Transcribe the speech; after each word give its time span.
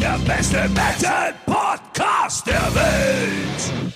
Der 0.00 0.18
beste 0.26 0.68
Metal-Podcast 0.68 2.46
der 2.46 2.74
Welt! 2.74 3.92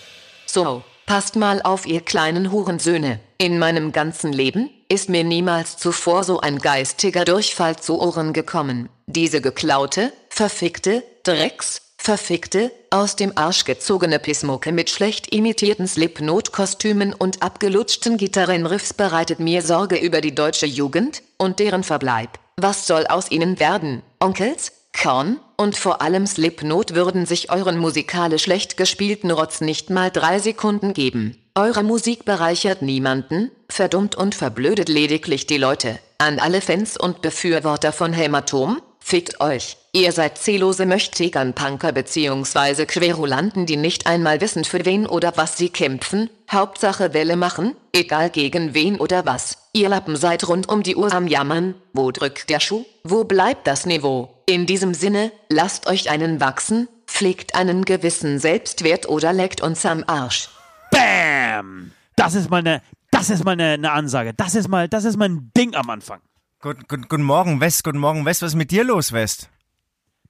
So, 0.47 0.83
passt 1.05 1.37
mal 1.37 1.61
auf, 1.63 1.87
ihr 1.87 2.01
kleinen 2.01 2.51
Hurensöhne. 2.51 3.21
In 3.37 3.59
meinem 3.59 3.93
ganzen 3.93 4.33
Leben 4.33 4.71
ist 4.89 5.11
mir 5.11 5.25
niemals 5.25 5.77
zuvor 5.77 6.25
so 6.25 6.41
ein 6.41 6.59
geistiger 6.59 7.25
Durchfall 7.25 7.77
zu 7.77 8.01
Ohren 8.01 8.33
gekommen. 8.33 8.89
Diese 9.07 9.41
geklaute, 9.41 10.13
verfickte, 10.31 11.03
Drecks, 11.23 11.83
verfickte, 11.99 12.73
aus 12.91 13.17
dem 13.17 13.37
Arsch 13.37 13.65
gezogene 13.65 14.19
Pismucke 14.19 14.73
mit 14.73 14.89
schlecht 14.89 15.35
imitierten 15.35 15.87
Slipknot-Kostümen 15.87 17.13
und 17.13 17.43
abgelutschten 17.43 18.17
Gitarrenriffs 18.17 18.95
bereitet 18.95 19.39
mir 19.39 19.61
Sorge 19.61 19.97
über 19.97 20.23
die 20.23 20.35
deutsche 20.35 20.67
Jugend 20.67 21.23
und 21.37 21.59
deren 21.59 21.85
Verbleib. 21.85 22.39
Was 22.57 22.87
soll 22.87 23.07
aus 23.07 23.31
ihnen 23.31 23.61
werden, 23.61 24.03
Onkels? 24.19 24.80
Korn 24.93 25.41
und 25.57 25.77
vor 25.77 26.03
allem 26.03 26.27
Slipknot 26.27 26.95
würden 26.95 27.27
sich 27.27 27.51
euren 27.51 27.79
musikalisch 27.79 28.43
schlecht 28.43 28.77
gespielten 28.77 29.31
Rotz 29.31 29.61
nicht 29.61 29.91
mal 29.91 30.11
drei 30.11 30.39
Sekunden 30.39 30.93
geben. 30.95 31.37
Eure 31.55 31.83
Musik 31.83 32.25
bereichert 32.25 32.83
niemanden, 32.83 33.51
verdummt 33.69 34.15
und 34.15 34.35
verblödet 34.35 34.89
lediglich 34.89 35.47
die 35.47 35.59
Leute. 35.59 35.99
An 36.19 36.39
alle 36.39 36.61
Fans 36.61 36.97
und 36.97 37.23
Befürworter 37.23 37.93
von 37.93 38.13
Hämatom, 38.13 38.81
fickt 39.01 39.41
euch. 39.41 39.77
Ihr 39.93 40.13
seid 40.13 40.39
zählose 40.39 40.87
Möchtegern-Punker 40.87 41.93
bzw. 41.93 42.87
Querulanten, 42.87 43.67
die 43.67 43.77
nicht 43.77 44.07
einmal 44.07 44.41
wissen 44.41 44.65
für 44.65 44.85
wen 44.85 45.07
oder 45.07 45.33
was 45.37 45.57
sie 45.57 45.71
kämpfen, 45.71 46.31
Hauptsache 46.51 47.13
Welle 47.13 47.37
machen, 47.37 47.75
egal 47.93 48.31
gegen 48.31 48.75
wen 48.75 49.01
oder 49.01 49.27
was. 49.27 49.59
Ihr 49.73 49.89
Lappen 49.89 50.17
seid 50.17 50.47
rund 50.47 50.69
um 50.69 50.83
die 50.83 50.95
Uhr 50.95 51.13
am 51.13 51.27
Jammern, 51.27 51.75
wo 51.93 52.13
drückt 52.13 52.51
der 52.51 52.61
Schuh, 52.61 52.85
wo 53.03 53.25
bleibt 53.25 53.67
das 53.67 53.87
Niveau? 53.87 54.40
In 54.51 54.67
diesem 54.67 54.95
Sinne, 54.95 55.31
lasst 55.49 55.87
euch 55.87 56.11
einen 56.11 56.41
wachsen, 56.41 56.89
pflegt 57.07 57.55
einen 57.55 57.85
gewissen 57.85 58.41
Selbstwert 58.41 59.09
oder 59.09 59.33
leckt 59.33 59.61
uns 59.61 59.87
am 59.87 60.03
Arsch. 60.09 60.49
Bam! 60.91 61.93
Das 62.17 62.35
ist 62.35 62.51
mal 62.51 62.57
eine, 62.57 62.83
das 63.13 63.31
ist 63.31 63.45
mal 63.45 63.53
eine, 63.53 63.75
eine 63.75 63.93
Ansage. 63.93 64.35
Das 64.35 64.57
ist 64.57 64.67
mal, 64.67 64.89
das 64.89 65.05
ist 65.05 65.17
mal 65.17 65.29
ein 65.29 65.53
Ding 65.57 65.77
am 65.77 65.89
Anfang. 65.89 66.21
Gut, 66.61 66.89
gut, 66.89 67.09
guten 67.09 67.23
Morgen, 67.23 67.61
West. 67.61 67.85
Guten 67.85 67.99
Morgen, 67.99 68.25
West. 68.25 68.43
Was 68.43 68.51
ist 68.51 68.57
mit 68.57 68.73
dir 68.73 68.83
los, 68.83 69.13
West? 69.13 69.51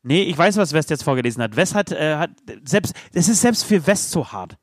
Nee, 0.02 0.24
ich 0.24 0.36
weiß, 0.36 0.58
was 0.58 0.74
West 0.74 0.90
jetzt 0.90 1.04
vorgelesen 1.04 1.42
hat. 1.42 1.56
West 1.56 1.74
hat, 1.74 1.90
äh, 1.90 2.16
hat 2.16 2.32
selbst, 2.64 2.92
es 3.14 3.26
ist 3.26 3.40
selbst 3.40 3.64
für 3.64 3.86
West 3.86 4.10
so 4.10 4.30
hart. 4.30 4.58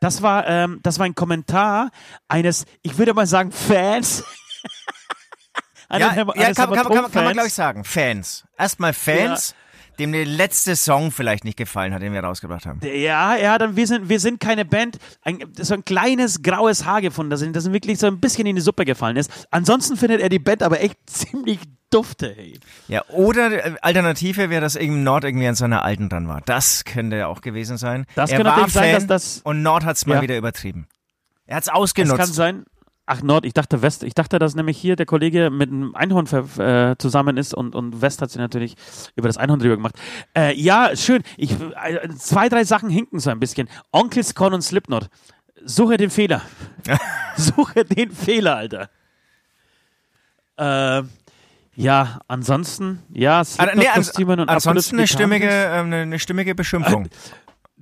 Das 0.00 0.22
war, 0.22 0.46
ähm, 0.46 0.80
das 0.82 0.98
war 0.98 1.04
ein 1.04 1.14
Kommentar 1.14 1.90
eines, 2.26 2.64
ich 2.80 2.96
würde 2.96 3.12
mal 3.12 3.26
sagen, 3.26 3.52
Fans. 3.52 4.24
Ja, 5.90 5.98
ja 5.98 6.14
kann, 6.14 6.54
kann, 6.54 6.86
kann, 6.86 7.12
kann 7.12 7.24
man, 7.24 7.32
glaube 7.32 7.48
ich, 7.48 7.54
sagen. 7.54 7.84
Fans. 7.84 8.44
Erstmal 8.58 8.92
Fans. 8.92 9.50
Ja 9.50 9.56
dem 9.98 10.12
der 10.12 10.26
letzte 10.26 10.76
Song 10.76 11.10
vielleicht 11.10 11.44
nicht 11.44 11.56
gefallen 11.56 11.94
hat, 11.94 12.02
den 12.02 12.12
wir 12.12 12.22
rausgebracht 12.22 12.66
haben. 12.66 12.80
Ja, 12.82 13.36
ja, 13.36 13.58
dann 13.58 13.76
wir 13.76 13.86
sind, 13.86 14.08
wir 14.08 14.20
sind 14.20 14.40
keine 14.40 14.64
Band, 14.64 14.98
ein, 15.22 15.38
so 15.58 15.74
ein 15.74 15.84
kleines 15.84 16.42
graues 16.42 16.84
Haar 16.84 17.00
gefunden, 17.00 17.30
das, 17.30 17.44
das 17.52 17.72
wirklich 17.72 17.98
so 17.98 18.06
ein 18.06 18.20
bisschen 18.20 18.46
in 18.46 18.56
die 18.56 18.62
Suppe 18.62 18.84
gefallen 18.84 19.16
ist. 19.16 19.30
Ansonsten 19.50 19.96
findet 19.96 20.20
er 20.20 20.28
die 20.28 20.38
Band 20.38 20.62
aber 20.62 20.80
echt 20.80 20.98
ziemlich 21.06 21.60
dufte, 21.90 22.34
hey. 22.34 22.58
Ja, 22.88 23.04
oder 23.08 23.66
äh, 23.66 23.74
Alternative 23.80 24.50
wäre, 24.50 24.60
dass 24.60 24.74
eben 24.74 25.04
Nord 25.04 25.24
irgendwie 25.24 25.46
an 25.46 25.54
seiner 25.54 25.84
alten 25.84 26.08
dran 26.08 26.26
war. 26.26 26.40
Das 26.44 26.84
könnte 26.84 27.16
ja 27.16 27.26
auch 27.28 27.40
gewesen 27.40 27.76
sein. 27.76 28.06
Das 28.16 28.30
er 28.30 28.38
könnte 28.38 28.50
war 28.50 28.58
Fan 28.60 28.68
sein, 28.68 28.92
dass 28.94 29.06
das. 29.06 29.40
Und 29.44 29.62
Nord 29.62 29.84
hat 29.84 29.96
es 29.96 30.06
mal 30.06 30.16
Ja. 30.16 30.22
wieder 30.22 30.36
übertrieben. 30.36 30.88
Er 31.46 31.56
hat 31.56 31.64
es 31.64 31.68
ausgenutzt. 31.68 32.18
kann 32.18 32.32
sein. 32.32 32.64
Ach, 33.06 33.22
Nord, 33.22 33.44
ich 33.44 33.52
dachte 33.52 33.82
West. 33.82 34.02
Ich 34.02 34.14
dachte, 34.14 34.38
dass 34.38 34.54
nämlich 34.54 34.78
hier 34.78 34.96
der 34.96 35.04
Kollege 35.04 35.50
mit 35.50 35.70
einem 35.70 35.94
Einhorn 35.94 36.26
äh, 36.58 36.96
zusammen 36.96 37.36
ist 37.36 37.52
und, 37.52 37.74
und 37.74 38.00
West 38.00 38.22
hat 38.22 38.30
sich 38.30 38.38
natürlich 38.38 38.76
über 39.14 39.28
das 39.28 39.36
Einhorn 39.36 39.60
drüber 39.60 39.76
gemacht. 39.76 39.96
Äh, 40.34 40.58
ja, 40.58 40.96
schön. 40.96 41.22
Ich, 41.36 41.52
äh, 41.52 42.08
zwei, 42.16 42.48
drei 42.48 42.64
Sachen 42.64 42.88
hinken 42.88 43.20
so 43.20 43.28
ein 43.28 43.40
bisschen. 43.40 43.68
Onkels 43.92 44.34
Con 44.34 44.54
und 44.54 44.62
Slipknot. 44.62 45.08
Suche 45.66 45.98
den 45.98 46.08
Fehler. 46.08 46.40
Suche 47.36 47.84
den 47.84 48.10
Fehler, 48.10 48.56
Alter. 48.56 48.88
Äh, 50.56 51.02
ja, 51.76 52.20
ansonsten, 52.28 53.02
ja, 53.12 53.42
Ah, 53.58 53.66
nee, 53.74 53.88
ans 53.88 54.16
und 54.16 54.48
ansonsten 54.48 54.96
eine 54.96 55.08
stimmige, 55.08 55.48
ähm, 55.48 55.92
eine, 55.92 56.18
stimmige 56.18 56.54
Beschimpfung. 56.54 57.08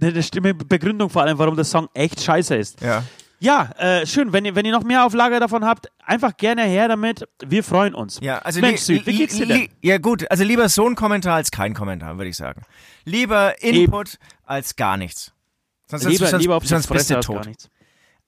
Eine, 0.00 0.22
stimme 0.22 0.52
Begründung 0.54 1.10
vor 1.10 1.22
allem, 1.22 1.38
warum 1.38 1.54
der 1.54 1.66
Song 1.66 1.88
echt 1.94 2.20
scheiße 2.20 2.56
ist. 2.56 2.80
ja. 2.80 3.04
Ja, 3.42 3.70
äh, 3.76 4.06
schön. 4.06 4.32
Wenn 4.32 4.44
ihr, 4.44 4.54
wenn 4.54 4.64
ihr 4.64 4.70
noch 4.70 4.84
mehr 4.84 5.04
auf 5.04 5.14
Lager 5.14 5.40
davon 5.40 5.64
habt, 5.64 5.88
einfach 6.06 6.36
gerne 6.36 6.62
her 6.62 6.86
damit. 6.86 7.26
Wir 7.44 7.64
freuen 7.64 7.92
uns. 7.92 8.20
Ja, 8.22 8.38
also 8.38 8.60
Mensch, 8.60 8.82
Süd, 8.82 9.04
wie 9.04 9.16
geht's 9.16 9.34
dir 9.34 9.46
denn? 9.46 9.68
Ja 9.80 9.98
gut, 9.98 10.30
also 10.30 10.44
lieber 10.44 10.68
so 10.68 10.88
ein 10.88 10.94
Kommentar 10.94 11.34
als 11.34 11.50
kein 11.50 11.74
Kommentar, 11.74 12.18
würde 12.18 12.30
ich 12.30 12.36
sagen. 12.36 12.62
Lieber 13.04 13.60
Input 13.60 14.18
als 14.44 14.76
gar 14.76 14.96
nichts. 14.96 15.32
Sonst, 15.88 16.04
Lieber, 16.04 16.28
sonst, 16.28 16.42
lieber 16.42 16.60
sonst 16.62 16.86
bist 16.86 17.10
du 17.10 17.18
tot. 17.18 17.48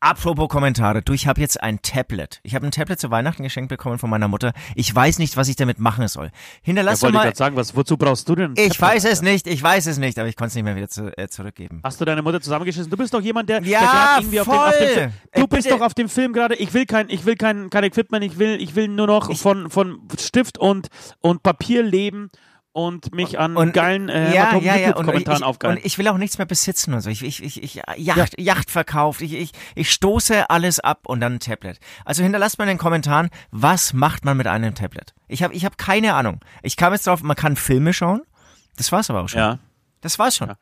Apropos 0.07 0.51
Kommentare, 0.51 1.01
du, 1.01 1.15
ich 1.15 1.27
habe 1.27 1.41
jetzt 1.41 1.63
ein 1.63 1.81
Tablet. 1.81 2.39
Ich 2.43 2.55
habe 2.55 2.67
ein 2.67 2.71
Tablet 2.71 3.01
zu 3.01 3.11
Weihnachten 3.11 3.43
geschenkt 3.43 3.71
bekommen 3.71 3.99
von 3.99 4.11
meiner 4.11 4.29
Mutter. 4.29 4.53
Ich 4.75 4.95
weiß 4.95 5.19
nicht, 5.19 5.39
was 5.39 5.49
ich 5.49 5.57
damit 5.57 5.79
machen 5.79 6.09
soll. 6.09 6.31
Hinterlass 6.61 7.01
Ja, 7.01 7.09
doch 7.09 7.15
wollte 7.15 7.15
ich 7.15 7.19
mal. 7.21 7.25
gerade 7.25 7.37
sagen, 7.39 7.57
was, 7.57 7.75
wozu 7.75 7.97
brauchst 7.97 8.29
du 8.29 8.35
denn? 8.35 8.51
ein 8.51 8.55
Ich 8.59 8.77
Tablet, 8.77 8.81
weiß 8.97 9.05
es 9.07 9.21
Alter? 9.21 9.31
nicht, 9.33 9.47
ich 9.47 9.63
weiß 9.63 9.87
es 9.87 9.97
nicht, 9.97 10.19
aber 10.19 10.29
ich 10.29 10.37
konnte 10.37 10.49
es 10.49 10.55
nicht 10.57 10.65
mehr 10.65 10.77
wieder 10.77 10.91
zu, 10.91 11.17
äh, 11.17 11.29
zurückgeben. 11.29 11.81
Hast 11.83 12.03
du 12.03 12.05
deine 12.05 12.21
Mutter 12.21 12.39
zusammengeschissen? 12.43 12.91
Du 12.91 12.99
bist 12.99 13.15
doch 13.15 13.23
jemand, 13.23 13.49
der, 13.49 13.63
Ja, 13.63 13.81
der 13.81 13.89
gerade 13.89 14.21
irgendwie 14.21 14.41
auf 14.41 14.47
dem, 14.47 14.53
auf 14.53 14.71
dem 14.77 14.77
voll. 14.79 14.89
Film, 14.95 15.13
Ey, 15.31 15.41
Du 15.41 15.47
bist 15.49 15.71
doch 15.71 15.81
auf 15.81 15.95
dem 15.95 16.09
Film 16.11 16.33
gerade. 16.35 16.55
Ich 16.57 16.75
will 16.75 16.85
kein, 16.85 17.09
ich 17.09 17.25
will 17.25 17.37
kein, 17.37 17.71
kein 17.71 17.85
Equipment. 17.85 18.23
Ich 18.27 18.39
will, 18.39 18.61
ich 18.61 18.75
will 18.77 18.89
nur 18.89 19.07
noch 19.07 19.35
von, 19.39 19.71
von 19.71 20.01
Stift 20.21 20.59
und, 20.59 20.89
und 21.23 21.43
Papier 21.43 21.83
leben 21.83 22.29
und 22.75 23.15
mich 23.15 23.39
an 23.39 23.55
geilen 23.73 24.09
äh, 24.09 24.35
ja, 24.35 24.57
ja, 24.57 24.75
ja. 24.75 24.97
Und 24.97 25.07
kommentaren 25.07 25.39
ich, 25.39 25.45
aufgeilen. 25.45 25.77
und 25.77 25.85
ich 25.87 25.97
will 25.97 26.09
auch 26.09 26.19
nichts 26.19 26.39
mehr 26.39 26.47
besitzen 26.47 26.93
und 26.93 27.03
so. 27.03 27.09
Ich, 27.09 27.23
ich, 27.23 27.41
ich, 27.41 27.63
ich 27.63 27.81
Yacht, 27.97 28.39
Yacht 28.39 28.69
verkauft. 28.69 29.21
Ich, 29.21 29.33
ich, 29.33 29.53
ich 29.77 29.93
stoße 29.93 30.51
alles 30.51 30.81
ab 30.81 31.03
und 31.07 31.21
dann 31.21 31.35
ein 31.35 31.41
Tablet. 31.41 31.79
Also 32.05 32.25
hinterlasst 32.25 32.59
mal 32.59 32.65
in 32.65 32.71
den 32.71 32.79
Kommentaren, 32.79 33.31
was 33.53 33.93
macht 33.93 34.25
man 34.25 34.37
mit 34.37 34.49
einem 34.49 34.75
Tablet? 34.75 35.15
Ich 35.29 35.45
habe 35.45 35.55
ich 35.55 35.65
hab 35.65 35.79
keine 35.79 36.15
Ahnung. 36.15 36.41
Ich 36.65 36.77
kam 36.77 36.93
jetzt 36.93 37.07
drauf, 37.07 37.23
man 37.23 37.37
kann 37.37 37.55
Filme 37.55 37.93
schauen. 37.93 38.23
Das 38.77 38.91
war's 38.91 39.09
aber 39.09 39.23
auch 39.23 39.29
schon. 39.29 39.39
ja. 39.39 39.61
Das 40.01 40.19
war's 40.19 40.35
schon. 40.35 40.49
Ja. 40.49 40.57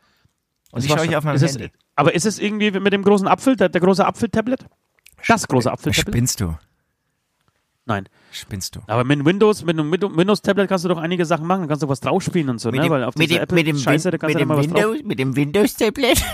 Und 0.70 0.76
Das 0.78 0.84
ich 0.84 0.90
schaue 0.90 1.08
hier 1.08 1.16
auf 1.16 1.24
meinem 1.24 1.36
ist 1.36 1.42
es, 1.42 1.52
Handy. 1.52 1.72
Aber 1.96 2.14
ist 2.14 2.26
es 2.26 2.38
irgendwie 2.38 2.70
mit 2.72 2.92
dem 2.92 3.02
großen 3.04 3.26
Apfel, 3.26 3.56
der, 3.56 3.70
der 3.70 3.80
große 3.80 4.04
Apfel-Tablet? 4.06 4.66
Das 5.26 5.48
große 5.48 5.72
Apfel-Tablet? 5.72 6.14
Spinnst 6.14 6.40
du? 6.40 6.56
Nein. 7.84 8.08
Spinnst 8.30 8.76
du? 8.76 8.80
Aber 8.86 9.02
mit 9.04 9.24
Windows, 9.24 9.64
mit 9.64 9.78
einem 9.78 9.90
Windows- 9.90 10.16
Windows-Tablet 10.16 10.68
kannst 10.68 10.84
du 10.84 10.88
doch 10.88 10.98
einige 10.98 11.24
Sachen 11.26 11.46
machen. 11.46 11.62
Da 11.62 11.66
kannst 11.68 11.82
du 11.82 11.88
was 11.88 12.00
draufspielen 12.00 12.48
und 12.48 12.60
so, 12.60 12.70
ne? 12.70 12.88
Weil 12.88 13.04
auf 13.04 13.14
dieser 13.14 13.40
Apple-Scheiße, 13.42 14.10
da 14.10 14.18
kannst 14.18 14.34
du 14.36 14.38
dann 14.38 14.48
mal 14.48 14.58
was 14.58 14.68
drauf... 14.68 14.96
mit 15.04 15.18
dem 15.18 15.34
Windows-Tablet? 15.36 16.22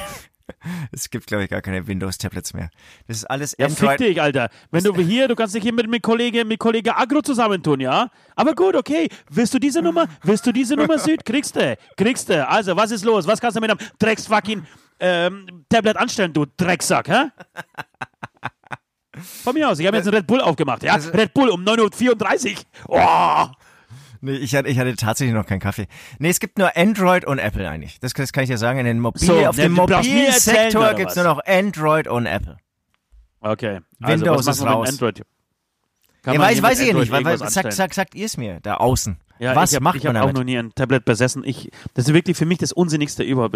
Es 0.92 1.10
gibt, 1.10 1.26
glaube 1.26 1.44
ich, 1.44 1.50
gar 1.50 1.60
keine 1.60 1.86
Windows-Tablets 1.86 2.54
mehr. 2.54 2.70
Das 3.06 3.18
ist 3.18 3.24
alles 3.26 3.54
Ja, 3.58 3.68
fick 3.68 3.82
Android. 3.82 4.00
dich, 4.00 4.22
Alter. 4.22 4.48
Wenn 4.70 4.82
du 4.82 4.94
hier, 4.96 5.28
du 5.28 5.34
kannst 5.36 5.54
dich 5.54 5.62
hier 5.62 5.74
mit, 5.74 5.90
mit 5.90 6.02
Kollege, 6.02 6.46
mit 6.46 6.58
Kollege 6.58 6.96
Agro 6.96 7.20
zusammentun, 7.20 7.80
ja? 7.80 8.08
Aber 8.34 8.54
gut, 8.54 8.74
okay. 8.74 9.10
Willst 9.30 9.52
du 9.52 9.58
diese 9.58 9.82
Nummer? 9.82 10.06
Willst 10.22 10.46
du 10.46 10.52
diese 10.52 10.74
Nummer, 10.74 10.98
Süd? 10.98 11.22
Kriegst 11.26 11.54
du. 11.54 11.76
Kriegst 11.98 12.30
du. 12.30 12.48
Also, 12.48 12.74
was 12.76 12.92
ist 12.92 13.04
los? 13.04 13.26
Was 13.26 13.42
kannst 13.42 13.58
du 13.58 13.60
mit 13.60 13.70
einem 13.70 13.78
Drecks-fucking 13.98 14.66
ähm, 15.00 15.64
Tablet 15.68 15.98
anstellen, 15.98 16.32
du 16.32 16.46
Drecksack, 16.56 17.08
hä? 17.10 17.24
Von 19.18 19.54
mir 19.54 19.68
aus. 19.68 19.78
Ich 19.78 19.86
habe 19.86 19.96
jetzt 19.96 20.06
einen 20.06 20.16
Red 20.16 20.26
Bull 20.26 20.40
aufgemacht, 20.40 20.82
ja? 20.82 20.94
Red 20.94 21.34
Bull 21.34 21.48
um 21.50 21.62
9.34 21.64 22.56
Uhr. 22.88 22.98
Oh! 23.00 23.46
Nee, 24.20 24.32
ich 24.32 24.54
hatte, 24.56 24.68
ich 24.68 24.78
hatte 24.78 24.96
tatsächlich 24.96 25.34
noch 25.34 25.46
keinen 25.46 25.60
Kaffee. 25.60 25.86
Nee, 26.18 26.30
es 26.30 26.40
gibt 26.40 26.58
nur 26.58 26.76
Android 26.76 27.24
und 27.24 27.38
Apple 27.38 27.68
eigentlich. 27.68 28.00
Das, 28.00 28.12
das 28.14 28.32
kann 28.32 28.42
ich 28.44 28.50
dir 28.50 28.58
sagen. 28.58 28.80
In 28.80 28.84
den 28.84 28.98
Mobil, 28.98 29.22
So, 29.22 29.46
auf 29.46 29.54
dem 29.56 29.76
du 29.76 29.86
brauchst 29.86 29.90
mir 29.90 29.96
mobilen 30.10 30.26
erzählen, 30.26 30.56
Sektor 30.70 30.80
oder 30.82 30.94
gibt's 30.94 31.16
was? 31.16 31.24
nur 31.24 31.34
noch 31.34 31.40
Android 31.46 32.08
und 32.08 32.26
Apple. 32.26 32.56
Okay. 33.40 33.80
Also, 34.02 34.24
Windows 34.24 34.46
was 34.46 34.56
ist 34.58 34.66
raus. 34.66 34.88
Android? 34.88 35.22
Kann 36.22 36.34
Ja, 36.34 36.40
man 36.40 36.48
weiß, 36.50 36.62
weiß 36.62 36.80
ich 36.80 36.88
Android 36.88 37.02
nicht. 37.02 37.12
Weil, 37.12 37.24
weil, 37.24 37.38
sagt, 37.38 37.72
sagt, 37.72 37.94
sagt 37.94 38.14
ihr 38.16 38.26
es 38.26 38.36
mir, 38.36 38.58
da 38.60 38.74
außen. 38.78 39.18
Ja, 39.38 39.54
Was 39.54 39.70
ich 39.70 39.76
hab, 39.76 39.84
macht 39.84 39.98
ich 39.98 40.02
man 40.04 40.16
hab 40.16 40.24
auch 40.24 40.26
damit? 40.26 40.36
noch 40.38 40.44
nie 40.44 40.58
ein 40.58 40.74
Tablet 40.74 41.04
besessen. 41.04 41.44
Ich, 41.44 41.70
das 41.94 42.08
ist 42.08 42.12
wirklich 42.14 42.36
für 42.36 42.44
mich 42.44 42.58
das 42.58 42.72
Unsinnigste 42.72 43.22
überhaupt. 43.22 43.54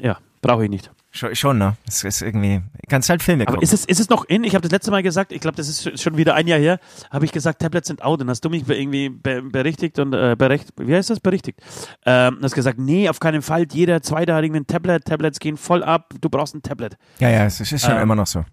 Ja, 0.00 0.18
brauche 0.42 0.64
ich 0.64 0.70
nicht. 0.70 0.90
Schon, 1.10 1.34
schon, 1.34 1.56
ne? 1.58 1.74
Das 1.86 2.04
ist 2.04 2.20
irgendwie, 2.20 2.60
kannst 2.88 3.08
halt 3.08 3.22
Filme 3.22 3.44
Aber 3.44 3.54
gucken. 3.54 3.64
ist 3.64 3.72
es, 3.72 3.86
ist 3.86 3.98
es 3.98 4.10
noch 4.10 4.26
in? 4.26 4.44
Ich 4.44 4.54
habe 4.54 4.60
das 4.62 4.70
letzte 4.70 4.90
Mal 4.90 5.02
gesagt, 5.02 5.32
ich 5.32 5.40
glaube, 5.40 5.56
das 5.56 5.66
ist 5.66 5.86
sch- 5.86 6.00
schon 6.00 6.18
wieder 6.18 6.34
ein 6.34 6.46
Jahr 6.46 6.58
her, 6.58 6.78
habe 7.10 7.24
ich 7.24 7.32
gesagt, 7.32 7.60
Tablets 7.62 7.88
sind 7.88 8.02
out. 8.02 8.20
Und 8.20 8.28
hast 8.28 8.44
du 8.44 8.50
mich 8.50 8.68
irgendwie 8.68 9.08
be 9.08 9.40
berichtigt 9.42 9.98
und 9.98 10.12
äh, 10.12 10.36
berecht, 10.38 10.68
wie 10.76 10.94
heißt 10.94 11.08
das? 11.08 11.18
Berichtigt. 11.20 11.60
Ähm, 12.04 12.38
hast 12.42 12.54
gesagt, 12.54 12.78
nee, 12.78 13.08
auf 13.08 13.20
keinen 13.20 13.40
Fall. 13.40 13.66
Jeder 13.72 14.02
Zweite 14.02 14.34
hat 14.34 14.44
irgendwie 14.44 14.60
ein 14.60 14.66
Tablet. 14.66 15.06
Tablets 15.06 15.40
gehen 15.40 15.56
voll 15.56 15.82
ab. 15.82 16.12
Du 16.20 16.28
brauchst 16.28 16.54
ein 16.54 16.62
Tablet. 16.62 16.96
ja, 17.20 17.30
ja, 17.30 17.46
es 17.46 17.58
ist 17.60 17.80
schon 17.80 17.96
Ähm, 17.96 18.02
immer 18.02 18.14
noch 18.14 18.26
so. 18.26 18.44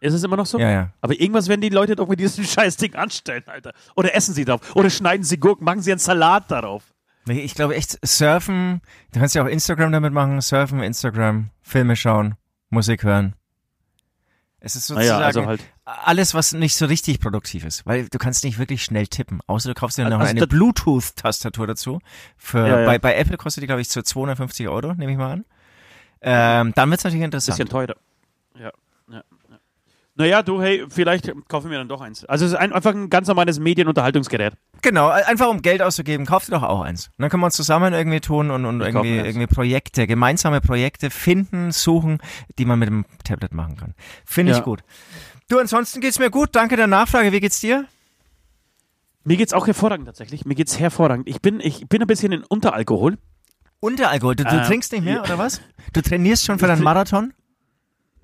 Ist 0.00 0.14
es 0.14 0.24
immer 0.24 0.36
noch 0.36 0.46
so? 0.46 0.58
Ja, 0.58 0.70
ja. 0.70 0.90
Aber 1.02 1.18
irgendwas 1.20 1.46
werden 1.48 1.60
die 1.60 1.68
Leute 1.68 1.94
doch 1.94 2.08
mit 2.08 2.18
diesem 2.20 2.44
scheiß 2.44 2.78
Ding 2.78 2.94
anstellen, 2.94 3.42
Alter. 3.46 3.72
Oder 3.96 4.14
essen 4.14 4.34
sie 4.34 4.46
drauf. 4.46 4.60
Oder 4.74 4.88
schneiden 4.90 5.24
sie 5.24 5.38
Gurken, 5.38 5.64
machen 5.64 5.82
sie 5.82 5.92
einen 5.92 5.98
Salat 5.98 6.50
darauf. 6.50 6.82
Nee, 7.26 7.40
Ich 7.40 7.54
glaube 7.54 7.74
echt, 7.74 7.98
surfen, 8.06 8.80
du 9.12 9.20
kannst 9.20 9.34
ja 9.34 9.42
auch 9.42 9.48
Instagram 9.48 9.92
damit 9.92 10.12
machen, 10.12 10.40
surfen, 10.40 10.80
Instagram, 10.82 11.50
Filme 11.60 11.96
schauen, 11.96 12.36
Musik 12.70 13.02
hören. 13.02 13.34
Es 14.60 14.74
ist 14.74 14.86
sozusagen 14.86 15.20
Naja, 15.20 15.26
also 15.26 15.46
halt. 15.46 15.64
alles, 15.84 16.34
was 16.34 16.52
nicht 16.52 16.76
so 16.76 16.86
richtig 16.86 17.20
produktiv 17.20 17.64
ist, 17.64 17.84
weil 17.86 18.08
du 18.08 18.18
kannst 18.18 18.42
nicht 18.44 18.58
wirklich 18.58 18.82
schnell 18.82 19.06
tippen, 19.06 19.40
außer 19.46 19.68
du 19.68 19.74
kaufst 19.74 19.98
dir 19.98 20.08
noch 20.08 20.18
Also 20.18 20.30
eine 20.30 20.46
Bluetooth-Tastatur 20.46 21.66
dazu. 21.66 22.00
Für, 22.36 22.66
Ja, 22.66 22.80
ja. 22.80 22.86
Bei, 22.86 22.98
bei 22.98 23.16
Apple 23.16 23.36
kostet 23.36 23.62
die, 23.62 23.66
glaube 23.66 23.82
ich, 23.82 23.88
so 23.88 24.02
250 24.02 24.68
Euro, 24.68 24.94
nehme 24.94 25.12
ich 25.12 25.18
mal 25.18 25.32
an. 25.32 25.44
Ähm, 26.22 26.72
dann 26.74 26.90
wird's 26.90 27.04
natürlich 27.04 27.24
interessant. 27.24 27.58
Bisschen 27.58 27.68
teurer. 27.68 27.96
Ja. 28.58 28.72
Naja, 30.18 30.42
du, 30.42 30.62
hey, 30.62 30.84
vielleicht 30.88 31.30
kaufe 31.48 31.66
ich 31.66 31.70
mir 31.70 31.76
dann 31.78 31.88
doch 31.88 32.00
eins. 32.00 32.24
Also 32.24 32.46
es 32.46 32.52
ist 32.52 32.56
ein, 32.58 32.72
einfach 32.72 32.92
ein 32.94 33.10
ganz 33.10 33.28
normales 33.28 33.58
Medienunterhaltungsgerät. 33.60 34.54
Genau, 34.80 35.08
einfach 35.08 35.48
um 35.48 35.60
Geld 35.60 35.82
auszugeben, 35.82 36.24
kauft 36.24 36.48
ihr 36.48 36.52
doch 36.52 36.62
auch 36.62 36.80
eins. 36.80 37.08
Und 37.08 37.22
dann 37.22 37.28
können 37.30 37.42
wir 37.42 37.46
uns 37.46 37.56
zusammen 37.56 37.92
irgendwie 37.92 38.20
tun 38.20 38.50
und, 38.50 38.64
und 38.64 38.80
Ich 38.80 38.92
kauf 38.94 39.04
irgendwie, 39.04 39.26
irgendwie 39.28 39.46
Projekte, 39.46 40.06
gemeinsame 40.06 40.62
Projekte 40.62 41.10
finden, 41.10 41.70
suchen, 41.70 42.18
die 42.58 42.64
man 42.64 42.78
mit 42.78 42.88
dem 42.88 43.04
Tablet 43.24 43.52
machen 43.52 43.76
kann. 43.76 43.94
Finde 44.24 44.52
ich 44.52 44.58
Ja. 44.58 44.64
gut. 44.64 44.80
Du, 45.48 45.58
ansonsten 45.58 46.00
geht's 46.00 46.18
mir 46.18 46.30
gut. 46.30 46.48
Danke 46.52 46.76
der 46.76 46.86
Nachfrage. 46.86 47.30
Wie 47.32 47.40
geht's 47.40 47.60
dir? 47.60 47.84
Mir 49.24 49.36
geht's 49.36 49.52
auch 49.52 49.66
hervorragend 49.66 50.06
tatsächlich. 50.06 50.44
Mir 50.46 50.54
geht's 50.54 50.78
hervorragend. 50.78 51.28
Ich 51.28 51.40
bin, 51.42 51.60
ich 51.60 51.86
bin 51.88 52.00
ein 52.00 52.06
bisschen 52.06 52.32
in 52.32 52.42
Unteralkohol. 52.44 53.18
Unter 53.80 54.08
Alkohol. 54.10 54.34
Du, 54.36 54.44
du 54.44 54.50
Ähm, 54.56 54.62
trinkst 54.62 54.92
nicht 54.92 55.04
mehr, 55.04 55.16
ja. 55.16 55.20
oder 55.22 55.36
was? 55.38 55.60
Du 55.92 56.00
trainierst 56.00 56.44
schon 56.46 56.58
für 56.58 56.66
deinen 56.66 56.82
Marathon? 56.82 57.34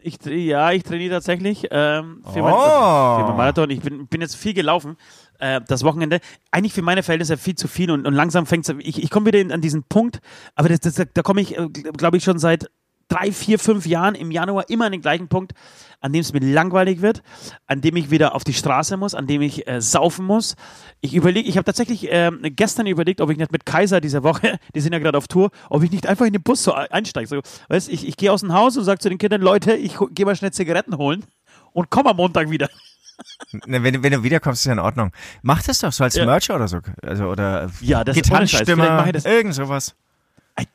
Ich, 0.04 0.18
ja, 0.24 0.72
ich 0.72 0.82
trainiere 0.82 1.14
tatsächlich 1.14 1.66
ähm, 1.70 2.22
für, 2.32 2.40
Oh. 2.40 2.42
mein, 2.42 3.20
für 3.20 3.28
mein 3.28 3.36
Marathon. 3.36 3.70
Ich 3.70 3.80
bin, 3.80 4.06
bin 4.06 4.20
jetzt 4.20 4.36
viel 4.36 4.54
gelaufen 4.54 4.96
äh, 5.38 5.60
das 5.66 5.82
Wochenende. 5.84 6.20
Eigentlich 6.50 6.72
für 6.72 6.82
meine 6.82 7.02
Verhältnisse 7.02 7.36
viel 7.36 7.54
zu 7.54 7.68
viel 7.68 7.90
und, 7.90 8.06
und 8.06 8.14
langsam 8.14 8.46
fängt 8.46 8.68
es. 8.68 8.74
Ich, 8.80 9.02
ich 9.02 9.10
komme 9.10 9.26
wieder 9.26 9.38
in, 9.40 9.52
an 9.52 9.60
diesen 9.60 9.84
Punkt, 9.84 10.20
aber 10.54 10.68
das, 10.68 10.80
das, 10.80 10.94
da 11.12 11.22
komme 11.22 11.40
ich, 11.40 11.56
glaube 11.96 12.16
ich, 12.16 12.24
schon 12.24 12.38
seit 12.38 12.70
drei, 13.12 13.32
vier, 13.32 13.58
fünf 13.58 13.86
Jahren 13.86 14.14
im 14.14 14.30
Januar 14.30 14.68
immer 14.70 14.86
an 14.86 14.92
den 14.92 15.02
gleichen 15.02 15.28
Punkt, 15.28 15.52
an 16.00 16.12
dem 16.12 16.20
es 16.20 16.32
mir 16.32 16.40
langweilig 16.40 17.02
wird, 17.02 17.22
an 17.66 17.80
dem 17.80 17.96
ich 17.96 18.10
wieder 18.10 18.34
auf 18.34 18.44
die 18.44 18.54
Straße 18.54 18.96
muss, 18.96 19.14
an 19.14 19.26
dem 19.26 19.42
ich 19.42 19.68
äh, 19.68 19.80
saufen 19.80 20.24
muss. 20.24 20.56
Ich 21.00 21.14
überlege, 21.14 21.48
ich 21.48 21.56
habe 21.56 21.64
tatsächlich 21.64 22.08
ähm, 22.10 22.40
gestern 22.42 22.86
überlegt, 22.86 23.20
ob 23.20 23.30
ich 23.30 23.36
nicht 23.38 23.52
mit 23.52 23.66
Kaiser 23.66 24.00
diese 24.00 24.22
Woche, 24.22 24.58
die 24.74 24.80
sind 24.80 24.92
ja 24.92 24.98
gerade 24.98 25.18
auf 25.18 25.28
Tour, 25.28 25.50
ob 25.68 25.82
ich 25.82 25.90
nicht 25.90 26.06
einfach 26.06 26.26
in 26.26 26.32
den 26.32 26.42
Bus 26.42 26.64
so 26.64 26.72
einsteige. 26.72 27.28
So, 27.28 27.40
weißt, 27.68 27.88
ich, 27.88 28.06
ich 28.06 28.16
gehe 28.16 28.32
aus 28.32 28.40
dem 28.40 28.52
Haus 28.52 28.76
und 28.76 28.84
sage 28.84 28.98
zu 28.98 29.08
den 29.08 29.18
Kindern, 29.18 29.42
Leute, 29.42 29.74
ich 29.74 29.96
gehe 30.10 30.24
mal 30.24 30.34
schnell 30.36 30.52
Zigaretten 30.52 30.96
holen 30.96 31.24
und 31.72 31.90
komme 31.90 32.10
am 32.10 32.16
Montag 32.16 32.50
wieder. 32.50 32.68
Wenn, 33.66 34.02
wenn 34.02 34.12
du 34.12 34.22
wiederkommst, 34.24 34.62
ist 34.62 34.66
ja 34.66 34.72
in 34.72 34.78
Ordnung. 34.78 35.12
Mach 35.42 35.62
das 35.62 35.78
doch 35.78 35.92
so 35.92 36.02
als 36.02 36.16
Ja. 36.16 36.24
Merch 36.24 36.50
oder 36.50 36.66
so. 36.66 36.80
Also, 37.02 37.26
oder 37.26 37.70
Ja, 37.80 38.02
das 38.02 38.16
Gitarrenstimme, 38.16 39.12
irgend 39.24 39.54
sowas. 39.54 39.94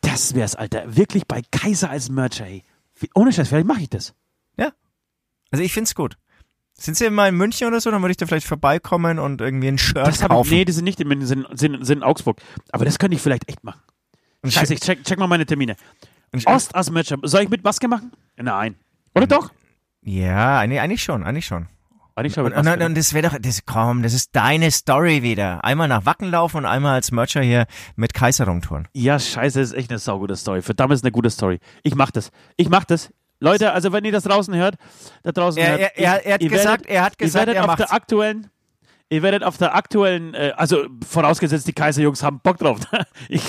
Das 0.02 0.34
wär's, 0.34 0.56
Alter. 0.56 0.96
Wirklich 0.96 1.28
bei 1.28 1.42
Kaiser 1.52 1.90
als 1.90 2.10
Merch, 2.10 2.40
ey. 2.42 2.64
Ohne 3.14 3.32
Scheiß, 3.32 3.50
vielleicht 3.50 3.68
mache 3.68 3.82
ich 3.82 3.90
das. 3.90 4.14
Also 5.50 5.64
ich 5.64 5.72
find's 5.72 5.96
gut. 5.96 6.18
Sind 6.74 6.98
sie 6.98 7.06
immer 7.06 7.26
in 7.30 7.36
München 7.36 7.68
oder 7.68 7.80
so, 7.80 7.90
dann 7.90 8.02
würde 8.02 8.12
ich 8.12 8.18
da 8.18 8.26
vielleicht 8.26 8.46
vorbeikommen 8.46 9.18
und 9.18 9.40
irgendwie 9.40 9.70
ein 9.70 9.78
Shirt 9.78 9.96
Das 10.06 10.22
hab 10.22 10.32
ich, 10.32 10.36
kaufen. 10.36 10.50
nee, 10.50 10.66
die 10.66 10.74
sind 10.74 10.84
nicht 10.84 11.00
in 11.00 11.08
München, 11.08 11.26
sind, 11.26 11.48
sind, 11.58 11.86
sind 11.86 12.00
in 12.00 12.04
Augsburg. 12.04 12.42
Aber 12.74 12.84
das 12.84 13.00
könnte 13.00 13.16
ich 13.16 13.22
vielleicht 13.22 13.48
echt 13.50 13.64
machen. 13.64 13.80
Scheiße, 14.46 14.74
Sch- 14.74 14.76
ich 14.76 14.80
check, 14.82 15.04
check 15.06 15.18
mal 15.18 15.28
meine 15.28 15.46
Termine. 15.46 15.78
Ost 16.46 16.76
als 16.76 16.92
Merch. 16.92 17.14
Soll 17.24 17.44
ich 17.44 17.50
mit 17.50 17.64
Maske 17.64 17.88
machen? 17.88 18.12
Nein. 18.36 18.76
Oder 19.16 19.26
doch? 19.26 19.52
Ja, 20.02 20.60
eigentlich 20.60 21.02
schon, 21.02 21.24
eigentlich 21.24 21.46
schon. 21.46 21.68
Ich 22.24 22.34
schau 22.34 22.42
Und, 22.42 22.56
mit 22.56 22.66
und, 22.66 22.82
und 22.82 22.98
das 22.98 23.14
wäre 23.14 23.30
doch, 23.30 23.38
das, 23.40 23.66
komm, 23.66 24.02
das 24.02 24.14
ist 24.14 24.36
deine 24.36 24.72
Story 24.72 25.22
wieder. 25.22 25.64
Einmal 25.64 25.88
nach 25.88 26.06
Wacken 26.06 26.32
laufen 26.32 26.58
und 26.58 26.66
einmal 26.66 26.96
als 26.96 27.12
Mercher 27.12 27.42
hier 27.42 27.68
mit 27.96 28.14
Kaiser 28.14 28.46
rumtouren. 28.46 28.88
Ja, 28.94 29.20
scheiße, 29.20 29.60
das 29.60 29.70
ist 29.70 29.76
echt 29.78 29.92
eine 29.92 30.00
saugute 30.00 30.36
Story. 30.36 30.62
Verdammt, 30.62 30.94
ist 30.94 31.04
eine 31.04 31.12
gute 31.12 31.30
Story. 31.30 31.60
Ich 31.84 31.94
mach 31.96 32.10
das. 32.10 32.32
Ich 32.56 32.70
mach 32.70 32.86
das. 32.86 33.12
Leute, 33.40 33.72
also 33.72 33.92
wenn 33.94 34.04
ihr 34.04 34.12
das 34.12 34.24
draußen 34.24 34.56
hört, 34.56 34.76
da 35.22 35.32
draußen 35.32 35.62
Er, 35.62 35.70
hört, 35.78 35.80
er, 35.80 35.98
er, 35.98 36.26
er 36.26 36.34
hat 36.34 36.42
gesagt, 36.42 36.66
werdet, 36.66 36.86
er 36.88 37.04
hat 37.04 37.14
ihr 37.14 37.26
gesagt, 37.26 37.48
werdet 37.48 37.56
er 37.56 37.70
auf 37.70 37.76
der 37.76 37.94
aktuellen, 37.94 38.48
ihr 39.10 39.22
werdet 39.24 39.44
auf 39.44 39.58
der 39.58 39.76
aktuellen, 39.76 40.34
äh, 40.34 40.54
also 40.56 40.86
vorausgesetzt, 41.08 41.68
die 41.68 41.74
Kaiserjungs 41.74 42.24
haben 42.24 42.40
Bock 42.42 42.58
drauf. 42.58 42.80
ich, 43.30 43.44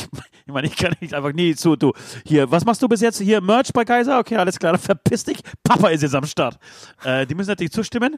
ich 0.46 0.52
meine, 0.52 0.66
ich 0.66 0.76
kann 0.76 0.94
nicht 1.00 1.14
einfach 1.14 1.32
nie 1.32 1.52
so, 1.54 1.76
du, 1.76 1.92
hier, 2.24 2.50
was 2.50 2.64
machst 2.64 2.82
du 2.82 2.88
bis 2.88 3.00
jetzt? 3.00 3.20
Hier, 3.20 3.40
Merch 3.40 3.72
bei 3.72 3.84
Kaiser? 3.84 4.18
Okay, 4.18 4.36
alles 4.36 4.58
klar, 4.58 4.78
verpiss 4.78 5.24
dich. 5.24 5.40
Papa 5.62 5.88
ist 5.88 6.02
jetzt 6.02 6.14
am 6.14 6.26
Start. 6.26 6.58
Äh, 7.04 7.26
die 7.26 7.34
müssen 7.34 7.50
natürlich 7.50 7.72
zustimmen. 7.72 8.16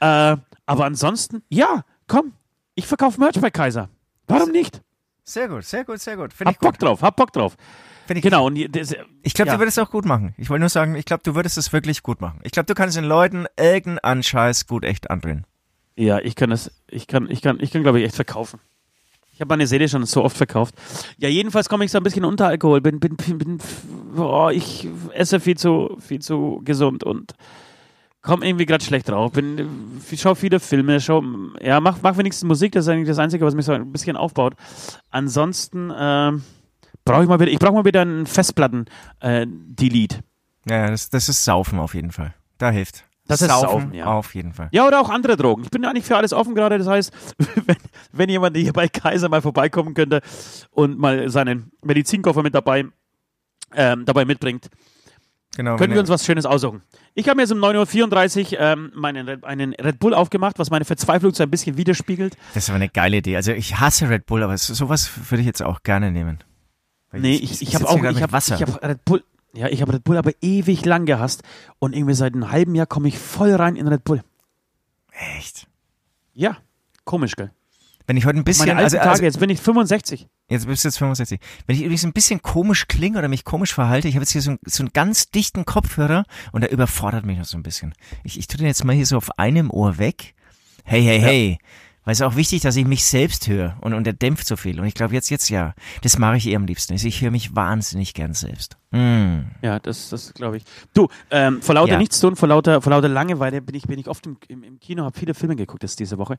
Äh, 0.00 0.36
aber 0.66 0.84
ansonsten, 0.84 1.42
ja, 1.48 1.84
komm, 2.06 2.32
ich 2.74 2.86
verkaufe 2.86 3.20
Merch 3.20 3.40
bei 3.40 3.50
Kaiser. 3.50 3.88
Warum 4.26 4.50
nicht? 4.50 4.82
Sehr 5.24 5.48
gut, 5.48 5.64
sehr 5.64 5.84
gut, 5.84 6.00
sehr 6.00 6.16
gut. 6.16 6.32
Finde 6.32 6.52
ich 6.52 6.56
Hab 6.56 6.60
Bock 6.62 6.72
gut. 6.78 6.82
drauf, 6.82 7.02
hab 7.02 7.16
Bock 7.16 7.32
drauf. 7.32 7.56
Find 8.06 8.18
ich 8.18 8.22
Genau, 8.22 8.46
und 8.46 8.76
das, 8.76 8.94
Ich 9.22 9.34
glaube, 9.34 9.48
Ja. 9.48 9.54
du 9.54 9.60
würdest 9.60 9.78
es 9.78 9.84
auch 9.84 9.90
gut 9.90 10.04
machen. 10.04 10.34
Ich 10.36 10.48
wollte 10.50 10.60
nur 10.60 10.68
sagen, 10.68 10.94
ich 10.94 11.04
glaube, 11.04 11.22
du 11.24 11.34
würdest 11.34 11.58
es 11.58 11.72
wirklich 11.72 12.04
gut 12.04 12.20
machen. 12.20 12.38
Ich 12.44 12.52
glaube, 12.52 12.66
du 12.66 12.74
kannst 12.74 12.96
den 12.96 13.04
Leuten 13.04 13.46
irgendeinen 13.58 14.22
Scheiß 14.22 14.68
gut 14.68 14.84
echt 14.84 15.10
andrehen. 15.10 15.44
Ja, 15.96 16.18
ich 16.18 16.36
kann 16.36 16.50
das, 16.50 16.70
ich 16.88 17.06
kann, 17.06 17.30
ich 17.30 17.42
kann, 17.42 17.58
ich 17.60 17.70
kann, 17.70 17.82
glaube 17.82 17.98
ich, 17.98 18.06
echt 18.06 18.14
verkaufen. 18.14 18.60
Ich 19.32 19.40
habe 19.40 19.50
meine 19.50 19.66
Seele 19.66 19.88
schon 19.88 20.04
so 20.06 20.24
oft 20.24 20.36
verkauft. 20.36 20.74
Ja, 21.18 21.28
jedenfalls 21.28 21.68
komme 21.68 21.84
ich 21.84 21.90
so 21.90 21.98
ein 21.98 22.04
bisschen 22.04 22.24
unter 22.24 22.46
Alkohol. 22.46 22.80
Bin, 22.80 23.00
bin, 23.00 23.16
bin, 23.16 23.38
bin 23.38 23.58
boah, 24.14 24.50
ich 24.50 24.88
esse 25.12 25.40
viel 25.40 25.58
zu, 25.58 25.96
viel 26.00 26.20
zu 26.20 26.62
gesund 26.64 27.04
und 27.04 27.34
komme 28.22 28.46
irgendwie 28.46 28.64
gerade 28.64 28.82
schlecht 28.82 29.08
drauf. 29.08 29.32
Bin, 29.32 30.00
ich 30.10 30.20
schaue 30.20 30.36
viele 30.36 30.58
Filme, 30.58 31.00
schau, 31.00 31.22
ja, 31.60 31.80
mach, 31.80 31.98
mach 32.02 32.16
wenigstens 32.16 32.46
Musik. 32.48 32.72
Das 32.72 32.86
ist 32.86 32.88
eigentlich 32.88 33.08
das 33.08 33.18
Einzige, 33.18 33.44
was 33.44 33.54
mich 33.54 33.66
so 33.66 33.72
ein 33.72 33.92
bisschen 33.92 34.16
aufbaut. 34.16 34.54
Ansonsten 35.10 35.92
ähm, 35.96 36.42
brauche 37.04 37.22
ich 37.22 37.28
mal 37.28 37.38
wieder, 37.38 37.50
ich 37.50 37.58
brauche 37.58 37.74
mal 37.74 37.84
wieder 37.84 38.02
einen 38.02 38.26
Festplatten 38.26 38.86
äh, 39.20 39.46
ja, 40.68 40.90
das, 40.90 41.10
das 41.10 41.28
ist 41.28 41.44
Saufen 41.44 41.78
auf 41.78 41.94
jeden 41.94 42.10
Fall. 42.10 42.34
Da 42.58 42.70
hilft. 42.70 43.05
Das 43.28 43.42
ist 43.42 43.48
Saufen, 43.50 43.92
ja. 43.94 44.06
Auf 44.06 44.34
jeden 44.34 44.52
Fall. 44.52 44.68
Ja, 44.72 44.86
oder 44.86 45.00
auch 45.00 45.08
andere 45.10 45.36
Drogen. 45.36 45.62
Ich 45.64 45.70
bin 45.70 45.84
eigentlich 45.84 46.04
für 46.04 46.16
alles 46.16 46.32
offen 46.32 46.54
gerade. 46.54 46.78
Das 46.78 46.86
heißt, 46.86 47.12
wenn, 47.66 47.76
wenn 48.12 48.28
jemand 48.28 48.56
hier 48.56 48.72
bei 48.72 48.88
Kaiser 48.88 49.28
mal 49.28 49.42
vorbeikommen 49.42 49.94
könnte 49.94 50.20
und 50.70 50.98
mal 50.98 51.28
seinen 51.30 51.72
Medizinkoffer 51.82 52.42
mit 52.42 52.54
dabei, 52.54 52.84
ähm, 53.74 54.04
dabei 54.04 54.24
mitbringt, 54.24 54.68
Genau. 55.56 55.76
können 55.76 55.94
wir 55.94 56.00
uns 56.00 56.10
was 56.10 56.22
Schönes 56.26 56.44
aussuchen. 56.44 56.82
Ich 57.14 57.28
habe 57.28 57.36
mir 57.36 57.42
jetzt 57.44 57.52
um 57.52 57.58
9.34 57.64 58.52
Uhr 58.52 58.60
ähm, 58.60 58.92
meinen, 58.94 59.26
Red- 59.26 59.44
einen 59.44 59.72
Red 59.72 59.98
Bull 59.98 60.12
aufgemacht, 60.12 60.58
was 60.58 60.68
meine 60.70 60.84
Verzweiflung 60.84 61.32
so 61.32 61.42
ein 61.42 61.50
bisschen 61.50 61.78
widerspiegelt. 61.78 62.36
das 62.52 62.64
ist 62.64 62.68
aber 62.68 62.76
eine 62.76 62.90
geile 62.90 63.16
Idee. 63.16 63.36
Also 63.36 63.52
ich 63.52 63.80
hasse 63.80 64.10
Red 64.10 64.26
Bull, 64.26 64.42
aber 64.42 64.58
so- 64.58 64.74
sowas 64.74 65.10
würde 65.30 65.40
ich 65.40 65.46
jetzt 65.46 65.62
auch 65.62 65.82
gerne 65.82 66.12
nehmen. 66.12 66.40
Weil 67.10 67.22
Nee, 67.22 67.36
ich, 67.36 67.62
ich, 67.62 67.74
habe 67.74 67.86
sitze 67.86 67.88
auch 68.06 68.10
ich 68.10 68.22
hab, 68.22 68.32
Wasser. 68.32 68.56
ich 68.56 68.62
hab 68.62 68.82
Red 68.84 69.02
Bull. 69.06 69.24
Ja, 69.56 69.68
ich 69.68 69.80
habe 69.82 69.94
Red 69.94 70.04
Bull 70.04 70.16
aber 70.18 70.32
ewig 70.42 70.84
lang 70.84 71.06
gehasst 71.06 71.42
und 71.78 71.94
irgendwie 71.94 72.14
seit 72.14 72.34
einem 72.34 72.50
halben 72.50 72.74
Jahr 72.74 72.86
komme 72.86 73.08
ich 73.08 73.18
voll 73.18 73.54
rein 73.54 73.76
in 73.76 73.88
Red 73.88 74.04
Bull. 74.04 74.22
Echt. 75.36 75.66
Ja, 76.34 76.58
komisch, 77.04 77.36
gell? 77.36 77.50
Wenn 78.06 78.16
ich 78.16 78.24
heute 78.26 78.38
ein 78.38 78.44
bisschen, 78.44 78.66
Meine 78.68 78.78
also, 78.84 78.98
Tage, 78.98 79.10
also 79.10 79.22
jetzt 79.24 79.40
bin 79.40 79.50
ich 79.50 79.60
65. 79.60 80.28
jetzt 80.48 80.66
bist 80.66 80.84
du 80.84 80.88
jetzt 80.88 80.98
65. 80.98 81.40
Wenn 81.66 81.74
ich 81.74 81.82
übrigens 81.82 82.04
ein 82.04 82.12
bisschen 82.12 82.40
komisch 82.40 82.86
klinge 82.86 83.18
oder 83.18 83.26
mich 83.28 83.44
komisch 83.44 83.74
verhalte, 83.74 84.06
ich 84.06 84.14
habe 84.14 84.22
jetzt 84.22 84.30
hier 84.30 84.42
so, 84.42 84.50
einen- 84.50 84.60
so 84.64 84.82
einen 84.84 84.92
ganz 84.92 85.30
dichten 85.30 85.64
Kopfhörer 85.64 86.24
und 86.52 86.60
der 86.60 86.70
überfordert 86.70 87.24
mich 87.26 87.38
noch 87.38 87.44
so 87.46 87.56
ein 87.56 87.64
bisschen. 87.64 87.94
Ich, 88.22 88.38
ich 88.38 88.46
tue 88.46 88.58
den 88.58 88.66
jetzt 88.68 88.84
mal 88.84 88.94
hier 88.94 89.06
so 89.06 89.16
auf 89.16 89.38
einem 89.38 89.70
Ohr 89.70 89.98
weg. 89.98 90.34
Hey, 90.84 91.02
hey, 91.02 91.18
hey. 91.20 91.58
Weil 92.06 92.12
es 92.12 92.20
ist 92.20 92.26
auch 92.26 92.36
wichtig, 92.36 92.62
dass 92.62 92.76
ich 92.76 92.86
mich 92.86 93.04
selbst 93.04 93.48
höre 93.48 93.76
und, 93.80 93.92
und 93.92 94.04
der 94.04 94.12
dämpft 94.12 94.46
so 94.46 94.54
viel. 94.54 94.78
Und 94.78 94.86
ich 94.86 94.94
glaube 94.94 95.12
jetzt, 95.12 95.28
jetzt 95.28 95.50
ja. 95.50 95.74
Das 96.02 96.18
mache 96.18 96.36
ich 96.36 96.46
eh 96.46 96.54
am 96.54 96.64
liebsten. 96.64 96.92
Also 96.92 97.08
ich 97.08 97.20
höre 97.20 97.32
mich 97.32 97.56
wahnsinnig 97.56 98.14
gern 98.14 98.32
selbst. 98.32 98.76
Mm. 98.92 99.38
Ja, 99.60 99.80
das, 99.80 100.08
das 100.10 100.32
glaube 100.32 100.58
ich. 100.58 100.62
Du, 100.94 101.08
ähm, 101.32 101.60
vor 101.60 101.74
lauter 101.74 101.94
Ja. 101.94 101.98
Nichtstun, 101.98 102.36
vor 102.36 102.48
lauter, 102.48 102.80
vor 102.80 102.92
lauter 102.92 103.08
Langeweile 103.08 103.60
bin 103.60 103.74
ich, 103.74 103.88
bin 103.88 103.98
ich 103.98 104.06
oft 104.06 104.24
im, 104.24 104.36
im, 104.46 104.62
im 104.62 104.78
Kino, 104.78 105.02
habe 105.02 105.18
viele 105.18 105.34
Filme 105.34 105.56
geguckt 105.56 105.82
jetzt 105.82 105.98
diese 105.98 106.16
Woche. 106.16 106.36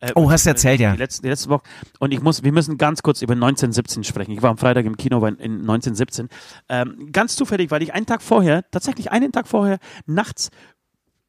Äh, 0.00 0.12
Oh, 0.14 0.30
hast 0.30 0.46
du 0.46 0.50
erzählt, 0.50 0.80
ja. 0.80 0.92
Die 0.92 0.98
letzte, 0.98 1.20
die 1.20 1.28
letzte 1.28 1.50
Woche. 1.50 1.64
Und 1.98 2.12
ich 2.14 2.22
muss, 2.22 2.42
wir 2.42 2.52
müssen 2.52 2.78
ganz 2.78 3.02
kurz 3.02 3.20
über 3.20 3.34
1917 3.34 4.04
sprechen. 4.04 4.32
Ich 4.32 4.40
war 4.40 4.48
am 4.50 4.56
Freitag 4.56 4.86
im 4.86 4.96
Kino 4.96 5.22
in 5.26 5.60
1917. 5.60 6.30
Ähm, 6.70 7.10
ganz 7.12 7.36
zufällig, 7.36 7.70
weil 7.70 7.82
ich 7.82 7.92
einen 7.92 8.06
Tag 8.06 8.22
vorher, 8.22 8.64
tatsächlich 8.70 9.12
einen 9.12 9.32
Tag 9.32 9.46
vorher, 9.46 9.80
nachts 10.06 10.50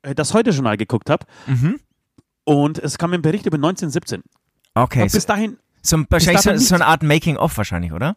äh, 0.03 0.15
das 0.15 0.33
Heute-Journal 0.33 0.77
geguckt 0.77 1.09
habe. 1.09 1.25
Mhm. 1.45 1.79
Und 2.51 2.77
es 2.79 2.97
kam 2.97 3.13
ein 3.13 3.21
Bericht 3.21 3.45
über 3.45 3.57
1917. 3.57 4.21
Okay. 4.73 5.07
So, 5.07 5.17
bis 5.17 5.25
dahin 5.25 5.57
so, 5.81 5.97
ein- 5.97 6.07
wahrscheinlich 6.09 6.43
dahin 6.43 6.59
so, 6.59 6.65
so 6.65 6.75
eine 6.75 6.85
Art 6.85 7.03
Making-of 7.03 7.57
wahrscheinlich, 7.57 7.91
oder? 7.93 8.15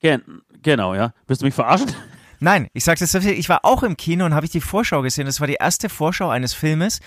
Gen 0.00 0.22
genau, 0.62 0.94
ja. 0.94 1.12
Willst 1.26 1.42
du 1.42 1.46
mich 1.46 1.54
verarschen? 1.54 1.92
Nein, 2.40 2.68
ich 2.72 2.82
sag's 2.84 3.00
jetzt, 3.00 3.14
ich 3.14 3.48
war 3.48 3.64
auch 3.64 3.82
im 3.84 3.96
Kino 3.96 4.24
und 4.24 4.34
habe 4.34 4.46
ich 4.46 4.52
die 4.52 4.60
Vorschau 4.60 5.02
gesehen. 5.02 5.26
Das 5.26 5.38
war 5.40 5.46
die 5.46 5.54
erste 5.60 5.88
Vorschau 5.88 6.28
eines 6.28 6.54
Filmes, 6.54 6.98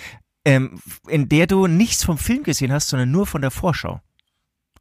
ähm, 0.45 0.79
in 1.07 1.27
der 1.27 1.45
du 1.47 1.67
nichts 1.67 2.03
vom 2.05 2.17
Film 2.17 2.43
gesehen 2.43 2.71
hast, 2.71 2.87
sondern 2.87 3.11
nur 3.11 3.27
von 3.27 3.41
der 3.41 3.51
Vorschau. 3.51 3.99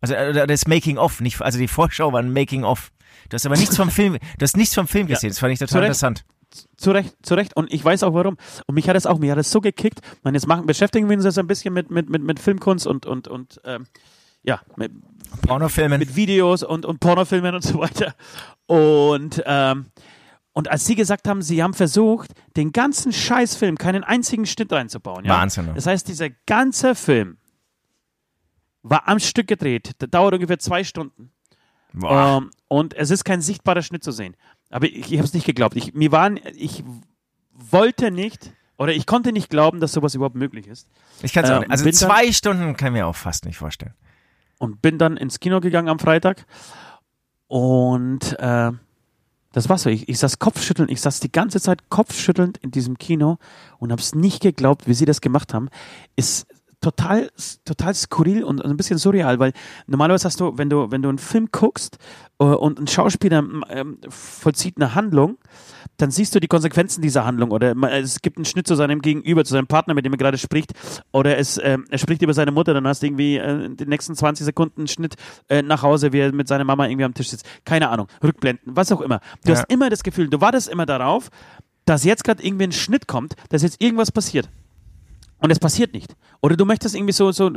Also 0.01 0.15
äh, 0.15 0.47
das 0.47 0.67
Making 0.69 0.99
of, 0.99 1.21
nicht, 1.21 1.41
also 1.43 1.59
die 1.59 1.67
Vorschau 1.69 2.13
war 2.13 2.21
ein 2.21 2.33
Making 2.33 2.63
of. 2.63 2.93
Du 3.31 3.35
hast 3.35 3.47
aber 3.47 3.57
nichts 3.57 3.77
vom 3.77 3.91
Film, 3.91 4.13
du 4.39 4.43
hast 4.43 4.57
nichts 4.57 4.75
vom 4.75 4.87
Film 4.87 5.09
gesehen. 5.09 5.31
Das 5.31 5.39
fand 5.41 5.53
ich 5.53 5.59
total 5.59 5.71
Zurecht. 5.71 5.87
interessant. 5.87 6.25
Zu 6.77 6.91
Recht, 6.91 7.15
zu 7.23 7.35
Recht. 7.35 7.57
Und 7.57 7.73
ich 7.73 7.85
weiß 7.85 8.03
auch 8.03 8.15
warum. 8.15 8.37
Und 8.67 8.75
mich 8.75 8.89
hat 8.89 8.97
es 8.97 9.07
auch, 9.07 9.19
mich 9.19 9.31
hat 9.31 9.39
es 9.39 9.51
so 9.51 9.61
gekickt. 9.61 10.01
Man, 10.23 10.35
jetzt 10.35 10.47
machen, 10.47 10.67
beschäftigen 10.67 11.09
wir 11.09 11.17
uns 11.17 11.25
jetzt 11.25 11.39
ein 11.39 11.47
bisschen 11.47 11.75
mit, 11.75 11.91
mit, 11.91 12.09
mit, 12.09 12.23
mit 12.23 12.41
Filmkunst 12.41 12.87
und, 12.87 13.07
und, 13.07 13.29
und 13.29 13.61
ähm, 13.65 13.87
ja, 14.43 14.61
mit, 14.77 14.93
Pornofilmen. 15.43 15.99
mit 15.99 16.17
Videos 16.17 16.63
und, 16.63 16.85
und 16.85 17.01
Pornofilmen 17.01 17.55
und 17.55 17.63
so 17.63 17.79
weiter. 17.79 18.15
Und, 18.67 19.43
ähm, 19.47 19.87
und 20.53 20.71
als 20.71 20.87
sie 20.87 20.95
gesagt 20.95 21.27
haben, 21.27 21.43
sie 21.43 21.63
haben 21.63 21.75
versucht, 21.75 22.31
den 22.57 22.73
ganzen 22.73 23.13
Scheißfilm, 23.13 23.77
keinen 23.77 24.05
einzigen 24.05 24.47
Schnitt 24.47 24.73
reinzubauen. 24.73 25.25
Ja? 25.25 25.41
Wahnsinn, 25.41 25.67
ne? 25.67 25.73
Das 25.75 25.87
heißt, 25.87 26.07
dieser 26.07 26.31
ganze 26.47 26.95
Film 26.95 27.39
war 28.83 29.09
am 29.09 29.19
Stück 29.19 29.49
gedreht. 29.49 29.93
Der 30.01 30.09
dauert 30.09 30.35
ungefähr 30.35 30.59
zwei 30.59 30.85
Stunden. 30.85 31.33
Ähm, 32.03 32.51
und 32.69 32.95
es 32.95 33.11
ist 33.11 33.25
kein 33.25 33.41
sichtbarer 33.41 33.83
Schnitt 33.83 34.05
zu 34.05 34.13
sehen. 34.13 34.37
Aber 34.71 34.87
ich, 34.87 35.13
ich 35.13 35.19
habe 35.19 35.25
es 35.25 35.35
nicht 35.35 35.47
geglaubt. 35.47 35.77
Ich, 35.77 35.95
mir 35.95 36.13
waren, 36.13 36.41
ich 36.57 36.85
wollte 37.53 38.11
nicht 38.11 38.53
oder 38.77 38.93
ich 38.93 39.07
konnte 39.07 39.33
nicht 39.33 39.51
glauben, 39.51 39.81
dass 39.81 39.93
sowas 39.93 40.15
überhaupt 40.15 40.35
möglich 40.35 40.67
ist. 40.67 40.89
ich 41.23 41.33
kann's 41.33 41.49
auch 41.49 41.55
ähm, 41.57 41.61
nicht. 41.61 41.71
Also 41.71 41.85
bin 41.85 41.93
dann- 41.93 42.09
zwei 42.11 42.33
Stunden 42.33 42.77
kann 42.77 42.89
ich 42.89 42.93
mir 42.95 43.07
auch 43.07 43.17
fast 43.17 43.45
nicht 43.45 43.57
vorstellen. 43.57 43.95
Und 44.59 44.83
bin 44.83 44.99
dann 44.99 45.17
ins 45.17 45.41
Kino 45.41 45.61
gegangen 45.61 45.89
am 45.89 45.99
Freitag. 45.99 46.47
Und 47.47 48.39
äh, 48.39 48.73
das 49.53 49.69
war's 49.69 49.83
so. 49.83 49.91
Ich, 49.91 50.09
ich 50.09 50.19
saß 50.19 50.39
kopfschüttelnd, 50.39 50.91
ich 50.91 51.01
saß 51.01 51.21
die 51.21 51.31
ganze 51.31 51.61
Zeit 51.61 51.89
kopfschüttelnd 51.89 52.59
in 52.59 52.71
diesem 52.73 52.99
Kino 52.99 53.39
und 53.79 53.93
habe 53.93 54.03
es 54.03 54.15
nicht 54.15 54.43
geglaubt, 54.43 54.89
wie 54.89 54.95
sie 54.95 55.05
das 55.05 55.21
gemacht 55.21 55.55
haben. 55.55 55.69
Ist 56.17 56.47
total, 56.85 57.31
total 57.65 57.95
skurril 57.95 58.45
und 58.45 58.63
ein 58.65 58.77
bisschen 58.77 58.99
surreal, 58.99 59.39
weil 59.39 59.53
normalerweise 59.87 60.27
hast 60.27 60.39
du, 60.41 60.57
wenn 60.59 60.69
du, 60.69 60.91
wenn 60.91 61.01
du 61.03 61.09
einen 61.09 61.19
Film 61.19 61.49
guckst 61.51 61.97
äh, 62.39 62.45
und 62.45 62.79
ein 62.79 62.87
Schauspieler 62.87 63.43
ähm, 63.71 63.99
vollzieht 64.09 64.77
eine 64.77 64.95
Handlung, 64.95 65.39
dann 65.97 66.11
siehst 66.11 66.35
du 66.35 66.41
die 66.41 66.49
Konsequenzen 66.49 67.01
dieser 67.03 67.25
Handlung 67.25 67.51
oder 67.53 67.75
ma- 67.75 67.89
es 67.91 68.21
gibt 68.21 68.37
einen 68.37 68.45
Schnitt 68.45 68.67
zu 68.67 68.75
seinem 68.75 69.01
Gegenüber, 69.01 69.45
zu 69.45 69.53
seinem 69.53 69.67
Partner, 69.67 69.95
mit 69.95 70.05
dem 70.05 70.13
er 70.13 70.19
gerade 70.19 70.39
spricht 70.39 70.73
oder 71.13 71.39
es, 71.39 71.59
ähm, 71.63 71.85
er 71.89 71.99
spricht 71.99 72.21
über 72.23 72.35
seine 72.35 72.51
Mutter, 72.53 72.75
dann 72.75 72.87
hast 72.87 73.03
du 73.03 73.07
irgendwie 73.07 73.37
äh, 73.37 73.65
in 73.65 73.77
den 73.77 73.89
nächsten 73.89 74.15
20 74.15 74.45
Sekunden 74.45 74.83
einen 74.83 74.89
Schnitt 74.89 75.15
äh, 75.49 75.63
nach 75.63 75.83
Hause, 75.83 76.13
wie 76.13 76.19
er 76.19 76.33
mit 76.33 76.49
seiner 76.49 76.65
Mama 76.65 76.87
irgendwie 76.87 77.05
am 77.05 77.15
Tisch 77.15 77.31
sitzt. 77.31 77.47
Keine 77.65 77.89
Ahnung, 77.89 78.09
Rückblenden, 78.23 78.77
was 78.77 78.93
auch 78.93 79.01
immer. 79.01 79.21
Du 79.45 79.53
Ja. 79.53 79.59
hast 79.59 79.71
immer 79.73 79.89
das 79.89 80.03
Gefühl, 80.03 80.29
du 80.29 80.41
wartest 80.41 80.69
immer 80.69 80.85
darauf, 80.87 81.31
dass 81.87 82.05
jetzt 82.05 82.25
gerade 82.25 82.43
irgendwie 82.45 82.65
ein 82.65 82.73
Schnitt 82.73 83.07
kommt, 83.09 83.35
dass 83.51 83.63
jetzt 83.63 83.81
irgendwas 83.81 84.11
passiert. 84.11 84.49
Und 85.45 85.51
es 85.51 85.59
passiert 85.59 85.93
nicht. 85.93 86.17
Oder 86.41 86.57
du 86.57 86.65
möchtest 86.65 86.95
irgendwie 86.95 87.13
so, 87.13 87.31
so 87.31 87.51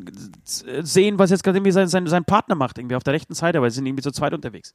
sehen, 0.44 1.20
was 1.20 1.30
jetzt 1.30 1.42
gerade 1.46 1.58
irgendwie 1.58 1.72
sein, 1.72 1.88
sein, 1.88 2.06
sein 2.06 2.26
Partner 2.26 2.56
macht, 2.56 2.78
irgendwie 2.78 2.98
auf 2.98 3.04
der 3.04 3.14
rechten 3.14 3.34
Seite, 3.34 3.62
weil 3.62 3.72
sie 3.72 3.76
sind 3.76 3.86
irgendwie 3.86 4.04
zu 4.04 4.12
zweit 4.12 4.34
unterwegs. 4.34 4.74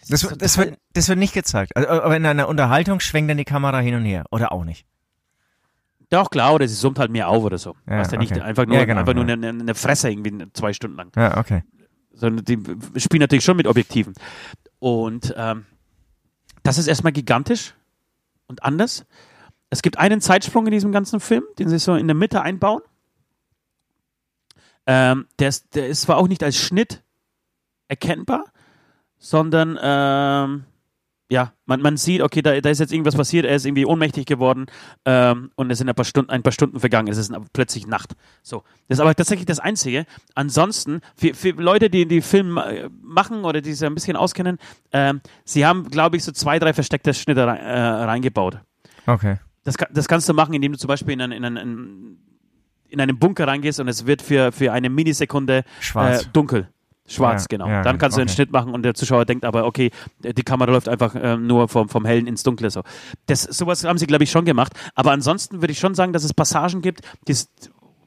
Das, 0.00 0.08
das, 0.08 0.54
total- 0.54 0.66
wird, 0.66 0.78
das 0.92 1.08
wird 1.08 1.20
nicht 1.20 1.34
gezeigt. 1.34 1.76
Also, 1.76 1.88
aber 1.88 2.16
in 2.16 2.26
einer 2.26 2.48
Unterhaltung 2.48 2.98
schwenkt 2.98 3.30
dann 3.30 3.36
die 3.36 3.44
Kamera 3.44 3.78
hin 3.78 3.94
und 3.94 4.04
her. 4.04 4.24
Oder 4.32 4.50
auch 4.50 4.64
nicht. 4.64 4.86
Doch, 6.10 6.30
klar, 6.30 6.52
oder 6.52 6.66
sie 6.66 6.74
summt 6.74 6.98
halt 6.98 7.12
mehr 7.12 7.28
auf 7.28 7.44
oder 7.44 7.58
so. 7.58 7.76
Ja, 7.88 7.98
weißt 8.00 8.10
nicht 8.18 8.32
okay. 8.32 8.40
einfach 8.40 8.66
nur, 8.66 8.76
Ja, 8.76 8.84
genau, 8.86 9.00
einfach 9.00 9.14
nur 9.14 9.24
ja. 9.28 9.34
eine, 9.34 9.50
eine 9.50 9.74
Fresse 9.76 10.10
irgendwie 10.10 10.50
zwei 10.52 10.72
Stunden 10.72 10.96
lang. 10.96 11.12
Ja, 11.14 11.36
okay. 11.36 11.62
Sondern 12.12 12.44
die 12.44 12.58
spielen 12.98 13.20
natürlich 13.20 13.44
schon 13.44 13.56
mit 13.56 13.68
Objektiven. 13.68 14.14
Und 14.80 15.32
ähm, 15.36 15.64
das 16.64 16.78
ist 16.78 16.88
erstmal 16.88 17.12
gigantisch 17.12 17.74
und 18.48 18.64
anders. 18.64 19.06
Es 19.70 19.82
gibt 19.82 19.98
einen 19.98 20.20
Zeitsprung 20.20 20.66
in 20.66 20.72
diesem 20.72 20.92
ganzen 20.92 21.20
Film, 21.20 21.44
den 21.58 21.68
sie 21.68 21.78
so 21.78 21.94
in 21.94 22.06
der 22.06 22.16
Mitte 22.16 22.42
einbauen. 22.42 22.82
Ähm, 24.86 25.26
der, 25.38 25.48
ist, 25.48 25.74
der 25.74 25.88
ist 25.88 26.02
zwar 26.02 26.16
auch 26.16 26.28
nicht 26.28 26.42
als 26.42 26.56
Schnitt 26.56 27.02
erkennbar, 27.88 28.44
sondern 29.18 29.78
ähm, 29.82 30.64
ja, 31.30 31.52
man, 31.66 31.82
man 31.82 31.98
sieht, 31.98 32.22
okay, 32.22 32.40
da, 32.40 32.58
da 32.58 32.70
ist 32.70 32.78
jetzt 32.78 32.92
irgendwas 32.92 33.14
passiert, 33.14 33.44
er 33.44 33.54
ist 33.54 33.66
irgendwie 33.66 33.84
ohnmächtig 33.84 34.24
geworden 34.24 34.66
ähm, 35.04 35.50
und 35.56 35.70
es 35.70 35.78
sind 35.78 35.88
ein 35.88 35.94
paar, 35.94 36.06
Stunden, 36.06 36.30
ein 36.30 36.42
paar 36.42 36.52
Stunden 36.52 36.80
vergangen, 36.80 37.08
es 37.08 37.18
ist 37.18 37.30
plötzlich 37.52 37.86
Nacht. 37.86 38.14
So, 38.42 38.62
das 38.88 38.96
ist 38.96 39.00
aber 39.00 39.14
tatsächlich 39.14 39.44
das 39.44 39.58
Einzige. 39.58 40.06
Ansonsten, 40.34 41.02
für, 41.16 41.34
für 41.34 41.50
Leute, 41.50 41.90
die 41.90 42.06
die 42.06 42.22
Film 42.22 42.56
äh, 42.56 42.88
machen 43.02 43.44
oder 43.44 43.60
die 43.60 43.74
sich 43.74 43.86
ein 43.86 43.94
bisschen 43.94 44.16
auskennen, 44.16 44.58
ähm, 44.92 45.20
sie 45.44 45.66
haben, 45.66 45.90
glaube 45.90 46.16
ich, 46.16 46.24
so 46.24 46.32
zwei, 46.32 46.58
drei 46.58 46.72
versteckte 46.72 47.12
Schnitte 47.12 47.46
rein, 47.46 47.58
äh, 47.58 47.78
reingebaut. 47.78 48.60
Okay. 49.06 49.38
Das, 49.64 49.74
das 49.92 50.08
kannst 50.08 50.28
du 50.28 50.34
machen, 50.34 50.54
indem 50.54 50.72
du 50.72 50.78
zum 50.78 50.88
Beispiel 50.88 51.14
in, 51.14 51.20
einen, 51.20 51.32
in, 51.32 51.44
einen, 51.44 52.18
in 52.88 53.00
einen 53.00 53.18
Bunker 53.18 53.46
reingehst 53.46 53.80
und 53.80 53.88
es 53.88 54.06
wird 54.06 54.22
für, 54.22 54.52
für 54.52 54.72
eine 54.72 54.88
Millisekunde. 54.90 55.64
Äh, 56.22 56.26
dunkel. 56.32 56.68
Schwarz, 57.08 57.44
Ja, 57.44 57.46
genau. 57.48 57.68
ja, 57.68 57.82
Dann 57.82 57.96
kannst 57.96 58.16
du 58.16 58.20
einen 58.20 58.28
okay. 58.28 58.34
Schnitt 58.34 58.52
machen 58.52 58.74
und 58.74 58.82
der 58.82 58.94
Zuschauer 58.94 59.24
denkt 59.24 59.44
aber, 59.44 59.64
okay, 59.64 59.90
die 60.22 60.42
Kamera 60.42 60.70
läuft 60.70 60.88
einfach 60.88 61.14
ähm, 61.18 61.46
nur 61.46 61.68
vom, 61.68 61.88
vom 61.88 62.04
Hellen 62.04 62.26
ins 62.26 62.42
Dunkle. 62.42 62.70
So. 62.70 62.82
Das, 63.26 63.42
sowas 63.42 63.82
haben 63.84 63.98
sie, 63.98 64.06
glaube 64.06 64.24
ich, 64.24 64.30
schon 64.30 64.44
gemacht. 64.44 64.74
Aber 64.94 65.12
ansonsten 65.12 65.62
würde 65.62 65.72
ich 65.72 65.78
schon 65.78 65.94
sagen, 65.94 66.12
dass 66.12 66.22
es 66.22 66.34
Passagen 66.34 66.82
gibt, 66.82 67.00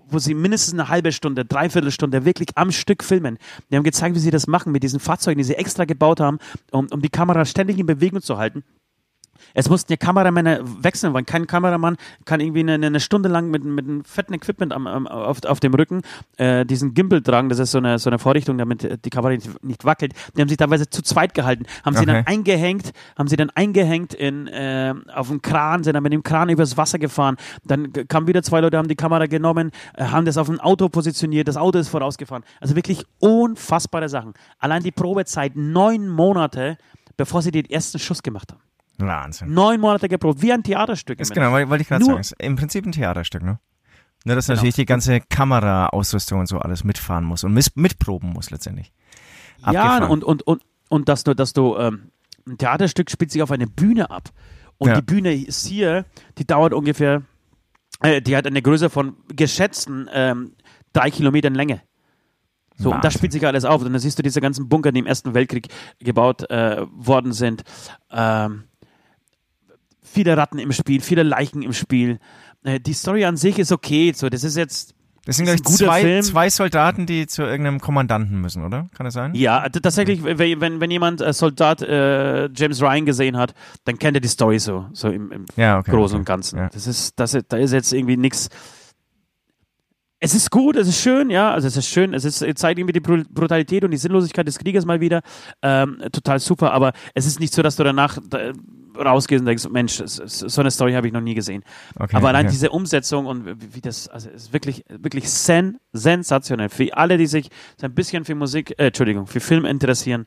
wo 0.07 0.19
sie 0.19 0.35
mindestens 0.35 0.79
eine 0.79 0.89
halbe 0.89 1.11
Stunde, 1.11 1.45
dreiviertel 1.45 1.91
Stunde 1.91 2.25
wirklich 2.25 2.49
am 2.55 2.71
Stück 2.71 3.03
filmen. 3.03 3.39
Die 3.71 3.75
haben 3.75 3.83
gezeigt, 3.83 4.15
wie 4.15 4.19
sie 4.19 4.31
das 4.31 4.45
machen 4.45 4.71
mit 4.71 4.83
diesen 4.83 4.99
Fahrzeugen, 4.99 5.39
die 5.39 5.45
sie 5.45 5.55
extra 5.55 5.85
gebaut 5.85 6.19
haben, 6.19 6.37
um, 6.71 6.87
um 6.91 7.01
die 7.01 7.09
Kamera 7.09 7.45
ständig 7.45 7.79
in 7.79 7.87
Bewegung 7.87 8.21
zu 8.21 8.37
halten. 8.37 8.63
Es 9.53 9.69
mussten 9.69 9.91
ja 9.91 9.97
Kameramänner 9.97 10.59
wechseln, 10.83 11.13
weil 11.13 11.23
kein 11.23 11.47
Kameramann 11.47 11.97
kann 12.25 12.39
irgendwie 12.39 12.61
eine, 12.61 12.73
eine 12.73 12.99
Stunde 12.99 13.29
lang 13.29 13.49
mit, 13.49 13.63
mit 13.63 13.85
einem 13.85 14.03
fetten 14.05 14.33
Equipment 14.33 14.73
am, 14.73 14.87
am, 14.87 15.07
auf, 15.07 15.43
auf 15.45 15.59
dem 15.59 15.73
Rücken 15.73 16.01
äh, 16.37 16.65
diesen 16.65 16.93
Gimbal 16.93 17.21
tragen. 17.21 17.49
Das 17.49 17.59
ist 17.59 17.71
so 17.71 17.79
eine, 17.79 17.99
so 17.99 18.09
eine 18.09 18.19
Vorrichtung, 18.19 18.57
damit 18.57 19.05
die 19.05 19.09
Kamera 19.09 19.31
nicht, 19.33 19.63
nicht 19.63 19.85
wackelt. 19.85 20.13
Die 20.35 20.41
haben 20.41 20.49
sich 20.49 20.57
teilweise 20.57 20.89
zu 20.89 21.01
zweit 21.01 21.33
gehalten, 21.33 21.65
haben 21.83 21.95
sie 21.95 22.05
dann 22.05 22.11
Okay. 22.21 22.23
eingehängt, 22.25 22.91
haben 23.17 23.27
sie 23.27 23.35
dann 23.37 23.49
eingehängt 23.51 24.13
in, 24.13 24.47
äh, 24.47 24.93
auf 25.15 25.29
dem 25.29 25.41
Kran, 25.41 25.83
sind 25.83 25.93
dann 25.93 26.03
mit 26.03 26.11
dem 26.13 26.23
Kran 26.23 26.49
übers 26.49 26.77
Wasser 26.77 26.99
gefahren. 26.99 27.37
Dann 27.63 27.93
kamen 28.07 28.27
wieder 28.27 28.43
zwei 28.43 28.59
Leute, 28.61 28.77
haben 28.77 28.87
die 28.89 28.95
Kamera 28.95 29.25
genommen, 29.27 29.71
äh, 29.95 30.03
haben 30.05 30.25
das 30.25 30.37
auf 30.37 30.49
ein 30.49 30.59
Auto 30.59 30.89
positioniert, 30.89 31.47
das 31.47 31.57
Auto 31.57 31.79
ist 31.79 31.89
vorausgefahren. 31.89 32.43
Also 32.59 32.75
wirklich 32.75 33.05
unfassbare 33.19 34.09
Sachen. 34.09 34.33
Allein 34.59 34.83
die 34.83 34.91
Probezeit 34.91 35.55
neun 35.55 36.07
Monate, 36.09 36.77
bevor 37.17 37.41
sie 37.41 37.51
den 37.51 37.65
ersten 37.69 37.97
Schuss 37.99 38.21
gemacht 38.23 38.51
haben. 38.51 38.61
Wahnsinn. 39.01 39.53
Neun 39.53 39.79
Monate 39.79 40.07
geprobt, 40.09 40.41
wie 40.41 40.51
ein 40.53 40.63
Theaterstück. 40.63 41.19
Ist 41.19 41.33
genau, 41.33 41.51
wollte 41.51 41.81
ich 41.81 41.87
gerade 41.87 42.05
sagen. 42.05 42.19
Ist 42.19 42.35
im 42.39 42.55
Prinzip 42.55 42.85
ein 42.85 42.91
Theaterstück, 42.91 43.43
ne? 43.43 43.59
Nur, 44.23 44.35
dass 44.35 44.45
Genau. 44.47 44.57
natürlich 44.57 44.75
die 44.75 44.85
ganze 44.85 45.19
Kameraausrüstung 45.21 46.39
und 46.41 46.47
so 46.47 46.59
alles 46.59 46.83
mitfahren 46.83 47.23
muss 47.25 47.43
und 47.43 47.53
mitproben 47.75 48.29
muss 48.29 48.51
letztendlich. 48.51 48.91
Ja, 49.59 49.67
Abgefahren. 49.83 50.03
und, 50.11 50.23
und, 50.23 50.43
und, 50.43 50.61
und 50.89 51.09
dass 51.09 51.23
du, 51.23 51.33
dass 51.33 51.53
du, 51.53 51.75
ähm, 51.77 52.11
ein 52.47 52.57
Theaterstück 52.57 53.09
spielt 53.11 53.31
sich 53.31 53.41
auf 53.41 53.51
eine 53.51 53.67
Bühne 53.67 54.09
ab. 54.11 54.29
Und 54.77 54.89
Ja. 54.89 54.95
die 54.95 55.01
Bühne 55.01 55.33
ist 55.33 55.65
hier, 55.67 56.05
die 56.37 56.45
dauert 56.45 56.73
ungefähr, 56.73 57.23
äh, 58.01 58.21
die 58.21 58.35
hat 58.35 58.45
eine 58.47 58.61
Größe 58.61 58.89
von 58.89 59.15
geschätzten 59.35 60.09
ähm, 60.13 60.53
drei 60.93 61.09
Kilometern 61.11 61.53
Länge. 61.55 61.81
So, 62.77 62.91
und 62.91 63.03
da 63.03 63.11
spielt 63.11 63.31
sich 63.31 63.45
alles 63.45 63.63
auf. 63.63 63.83
Und 63.83 63.91
dann 63.93 63.99
siehst 63.99 64.17
du 64.17 64.23
diese 64.23 64.41
ganzen 64.41 64.67
Bunker, 64.67 64.91
die 64.91 64.99
im 64.99 65.05
Ersten 65.05 65.35
Weltkrieg 65.35 65.67
gebaut 65.99 66.49
äh, 66.49 66.83
worden 66.91 67.31
sind. 67.31 67.63
Ähm, 68.11 68.63
viele 70.11 70.37
Ratten 70.37 70.59
im 70.59 70.71
Spiel, 70.71 71.01
viele 71.01 71.23
Leichen 71.23 71.61
im 71.61 71.73
Spiel. 71.73 72.19
Äh, 72.63 72.79
die 72.79 72.93
Story 72.93 73.25
an 73.25 73.37
sich 73.37 73.57
ist 73.59 73.71
okay. 73.71 74.11
So, 74.15 74.29
das 74.29 74.43
ist 74.43 74.57
jetzt 74.57 74.93
Das 75.25 75.37
sind, 75.37 75.45
glaube 75.45 75.59
ein 75.59 75.71
ich, 75.71 75.77
zwei, 75.77 76.01
Film. 76.01 76.23
zwei 76.23 76.49
Soldaten, 76.49 77.05
die 77.05 77.27
zu 77.27 77.43
irgendeinem 77.43 77.79
Kommandanten 77.79 78.39
müssen, 78.41 78.63
oder? 78.65 78.89
Kann 78.95 79.05
das 79.05 79.13
sein? 79.13 79.33
Ja, 79.35 79.67
tatsächlich, 79.69 80.23
wenn, 80.23 80.79
wenn, 80.79 80.91
jemand 80.91 81.21
äh, 81.21 81.31
Soldat 81.33 81.81
äh, 81.81 82.49
James 82.55 82.81
Ryan 82.81 83.05
gesehen 83.05 83.37
hat, 83.37 83.53
dann 83.85 83.97
kennt 83.97 84.17
er 84.17 84.21
die 84.21 84.27
Story 84.27 84.59
so, 84.59 84.87
so 84.93 85.09
im, 85.09 85.31
im 85.31 85.45
Ja, 85.55 85.79
okay. 85.79 85.91
Großen 85.91 86.15
okay. 86.15 86.21
und 86.21 86.25
Ganzen. 86.25 86.57
Ja. 86.59 86.69
Das 86.69 86.87
ist, 86.87 87.19
das, 87.19 87.37
da 87.47 87.57
ist 87.57 87.71
jetzt 87.71 87.93
irgendwie 87.93 88.17
nichts. 88.17 88.49
Es 90.23 90.35
ist 90.35 90.51
gut, 90.51 90.75
es 90.75 90.87
ist 90.87 91.01
schön, 91.01 91.31
ja, 91.31 91.51
also 91.51 91.67
es 91.67 91.75
ist 91.75 91.87
schön, 91.87 92.13
es 92.13 92.25
ist, 92.25 92.43
es 92.43 92.53
zeigt 92.55 92.77
irgendwie 92.77 92.93
die 92.93 92.99
Bru- 93.01 93.25
Brutalität 93.27 93.83
und 93.83 93.89
die 93.89 93.97
Sinnlosigkeit 93.97 94.47
des 94.47 94.59
Krieges 94.59 94.85
mal 94.85 95.01
wieder. 95.01 95.21
Ähm, 95.63 95.97
total 96.11 96.37
super, 96.39 96.73
aber 96.73 96.93
es 97.15 97.25
ist 97.25 97.39
nicht 97.39 97.51
so, 97.55 97.63
dass 97.63 97.75
du 97.75 97.83
danach 97.83 98.19
da, 98.29 98.51
rausgehst 99.01 99.41
und 99.41 99.45
denkst, 99.45 99.67
Mensch, 99.69 100.01
so 100.05 100.61
eine 100.61 100.71
Story 100.71 100.93
habe 100.93 101.07
ich 101.07 101.13
noch 101.13 101.21
nie 101.21 101.33
gesehen. 101.33 101.63
Okay, 101.99 102.15
aber 102.15 102.29
allein 102.29 102.45
okay. 102.45 102.53
diese 102.53 102.69
Umsetzung 102.69 103.25
und 103.25 103.73
wie 103.73 103.81
das, 103.81 104.07
also 104.07 104.29
ist 104.29 104.53
wirklich, 104.53 104.85
wirklich 104.89 105.29
sen, 105.29 105.77
sensationell. 105.93 106.69
Für 106.69 106.95
alle, 106.95 107.17
die 107.17 107.27
sich 107.27 107.49
so 107.77 107.85
ein 107.85 107.93
bisschen 107.93 108.25
für 108.25 108.35
Musik, 108.35 108.71
äh, 108.77 108.87
Entschuldigung, 108.87 109.27
für 109.27 109.39
Film 109.39 109.65
interessieren, 109.65 110.25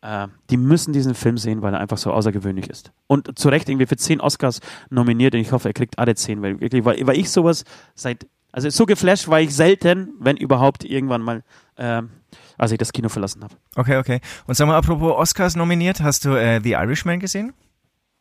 äh, 0.00 0.28
die 0.50 0.56
müssen 0.56 0.92
diesen 0.92 1.14
Film 1.14 1.38
sehen, 1.38 1.62
weil 1.62 1.74
er 1.74 1.80
einfach 1.80 1.98
so 1.98 2.12
außergewöhnlich 2.12 2.68
ist. 2.68 2.92
Und 3.06 3.38
zu 3.38 3.48
Recht 3.48 3.68
irgendwie 3.68 3.86
für 3.86 3.96
zehn 3.96 4.20
Oscars 4.20 4.60
nominiert 4.90 5.34
und 5.34 5.40
ich 5.40 5.52
hoffe, 5.52 5.68
er 5.68 5.74
kriegt 5.74 5.98
alle 5.98 6.14
zehn, 6.14 6.42
weil 6.42 6.60
wirklich, 6.60 6.84
weil, 6.84 7.06
weil 7.06 7.18
ich 7.18 7.30
sowas 7.30 7.64
seit 7.94 8.26
Also 8.52 8.68
so 8.68 8.84
geflasht 8.84 9.28
war 9.28 9.40
ich 9.40 9.54
selten, 9.54 10.14
wenn 10.20 10.36
überhaupt 10.36 10.84
irgendwann 10.84 11.22
mal, 11.22 11.42
ähm, 11.78 12.10
als 12.58 12.70
ich 12.72 12.78
das 12.78 12.92
Kino 12.92 13.08
verlassen 13.08 13.42
habe. 13.42 13.54
Okay, 13.76 13.96
okay. 13.96 14.20
Und 14.46 14.56
sag 14.56 14.66
mal, 14.66 14.76
apropos 14.76 15.12
Oscars 15.12 15.56
nominiert, 15.56 16.02
hast 16.02 16.24
du 16.24 16.34
äh, 16.36 16.60
The 16.62 16.72
Irishman 16.72 17.18
gesehen? 17.18 17.54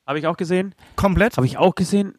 Habe 0.08 0.20
ich 0.20 0.27
auch 0.27 0.38
gesehen. 0.38 0.75
Komplett? 0.96 1.38
Habe 1.38 1.46
ich 1.46 1.58
auch 1.58 1.75
gesehen. 1.75 2.15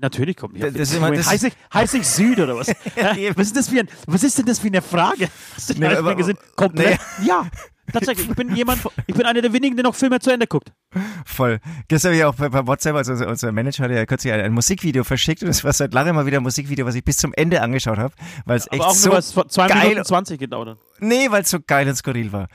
Natürlich 0.00 0.36
kommt 0.36 0.58
ja, 0.58 0.70
Das 0.70 0.92
immer- 0.92 1.10
das- 1.12 1.26
heiß, 1.30 1.44
ich, 1.44 1.54
heiß 1.72 1.94
ich 1.94 2.06
Süd 2.06 2.38
oder 2.38 2.56
was? 2.56 2.66
Nee. 3.14 3.32
was, 3.34 3.46
ist 3.46 3.56
das 3.56 3.68
für 3.68 3.80
ein, 3.80 3.88
was 4.06 4.22
ist 4.22 4.36
denn 4.36 4.44
das 4.44 4.58
für 4.58 4.66
eine 4.66 4.82
Frage? 4.82 5.28
Hast 5.54 5.70
du 5.70 5.74
Nee, 5.74 5.88
nee, 5.88 5.94
aber- 5.94 6.14
gesehen? 6.14 6.36
Komplett? 6.56 6.98
Ja, 7.24 7.46
tatsächlich. 7.90 8.28
Ich 8.28 8.36
bin 8.36 8.54
jemand, 8.54 8.82
ich 9.06 9.14
bin 9.14 9.24
einer 9.24 9.40
der 9.40 9.50
wenigen, 9.54 9.76
der 9.76 9.84
noch 9.84 9.94
Filme 9.94 10.20
zu 10.20 10.30
Ende 10.30 10.46
guckt. 10.46 10.72
Voll. 11.24 11.58
Gestern 11.88 12.10
habe 12.10 12.18
ich 12.18 12.24
auch 12.24 12.34
bei, 12.34 12.50
bei 12.50 12.66
WhatsApp, 12.66 12.96
also 12.96 13.12
unser, 13.12 13.28
unser 13.28 13.50
Manager 13.52 13.84
hat 13.84 13.90
ja 13.90 14.04
kürzlich 14.04 14.30
ein, 14.34 14.40
ein 14.40 14.52
Musikvideo 14.52 15.04
verschickt 15.04 15.40
und 15.42 15.48
das 15.48 15.64
war 15.64 15.72
seit 15.72 15.94
langem 15.94 16.16
mal 16.16 16.26
wieder 16.26 16.36
ein 16.36 16.42
Musikvideo, 16.42 16.84
was 16.84 16.94
ich 16.94 17.04
bis 17.04 17.16
zum 17.16 17.32
Ende 17.32 17.62
angeschaut 17.62 17.96
habe, 17.96 18.12
weil 18.44 18.58
es 18.58 18.66
echt 18.70 18.82
Aber 18.82 18.88
auch 18.88 18.94
so 18.94 19.08
nur, 19.08 19.68
geil, 19.68 19.88
Minuten 19.88 20.04
20 20.04 20.38
gedauert 20.38 20.68
hat. 20.68 20.78
nee, 21.00 21.30
weil 21.30 21.42
es 21.44 21.50
so 21.50 21.60
geil 21.66 21.88
und 21.88 21.96
skurril 21.96 22.30
war. 22.30 22.48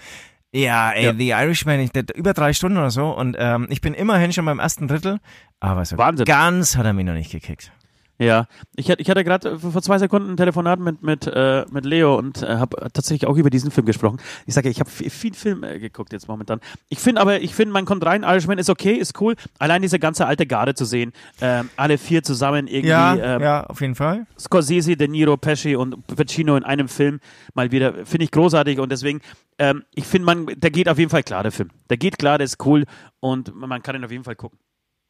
Ja, 0.54 0.92
ey, 0.92 1.06
Ja. 1.06 1.14
The 1.14 1.30
Irishman, 1.30 1.80
ich, 1.80 1.92
der, 1.92 2.04
über 2.16 2.34
drei 2.34 2.54
Stunden 2.54 2.78
oder 2.78 2.92
so 2.92 3.10
und 3.10 3.36
ähm, 3.40 3.68
ich 3.70 3.82
bin 3.82 3.94
immerhin 3.94 4.32
schon 4.34 4.46
beim 4.46 4.60
ersten 4.60 4.88
Drittel, 4.88 5.20
aber 5.60 5.84
so 5.86 5.98
Wahnsinn. 5.98 6.26
ganz 6.26 6.78
hat 6.78 6.86
er 6.86 6.94
mich 6.94 7.06
noch 7.06 7.14
nicht 7.14 7.32
gekickt. 7.32 7.72
Ja, 8.20 8.46
ich, 8.76 8.90
hatte- 8.92 9.02
ich 9.02 9.10
hatte 9.10 9.24
gerade 9.24 9.58
vor 9.60 9.82
zwei 9.82 9.98
Sekunden 9.98 10.30
ein 10.32 10.38
Telefonat 10.38 10.80
mit, 10.80 11.02
mit, 11.02 11.26
äh, 11.26 11.66
mit 11.72 11.84
Leo 11.84 12.16
und 12.16 12.44
äh, 12.44 12.58
habe 12.58 12.78
tatsächlich 12.94 13.26
auch 13.28 13.36
über 13.36 13.50
diesen 13.50 13.72
Film 13.72 13.88
gesprochen. 13.88 14.18
Ich 14.46 14.54
sage, 14.54 14.70
ich 14.70 14.80
habe 14.80 14.90
viel, 14.90 15.34
Film 15.34 15.64
äh, 15.64 15.80
geguckt 15.80 16.14
jetzt 16.14 16.28
momentan. 16.28 16.60
Ich 16.90 17.00
finde 17.00 17.22
aber, 17.22 17.42
ich 17.42 17.56
finde, 17.56 17.74
man 17.74 17.86
kommt 17.86 18.06
rein, 18.06 18.22
Irishman 18.22 18.60
ist 18.60 18.70
okay, 18.70 18.94
ist 18.94 19.20
cool. 19.20 19.36
Allein 19.58 19.82
diese 19.82 19.98
ganze 19.98 20.28
alte 20.28 20.46
Garde 20.46 20.76
zu 20.76 20.86
sehen, 20.86 21.12
ähm, 21.42 21.70
alle 21.76 21.98
vier 21.98 22.22
zusammen 22.22 22.68
irgendwie, 22.68 22.88
Ja, 22.90 23.16
ähm, 23.38 23.42
ja, 23.42 23.64
auf 23.66 23.82
jeden 23.82 23.96
Fall. 23.96 24.28
Scorsese, 24.40 24.96
De 24.96 25.08
Niro, 25.08 25.36
Pesci 25.36 25.76
und 25.76 26.06
Pacino 26.06 26.56
in 26.56 26.64
einem 26.64 26.88
Film 26.90 27.20
mal 27.56 27.72
wieder, 27.72 28.06
finde 28.06 28.26
ich 28.26 28.32
großartig 28.32 28.80
und 28.80 28.92
deswegen, 28.92 29.22
ähm, 29.58 29.84
ich 29.96 30.06
finde, 30.06 30.26
man, 30.28 30.46
der 30.56 30.70
geht 30.70 30.88
auf 30.88 31.00
jeden 31.00 31.10
Fall 31.10 31.24
klar, 31.24 31.42
der 31.42 31.52
Film. 31.52 31.72
Der 31.90 31.98
geht 31.98 32.20
klar, 32.20 32.38
der 32.38 32.46
ist 32.46 32.64
cool 32.66 32.86
und 33.20 33.56
man 33.56 33.82
kann 33.82 33.96
ihn 33.96 34.06
auf 34.06 34.12
jeden 34.12 34.24
Fall 34.24 34.36
gucken. 34.36 34.60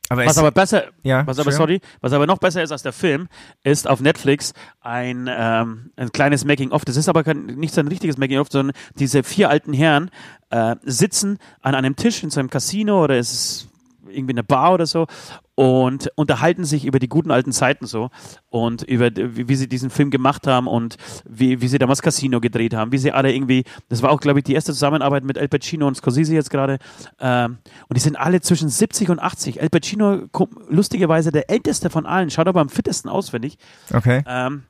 Aber 0.10 0.26
Was 0.26 0.38
aber 0.38 0.52
besser, 0.52 0.84
Ja, 1.04 1.26
was 1.26 1.40
aber 1.40 1.52
sorry, 1.52 1.80
was 2.02 2.12
aber 2.14 2.28
noch 2.28 2.38
besser 2.38 2.62
ist 2.62 2.72
als 2.72 2.84
der 2.84 2.92
Film, 2.92 3.30
ist 3.64 3.88
auf 3.88 4.02
Netflix 4.02 4.54
ein, 4.82 5.30
ähm, 5.32 5.92
ein 5.96 6.12
kleines 6.12 6.46
Making-of. 6.46 6.84
Das 6.86 6.98
ist 6.98 7.08
aber 7.08 7.24
kein, 7.24 7.46
nicht 7.46 7.74
so 7.74 7.80
ein 7.80 7.88
richtiges 7.88 8.18
Making-of, 8.18 8.50
sondern 8.52 8.76
diese 9.00 9.24
vier 9.24 9.50
alten 9.50 9.74
Herren 9.74 10.12
äh, 10.50 10.76
sitzen 10.84 11.40
an 11.62 11.74
einem 11.74 11.96
Tisch 11.96 12.22
in 12.22 12.30
so 12.30 12.40
einem 12.40 12.50
Casino 12.50 13.04
oder 13.04 13.18
es 13.18 13.32
ist 13.32 13.70
irgendwie 14.10 14.34
eine 14.34 14.44
Bar 14.44 14.74
oder 14.74 14.86
so 14.86 15.08
und 15.56 16.12
unterhalten 16.16 16.66
sich 16.66 16.86
über 16.86 17.00
die 17.00 17.08
guten 17.08 17.32
alten 17.32 17.52
Zeiten 17.52 17.86
so 17.86 18.10
und 18.50 18.84
über 18.84 19.10
wie, 19.16 19.48
wie 19.48 19.56
sie 19.56 19.68
diesen 19.68 19.90
Film 19.90 20.10
gemacht 20.10 20.48
haben 20.48 20.68
und 20.68 20.98
wie, 21.30 21.62
wie 21.62 21.68
sie 21.68 21.78
damals 21.78 22.02
Casino 22.02 22.40
gedreht 22.40 22.74
haben, 22.74 22.92
wie 22.92 22.98
sie 22.98 23.12
alle 23.12 23.34
irgendwie, 23.34 23.64
das 23.90 24.02
war 24.02 24.12
auch 24.12 24.20
glaube 24.20 24.40
ich 24.40 24.46
die 24.46 24.54
erste 24.54 24.74
Zusammenarbeit 24.74 25.24
mit 25.24 25.38
El 25.38 25.48
Pacino 25.48 25.88
und 25.88 25.96
Scorsese 25.96 26.34
jetzt 26.34 26.50
gerade 26.50 26.80
ähm, 27.20 27.58
und 27.88 27.98
die 27.98 28.02
sind 28.02 28.16
alle 28.16 28.42
zwischen 28.42 28.70
70 28.70 29.10
und 29.10 29.20
80. 29.20 29.62
El 29.62 29.70
Pacino, 29.70 30.28
lustigerweise 30.70 31.32
der 31.32 31.50
älteste 31.50 31.90
von 31.90 32.06
allen, 32.06 32.30
schaut 32.30 32.48
aber 32.48 32.62
am 32.62 32.70
fittesten 32.70 33.10
aus, 33.10 33.30
finde 33.30 33.50
ich. 33.50 33.58
okay. 33.94 34.24
Ähm, 34.28 34.64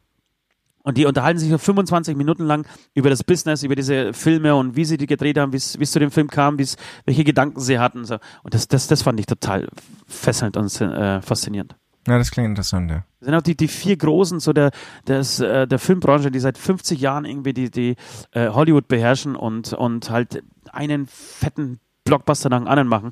und 0.83 0.97
die 0.97 1.05
unterhalten 1.05 1.39
sich 1.39 1.49
so 1.49 1.57
25 1.57 2.15
Minuten 2.15 2.45
lang 2.45 2.67
über 2.93 3.09
das 3.09 3.23
Business, 3.23 3.63
über 3.63 3.75
diese 3.75 4.13
Filme 4.13 4.55
und 4.55 4.75
wie 4.75 4.85
sie 4.85 4.97
die 4.97 5.07
gedreht 5.07 5.37
haben, 5.37 5.53
wie 5.53 5.57
es 5.57 5.91
zu 5.91 5.99
dem 5.99 6.11
Film 6.11 6.27
kam, 6.27 6.59
wie's, 6.59 6.75
welche 7.05 7.23
Gedanken 7.23 7.59
sie 7.59 7.79
hatten. 7.79 8.05
So. 8.05 8.17
Und 8.43 8.53
das, 8.53 8.67
das, 8.67 8.87
das 8.87 9.01
fand 9.01 9.19
ich 9.19 9.25
total 9.25 9.69
fesselnd 10.07 10.57
und 10.57 10.81
äh, 10.81 11.21
faszinierend. 11.21 11.75
Ja, 12.05 12.17
das 12.17 12.31
klingt 12.31 12.49
interessant, 12.49 12.91
ja. 12.91 13.05
Das 13.19 13.27
sind 13.27 13.35
auch 13.35 13.41
die, 13.41 13.55
die 13.55 13.69
vier 13.69 13.95
Großen 13.95 14.41
so 14.41 14.51
der, 14.51 14.71
des, 15.07 15.39
äh, 15.39 15.67
der 15.67 15.79
Filmbranche, 15.79 16.31
die 16.31 16.39
seit 16.39 16.57
50 16.57 16.99
Jahren 16.99 17.23
irgendwie 17.23 17.53
die, 17.53 17.71
die 17.71 17.95
äh, 18.31 18.49
Hollywood 18.49 18.89
beherrschen 18.89 19.37
und, 19.37 19.71
und 19.71 20.09
halt 20.09 20.43
einen 20.73 21.07
fetten 21.07 21.79
Blockbuster 22.03 22.49
nach 22.49 22.59
dem 22.59 22.67
anderen 22.67 22.89
machen, 22.89 23.11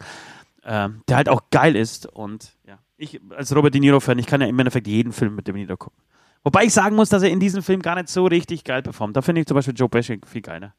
ähm, 0.66 1.04
der 1.08 1.16
halt 1.16 1.30
auch 1.30 1.44
geil 1.52 1.78
ist. 1.78 2.06
Und 2.06 2.58
ja, 2.68 2.80
ich 2.98 3.22
als 3.30 3.56
Robert 3.56 3.74
De 3.74 3.80
Niro-Fan, 3.80 4.20
ich 4.20 4.26
kann 4.26 4.42
ja 4.42 4.48
im 4.48 4.60
Endeffekt 4.60 4.88
jeden 4.88 5.14
Film 5.14 5.36
mit 5.36 5.48
De 5.48 5.54
Niro 5.54 5.78
gucken. 5.78 5.98
Wobei 6.44 6.64
ich 6.66 6.74
sagen 6.74 6.96
muss, 6.96 7.10
dass 7.10 7.22
er 7.24 7.30
in 7.30 7.40
diesem 7.40 7.62
Film 7.64 7.82
gar 7.82 7.96
nicht 7.96 8.10
so 8.10 8.26
richtig 8.26 8.64
geil 8.64 8.82
performt. 8.82 9.16
Da 9.16 9.22
finde 9.22 9.42
ich 9.42 9.48
zum 9.48 9.56
Beispiel 9.56 9.76
Joe 9.76 9.90
Pesci 9.90 10.20
viel 10.26 10.42
geiler. 10.42 10.74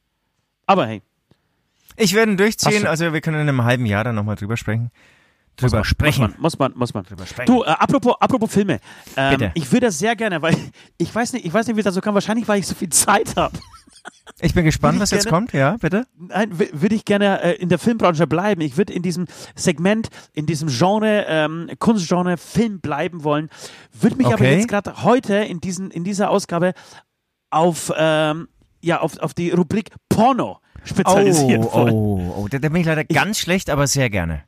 Aber 0.65 0.85
hey, 0.87 1.01
Ich 1.95 2.13
werde 2.13 2.31
ihn 2.31 2.37
durchziehen, 2.37 2.83
du- 2.83 2.89
also 2.89 3.13
wir 3.13 3.21
können 3.21 3.39
in 3.41 3.47
einem 3.49 3.63
halben 3.63 3.85
Jahr 3.85 4.03
dann 4.03 4.15
nochmal 4.15 4.35
drüber 4.35 4.57
sprechen. 4.57 4.91
muss 4.91 4.91
Drüber 5.57 5.77
man, 5.77 5.83
sprechen. 5.85 6.21
Muss 6.39 6.57
man, 6.59 6.71
muss 6.73 6.73
man, 6.73 6.73
muss 6.79 6.93
man. 6.93 7.03
Drüber 7.05 7.25
sprechen. 7.25 7.45
Du, 7.53 7.63
äh, 7.63 7.67
apropos, 7.67 8.15
apropos 8.19 8.51
Filme. 8.51 8.79
Ähm, 9.15 9.37
Bitte. 9.37 9.51
Ich 9.53 9.71
würde 9.71 9.85
das 9.87 9.99
sehr 9.99 10.15
gerne, 10.15 10.41
weil 10.41 10.55
ich 10.97 11.13
weiß 11.13 11.33
nicht, 11.33 11.45
ich 11.45 11.53
weiß 11.53 11.67
nicht, 11.67 11.75
wie 11.75 11.79
es 11.81 11.85
dazu 11.85 12.01
kam. 12.01 12.13
Wahrscheinlich, 12.15 12.47
weil 12.47 12.59
ich 12.59 12.67
so 12.67 12.75
viel 12.75 12.89
Zeit 12.89 13.35
habe. 13.37 13.57
Ich 14.41 14.53
bin 14.53 14.65
gespannt, 14.65 14.99
was 14.99 15.11
ich 15.11 15.17
jetzt 15.17 15.25
gerne- 15.25 15.37
kommt, 15.37 15.53
ja, 15.53 15.77
bitte. 15.77 16.05
Nein, 16.17 16.57
würde 16.57 16.95
ich 16.95 17.05
gerne 17.05 17.41
äh, 17.41 17.51
in 17.55 17.69
der 17.69 17.79
Filmbranche 17.79 18.27
bleiben. 18.27 18.61
Ich 18.61 18.77
würde 18.77 18.91
in 18.93 19.01
diesem 19.01 19.27
Segment, 19.55 20.09
in 20.33 20.45
diesem 20.45 20.67
Genre, 20.69 21.25
ähm, 21.27 21.69
Kunstgenre 21.79 22.37
Film 22.37 22.79
bleiben 22.81 23.23
wollen. 23.23 23.49
Würde 23.99 24.15
mich 24.17 24.27
aber 24.27 24.35
Okay. 24.35 24.57
jetzt 24.57 24.67
gerade 24.67 25.03
heute 25.03 25.35
in, 25.35 25.61
diesen, 25.61 25.91
in 25.91 26.03
dieser 26.03 26.29
Ausgabe 26.29 26.73
auf, 27.49 27.91
ähm, 27.95 28.47
ja, 28.81 28.99
auf, 28.99 29.17
auf 29.19 29.33
die 29.33 29.51
Rubrik 29.51 29.91
Porno 30.09 30.59
spezialisieren 30.83 31.63
Oh, 31.63 31.73
wollen. 31.73 31.93
oh, 31.93 32.35
oh, 32.39 32.47
da, 32.49 32.59
da 32.59 32.69
bin 32.69 32.81
ich 32.81 32.87
leider 32.87 33.05
ganz 33.05 33.39
schlecht, 33.39 33.69
aber 33.69 33.87
sehr 33.87 34.09
gerne. 34.09 34.43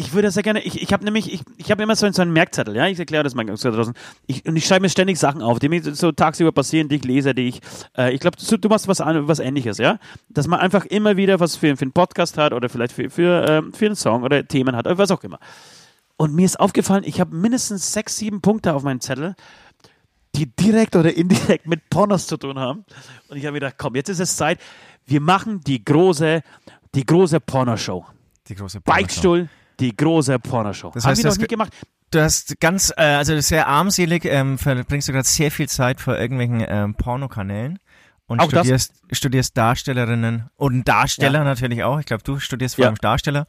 Ich 0.00 0.12
würde 0.12 0.30
sehr 0.30 0.44
gerne, 0.44 0.62
ich, 0.62 0.80
ich 0.80 0.92
habe 0.92 1.04
nämlich, 1.04 1.32
ich, 1.32 1.40
ich 1.56 1.72
habe 1.72 1.82
immer 1.82 1.96
so, 1.96 2.06
einen- 2.06 2.12
so 2.12 2.22
einen 2.22 2.32
Merkzettel, 2.32 2.76
ja, 2.76 2.86
ich 2.86 2.98
erkläre 3.00 3.24
das 3.24 3.34
mal 3.34 3.44
ganz 3.44 3.62
kurz 3.62 3.74
draußen. 3.74 3.94
Ich, 4.26 4.46
und 4.46 4.54
ich 4.54 4.64
schreibe 4.64 4.82
mir 4.82 4.88
ständig 4.90 5.18
Sachen 5.18 5.42
auf, 5.42 5.58
die 5.58 5.68
mir 5.68 5.82
so 5.94 6.12
tagsüber 6.12 6.52
passieren, 6.52 6.88
die 6.88 6.96
ich 6.96 7.04
lese, 7.04 7.34
die 7.34 7.48
ich, 7.48 7.60
äh, 7.96 8.14
ich 8.14 8.20
glaube, 8.20 8.36
du, 8.38 8.56
du 8.56 8.68
machst 8.68 8.86
was, 8.86 9.00
was 9.00 9.38
ähnliches, 9.40 9.78
ja? 9.78 9.98
Dass 10.28 10.46
man 10.46 10.60
einfach 10.60 10.84
immer 10.84 11.16
wieder 11.16 11.40
was 11.40 11.56
für, 11.56 11.76
für 11.76 11.82
einen 11.82 11.92
Podcast 11.92 12.38
hat 12.38 12.52
oder 12.52 12.68
vielleicht 12.68 12.92
für, 12.92 13.10
für, 13.10 13.44
ähm, 13.48 13.72
für 13.72 13.86
einen 13.86 13.96
Song 13.96 14.22
oder 14.22 14.46
Themen 14.46 14.76
hat, 14.76 14.86
oder 14.86 14.98
was 14.98 15.10
auch 15.10 15.24
immer. 15.24 15.40
Und 16.16 16.32
mir 16.34 16.44
ist 16.44 16.60
aufgefallen, 16.60 17.02
ich 17.04 17.18
habe 17.20 17.34
mindestens 17.34 17.92
sechs, 17.92 18.16
sieben 18.16 18.40
Punkte 18.40 18.74
auf 18.74 18.84
meinem 18.84 19.00
Zettel, 19.00 19.34
die 20.36 20.46
direkt 20.46 20.94
oder 20.94 21.12
indirekt 21.12 21.66
mit 21.66 21.90
Pornos 21.90 22.26
zu 22.28 22.36
tun 22.36 22.58
haben. 22.58 22.84
Und 23.28 23.36
ich 23.36 23.44
habe 23.44 23.52
mir 23.54 23.60
gedacht, 23.60 23.76
komm, 23.78 23.96
jetzt 23.96 24.08
ist 24.10 24.20
es 24.20 24.36
Zeit, 24.36 24.60
wir 25.06 25.20
machen 25.20 25.60
die 25.66 25.84
große, 25.84 26.42
die 26.94 27.04
große 27.04 27.40
Pornoshow. 27.40 28.04
Die 28.48 28.54
große 28.54 28.80
Pornoshow. 28.80 29.02
Beichtstuhl, 29.02 29.48
die 29.80 29.96
große 29.96 30.38
Pornoshow. 30.38 30.90
Das 30.94 31.04
Haben 31.04 31.10
heißt, 31.10 31.22
wir 31.24 31.30
noch 31.30 31.36
nie 31.36 31.40
ge- 31.42 31.48
gemacht. 31.48 31.72
Du 32.10 32.20
hast 32.22 32.58
ganz, 32.60 32.90
äh, 32.96 33.02
also 33.02 33.38
sehr 33.40 33.66
armselig, 33.68 34.24
ähm, 34.24 34.56
verbringst 34.58 35.08
du 35.08 35.12
gerade 35.12 35.26
sehr 35.28 35.50
viel 35.50 35.68
Zeit 35.68 36.00
vor 36.00 36.16
irgendwelchen 36.18 36.64
ähm, 36.66 36.94
Pornokanälen 36.94 37.78
und 38.26 38.40
Auch 38.40 38.48
das? 38.50 38.60
studierst, 38.60 38.92
studierst 39.12 39.56
Darstellerinnen 39.56 40.48
und 40.56 40.88
Darsteller 40.88 41.44
natürlich 41.44 41.84
auch. 41.84 41.98
Ich 42.00 42.06
glaube, 42.06 42.22
du 42.22 42.38
studierst 42.38 42.76
vor 42.76 42.84
Ja. 42.84 42.88
allem 42.88 42.96
Darsteller 42.98 43.46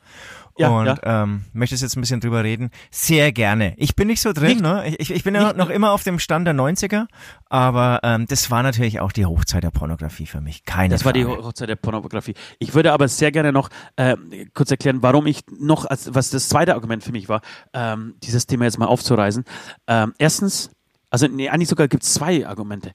Ja, 0.59 0.69
und 0.69 0.85
ja. 0.87 1.23
Ähm, 1.23 1.45
möchtest 1.53 1.81
jetzt 1.83 1.95
ein 1.97 2.01
bisschen 2.01 2.19
drüber 2.19 2.43
reden. 2.43 2.69
Sehr 2.91 3.31
gerne. 3.31 3.73
Ich 3.77 3.95
bin 3.95 4.07
nicht 4.07 4.21
so 4.21 4.33
drin, 4.33 4.47
Nicht- 4.57 4.61
ne? 4.61 4.93
Ich, 4.97 5.09
ich- 5.11 5.23
bin 5.23 5.33
ja 5.35 5.53
noch 5.53 5.69
immer 5.69 5.91
auf 5.91 6.03
dem 6.03 6.19
Stand 6.19 6.45
der 6.47 6.53
90er, 6.53 7.05
aber 7.49 7.99
ähm, 8.03 8.25
das 8.27 8.51
war 8.51 8.61
natürlich 8.63 8.99
auch 8.99 9.11
die 9.11 9.25
Hochzeit 9.25 9.63
der 9.63 9.71
Pornografie 9.71 10.25
für 10.25 10.41
mich. 10.41 10.65
Keine 10.65 10.93
Das 10.93 11.05
war 11.05 11.13
die 11.13 11.23
Frage. 11.23 11.43
Hochzeit 11.43 11.69
der 11.69 11.75
Pornografie. 11.77 12.33
Ich 12.59 12.73
würde 12.73 12.91
aber 12.93 13.07
sehr 13.07 13.31
gerne 13.31 13.51
noch 13.51 13.69
äh, 13.95 14.15
kurz 14.53 14.69
erklären, 14.71 15.01
warum 15.01 15.25
ich 15.27 15.41
noch, 15.59 15.85
als, 15.85 16.13
was 16.13 16.29
das 16.29 16.49
zweite 16.49 16.73
Argument 16.75 17.03
für 17.03 17.11
mich 17.11 17.29
war, 17.29 17.41
ähm, 17.73 18.15
dieses 18.23 18.45
Thema 18.45 18.65
jetzt 18.65 18.77
mal 18.79 18.87
aufzureißen. 18.87 19.43
Ähm, 19.87 20.13
erstens, 20.17 20.71
also 21.09 21.27
nee, 21.27 21.49
eigentlich 21.49 21.69
sogar 21.69 21.87
gibt 21.87 22.03
es 22.03 22.13
zwei 22.13 22.45
Argumente. 22.45 22.91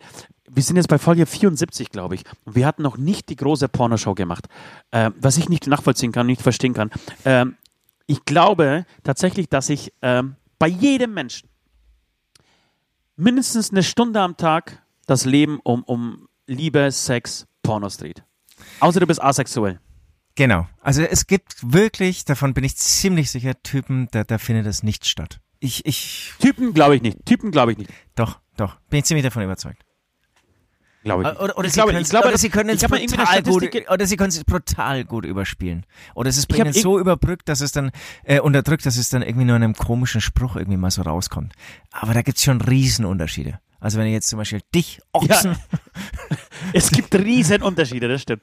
Wir 0.54 0.62
sind 0.62 0.76
jetzt 0.76 0.88
bei 0.88 0.98
Folge 0.98 1.26
74, 1.26 1.90
glaube 1.90 2.14
ich. 2.14 2.22
Und 2.44 2.54
wir 2.54 2.66
hatten 2.66 2.82
noch 2.82 2.96
nicht 2.96 3.28
die 3.28 3.36
große 3.36 3.68
Pornoshow 3.68 4.14
gemacht. 4.14 4.46
Ähm, 4.92 5.14
was 5.18 5.36
ich 5.36 5.48
nicht 5.48 5.66
nachvollziehen 5.66 6.12
kann, 6.12 6.26
nicht 6.26 6.42
verstehen 6.42 6.74
kann. 6.74 6.90
Ähm, 7.24 7.56
ich 8.06 8.24
glaube 8.24 8.86
tatsächlich, 9.02 9.48
dass 9.48 9.68
ich 9.68 9.92
ähm, 10.02 10.36
bei 10.58 10.68
jedem 10.68 11.14
Menschen 11.14 11.48
mindestens 13.16 13.70
eine 13.70 13.82
Stunde 13.82 14.20
am 14.20 14.36
Tag 14.36 14.82
das 15.06 15.24
Leben 15.24 15.58
um, 15.64 15.82
um 15.84 16.28
Liebe, 16.46 16.90
Sex, 16.92 17.46
Pornos 17.62 17.96
dreht. 17.96 18.22
Außer 18.80 19.00
du 19.00 19.06
bist 19.06 19.22
asexuell. 19.22 19.80
Genau. 20.36 20.68
Also 20.80 21.02
es 21.02 21.26
gibt 21.26 21.56
wirklich, 21.62 22.24
davon 22.24 22.54
bin 22.54 22.64
ich 22.64 22.76
ziemlich 22.76 23.30
sicher, 23.30 23.60
Typen, 23.62 24.08
da, 24.10 24.24
da 24.24 24.38
findet 24.38 24.66
das 24.66 24.82
nicht 24.82 25.06
statt. 25.06 25.40
Ich, 25.60 25.86
ich, 25.86 26.32
Typen 26.38 26.74
glaube 26.74 26.96
ich 26.96 27.02
nicht. 27.02 27.24
Typen 27.24 27.50
glaube 27.50 27.72
ich 27.72 27.78
nicht. 27.78 27.90
doch, 28.14 28.40
doch, 28.56 28.76
bin 28.90 28.98
ich 28.98 29.04
ziemlich 29.04 29.24
davon 29.24 29.42
überzeugt. 29.42 29.84
Glaube 31.04 31.22
ich 31.22 31.28
nicht. 31.28 31.40
Oder, 31.40 31.58
oder, 31.58 31.66
ich 31.66 31.72
sie 31.72 31.76
glaube, 31.76 31.92
können 31.92 32.02
ich 32.02 32.08
glaube, 32.08 32.28
oder 32.28 32.38
sie 32.38 32.48
können 32.48 32.70
es 32.70 32.82
brutal 32.82 33.42
gut, 33.42 33.90
oder 33.90 34.06
sie 34.06 34.16
können 34.16 34.30
es 34.30 34.44
brutal 34.44 35.04
gut 35.04 35.24
überspielen. 35.24 35.86
Oder 36.14 36.30
es 36.30 36.38
ist 36.38 36.46
bei 36.46 36.56
ihnen 36.56 36.72
so 36.72 36.98
überbrückt, 36.98 37.48
dass 37.48 37.60
es 37.60 37.72
dann, 37.72 37.90
äh, 38.24 38.40
unterdrückt, 38.40 38.84
dass 38.86 38.96
es 38.96 39.10
dann 39.10 39.22
irgendwie 39.22 39.44
nur 39.44 39.56
in 39.56 39.62
einem 39.62 39.74
komischen 39.74 40.20
Spruch 40.20 40.56
irgendwie 40.56 40.78
mal 40.78 40.90
so 40.90 41.02
rauskommt. 41.02 41.52
Aber 41.92 42.14
da 42.14 42.22
gibt's 42.22 42.42
schon 42.42 42.60
Riesenunterschiede. 42.60 43.60
Also 43.80 43.98
wenn 43.98 44.06
ich 44.06 44.14
jetzt 44.14 44.30
zum 44.30 44.38
Beispiel 44.38 44.62
dich 44.74 45.00
Ochsen, 45.12 45.56
Es 46.72 46.90
gibt 46.90 47.14
riesen 47.14 47.62
Unterschiede, 47.62 48.08
das 48.08 48.22
stimmt. 48.22 48.42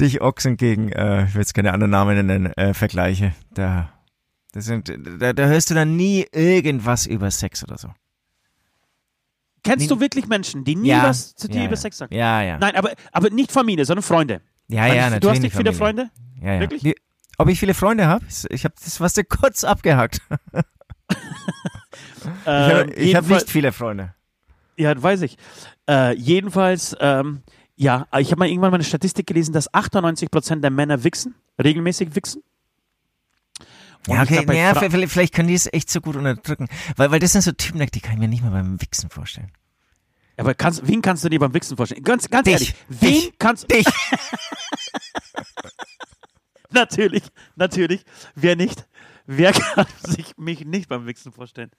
dich 0.00 0.20
Ochsen 0.20 0.56
gegen, 0.56 0.92
äh, 0.92 1.24
ich 1.24 1.34
will 1.34 1.40
jetzt 1.40 1.54
keine 1.54 1.72
anderen 1.72 1.90
Namen 1.90 2.26
nennen, 2.26 2.52
äh, 2.54 2.74
vergleiche, 2.74 3.34
da, 3.54 3.90
das 4.52 4.66
sind, 4.66 4.92
da, 5.18 5.32
da 5.32 5.46
hörst 5.46 5.70
du 5.70 5.74
dann 5.74 5.96
nie 5.96 6.26
irgendwas 6.32 7.06
über 7.06 7.30
Sex 7.30 7.64
oder 7.64 7.78
so. 7.78 7.88
Kennst 9.64 9.90
du 9.90 9.98
wirklich 10.00 10.28
Menschen, 10.28 10.62
die 10.64 10.76
nie 10.76 10.88
Ja. 10.88 11.02
was 11.04 11.34
zu 11.34 11.48
dir 11.48 11.60
Ja, 11.62 11.66
über. 11.66 11.76
Sex 11.76 11.98
sagen? 11.98 12.14
Ja, 12.14 12.42
ja. 12.42 12.58
Nein, 12.58 12.76
aber, 12.76 12.92
aber 13.12 13.30
nicht 13.30 13.50
Familie, 13.50 13.84
sondern 13.84 14.02
Freunde. 14.04 14.40
Ja, 14.68 14.82
Weil 14.82 14.88
ja, 14.88 14.94
ich- 14.94 15.00
natürlich. 15.00 15.20
Du 15.20 15.30
hast 15.30 15.40
nicht 15.42 15.56
viele 15.56 15.72
Familie. 15.72 16.06
Freunde? 16.06 16.10
Ja, 16.46 16.54
ja. 16.54 16.60
Wirklich? 16.60 16.84
Wie, 16.84 16.94
ob 17.38 17.48
ich 17.48 17.58
viele 17.58 17.74
Freunde 17.74 18.06
habe? 18.06 18.24
Ich 18.50 18.64
habe 18.64 18.74
das, 18.82 19.00
was 19.00 19.14
du 19.14 19.24
kurz 19.28 19.64
abgehakt. 19.64 20.20
Ich 22.46 22.46
habe 22.46 22.92
Ähm, 22.96 23.16
hab 23.16 23.26
nicht 23.28 23.50
viele 23.50 23.72
Freunde. 23.72 24.14
Ja, 24.76 25.00
weiß 25.00 25.22
ich. 25.22 25.36
Äh, 25.88 26.16
jedenfalls, 26.16 26.96
ähm, 27.00 27.42
ja, 27.76 28.06
ich 28.18 28.30
habe 28.30 28.38
mal 28.38 28.48
irgendwann 28.48 28.70
mal 28.70 28.76
eine 28.76 28.84
Statistik 28.84 29.26
gelesen, 29.26 29.52
dass 29.52 29.72
98% 29.72 30.60
der 30.60 30.70
Männer 30.70 31.04
wichsen, 31.04 31.34
regelmäßig 31.62 32.14
wichsen. 32.16 32.42
Und 34.06 34.14
Ja, 34.16 34.22
okay, 34.22 34.34
glaub, 34.34 34.46
bei 34.46 34.56
ja, 34.56 34.74
Fra- 34.74 34.90
vielleicht, 34.90 35.12
vielleicht 35.12 35.34
können 35.34 35.48
die 35.48 35.54
es 35.54 35.72
echt 35.72 35.90
so 35.90 36.00
gut 36.00 36.16
unterdrücken. 36.16 36.68
Weil, 36.96 37.10
weil 37.10 37.18
das 37.20 37.32
sind 37.32 37.42
so 37.42 37.52
Typen, 37.52 37.84
die 37.86 38.00
kann 38.00 38.14
ich 38.14 38.18
mir 38.18 38.28
nicht 38.28 38.42
mal 38.42 38.50
beim 38.50 38.80
Wichsen 38.80 39.08
vorstellen. 39.10 39.50
aber 40.36 40.54
kannst, 40.54 40.86
wen 40.86 41.00
kannst 41.02 41.24
du 41.24 41.28
dir 41.28 41.38
beim 41.40 41.54
Wichsen 41.54 41.76
vorstellen? 41.76 42.02
Ganz, 42.02 42.28
ganz 42.28 42.44
Dich. 42.44 42.52
ehrlich, 42.54 42.74
wen 42.88 43.10
Dich. 43.12 43.32
kannst 43.38 43.70
Dich. 43.70 43.86
Natürlich, 46.70 47.22
natürlich. 47.54 48.04
Wer 48.34 48.56
nicht? 48.56 48.84
Wer 49.26 49.52
kann 49.74 49.86
sich 50.02 50.36
mich 50.36 50.64
nicht 50.66 50.88
beim 50.88 51.06
Wichsen 51.06 51.32
vorstellen? 51.32 51.70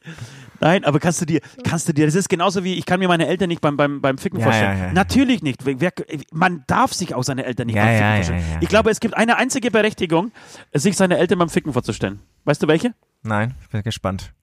Nein, 0.60 0.84
aber 0.84 1.00
kannst 1.00 1.22
du 1.22 1.26
dir, 1.26 1.42
kannst 1.64 1.88
du 1.88 1.94
dir, 1.94 2.06
das 2.08 2.16
ist 2.16 2.28
genauso 2.28 2.64
wie, 2.64 2.74
ich 2.74 2.86
kann 2.88 3.00
mir 3.00 3.08
meine 3.08 3.28
Eltern 3.28 3.50
nicht 3.50 3.62
beim, 3.62 3.78
beim, 3.78 4.02
beim 4.02 4.18
Ficken 4.18 4.40
Ja, 4.40 4.46
vorstellen. 4.46 4.78
ja, 4.80 4.86
ja. 4.88 4.94
Natürlich 4.94 5.44
nicht. 5.44 5.64
Wer, 5.66 5.92
man 6.32 6.64
darf 6.68 6.94
sich 6.94 7.14
auch 7.14 7.24
seine 7.24 7.46
Eltern 7.46 7.68
nicht 7.68 7.76
beim 7.76 7.86
Ficken 7.88 8.16
vorstellen. 8.16 8.58
ich 8.62 8.70
glaube, 8.70 8.90
es 8.90 9.00
gibt 9.00 9.16
eine 9.16 9.38
einzige 9.38 9.70
Berechtigung, 9.70 10.32
sich 10.74 10.98
seine 10.98 11.18
Eltern 11.18 11.38
beim 11.40 11.50
Ficken 11.50 11.72
vorzustellen. 11.74 12.20
Weißt 12.46 12.64
du 12.64 12.68
welche? 12.68 12.94
Nein, 13.22 13.54
ich 13.62 13.70
bin 13.70 13.84
gespannt. 13.84 14.34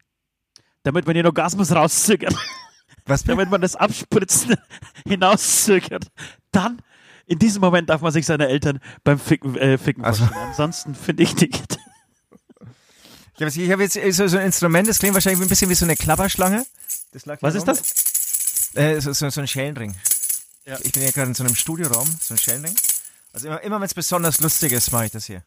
Damit 0.84 1.06
man 1.06 1.14
den 1.14 1.26
Orgasmus 1.26 1.72
rauszögert. 1.74 2.34
Was 3.06 3.24
damit 3.24 3.50
man 3.50 3.60
das 3.60 3.74
Abspritzen 3.76 4.54
hinauszögert. 5.08 6.06
Dann, 6.52 6.78
in 7.26 7.38
diesem 7.38 7.60
Moment 7.60 7.90
darf 7.90 8.00
man 8.00 8.12
sich 8.12 8.26
seine 8.26 8.46
Eltern 8.48 8.78
beim 9.04 9.18
Ficken, 9.18 9.56
äh, 9.56 9.76
Ficken 9.78 10.04
Also- 10.04 10.24
vorstellen. 10.24 10.48
Ansonsten 10.50 10.94
finde 10.94 11.22
ich 11.24 11.34
nicht. 11.36 11.78
Ich 13.46 13.70
habe 13.70 13.82
jetzt, 13.82 13.96
jetzt 13.96 14.16
so, 14.16 14.26
so 14.26 14.38
ein 14.38 14.46
Instrument, 14.46 14.88
das 14.88 14.98
klingt 14.98 15.14
wahrscheinlich 15.14 15.42
ein 15.42 15.48
bisschen 15.48 15.70
wie 15.70 15.74
so 15.74 15.84
eine 15.84 15.96
Klapperschlange. 15.96 16.64
Das 17.12 17.26
lag 17.26 17.38
Was 17.40 17.54
ist 17.54 17.64
das? 17.66 17.82
Äh, 18.74 19.00
so, 19.00 19.12
so, 19.12 19.28
so 19.28 19.40
ein 19.40 19.46
Schellenring. 19.46 19.94
Ja. 20.64 20.78
Ich 20.82 20.92
bin 20.92 21.02
ja 21.02 21.10
gerade 21.10 21.28
in 21.28 21.34
so 21.34 21.44
einem 21.44 21.54
Studioraum, 21.54 22.08
so 22.20 22.34
ein 22.34 22.38
Schellenring. 22.38 22.74
Also 23.32 23.48
immer, 23.48 23.60
immer 23.62 23.80
wenn 23.80 23.86
es 23.86 23.94
besonders 23.94 24.40
lustig 24.40 24.72
ist, 24.72 24.92
mache 24.92 25.06
ich 25.06 25.12
das 25.12 25.26
hier. 25.26 25.42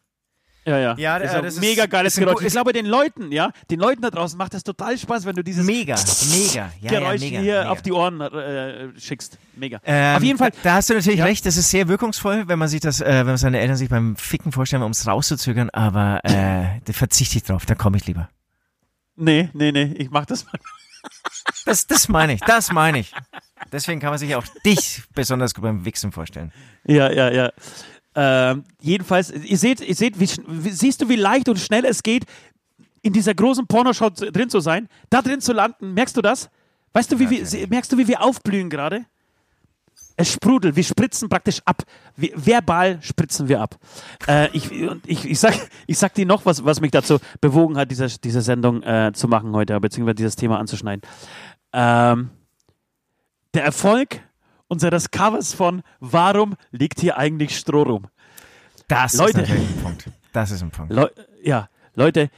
Ja, 0.66 0.78
ja. 0.78 0.94
Ja, 0.98 1.16
ist 1.18 1.32
äh, 1.32 1.36
ein 1.36 1.44
das 1.44 1.54
ist- 1.54 1.60
mega 1.60 1.86
geiles 1.86 2.14
ist 2.18 2.24
Geräusch. 2.24 2.44
Ich 2.44 2.52
glaube, 2.52 2.72
den 2.72 2.86
Leuten, 2.86 3.30
ja, 3.30 3.52
den 3.70 3.78
Leuten 3.78 4.02
da 4.02 4.10
draußen 4.10 4.36
macht 4.36 4.52
das 4.52 4.64
total 4.64 4.98
Spaß, 4.98 5.24
wenn 5.24 5.36
du 5.36 5.44
dieses 5.44 5.64
Mega, 5.64 5.94
mega. 6.30 6.70
Ja, 6.80 6.90
Geräusch 6.90 7.20
ja, 7.22 7.26
mega, 7.30 7.40
hier 7.40 7.58
mega. 7.60 7.70
auf 7.70 7.82
die 7.82 7.92
Ohren 7.92 8.20
äh, 8.20 8.88
schickst. 8.98 9.38
Mega. 9.54 9.80
Ähm, 9.84 10.16
auf 10.16 10.22
jeden 10.24 10.38
Fall. 10.38 10.50
Da, 10.50 10.56
da 10.64 10.74
hast 10.74 10.90
du 10.90 10.94
natürlich 10.94 11.20
Ja. 11.20 11.24
recht, 11.24 11.46
das 11.46 11.56
ist 11.56 11.70
sehr 11.70 11.86
wirkungsvoll, 11.88 12.48
wenn 12.48 12.58
man 12.58 12.66
sich 12.68 12.80
das, 12.80 13.00
äh, 13.00 13.06
wenn 13.20 13.26
man 13.26 13.36
seine 13.36 13.60
Eltern 13.60 13.76
sich 13.76 13.88
beim 13.88 14.16
Ficken 14.16 14.50
vorstellen, 14.50 14.82
um 14.82 14.90
es 14.90 15.06
rauszuzögern, 15.06 15.70
aber 15.70 16.20
äh, 16.24 16.80
da 16.84 16.92
verzichte 16.92 17.36
ich 17.38 17.44
drauf, 17.44 17.64
da 17.64 17.74
komme 17.76 17.96
ich 17.98 18.06
lieber. 18.06 18.28
Nee, 19.14 19.48
nee, 19.54 19.70
nee, 19.72 19.94
ich 19.96 20.10
mach 20.10 20.26
das 20.26 20.44
mal. 20.46 20.52
Das, 21.64 21.86
das 21.86 22.08
meine 22.08 22.34
ich, 22.34 22.40
das 22.40 22.70
meine 22.72 22.98
ich. 23.00 23.12
Deswegen 23.72 24.00
kann 24.00 24.10
man 24.10 24.18
sich 24.18 24.34
auch 24.36 24.44
dich 24.64 25.02
besonders 25.14 25.54
gut 25.54 25.62
beim 25.62 25.84
Wichsen 25.84 26.10
vorstellen. 26.12 26.52
Ja, 26.84 27.10
ja, 27.10 27.30
ja. 27.30 27.50
Ähm, 28.18 28.64
jedenfalls, 28.80 29.30
ihr 29.30 29.58
seht, 29.58 29.80
ihr 29.82 29.94
seht, 29.94 30.18
wie, 30.18 30.26
siehst 30.70 31.02
du, 31.02 31.08
wie 31.10 31.16
leicht 31.16 31.50
und 31.50 31.58
schnell 31.58 31.84
es 31.84 32.02
geht, 32.02 32.24
in 33.02 33.12
dieser 33.12 33.34
großen 33.34 33.66
Pornoshow 33.66 34.08
drin 34.08 34.48
zu 34.48 34.60
sein, 34.60 34.88
da 35.10 35.20
drin 35.22 35.40
zu 35.40 35.52
landen. 35.52 35.92
Merkst 35.92 36.16
du 36.16 36.22
das? 36.22 36.48
Weißt 36.94 37.12
du, 37.12 37.18
wie 37.18 37.28
wir, 37.28 37.42
Natürlich. 37.42 37.68
merkst 37.68 37.92
du, 37.92 37.98
wie 37.98 38.08
wir 38.08 38.22
aufblühen 38.22 38.70
gerade? 38.70 39.04
Es 40.16 40.32
sprudelt, 40.32 40.76
wir 40.76 40.82
spritzen 40.82 41.28
praktisch 41.28 41.60
ab. 41.66 41.82
Wir, 42.16 42.30
verbal 42.34 42.98
spritzen 43.02 43.48
wir 43.48 43.60
ab. 43.60 43.76
Äh, 44.26 44.48
ich, 44.54 44.72
ich, 44.72 45.26
ich, 45.26 45.38
sag, 45.38 45.52
ich 45.86 45.98
sag 45.98 46.14
dir 46.14 46.24
noch, 46.24 46.46
was, 46.46 46.64
was 46.64 46.80
mich 46.80 46.90
dazu 46.90 47.18
bewogen 47.42 47.76
hat, 47.76 47.90
diese, 47.90 48.06
diese 48.06 48.40
Sendung 48.40 48.82
äh, 48.82 49.12
zu 49.12 49.28
machen 49.28 49.52
heute, 49.52 49.78
beziehungsweise 49.78 50.14
dieses 50.14 50.36
Thema 50.36 50.58
anzuschneiden. 50.58 51.02
Ähm, 51.74 52.30
der 53.52 53.64
Erfolg 53.64 54.22
unseres 54.68 55.10
Covers 55.10 55.54
von 55.54 55.82
Warum 56.00 56.54
liegt 56.70 57.00
hier 57.00 57.16
eigentlich 57.18 57.56
Stroh 57.56 57.82
rum? 57.82 58.06
Das 58.88 59.14
Leute. 59.14 59.42
ist 59.42 59.50
ein 59.50 59.82
Punkt. 59.82 60.10
Das 60.32 60.50
ist 60.50 60.62
ein 60.62 60.70
Punkt. 60.70 60.92
Leu 60.92 61.08
ja, 61.42 61.68
Leute, 61.94 62.30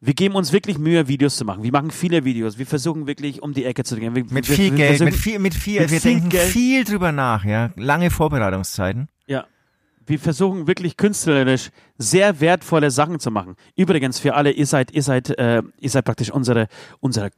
wir 0.00 0.14
geben 0.14 0.34
uns 0.34 0.52
wirklich 0.52 0.78
Mühe, 0.78 1.08
Videos 1.08 1.36
zu 1.36 1.44
machen. 1.44 1.62
Wir 1.62 1.72
machen 1.72 1.90
viele 1.90 2.24
Videos. 2.24 2.58
Wir 2.58 2.66
versuchen 2.66 3.06
wirklich 3.06 3.42
um 3.42 3.52
die 3.52 3.64
Ecke 3.64 3.84
zu 3.84 3.96
gehen. 3.96 4.14
Wir, 4.14 4.24
Mit 4.24 4.48
wir, 4.48 4.56
viel 4.56 4.70
wir 4.70 4.76
Geld, 4.76 5.00
mit 5.00 5.14
viel, 5.14 5.38
mit 5.38 5.54
viel, 5.54 5.80
mit 5.82 5.90
wir 5.90 6.00
viel 6.00 6.12
denken 6.12 6.28
Geld. 6.30 6.48
viel 6.48 6.84
drüber 6.84 7.12
nach, 7.12 7.44
ja. 7.44 7.70
Lange 7.76 8.10
Vorbereitungszeiten. 8.10 9.08
Ja. 9.26 9.46
Wir 10.06 10.18
versuchen 10.18 10.66
wirklich 10.66 10.96
künstlerisch 10.96 11.70
sehr 11.98 12.40
wertvolle 12.40 12.90
Sachen 12.90 13.20
zu 13.20 13.30
machen. 13.30 13.56
Übrigens 13.76 14.18
für 14.18 14.34
alle, 14.34 14.50
ihr 14.50 14.66
seid, 14.66 14.90
ihr 14.90 15.02
seid, 15.02 15.30
äh, 15.38 15.62
ihr 15.78 15.90
seid 15.90 16.04
praktisch 16.06 16.30
unsere, 16.30 16.68
unsere 17.00 17.30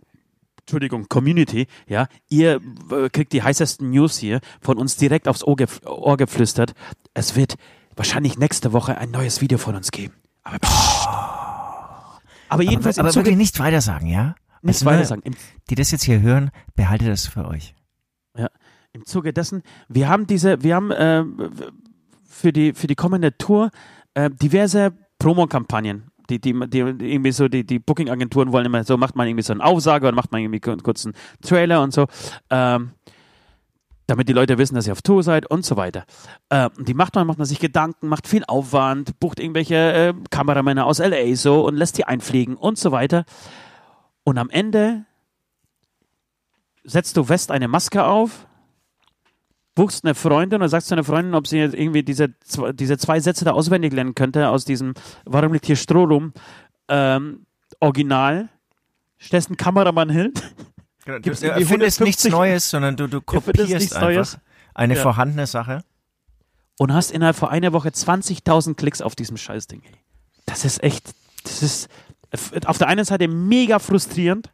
Entschuldigung, 0.63 1.09
Community, 1.09 1.67
ja, 1.89 2.07
ihr 2.29 2.61
äh, 2.91 3.09
kriegt 3.11 3.33
die 3.33 3.43
heißesten 3.43 3.91
News 3.91 4.17
hier 4.17 4.41
von 4.61 4.79
uns 4.79 4.97
direkt 4.97 5.27
aufs 5.29 5.43
Ohr, 5.45 5.57
gef 5.57 5.81
Ohr 5.85 6.17
geflüstert. 6.17 6.75
Es 7.15 7.37
wird 7.37 7.57
wahrscheinlich 7.97 8.39
nächste 8.39 8.73
Woche 8.73 8.97
ein 8.97 9.11
neues 9.11 9.41
Video 9.41 9.59
von 9.59 9.75
uns 9.75 9.91
geben. 9.91 10.15
Aber, 10.45 10.59
pssst. 10.59 11.09
aber 12.49 12.63
jedenfalls 12.63 12.99
aber 12.99 13.09
im 13.09 13.13
Zuge, 13.13 13.27
wirklich 13.27 13.37
nicht 13.37 13.59
weiter 13.59 13.81
sagen, 13.81 14.07
ja? 14.07 14.35
nichts 14.63 14.83
Also, 14.83 14.97
weiter 14.97 15.05
sagen. 15.05 15.23
Im, 15.25 15.35
Die 15.69 15.75
das 15.75 15.91
jetzt 15.91 16.05
hier 16.05 16.21
hören, 16.21 16.51
behaltet 16.75 17.09
das 17.09 17.27
für 17.27 17.47
euch. 17.47 17.75
Ja, 18.37 18.49
im 18.93 19.05
Zuge 19.05 19.33
dessen, 19.33 19.63
wir 19.89 20.09
haben 20.09 20.27
diese, 20.27 20.63
wir 20.63 20.75
haben 20.77 20.91
äh, 20.91 21.25
für 22.25 22.53
die 22.53 22.73
für 22.73 22.87
die 22.87 22.95
kommende 22.95 23.37
Tour 23.37 23.71
äh, 24.15 24.31
diverse 24.31 24.93
Promo-Kampagnen. 25.19 26.12
Die, 26.31 26.41
die, 26.41 26.53
die 26.69 26.79
irgendwie 26.79 27.33
so, 27.33 27.49
die, 27.49 27.65
die 27.65 27.79
Booking-Agenturen 27.79 28.53
wollen 28.53 28.67
immer 28.67 28.85
so, 28.85 28.97
macht 28.97 29.17
man 29.17 29.27
irgendwie 29.27 29.43
so 29.43 29.53
einen 29.53 29.61
Aufsage 29.61 30.07
oder 30.07 30.15
macht 30.15 30.33
man 30.33 30.41
irgendwie 30.41 30.61
einen 30.67 31.15
Trailer 31.43 31.83
und 31.83 31.93
so, 31.93 32.07
ähm, 32.51 32.93
damit 34.07 34.29
die 34.29 34.33
Leute 34.33 34.59
wissen, 34.59 34.75
dass 34.75 34.87
ihr 34.87 34.93
auf 34.93 35.03
Tour 35.03 35.23
seid 35.23 35.51
und 35.51 35.65
so 35.65 35.77
weiter. 35.77 36.05
Äh, 36.49 36.69
und 36.77 36.89
die 36.89 36.95
macht 36.95 37.15
man, 37.15 37.27
macht 37.27 37.39
man 37.39 37.47
sich 37.47 37.61
Gedanken, 37.61 38.09
macht 38.09 38.27
viel 38.27 38.45
Aufwand, 38.47 39.19
bucht 39.21 39.41
irgendwelche 39.41 39.75
äh, 39.75 40.15
Kameramänner 40.31 40.87
aus 40.87 40.99
LA 40.99 41.35
so 41.35 41.65
und 41.67 41.77
lässt 41.77 41.99
die 41.99 42.05
einfliegen 42.05 42.57
und 42.57 42.79
so 42.79 42.93
weiter. 42.93 43.25
Und 44.25 44.39
am 44.39 44.51
Ende 44.51 45.05
setzt 46.85 47.17
du 47.17 47.29
West 47.29 47.51
eine 47.51 47.69
Maske 47.69 48.05
auf, 48.05 48.47
buchst 49.75 50.05
eine 50.05 50.15
Freundin 50.15 50.61
und 50.63 50.69
sagst 50.69 50.89
zu 50.89 50.95
einer 50.95 51.05
Freundin, 51.05 51.35
ob 51.35 51.47
sie 51.47 51.59
jetzt 51.59 51.75
irgendwie 51.75 52.03
diese, 52.03 52.35
zwei- 52.41 52.73
diese 52.73 52.99
zwei 52.99 53.21
Sätze 53.21 53.45
da 53.45 53.53
auswendig 53.53 53.93
lernen 53.93 54.15
könnte 54.15 54.49
aus 54.49 54.65
diesem 54.65 54.95
Warum 55.25 55.53
liegt 55.53 55.67
hier 55.67 55.77
Stroh 55.77 56.05
rum? 56.05 56.33
Ähm, 56.89 57.47
Original, 57.81 58.49
stellst 59.21 59.49
einen 59.49 59.57
Kameramann 59.57 60.11
hin, 60.11 60.33
Gibt's 61.23 61.41
du 61.41 61.49
erfindest 61.51 62.01
nichts 62.01 62.25
150 62.27 62.31
Neues, 62.33 62.71
sondern 62.71 62.97
du, 62.97 63.09
du 63.09 63.21
kopierst 63.21 63.95
einfach 63.97 64.01
Neues. 64.03 64.39
eine 64.75 64.95
Ja. 64.95 65.03
vorhandene 65.03 65.47
Sache. 65.47 65.83
und 66.79 66.93
hast 66.93 67.11
innerhalb 67.13 67.37
von 67.37 67.49
einer 67.49 67.73
Woche 67.73 67.89
20.000 67.91 68.75
Klicks 68.77 69.01
auf 69.03 69.15
diesem 69.17 69.37
Scheißding. 69.37 69.83
Das 70.47 70.65
ist 70.65 70.83
echt, 70.83 71.13
das 71.45 71.63
ist 71.63 71.89
auf 72.67 72.79
der 72.79 72.89
einen 72.89 73.05
Seite 73.05 73.27
mega 73.29 73.79
frustrierend, 73.79 74.51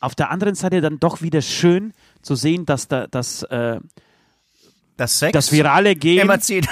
auf 0.00 0.14
der 0.14 0.30
anderen 0.30 0.54
Seite 0.54 0.80
dann 0.80 0.98
doch 1.00 1.22
wieder 1.22 1.42
schön 1.42 1.92
zu 2.22 2.34
sehen, 2.34 2.66
dass 2.66 2.88
da, 2.88 3.06
dass, 3.06 3.42
äh, 3.44 3.80
Das 4.98 5.18
Sex 5.18 5.32
das 5.32 5.52
virale 5.52 5.94
Gehen, 5.96 6.22
immer 6.22 6.40
zieht. 6.40 6.68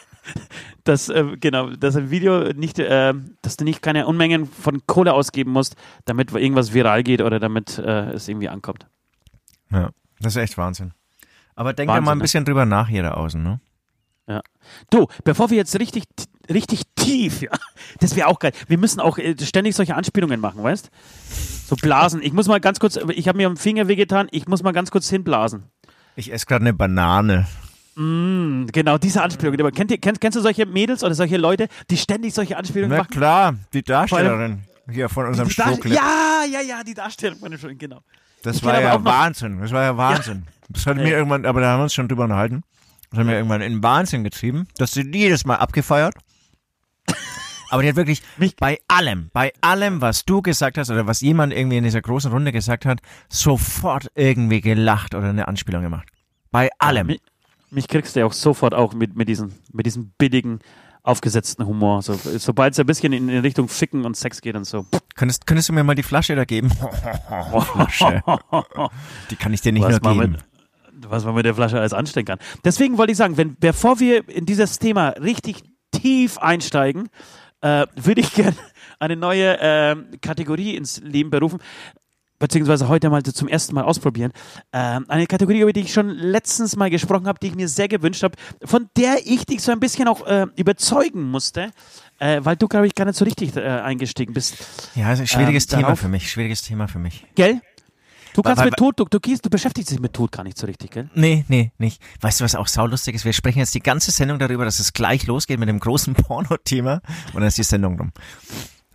dass, 0.84 1.08
äh, 1.08 1.36
genau, 1.38 1.70
dass 1.70 1.96
ein 1.96 2.10
Video 2.10 2.52
nicht, 2.52 2.78
äh, 2.78 3.14
dass 3.40 3.56
du 3.56 3.64
nicht 3.64 3.82
keine 3.82 4.06
Unmengen 4.06 4.46
von 4.46 4.84
Kohle 4.86 5.14
ausgeben 5.14 5.52
musst, 5.52 5.76
damit 6.04 6.32
irgendwas 6.32 6.74
viral 6.74 7.04
geht 7.04 7.22
oder 7.22 7.38
damit 7.38 7.78
äh, 7.78 8.10
es 8.10 8.26
irgendwie 8.28 8.48
ankommt. 8.48 8.86
Ja, 9.70 9.90
das 10.20 10.34
ist 10.34 10.42
echt 10.42 10.58
Wahnsinn. 10.58 10.92
Aber 11.54 11.72
denk 11.72 11.88
da 11.88 11.94
Wahnsinn, 11.94 12.04
mal 12.04 12.12
ein 12.12 12.18
ne? 12.18 12.22
bisschen 12.22 12.44
drüber 12.44 12.66
nach 12.66 12.88
hier 12.88 13.04
da 13.04 13.12
außen, 13.12 13.42
ne? 13.42 13.60
Ja. 14.28 14.42
Du, 14.90 15.06
bevor 15.22 15.50
wir 15.50 15.56
jetzt 15.56 15.78
richtig, 15.78 16.02
richtig 16.50 16.82
tief, 16.96 17.42
ja, 17.42 17.52
das 18.00 18.16
wäre 18.16 18.26
auch 18.26 18.40
geil. 18.40 18.52
Wir 18.66 18.76
müssen 18.76 18.98
auch 18.98 19.18
äh, 19.18 19.36
ständig 19.40 19.76
solche 19.76 19.94
Anspielungen 19.94 20.40
machen, 20.40 20.64
weißt? 20.64 20.90
So 21.68 21.76
blasen. 21.76 22.22
Ich 22.22 22.32
muss 22.32 22.48
mal 22.48 22.60
ganz 22.60 22.80
kurz, 22.80 22.96
ich 22.96 23.28
habe 23.28 23.38
mir 23.38 23.46
am 23.46 23.56
Finger 23.56 23.86
wehgetan, 23.86 24.26
ich 24.32 24.48
muss 24.48 24.64
mal 24.64 24.72
ganz 24.72 24.90
kurz 24.90 25.08
hinblasen. 25.08 25.70
Ich 26.16 26.32
esse 26.32 26.46
gerade 26.46 26.62
eine 26.62 26.72
Banane. 26.74 27.46
Mm, 27.94 28.66
genau, 28.72 28.98
diese 28.98 29.22
Anspielungen. 29.22 29.60
Aber 29.60 29.70
kennt 29.70 29.90
ihr, 29.90 29.98
kennst, 29.98 30.20
kennst 30.20 30.36
du 30.36 30.40
solche 30.42 30.66
Mädels 30.66 31.02
oder 31.04 31.14
solche 31.14 31.36
Leute, 31.36 31.68
die 31.90 31.96
ständig 31.96 32.34
solche 32.34 32.56
Anspielungen 32.56 32.90
Na 32.96 33.02
machen? 33.02 33.10
klar, 33.10 33.54
die 33.72 33.82
Darstellerin 33.82 34.64
hier 34.90 35.08
von 35.08 35.26
unserem 35.26 35.48
Dar- 35.48 35.66
Strohclip. 35.68 35.94
ja, 35.94 36.42
ja, 36.50 36.60
ja, 36.60 36.82
die 36.84 36.94
Darstellung 36.94 37.38
von 37.38 37.50
dem 37.50 37.78
genau. 37.78 38.00
Das 38.42 38.62
war 38.62 38.80
ja 38.80 38.94
auch 38.94 38.98
noch- 38.98 39.04
Wahnsinn. 39.04 39.60
Das 39.60 39.72
war 39.72 39.82
ja 39.82 39.96
Wahnsinn. 39.96 40.46
Das 40.68 40.86
hat 40.86 40.96
Ja. 40.96 41.02
mir 41.04 41.10
irgendwann, 41.10 41.44
aber 41.46 41.60
da 41.60 41.70
haben 41.72 41.80
wir 41.80 41.84
uns 41.84 41.94
schon 41.94 42.08
drüber 42.08 42.24
unterhalten. 42.24 42.62
Das 43.10 43.20
hat 43.20 43.26
mir 43.26 43.34
irgendwann 43.36 43.60
in 43.62 43.74
den 43.74 43.82
Wahnsinn 43.82 44.24
getrieben. 44.24 44.66
Das 44.78 44.92
sind 44.92 45.14
jedes 45.14 45.44
Mal 45.44 45.56
abgefeiert. 45.56 46.14
Aber 47.70 47.82
die 47.82 47.88
hat 47.88 47.96
wirklich 47.96 48.22
Mich- 48.36 48.56
bei 48.56 48.78
allem, 48.88 49.30
bei 49.32 49.52
allem, 49.60 50.00
was 50.00 50.24
du 50.24 50.42
gesagt 50.42 50.78
hast 50.78 50.90
oder 50.90 51.06
was 51.06 51.20
jemand 51.20 51.52
irgendwie 51.52 51.76
in 51.78 51.84
dieser 51.84 52.02
großen 52.02 52.30
Runde 52.30 52.52
gesagt 52.52 52.86
hat, 52.86 53.00
sofort 53.28 54.10
irgendwie 54.14 54.60
gelacht 54.60 55.14
oder 55.14 55.28
eine 55.28 55.48
Anspielung 55.48 55.82
gemacht. 55.82 56.08
Bei 56.50 56.70
allem. 56.78 57.08
Mich, 57.08 57.20
mich 57.70 57.88
kriegst 57.88 58.16
du 58.16 58.20
ja 58.20 58.26
auch 58.26 58.32
sofort 58.32 58.74
auch 58.74 58.94
mit, 58.94 59.16
mit, 59.16 59.28
diesem, 59.28 59.52
mit 59.72 59.86
diesem 59.86 60.12
billigen, 60.18 60.60
aufgesetzten 61.06 61.64
Humor. 61.66 62.02
So, 62.02 62.14
sobald 62.38 62.72
es 62.72 62.80
ein 62.80 62.86
bisschen 62.86 63.12
in, 63.12 63.28
in 63.28 63.38
Richtung 63.38 63.68
Ficken 63.68 64.04
und 64.04 64.16
Sex 64.16 64.40
geht 64.40 64.56
und 64.56 64.64
so. 64.64 64.86
Könntest, 65.14 65.46
könntest 65.46 65.68
du 65.68 65.72
mir 65.72 65.84
mal 65.84 65.94
die 65.94 66.02
Flasche 66.02 66.34
da 66.34 66.44
geben? 66.44 66.70
Flasche. 67.72 68.22
Die 69.30 69.36
kann 69.36 69.52
ich 69.54 69.60
dir 69.60 69.72
nicht 69.72 69.84
was, 69.84 70.00
nur 70.02 70.14
geben. 70.14 70.32
mit, 70.32 71.10
was 71.10 71.24
man 71.24 71.34
mit 71.34 71.46
der 71.46 71.54
Flasche 71.54 71.78
alles 71.78 71.92
anstellen 71.92 72.26
kann. 72.26 72.38
Deswegen 72.64 72.98
wollte 72.98 73.12
ich 73.12 73.18
sagen, 73.18 73.36
wenn, 73.36 73.54
bevor 73.56 74.00
wir 74.00 74.28
in 74.28 74.46
dieses 74.46 74.78
Thema 74.80 75.10
richtig 75.10 75.62
tief 75.92 76.38
einsteigen, 76.38 77.08
äh, 77.66 77.86
würde 77.96 78.20
ich 78.20 78.32
gerne 78.34 78.56
eine 78.98 79.16
neue 79.16 79.58
ähm, 79.60 80.06
Kategorie 80.22 80.74
ins 80.76 81.00
Leben 81.00 81.30
berufen, 81.30 81.58
beziehungsweise 82.38 82.88
heute 82.88 83.08
mal 83.10 83.22
zum 83.22 83.48
ersten 83.48 83.74
Mal 83.74 83.84
ausprobieren. 83.84 84.32
Ähm, 84.72 85.04
eine 85.08 85.26
Kategorie, 85.26 85.60
über 85.60 85.72
die 85.72 85.80
ich 85.80 85.92
schon 85.92 86.08
letztens 86.10 86.76
mal 86.76 86.90
gesprochen 86.90 87.26
habe, 87.26 87.38
die 87.40 87.48
ich 87.48 87.54
mir 87.54 87.68
sehr 87.68 87.88
gewünscht 87.88 88.22
habe, 88.22 88.36
von 88.64 88.88
der 88.96 89.18
ich 89.26 89.46
dich 89.46 89.62
so 89.62 89.72
ein 89.72 89.80
bisschen 89.80 90.06
auch 90.08 90.26
äh, 90.26 90.46
überzeugen 90.56 91.22
musste, 91.30 91.70
äh, 92.18 92.40
weil 92.42 92.56
du, 92.56 92.68
glaube 92.68 92.86
ich, 92.86 92.94
gar 92.94 93.04
nicht 93.06 93.16
so 93.16 93.24
richtig 93.24 93.56
äh, 93.56 93.60
eingestiegen 93.60 94.34
bist. 94.34 94.56
Ja, 94.94 95.06
also 95.08 95.24
schwieriges 95.26 95.64
Ähm, 95.64 95.70
Thema 95.78 95.82
darauf- 95.88 96.00
für 96.00 96.08
mich. 96.08 96.30
Schwieriges 96.30 96.62
Thema 96.62 96.88
für 96.88 96.98
mich. 96.98 97.24
Gell? 97.34 97.60
Du 98.36 98.42
kannst 98.42 98.58
weil- 98.58 98.66
mit 98.66 98.76
Tod, 98.76 98.98
du, 99.00 99.04
du, 99.04 99.18
gehst, 99.20 99.44
du 99.44 99.50
beschäftigst 99.50 99.90
dich 99.90 99.98
mit 100.00 100.12
Tod 100.12 100.30
gar 100.32 100.44
nicht 100.44 100.56
so 100.58 100.66
richtig, 100.66 100.90
gell? 100.90 101.10
Nee, 101.14 101.44
nee, 101.48 101.72
nicht. 101.78 102.02
Weißt 102.20 102.40
du, 102.40 102.44
was 102.44 102.54
auch 102.54 102.68
saulustig 102.68 103.14
ist? 103.14 103.24
Wir 103.24 103.32
sprechen 103.32 103.58
jetzt 103.60 103.74
die 103.74 103.80
ganze 103.80 104.10
Sendung 104.10 104.38
darüber, 104.38 104.64
dass 104.64 104.78
es 104.78 104.92
gleich 104.92 105.26
losgeht 105.26 105.58
mit 105.58 105.68
dem 105.68 105.80
großen 105.80 106.14
Porno-Thema 106.14 107.00
und 107.32 107.34
dann 107.40 107.44
ist 107.44 107.58
die 107.58 107.62
Sendung 107.62 107.98
rum. 107.98 108.12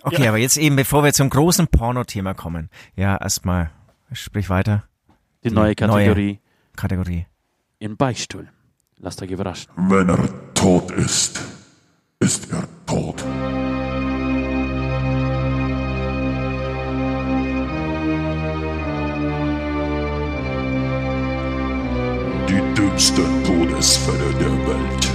Okay, 0.04 0.24
Ja. 0.24 0.30
aber 0.30 0.38
jetzt 0.38 0.58
eben, 0.58 0.76
bevor 0.76 1.04
wir 1.04 1.14
zum 1.14 1.30
großen 1.30 1.68
Porno-Thema 1.68 2.34
kommen. 2.34 2.70
Ja, 2.96 3.18
erstmal, 3.18 3.72
sprich 4.14 4.50
weiter. 4.50 4.84
Die, 5.44 5.50
Die 5.50 5.56
neue 5.56 5.76
Kategorie 5.76 6.40
Kategorie. 6.76 7.26
in 7.80 7.98
Beichtstuhl. 7.98 8.48
Lasst 8.98 9.22
euch 9.24 9.32
überraschen. 9.32 9.72
Wenn 9.76 10.10
er 10.10 10.54
tot 10.54 10.92
ist, 10.92 11.42
ist 12.20 12.52
er 12.52 12.68
tot. 12.86 13.24
Die 22.72 22.76
dümmste 22.76 23.22
Todesfälle 23.44 24.34
der 24.40 24.68
Welt. 24.68 25.12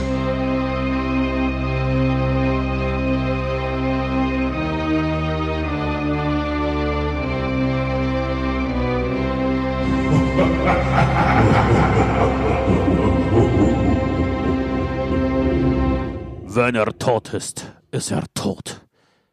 Wenn 16.49 16.75
er 16.75 16.99
tot 16.99 17.33
ist, 17.33 17.73
ist 17.91 18.11
er 18.11 18.25
tot. 18.35 18.83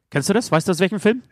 Kennst 0.09 0.29
du 0.29 0.33
das? 0.33 0.49
Weißt 0.49 0.67
du 0.67 0.71
aus 0.71 0.79
welchem 0.79 0.99
Film? 1.01 1.23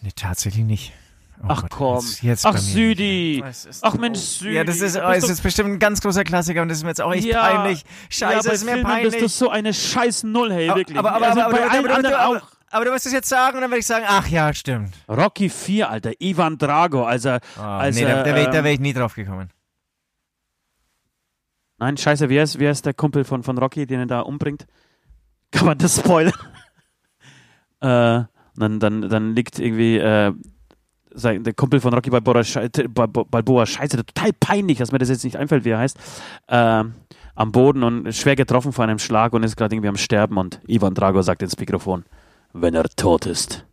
Nee, 0.00 0.12
tatsächlich 0.16 0.64
nicht. 0.64 0.92
Oh 1.42 1.46
Ach 1.48 1.62
Gott, 1.62 1.70
komm. 1.70 1.96
jetzt- 1.96 2.22
jetzt 2.22 2.46
Ach. 2.46 2.56
Südi. 2.58 3.42
Ach 3.80 3.94
Mensch 3.94 4.18
Südi. 4.18 4.54
Ja, 4.54 4.64
das 4.64 4.80
ist, 4.80 4.96
oh, 4.96 5.10
ist 5.10 5.42
bestimmt 5.42 5.70
ein 5.70 5.78
ganz 5.78 6.02
großer 6.02 6.22
Klassiker 6.22 6.60
und 6.60 6.68
das 6.68 6.78
ist 6.78 6.84
mir 6.84 6.90
jetzt 6.90 7.00
auch 7.00 7.14
echt 7.14 7.24
Ja. 7.26 7.40
peinlich. 7.40 7.82
ja, 7.82 7.88
Scheiße, 8.10 8.48
bei 8.48 8.54
ist 8.54 8.64
mir 8.64 8.72
Filmen 8.72 8.84
peinlich. 8.86 9.12
bist 9.12 9.22
du 9.22 9.28
so 9.28 9.48
eine 9.50 9.72
scheiß 9.72 10.24
Null, 10.24 10.52
hey, 10.52 10.68
wirklich. 10.68 10.98
Aber, 10.98 11.12
aber, 11.12 11.28
also 11.28 11.40
aber, 11.40 11.52
bei 11.52 11.62
aber, 11.62 11.70
allen 11.72 11.84
aber, 11.86 11.94
anderen 11.96 12.14
aber, 12.16 12.38
auch. 12.42 12.48
aber 12.70 12.84
du 12.84 12.92
musst 12.92 13.06
es 13.06 13.12
jetzt 13.12 13.28
sagen 13.30 13.56
und 13.56 13.62
dann 13.62 13.70
werde 13.70 13.80
ich 13.80 13.86
sagen, 13.86 14.04
ach 14.06 14.28
ja, 14.28 14.52
stimmt. 14.52 14.92
Rocky 15.08 15.48
4, 15.48 15.88
Alter. 15.88 16.12
Ivan 16.20 16.58
Drago, 16.58 17.04
also. 17.04 17.38
Oh, 17.58 17.62
als 17.62 17.96
nee, 17.96 18.02
da, 18.04 18.22
da 18.22 18.26
wäre 18.26 18.40
ich, 18.42 18.46
da 18.48 18.58
ähm, 18.58 18.64
wär 18.64 18.72
ich 18.72 18.80
nie 18.80 18.92
drauf 18.92 19.14
gekommen. 19.14 19.48
Nein, 21.78 21.96
scheiße, 21.96 22.28
wer 22.28 22.42
ist, 22.42 22.58
wer 22.58 22.70
ist 22.70 22.84
der 22.84 22.92
Kumpel 22.92 23.24
von, 23.24 23.42
von 23.42 23.56
Rocky, 23.56 23.86
den 23.86 24.00
er 24.00 24.06
da 24.06 24.20
umbringt? 24.20 24.66
Kann 25.50 25.64
man 25.66 25.78
das 25.78 25.96
spoilern? 25.96 26.34
äh, 27.80 28.24
dann, 28.56 28.78
dann, 28.80 29.08
dann 29.08 29.34
liegt 29.34 29.58
irgendwie 29.58 29.96
äh, 29.96 30.34
sein, 31.12 31.44
der 31.44 31.54
Kumpel 31.54 31.80
von 31.80 31.92
Rocky 31.92 32.10
Balboa, 32.10 32.42
Balbo- 32.42 33.24
Balboa, 33.24 33.66
scheiße, 33.66 33.96
total 34.04 34.32
peinlich, 34.38 34.78
dass 34.78 34.92
mir 34.92 34.98
das 34.98 35.08
jetzt 35.08 35.24
nicht 35.24 35.36
einfällt, 35.36 35.64
wie 35.64 35.70
er 35.70 35.78
heißt, 35.78 35.98
äh, 36.48 36.84
am 37.34 37.52
Boden 37.52 37.82
und 37.82 38.12
schwer 38.14 38.36
getroffen 38.36 38.72
von 38.72 38.88
einem 38.88 38.98
Schlag 38.98 39.32
und 39.32 39.42
ist 39.42 39.56
gerade 39.56 39.74
irgendwie 39.74 39.88
am 39.88 39.96
Sterben 39.96 40.36
und 40.36 40.60
Ivan 40.66 40.94
Drago 40.94 41.22
sagt 41.22 41.42
ins 41.42 41.58
Mikrofon, 41.58 42.04
wenn 42.52 42.74
er 42.74 42.84
tot 42.96 43.26
ist, 43.26 43.64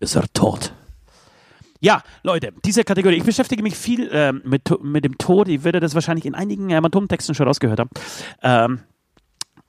ist 0.00 0.16
er 0.16 0.24
tot. 0.32 0.72
Ja, 1.80 2.02
Leute, 2.22 2.52
diese 2.64 2.82
Kategorie. 2.82 3.16
Ich 3.16 3.24
beschäftige 3.24 3.62
mich 3.62 3.76
viel 3.76 4.08
ähm, 4.10 4.40
mit, 4.44 4.70
mit 4.82 5.04
dem 5.04 5.18
Tod. 5.18 5.48
Ich 5.48 5.64
werde 5.64 5.80
das 5.80 5.94
wahrscheinlich 5.94 6.24
in 6.24 6.34
einigen 6.34 6.70
Hämatom-Texten 6.70 7.34
schon 7.34 7.46
rausgehört 7.46 7.78
haben. 7.78 7.90
Ähm, 8.42 8.80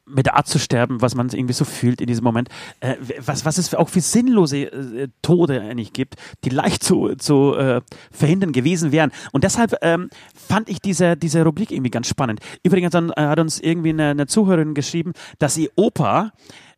mit 0.05 0.27
der 0.27 0.35
Art 0.35 0.47
zu 0.47 0.59
sterben, 0.59 1.01
was 1.01 1.15
man 1.15 1.29
irgendwie 1.29 1.53
so 1.53 1.65
fühlt 1.65 2.01
in 2.01 2.07
diesem 2.07 2.23
Moment, 2.23 2.49
äh, 2.79 2.95
was, 3.19 3.45
was 3.45 3.57
es 3.57 3.73
auch 3.73 3.89
für 3.89 4.01
sinnlose 4.01 4.63
äh, 4.63 5.07
Tode 5.21 5.61
eigentlich 5.61 5.93
gibt, 5.93 6.15
die 6.43 6.49
leicht 6.49 6.83
zu, 6.83 7.15
zu 7.15 7.55
äh, 7.55 7.81
verhindern 8.11 8.51
gewesen 8.51 8.91
wären. 8.91 9.11
Und 9.31 9.43
deshalb 9.43 9.75
ähm, 9.81 10.09
fand 10.35 10.69
ich 10.69 10.79
diese, 10.79 11.17
diese 11.17 11.43
Rubrik 11.43 11.71
irgendwie 11.71 11.91
ganz 11.91 12.07
spannend. 12.07 12.39
Übrigens 12.63 12.91
dann, 12.91 13.11
äh, 13.11 13.21
hat 13.21 13.39
uns 13.39 13.59
irgendwie 13.59 13.89
eine, 13.89 14.09
eine 14.09 14.27
Zuhörerin 14.27 14.73
geschrieben, 14.73 15.13
dass 15.39 15.57
ihr 15.57 15.69
Opa 15.75 16.31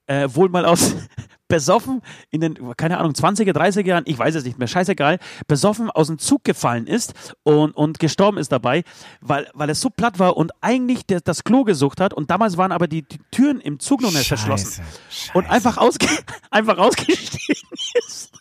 äh, 0.07 0.27
wohl 0.33 0.49
mal 0.49 0.65
aus 0.65 0.95
besoffen 1.47 2.01
in 2.29 2.41
den, 2.41 2.75
keine 2.75 2.97
Ahnung, 2.97 3.13
20er, 3.13 3.51
30er 3.53 3.85
Jahren, 3.85 4.03
ich 4.05 4.17
weiß 4.17 4.35
es 4.35 4.43
nicht 4.43 4.59
mehr, 4.59 4.67
scheißegal, 4.67 5.19
besoffen 5.47 5.89
aus 5.89 6.07
dem 6.07 6.19
Zug 6.19 6.43
gefallen 6.43 6.87
ist 6.87 7.13
und, 7.43 7.71
und 7.71 7.99
gestorben 7.99 8.37
ist 8.37 8.51
dabei, 8.51 8.83
weil, 9.21 9.49
weil 9.53 9.69
es 9.69 9.79
so 9.79 9.89
platt 9.89 10.19
war 10.19 10.35
und 10.35 10.51
eigentlich 10.61 11.05
der, 11.05 11.21
das 11.21 11.43
Klo 11.43 11.63
gesucht 11.63 12.01
hat 12.01 12.13
und 12.13 12.31
damals 12.31 12.57
waren 12.57 12.71
aber 12.71 12.87
die, 12.87 13.03
die 13.03 13.19
Türen 13.31 13.61
im 13.61 13.79
Zug 13.79 14.01
noch 14.01 14.11
nicht 14.11 14.27
verschlossen 14.27 14.83
Scheiße. 15.09 15.31
und 15.35 15.49
einfach, 15.49 15.77
ausge, 15.77 16.07
einfach 16.51 16.77
ausgestiegen 16.77 17.69
ist. 18.05 18.31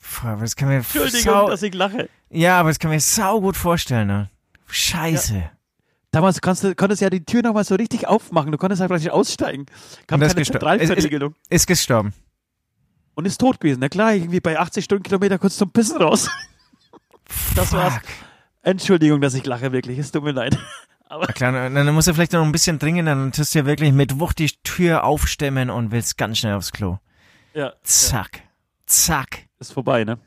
Puh, 0.00 0.28
aber 0.28 0.42
das 0.42 0.56
kann 0.56 0.68
mir 0.68 0.76
Entschuldigung, 0.76 1.48
dass 1.48 1.62
ich 1.62 1.74
lache. 1.74 2.08
Ja, 2.30 2.60
aber 2.60 2.70
das 2.70 2.78
kann 2.78 2.90
mir 2.90 3.00
sau 3.00 3.40
gut 3.40 3.56
vorstellen, 3.56 4.06
ne? 4.06 4.30
Scheiße. 4.66 5.50
Damals 6.14 6.40
du, 6.40 6.74
konntest 6.76 7.02
ja 7.02 7.10
die 7.10 7.24
Tür 7.24 7.42
nochmal 7.42 7.64
so 7.64 7.74
richtig 7.74 8.06
aufmachen, 8.06 8.52
du 8.52 8.58
konntest 8.58 8.80
halt 8.80 8.90
praktisch 8.90 9.10
aussteigen. 9.10 9.66
Kam 10.06 10.20
Und 10.22 10.28
keine 10.28 10.40
gestor- 10.40 10.52
Zentralverriegelung. 10.52 11.34
Ist 11.50 11.66
gestorben. 11.66 12.12
Und 13.14 13.26
ist 13.26 13.38
tot 13.40 13.60
gewesen. 13.60 13.80
Na 13.80 13.88
klar, 13.88 14.14
irgendwie 14.14 14.40
bei 14.40 14.58
80 14.58 14.84
Stundenkilometer 14.84 15.38
kurz 15.38 15.56
zum 15.56 15.70
Pissen 15.70 15.96
raus. 16.00 16.28
Das 17.56 17.72
war's. 17.72 17.94
Entschuldigung, 18.62 19.20
dass 19.20 19.34
ich 19.34 19.44
lache, 19.44 19.72
wirklich. 19.72 19.98
Es 19.98 20.12
tut 20.12 20.24
mir 20.24 20.32
leid. 20.32 20.56
Aber 21.08 21.24
Na 21.28 21.32
klar, 21.32 21.52
dann, 21.70 21.94
musst 21.94 22.08
du 22.08 22.14
vielleicht 22.14 22.32
noch 22.32 22.42
ein 22.44 22.50
bisschen 22.52 22.78
dringend, 22.78 23.06
dann 23.08 23.30
tust 23.32 23.54
du 23.54 23.58
ja 23.60 23.66
wirklich 23.66 23.92
mit 23.92 24.18
Wucht 24.20 24.38
die 24.38 24.50
Tür 24.64 25.04
aufstemmen 25.04 25.70
und 25.70 25.90
willst 25.92 26.16
ganz 26.16 26.38
schnell 26.38 26.54
aufs 26.54 26.72
Klo. 26.72 26.98
ja, 27.54 27.72
Zack. 27.82 28.42
Zack. 28.86 29.46
ist 29.60 29.72
vorbei, 29.72 30.04
ne? 30.04 30.18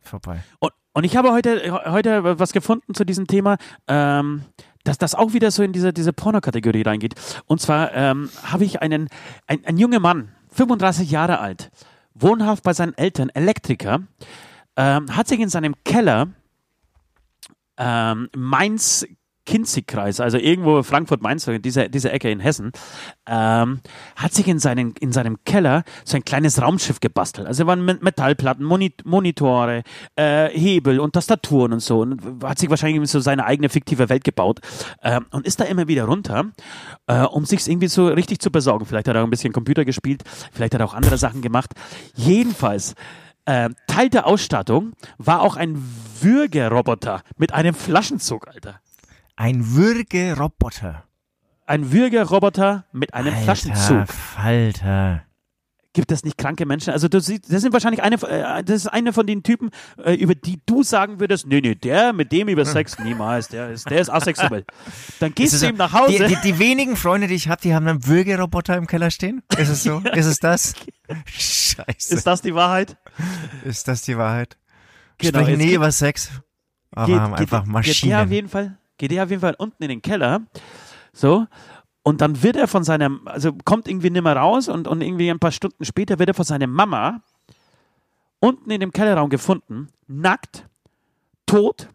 Vorbei. 0.00 0.42
Und, 0.58 0.72
und 0.94 1.04
ich 1.04 1.16
habe 1.16 1.30
heute, 1.32 1.82
heute 1.92 2.38
was 2.38 2.52
gefunden 2.52 2.94
zu 2.94 3.04
diesem 3.04 3.26
Thema, 3.26 3.56
ähm, 3.86 4.44
dass 4.84 4.98
das 4.98 5.14
auch 5.14 5.32
wieder 5.32 5.50
so 5.50 5.62
in 5.62 5.72
diese, 5.72 5.92
diese 5.92 6.12
Pornokategorie 6.12 6.82
reingeht. 6.82 7.14
Und 7.46 7.60
zwar 7.60 7.92
ähm, 7.94 8.30
habe 8.42 8.64
ich 8.64 8.82
einen, 8.82 9.08
ein, 9.46 9.64
ein 9.64 9.76
junger 9.76 10.00
Mann, 10.00 10.34
35 10.50 11.10
Jahre 11.10 11.40
alt, 11.40 11.70
wohnhaft 12.14 12.62
bei 12.62 12.72
seinen 12.72 12.94
Eltern, 12.94 13.28
Elektriker, 13.30 14.00
ähm, 14.76 15.16
hat 15.16 15.28
sich 15.28 15.40
in 15.40 15.48
seinem 15.48 15.74
Keller 15.84 16.28
ähm, 17.76 18.28
Mainz 18.36 19.06
Kinzigkreis, 19.50 20.20
also 20.20 20.38
irgendwo 20.38 20.80
Frankfurt-Mainz, 20.84 21.50
diese, 21.60 21.90
diese 21.90 22.12
Ecke 22.12 22.30
in 22.30 22.38
Hessen, 22.38 22.70
ähm, 23.26 23.80
hat 24.14 24.32
sich 24.32 24.46
in, 24.46 24.60
seinen, 24.60 24.94
in 25.00 25.10
seinem 25.10 25.38
Keller 25.44 25.82
so 26.04 26.16
ein 26.16 26.24
kleines 26.24 26.62
Raumschiff 26.62 27.00
gebastelt. 27.00 27.48
Also 27.48 27.66
waren 27.66 27.84
Metallplatten, 27.84 28.64
Moni 28.64 28.94
Monitore, 29.02 29.82
äh, 30.14 30.50
Hebel 30.50 31.00
und 31.00 31.14
Tastaturen 31.14 31.72
und 31.72 31.80
so. 31.80 32.02
Und 32.02 32.44
hat 32.44 32.60
sich 32.60 32.70
wahrscheinlich 32.70 33.10
so 33.10 33.18
seine 33.18 33.44
eigene 33.44 33.68
fiktive 33.68 34.08
Welt 34.08 34.22
gebaut 34.22 34.60
ähm, 35.02 35.26
und 35.32 35.44
ist 35.48 35.58
da 35.58 35.64
immer 35.64 35.88
wieder 35.88 36.04
runter, 36.04 36.44
äh, 37.08 37.22
um 37.22 37.44
sich 37.44 37.66
irgendwie 37.66 37.88
so 37.88 38.06
richtig 38.06 38.38
zu 38.38 38.52
besorgen. 38.52 38.86
Vielleicht 38.86 39.08
hat 39.08 39.16
er 39.16 39.22
auch 39.22 39.26
ein 39.26 39.30
bisschen 39.30 39.52
Computer 39.52 39.84
gespielt, 39.84 40.22
vielleicht 40.52 40.74
hat 40.74 40.80
er 40.80 40.86
auch 40.86 40.94
andere 40.94 41.18
Sachen 41.18 41.42
gemacht. 41.42 41.72
Jedenfalls 42.14 42.94
äh, 43.46 43.70
Teil 43.88 44.10
der 44.10 44.28
Ausstattung 44.28 44.92
war 45.18 45.42
auch 45.42 45.56
ein 45.56 45.82
Würgeroboter 46.20 47.22
mit 47.36 47.52
einem 47.52 47.74
Flaschenzug, 47.74 48.46
Alter. 48.46 48.80
Ein 49.40 49.74
Würgeroboter. 49.74 51.04
Ein 51.64 51.90
Würgeroboter 51.92 52.84
mit 52.92 53.14
einem 53.14 53.32
Alter, 53.32 53.42
Flaschenzug. 53.42 54.06
Falter. 54.06 55.22
Gibt 55.94 56.12
es 56.12 56.24
nicht 56.24 56.36
kranke 56.36 56.66
Menschen? 56.66 56.92
Also 56.92 57.08
siehst, 57.10 57.50
das 57.50 57.62
sind 57.62 57.72
wahrscheinlich 57.72 58.02
eine, 58.02 58.16
äh, 58.16 58.62
das 58.62 58.76
ist 58.76 58.88
eine 58.88 59.14
von 59.14 59.26
den 59.26 59.42
Typen, 59.42 59.70
äh, 60.04 60.12
über 60.12 60.34
die 60.34 60.60
du 60.66 60.82
sagen 60.82 61.20
würdest, 61.20 61.46
nee, 61.46 61.62
nee, 61.62 61.74
der 61.74 62.12
mit 62.12 62.32
dem 62.32 62.48
über 62.48 62.66
Sex 62.66 62.98
niemals, 63.02 63.48
der 63.48 63.70
ist, 63.70 63.88
der 63.88 64.02
ist 64.02 64.10
asexuell. 64.10 64.66
Dann 65.20 65.34
gehst 65.34 65.62
du 65.62 65.66
ihm 65.66 65.76
nach 65.76 65.94
Hause. 65.94 66.18
Die, 66.18 66.34
die, 66.34 66.40
die 66.42 66.58
wenigen 66.58 66.96
Freunde, 66.96 67.26
die 67.26 67.34
ich 67.34 67.48
habe, 67.48 67.62
die 67.62 67.74
haben 67.74 67.88
einen 67.88 68.06
Würgeroboter 68.06 68.76
im 68.76 68.86
Keller 68.86 69.10
stehen. 69.10 69.42
Ist 69.56 69.70
es 69.70 69.84
so? 69.84 70.00
Ist 70.12 70.26
es 70.26 70.38
das? 70.38 70.74
Scheiße. 71.24 72.14
ist 72.14 72.26
das 72.26 72.42
die 72.42 72.54
Wahrheit? 72.54 72.98
Ist 73.64 73.88
das 73.88 74.02
die 74.02 74.18
Wahrheit? 74.18 74.58
Genau, 75.16 75.40
Sprechen 75.40 75.60
nie 75.60 75.72
über 75.72 75.90
Sex, 75.92 76.30
aber 76.90 77.06
geht, 77.06 77.16
haben 77.16 77.32
einfach 77.32 77.40
Geht 77.40 77.52
der 77.52 77.60
auf 77.60 77.66
Maschinen. 77.66 78.30
jeden 78.30 78.48
Fall, 78.50 78.76
geht 79.00 79.10
der 79.10 79.24
auf 79.24 79.30
jeden 79.30 79.40
Fall 79.40 79.56
unten 79.58 79.82
in 79.82 79.88
den 79.88 80.02
Keller. 80.02 80.42
So. 81.12 81.46
Und 82.02 82.20
dann 82.20 82.42
wird 82.42 82.56
er 82.56 82.68
von 82.68 82.84
seiner, 82.84 83.10
also 83.24 83.52
kommt 83.64 83.88
irgendwie 83.88 84.10
nimmer 84.10 84.36
raus 84.36 84.68
und, 84.68 84.86
und 84.86 85.00
irgendwie 85.00 85.30
ein 85.30 85.38
paar 85.38 85.52
Stunden 85.52 85.84
später 85.84 86.18
wird 86.18 86.28
er 86.28 86.34
von 86.34 86.44
seiner 86.44 86.66
Mama 86.66 87.22
unten 88.40 88.70
in 88.70 88.80
dem 88.80 88.92
Kellerraum 88.92 89.28
gefunden, 89.28 89.88
nackt, 90.06 90.66
tot. 91.46 91.88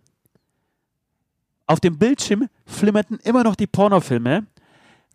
Auf 1.67 1.79
dem 1.79 1.97
Bildschirm 1.97 2.49
flimmerten 2.65 3.17
immer 3.23 3.43
noch 3.43 3.55
die 3.55 3.65
Pornofilme. 3.67 4.45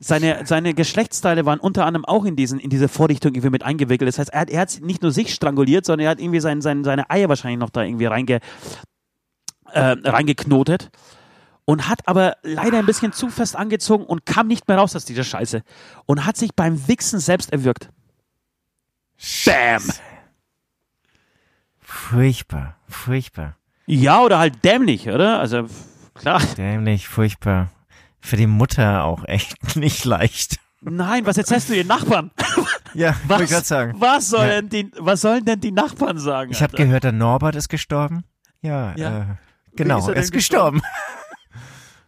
Seine, 0.01 0.45
seine 0.47 0.75
Geschlechtsteile 0.75 1.45
waren 1.45 1.61
unter 1.61 1.87
anderem 1.87 2.05
auch 2.05 2.25
in, 2.25 2.35
diesen, 2.35 2.59
in 2.59 2.71
diese 2.71 2.89
Vorrichtung 2.89 3.35
irgendwie 3.35 3.51
mit 3.51 3.63
eingewickelt. 3.63 4.09
Das 4.09 4.19
heißt, 4.19 4.33
er 4.33 4.41
hat, 4.41 4.51
er 4.51 4.61
hat 4.61 4.81
nicht 4.81 5.03
nur 5.03 5.13
sich 5.13 5.35
stranguliert, 5.35 5.85
sondern 5.85 6.07
er 6.07 6.11
hat 6.11 6.21
irgendwie 6.21 6.41
sein, 6.41 6.63
sein, 6.63 6.83
seine 6.85 7.11
Eier 7.11 7.29
wahrscheinlich 7.29 7.61
noch 7.61 7.71
da 7.71 7.83
irgendwie 7.83 8.07
reinge, 8.07 8.41
äh, 9.73 9.97
reingeknotet 10.05 10.91
und 11.65 11.89
hat 11.89 12.07
aber 12.09 12.37
leider 12.43 12.79
ein 12.79 12.87
bisschen 12.87 13.13
zu 13.13 13.29
fest 13.29 13.57
angezogen 13.57 14.05
und 14.05 14.27
kam 14.27 14.47
nicht 14.49 14.67
mehr 14.69 14.79
raus 14.79 14.97
aus 14.97 15.05
dieser 15.05 15.25
Scheiße 15.25 15.63
und 16.07 16.27
hat 16.27 16.37
sich 16.37 16.55
beim 16.55 16.89
Wichsen 16.89 17.21
selbst 17.21 17.53
erwürgt. 17.53 17.91
Bam! 19.45 19.83
Furchtbar, 21.79 22.77
furchtbar. 22.89 23.57
Ja, 23.87 24.21
oder 24.23 24.39
halt 24.39 24.65
dämlich, 24.65 25.09
oder? 25.09 25.41
Also, 25.41 25.67
klar. 26.15 26.41
Dämlich, 26.57 27.09
furchtbar. 27.09 27.71
Für 28.21 28.37
die 28.37 28.47
Mutter 28.47 29.05
auch 29.05 29.25
echt 29.27 29.57
nicht 29.77 30.05
leicht. 30.05 30.59
Nein, 30.83 31.27
was 31.27 31.37
erzählst 31.37 31.69
du 31.69 31.75
den 31.75 31.87
Nachbarn? 31.87 32.31
Ja, 32.93 33.15
Was, 33.29 33.43
ich 33.43 33.51
sagen. 33.51 33.95
was, 34.01 34.31
soll 34.31 34.49
Ja. 34.49 34.61
denn 34.63 34.69
die, 34.69 34.91
was 34.99 35.21
sollen 35.21 35.45
denn 35.45 35.61
die 35.61 35.71
Nachbarn 35.71 36.19
sagen? 36.19 36.51
Ich 36.51 36.61
habe 36.61 36.77
gehört, 36.77 37.05
der 37.05 37.13
Norbert 37.13 37.55
ist 37.55 37.69
gestorben. 37.69 38.25
Ja, 38.63 38.97
Ja. 38.97 39.19
Äh, 39.21 39.25
genau, 39.77 40.09
er 40.09 40.17
ist 40.17 40.33
gestorben. 40.33 40.83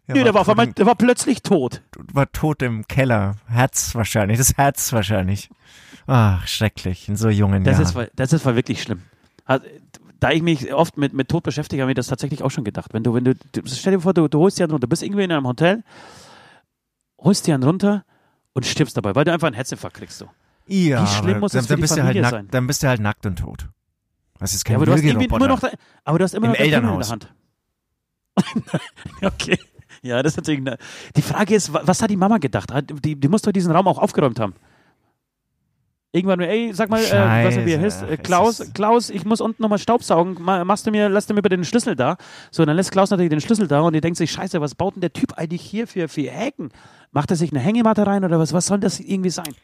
Ja, 0.09 0.15
Nee, 0.15 0.25
der 0.25 0.35
war, 0.35 0.41
auf 0.43 0.47
tot 0.49 0.59
einmal, 0.59 0.73
der 0.75 0.87
war 0.87 0.95
plötzlich 0.97 1.43
tot. 1.43 1.83
war 2.13 2.31
tot 2.33 2.63
im 2.63 2.87
Keller. 2.89 3.37
Herz 3.47 3.95
wahrscheinlich, 3.95 4.39
das 4.39 4.57
Herz 4.57 4.93
wahrscheinlich. 4.93 5.49
Ach, 6.07 6.47
schrecklich, 6.49 7.09
in 7.09 7.17
so 7.17 7.29
jungen 7.29 7.63
Das 7.65 7.79
Jahren. 7.79 8.05
ist, 8.05 8.11
das 8.17 8.33
ist 8.33 8.43
voll 8.43 8.57
wirklich 8.57 8.83
schlimm. 8.83 9.03
Also, 9.45 9.65
Da 10.19 10.31
ich 10.31 10.43
mich 10.43 10.73
oft 10.75 10.97
mit, 10.97 11.13
mit 11.13 11.29
Tod 11.29 11.45
beschäftige, 11.45 11.83
habe 11.83 11.93
ich 11.93 11.97
das 11.97 12.09
tatsächlich 12.09 12.43
auch 12.43 12.51
schon 12.51 12.65
gedacht. 12.65 12.93
Wenn 12.93 13.05
du, 13.05 13.15
wenn 13.15 13.25
du, 13.25 13.35
stell 13.67 13.93
dir 13.95 14.01
vor, 14.01 14.13
du, 14.15 14.29
du 14.29 14.39
holst 14.41 14.59
dir 14.59 14.65
einen 14.65 14.73
runter, 14.73 14.87
du 14.87 14.91
bist 14.91 15.03
irgendwie 15.03 15.23
in 15.25 15.31
einem 15.33 15.47
Hotel, 15.47 15.85
holst 17.19 17.47
dir 17.47 17.55
einen 17.55 17.63
runter 17.63 18.05
und 18.53 18.67
stirbst 18.67 18.97
dabei, 18.97 19.15
weil 19.15 19.25
du 19.25 19.33
einfach 19.33 19.47
einen 19.47 19.55
Herzinfarkt 19.57 19.97
kriegst. 19.97 20.19
So. 20.19 20.29
ja, 20.67 21.03
wie 21.03 21.07
schlimm 21.07 21.39
muss 21.41 21.53
dann, 21.53 21.61
es 21.61 21.67
für 21.67 21.75
dann 21.75 21.81
bist 21.81 21.93
du 21.93 21.97
halt 21.97 22.03
Familie 22.07 22.23
nackt, 22.23 22.33
sein? 22.33 22.49
Dann 22.51 22.67
bist 22.67 22.83
du 22.83 22.89
halt 22.89 23.01
nackt 23.01 23.25
und 23.27 23.37
tot. 23.39 23.69
Das 24.41 24.53
ist 24.55 24.65
kein 24.65 24.73
Ja, 24.75 24.79
aber 24.79 24.87
du 24.87 24.93
hast 24.93 25.03
immer 25.03 25.49
noch, 25.49 25.63
aber 26.05 26.19
du 26.19 26.25
hast 26.25 26.35
immer 26.35 26.47
Im 26.47 26.51
noch 26.53 26.57
Pimmel 26.59 26.69
in 26.69 26.75
Elternhaus. 26.75 27.07
der 27.07 27.13
Hand. 27.13 27.35
okay. 29.23 29.59
Ja, 30.03 30.23
das 30.23 30.33
ist 30.33 30.37
natürlich 30.37 30.61
eine, 30.61 30.79
Die 31.17 31.23
Frage 31.23 31.55
ist, 31.55 31.73
wa- 31.73 31.83
was 31.85 32.03
hat 32.03 32.11
die 32.11 32.17
Mama 32.17 32.39
gedacht? 32.39 32.71
Die, 33.05 33.15
die 33.17 33.29
muss 33.29 33.43
doch 33.43 33.53
diesen 33.53 33.71
Raum 33.73 33.87
auch 33.87 33.99
aufgeräumt 33.99 34.41
haben. 34.41 34.55
Irgendwann, 36.15 36.41
ey, 36.41 36.73
sag 36.75 36.91
mal, 36.91 37.01
äh, 37.01 37.45
was 37.47 37.57
er 37.57 37.65
wie 37.65 37.73
er 37.73 37.81
Scheiße, 37.81 38.01
heißt, 38.03 38.11
äh, 38.13 38.17
Klaus, 38.19 38.63
Klaus, 38.75 39.09
ich 39.09 39.25
muss 39.25 39.41
unten 39.41 39.63
nochmal 39.63 39.79
Staubsaugen, 39.79 40.37
Ma- 40.43 40.63
machst 40.63 40.87
du 40.87 40.91
mir, 40.91 41.09
lass 41.09 41.27
du 41.27 41.33
mir 41.33 41.41
bitte 41.41 41.57
den 41.57 41.65
Schlüssel 41.65 41.97
da. 41.97 42.19
So, 42.51 42.67
dann 42.67 42.77
lässt 42.77 42.91
Klaus 42.93 43.09
natürlich 43.11 43.31
den 43.31 43.41
Schlüssel 43.41 43.67
da 43.67 43.81
und 43.81 43.95
die 43.95 44.03
denkt 44.03 44.19
sich, 44.19 44.31
scheiße, 44.31 44.61
was 44.61 44.75
baut 44.75 44.95
denn 44.97 45.01
der 45.01 45.15
Typ 45.15 45.39
eigentlich 45.39 45.63
hier 45.63 45.87
für, 45.87 46.09
für 46.09 46.31
Hecken? 46.31 46.69
Macht 47.13 47.31
er 47.31 47.37
sich 47.37 47.51
eine 47.51 47.61
Hängematte 47.61 48.07
rein 48.07 48.25
oder 48.27 48.39
was, 48.39 48.53
was 48.53 48.67
soll 48.67 48.79
das 48.81 49.01
irgendwie 49.01 49.31
sein? 49.31 49.55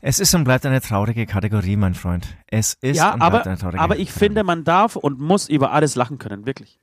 Es 0.00 0.20
ist 0.20 0.32
und 0.34 0.44
bleibt 0.44 0.64
eine 0.64 0.80
traurige 0.80 1.26
Kategorie, 1.26 1.76
mein 1.76 1.94
Freund. 1.94 2.26
Es 2.46 2.74
ist 2.74 2.96
ja, 2.98 3.12
und 3.12 3.18
bleibt 3.18 3.34
aber, 3.34 3.46
eine 3.46 3.58
traurige 3.58 3.80
aber 3.82 3.98
ich 3.98 4.12
finde, 4.12 4.44
man 4.44 4.62
darf 4.62 4.94
und 4.94 5.18
muss 5.18 5.48
über 5.48 5.72
alles 5.72 5.96
lachen 5.96 6.18
können, 6.18 6.46
wirklich. 6.46 6.78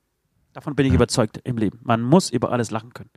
Davon 0.59 0.75
bin 0.75 0.85
ich 0.85 0.91
überzeugt 0.93 1.39
im 1.45 1.55
Leben. 1.57 1.79
Man 1.83 2.01
muss 2.01 2.29
über 2.29 2.51
alles 2.51 2.69
lachen 2.69 2.93
können. 2.93 3.09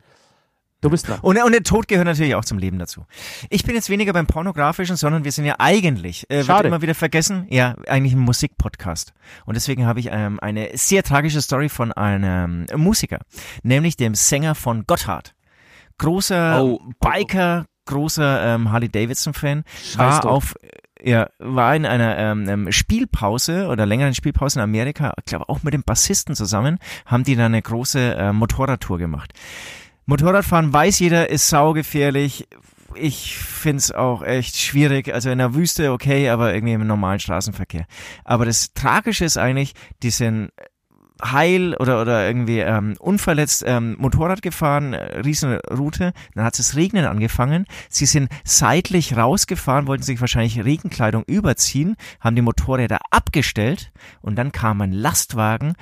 Du 0.79 0.89
bist 0.89 1.09
dran. 1.09 1.19
Und, 1.21 1.37
und 1.43 1.51
der 1.51 1.63
Tod 1.63 1.89
gehört 1.89 2.05
natürlich 2.05 2.35
auch 2.35 2.45
zum 2.45 2.57
Leben 2.57 2.79
dazu. 2.79 3.05
Ich 3.49 3.65
bin 3.65 3.75
jetzt 3.75 3.89
weniger 3.89 4.13
beim 4.13 4.27
Pornografischen, 4.27 4.95
sondern 4.95 5.25
wir 5.25 5.33
sind 5.33 5.43
ja 5.43 5.55
eigentlich, 5.59 6.29
äh, 6.29 6.47
wird 6.47 6.63
immer 6.65 6.81
wieder 6.81 6.95
vergessen, 6.95 7.45
ja, 7.49 7.75
eigentlich 7.87 8.13
ein 8.13 8.19
Musikpodcast. 8.19 9.13
Und 9.45 9.55
deswegen 9.55 9.85
habe 9.85 9.99
ich 9.99 10.07
ähm, 10.09 10.39
eine 10.39 10.69
sehr 10.75 11.03
tragische 11.03 11.41
Story 11.41 11.67
von 11.67 11.91
einem 11.91 12.65
Musiker, 12.77 13.19
nämlich 13.61 13.97
dem 13.97 14.15
Sänger 14.15 14.55
von 14.55 14.85
Gotthard. 14.87 15.35
Großer 15.97 16.61
Oh, 16.63 16.79
oh, 16.81 16.81
oh. 16.81 16.91
Biker, 17.01 17.65
großer 17.87 18.55
ähm, 18.55 18.71
Harley-Davidson-Fan, 18.71 19.65
Scheiß 19.83 19.97
war 19.97 20.21
drauf. 20.21 20.33
auf 20.33 20.55
ja, 21.03 21.29
war 21.37 21.75
in 21.75 21.85
einer 21.85 22.17
ähm, 22.17 22.47
ähm, 22.47 22.71
Spielpause 22.71 23.67
oder 23.67 23.85
längeren 23.85 24.13
Spielpause 24.13 24.59
in 24.59 24.63
Amerika, 24.63 25.13
ich 25.19 25.25
glaube 25.25 25.49
auch 25.49 25.61
mit 25.61 25.73
dem 25.73 25.83
Bassisten 25.83 26.35
zusammen, 26.35 26.79
haben 27.05 27.23
die 27.23 27.35
dann 27.35 27.47
eine 27.53 27.61
große 27.61 28.15
äh, 28.15 28.33
Motorradtour 28.33 28.97
gemacht. 28.97 29.33
Motorradfahren 30.05 30.71
weiß 30.71 30.99
jeder, 30.99 31.29
ist 31.29 31.49
saugefährlich. 31.49 32.47
Ich 32.95 33.37
find's 33.37 33.91
auch 33.91 34.21
echt 34.23 34.57
schwierig. 34.57 35.13
Also 35.13 35.29
in 35.29 35.39
der 35.39 35.55
Wüste 35.55 35.91
okay, 35.91 36.29
aber 36.29 36.53
irgendwie 36.53 36.73
im 36.73 36.87
normalen 36.87 37.19
Straßenverkehr. 37.19 37.85
Aber 38.23 38.45
das 38.45 38.73
Tragische 38.73 39.25
ist 39.25 39.37
eigentlich, 39.37 39.73
die 40.03 40.09
sind 40.09 40.51
heil 41.23 41.75
oder, 41.75 42.01
oder 42.01 42.27
irgendwie 42.27 42.59
ähm, 42.59 42.95
unverletzt 42.99 43.63
ähm, 43.65 43.95
Motorrad 43.99 44.41
gefahren, 44.41 44.93
äh, 44.93 45.19
Riesenroute. 45.19 46.13
Dann 46.35 46.43
hat 46.43 46.57
es 46.59 46.75
regnen 46.75 47.05
angefangen. 47.05 47.65
Sie 47.89 48.05
sind 48.05 48.29
seitlich 48.43 49.15
rausgefahren, 49.15 49.87
wollten 49.87 50.03
sich 50.03 50.19
wahrscheinlich 50.21 50.63
Regenkleidung 50.63 51.23
überziehen, 51.25 51.95
haben 52.19 52.35
die 52.35 52.41
Motorräder 52.41 52.99
abgestellt 53.11 53.91
und 54.21 54.35
dann 54.35 54.51
kam 54.51 54.81
ein 54.81 54.91
Lastwagen, 54.91 55.75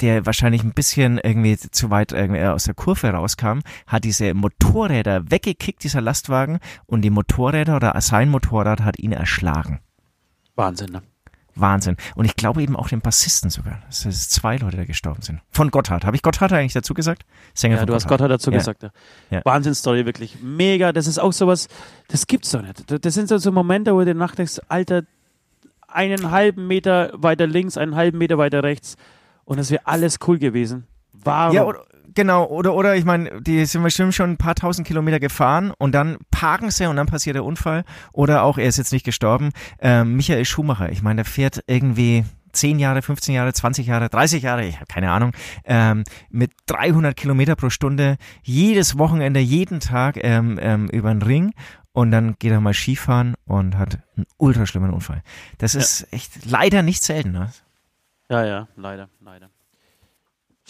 der 0.00 0.26
wahrscheinlich 0.26 0.62
ein 0.62 0.74
bisschen 0.74 1.18
irgendwie 1.18 1.56
zu 1.56 1.90
weit 1.90 2.12
irgendwie 2.12 2.42
aus 2.42 2.64
der 2.64 2.74
Kurve 2.74 3.08
rauskam, 3.08 3.60
hat 3.86 4.04
diese 4.04 4.34
Motorräder 4.34 5.30
weggekickt, 5.30 5.82
dieser 5.82 6.00
Lastwagen, 6.00 6.58
und 6.86 7.02
die 7.02 7.10
Motorräder 7.10 7.76
oder 7.76 8.00
sein 8.00 8.28
Motorrad 8.28 8.82
hat 8.82 8.98
ihn 8.98 9.12
erschlagen. 9.12 9.80
Wahnsinn, 10.54 10.92
ne? 10.92 11.02
Wahnsinn. 11.60 11.96
Und 12.14 12.24
ich 12.24 12.36
glaube 12.36 12.62
eben 12.62 12.76
auch 12.76 12.88
den 12.88 13.00
Bassisten 13.00 13.50
sogar. 13.50 13.80
dass 13.86 14.04
es 14.04 14.28
zwei 14.28 14.56
Leute, 14.56 14.76
die 14.76 14.86
gestorben 14.86 15.22
sind. 15.22 15.40
Von 15.50 15.70
Gotthard. 15.70 16.04
Habe 16.04 16.16
ich 16.16 16.22
Gotthard 16.22 16.52
eigentlich 16.52 16.72
dazu 16.72 16.94
gesagt? 16.94 17.24
Sänger 17.54 17.76
Ja, 17.76 17.86
du 17.86 17.94
hast 17.94 18.08
Gotthard 18.08 18.30
dazu 18.30 18.50
Ja. 18.50 18.58
gesagt. 18.58 18.82
Ja. 18.82 18.90
Ja. 19.30 19.40
Wahnsinnsstory, 19.44 20.06
wirklich. 20.06 20.38
Mega. 20.42 20.92
Das 20.92 21.06
ist 21.06 21.18
auch 21.18 21.32
sowas, 21.32 21.68
das 22.08 22.26
gibt's 22.26 22.50
doch 22.50 22.62
nicht. 22.62 22.84
Das 23.04 23.14
sind 23.14 23.28
so, 23.28 23.38
so 23.38 23.52
Momente, 23.52 23.94
wo 23.94 24.02
du 24.04 24.14
nachdenkst, 24.14 24.60
Alter, 24.68 25.02
einen 25.88 26.30
halben 26.30 26.66
Meter 26.66 27.10
weiter 27.14 27.46
links, 27.46 27.76
einen 27.78 27.94
halben 27.94 28.18
Meter 28.18 28.36
weiter 28.38 28.62
rechts 28.62 28.96
und 29.44 29.58
es 29.58 29.70
wäre 29.70 29.86
alles 29.86 30.18
cool 30.26 30.38
gewesen. 30.38 30.86
Warum? 31.12 31.54
Ja, 31.54 31.64
oder, 31.64 31.84
genau. 32.14 32.46
Oder, 32.46 32.74
oder 32.74 32.96
ich 32.96 33.04
meine, 33.04 33.40
die 33.40 33.64
sind 33.64 33.82
bestimmt 33.82 34.14
schon 34.14 34.30
ein 34.30 34.36
paar 34.36 34.54
tausend 34.54 34.86
Kilometer 34.86 35.20
gefahren 35.20 35.72
und 35.78 35.92
dann 35.92 36.18
parken 36.30 36.70
sie 36.70 36.86
und 36.86 36.96
dann 36.96 37.06
passiert 37.06 37.36
der 37.36 37.44
Unfall. 37.44 37.84
Oder 38.12 38.42
auch, 38.42 38.58
er 38.58 38.66
ist 38.66 38.78
jetzt 38.78 38.92
nicht 38.92 39.04
gestorben, 39.04 39.50
ähm, 39.80 40.16
Michael 40.16 40.44
Schumacher. 40.44 40.90
Ich 40.90 41.02
meine, 41.02 41.16
der 41.16 41.24
fährt 41.24 41.62
irgendwie 41.66 42.24
10 42.52 42.78
Jahre, 42.78 43.02
15 43.02 43.34
Jahre, 43.34 43.52
20 43.52 43.86
Jahre, 43.86 44.08
30 44.08 44.42
Jahre, 44.42 44.64
ich 44.64 44.76
habe 44.76 44.86
keine 44.86 45.10
Ahnung, 45.10 45.32
ähm, 45.64 46.04
mit 46.30 46.52
300 46.66 47.16
Kilometer 47.16 47.56
pro 47.56 47.70
Stunde, 47.70 48.16
jedes 48.42 48.98
Wochenende, 48.98 49.40
jeden 49.40 49.80
Tag 49.80 50.18
ähm, 50.22 50.58
ähm, 50.60 50.88
über 50.88 51.10
den 51.12 51.22
Ring 51.22 51.52
und 51.92 52.10
dann 52.10 52.36
geht 52.38 52.52
er 52.52 52.60
mal 52.60 52.74
Skifahren 52.74 53.34
und 53.44 53.76
hat 53.76 53.98
einen 54.16 54.26
ultra 54.36 54.66
schlimmen 54.66 54.92
Unfall. 54.92 55.22
Das 55.58 55.74
ist 55.74 56.06
echt 56.12 56.46
leider 56.46 56.82
nicht 56.82 57.02
selten. 57.02 57.32
Ne? 57.32 57.52
Ja, 58.28 58.44
ja, 58.44 58.68
leider, 58.76 59.08
leider. 59.20 59.50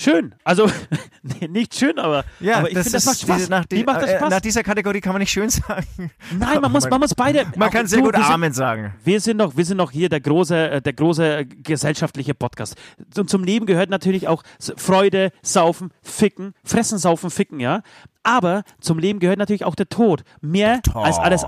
Schön. 0.00 0.32
Also, 0.44 0.70
nicht 1.48 1.74
schön, 1.74 1.98
aber, 1.98 2.24
aber 2.40 2.68
ich 2.70 2.74
finde, 2.74 2.90
das 2.92 3.04
macht 3.04 3.20
Spaß. 3.20 3.36
Diese, 3.36 3.50
nach, 3.50 3.64
Wie 3.68 3.82
macht 3.82 4.00
das 4.02 4.10
äh, 4.10 4.16
Spaß? 4.18 4.30
nach 4.30 4.40
dieser 4.40 4.62
Kategorie 4.62 5.00
kann 5.00 5.12
man 5.12 5.18
nicht 5.18 5.32
schön 5.32 5.50
sagen. 5.50 6.12
Nein, 6.38 6.60
man 6.60 6.70
muss, 6.70 6.88
man 6.88 7.00
muss 7.00 7.16
beide. 7.16 7.46
Man 7.56 7.68
kann 7.68 7.88
sehr 7.88 7.98
du, 7.98 8.04
gut 8.04 8.14
wir 8.14 8.22
sind- 8.22 8.32
Amen 8.32 8.52
sagen. 8.52 8.94
Wir 9.02 9.20
sind 9.20 9.38
noch, 9.38 9.56
wir 9.56 9.64
sind 9.64 9.76
noch 9.76 9.90
hier 9.90 10.08
der 10.08 10.20
große, 10.20 10.70
äh, 10.70 10.80
der 10.80 10.92
große 10.92 11.38
äh, 11.38 11.44
gesellschaftliche 11.44 12.34
Podcast. 12.34 12.76
Und 13.16 13.28
zum 13.28 13.42
Leben 13.42 13.66
gehört 13.66 13.90
natürlich 13.90 14.28
auch 14.28 14.44
Freude, 14.76 15.32
Saufen, 15.42 15.90
Ficken, 16.00 16.54
Fressen, 16.62 16.98
Saufen, 16.98 17.30
Ficken, 17.30 17.58
ja. 17.58 17.82
Aber 18.24 18.62
zum 18.80 18.98
Leben 18.98 19.20
gehört 19.20 19.38
natürlich 19.38 19.64
auch 19.64 19.74
der 19.74 19.88
Tod. 19.88 20.22
Mehr 20.40 20.80
als 20.94 21.18
alles, 21.18 21.46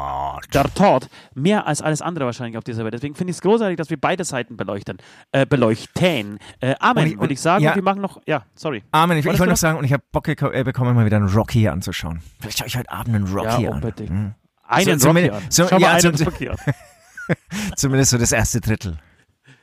der 0.55 0.65
Tod, 0.75 1.09
mehr 1.35 1.67
als 1.67 1.83
alles 1.83 2.01
andere 2.01 2.25
wahrscheinlich 2.27 2.57
auf 2.57 2.65
dieser 2.65 2.85
Welt. 2.85 2.95
Deswegen 2.95 3.15
finde 3.15 3.33
ich 3.33 3.37
es 3.37 3.43
großartig, 3.43 3.77
dass 3.77 3.91
wir 3.91 4.01
beide 4.01 4.25
Seiten 4.25 4.57
beleuchten, 4.57 4.99
äh, 5.33 5.45
beleuchten. 5.47 6.39
Äh, 6.61 6.75
Amen, 6.81 7.19
würde 7.21 7.33
ich 7.35 7.41
sagen. 7.41 7.65
ja. 7.65 7.71
Und 7.71 7.77
wir 7.77 7.83
machen 7.83 8.01
noch, 8.01 8.21
ja, 8.27 8.45
sorry. 8.55 8.83
Amen. 8.93 9.19
Ich, 9.19 9.27
ich 9.27 9.39
wollte 9.39 9.51
noch 9.51 9.57
sagen, 9.57 9.79
und 9.79 9.85
ich 9.85 9.93
habe 9.93 10.03
Bock 10.13 10.27
geko- 10.27 10.53
äh, 10.53 10.65
bekommen, 10.65 10.95
mal 10.95 11.05
wieder 11.05 11.17
einen 11.19 11.29
Rocky 11.29 11.69
anzuschauen. 11.69 12.23
Vielleicht 12.41 12.59
schaue 12.59 12.67
ich 12.69 12.77
heute 12.79 12.91
Abend 12.91 13.15
einen 13.15 13.27
Rocky 13.27 13.63
Ja, 13.65 13.71
an. 13.71 13.75
unbedingt. 13.77 14.11
Hm. 14.11 14.35
Einen 14.67 14.99
So- 15.01 15.09
Rocky 15.11 15.31
an. 15.31 15.43
so- 15.51 15.67
Schau 15.69 15.79
mal 15.81 15.83
ja, 15.83 15.93
einen 16.09 16.17
so- 16.17 16.25
Rocky 16.25 16.49
an. 16.49 16.57
Zumindest 17.77 18.11
so 18.13 18.19
das 18.19 18.33
erste 18.33 18.61
Drittel. 18.61 18.97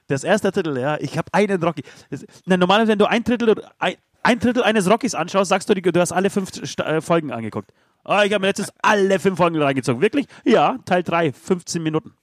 Das 0.07 0.23
erste 0.23 0.51
Drittel, 0.51 0.77
ja. 0.77 0.97
Ich 0.99 1.17
habe 1.17 1.27
einen 1.33 1.61
Rocky. 1.61 1.83
Das, 2.09 2.25
na, 2.45 2.55
normalerweise, 2.57 2.91
wenn 2.93 2.99
du 2.99 3.05
ein 3.05 3.23
Drittel, 3.23 3.55
ein, 3.79 3.95
ein 4.23 4.39
Drittel 4.39 4.63
eines 4.63 4.89
Rockys 4.89 5.15
anschaust, 5.15 5.49
sagst 5.49 5.69
du, 5.69 5.75
du 5.75 5.99
hast 5.99 6.11
alle 6.11 6.29
fünf 6.29 6.51
äh, 6.79 7.01
Folgen 7.01 7.31
angeguckt. 7.31 7.71
Oh, 8.03 8.21
ich 8.23 8.33
habe 8.33 8.39
mir 8.39 8.47
letztes 8.47 8.71
alle 8.81 9.19
fünf 9.19 9.37
Folgen 9.37 9.61
reingezogen. 9.61 10.01
Wirklich? 10.01 10.27
Ja, 10.45 10.77
Teil 10.85 11.03
3, 11.03 11.33
15 11.33 11.83
Minuten. 11.83 12.13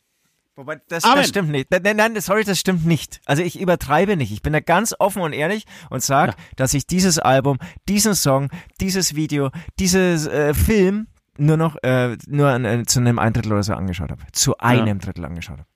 Wobei, 0.56 0.80
das, 0.88 1.02
das, 1.02 1.28
stimmt 1.28 1.50
nicht. 1.50 1.70
Nein, 1.70 1.96
nein, 1.96 2.20
sorry, 2.20 2.44
das 2.44 2.60
stimmt 2.60 2.86
nicht. 2.86 3.20
Also 3.26 3.42
ich 3.42 3.60
übertreibe 3.60 4.16
nicht. 4.16 4.32
Ich 4.32 4.40
bin 4.40 4.52
da 4.52 4.60
ganz 4.60 4.94
offen 4.98 5.20
und 5.20 5.32
ehrlich 5.32 5.66
und 5.90 6.02
sage, 6.02 6.32
ja. 6.32 6.44
dass 6.56 6.74
ich 6.74 6.86
dieses 6.86 7.18
Album, 7.18 7.58
diesen 7.88 8.14
Song, 8.14 8.50
dieses 8.80 9.16
Video, 9.16 9.50
dieses 9.80 10.26
äh, 10.26 10.54
Film 10.54 11.08
nur 11.36 11.56
noch 11.56 11.76
äh, 11.82 12.16
nur 12.28 12.48
an, 12.50 12.64
äh, 12.64 12.84
zu 12.86 13.00
einem 13.00 13.18
ein 13.18 13.32
Drittel 13.32 13.52
oder 13.52 13.64
so 13.64 13.74
angeschaut 13.74 14.12
habe. 14.12 14.22
Zu 14.30 14.56
einem 14.58 14.86
ja. 14.86 14.94
Drittel 14.94 15.24
angeschaut 15.24 15.58
habe. 15.58 15.68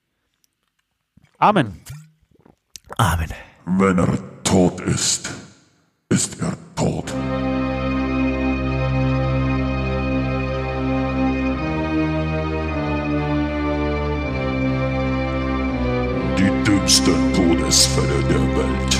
Amen. 1.39 1.81
Amen. 2.97 3.29
Wenn 3.67 3.99
er 3.99 4.43
tot 4.45 4.81
ist, 4.81 5.31
ist 6.11 6.41
er 6.41 6.57
tot. 6.75 7.13
Die 16.39 16.65
dümmsten 16.65 17.33
Todesfälle 17.35 18.23
der 18.31 18.57
Welt. 18.57 18.98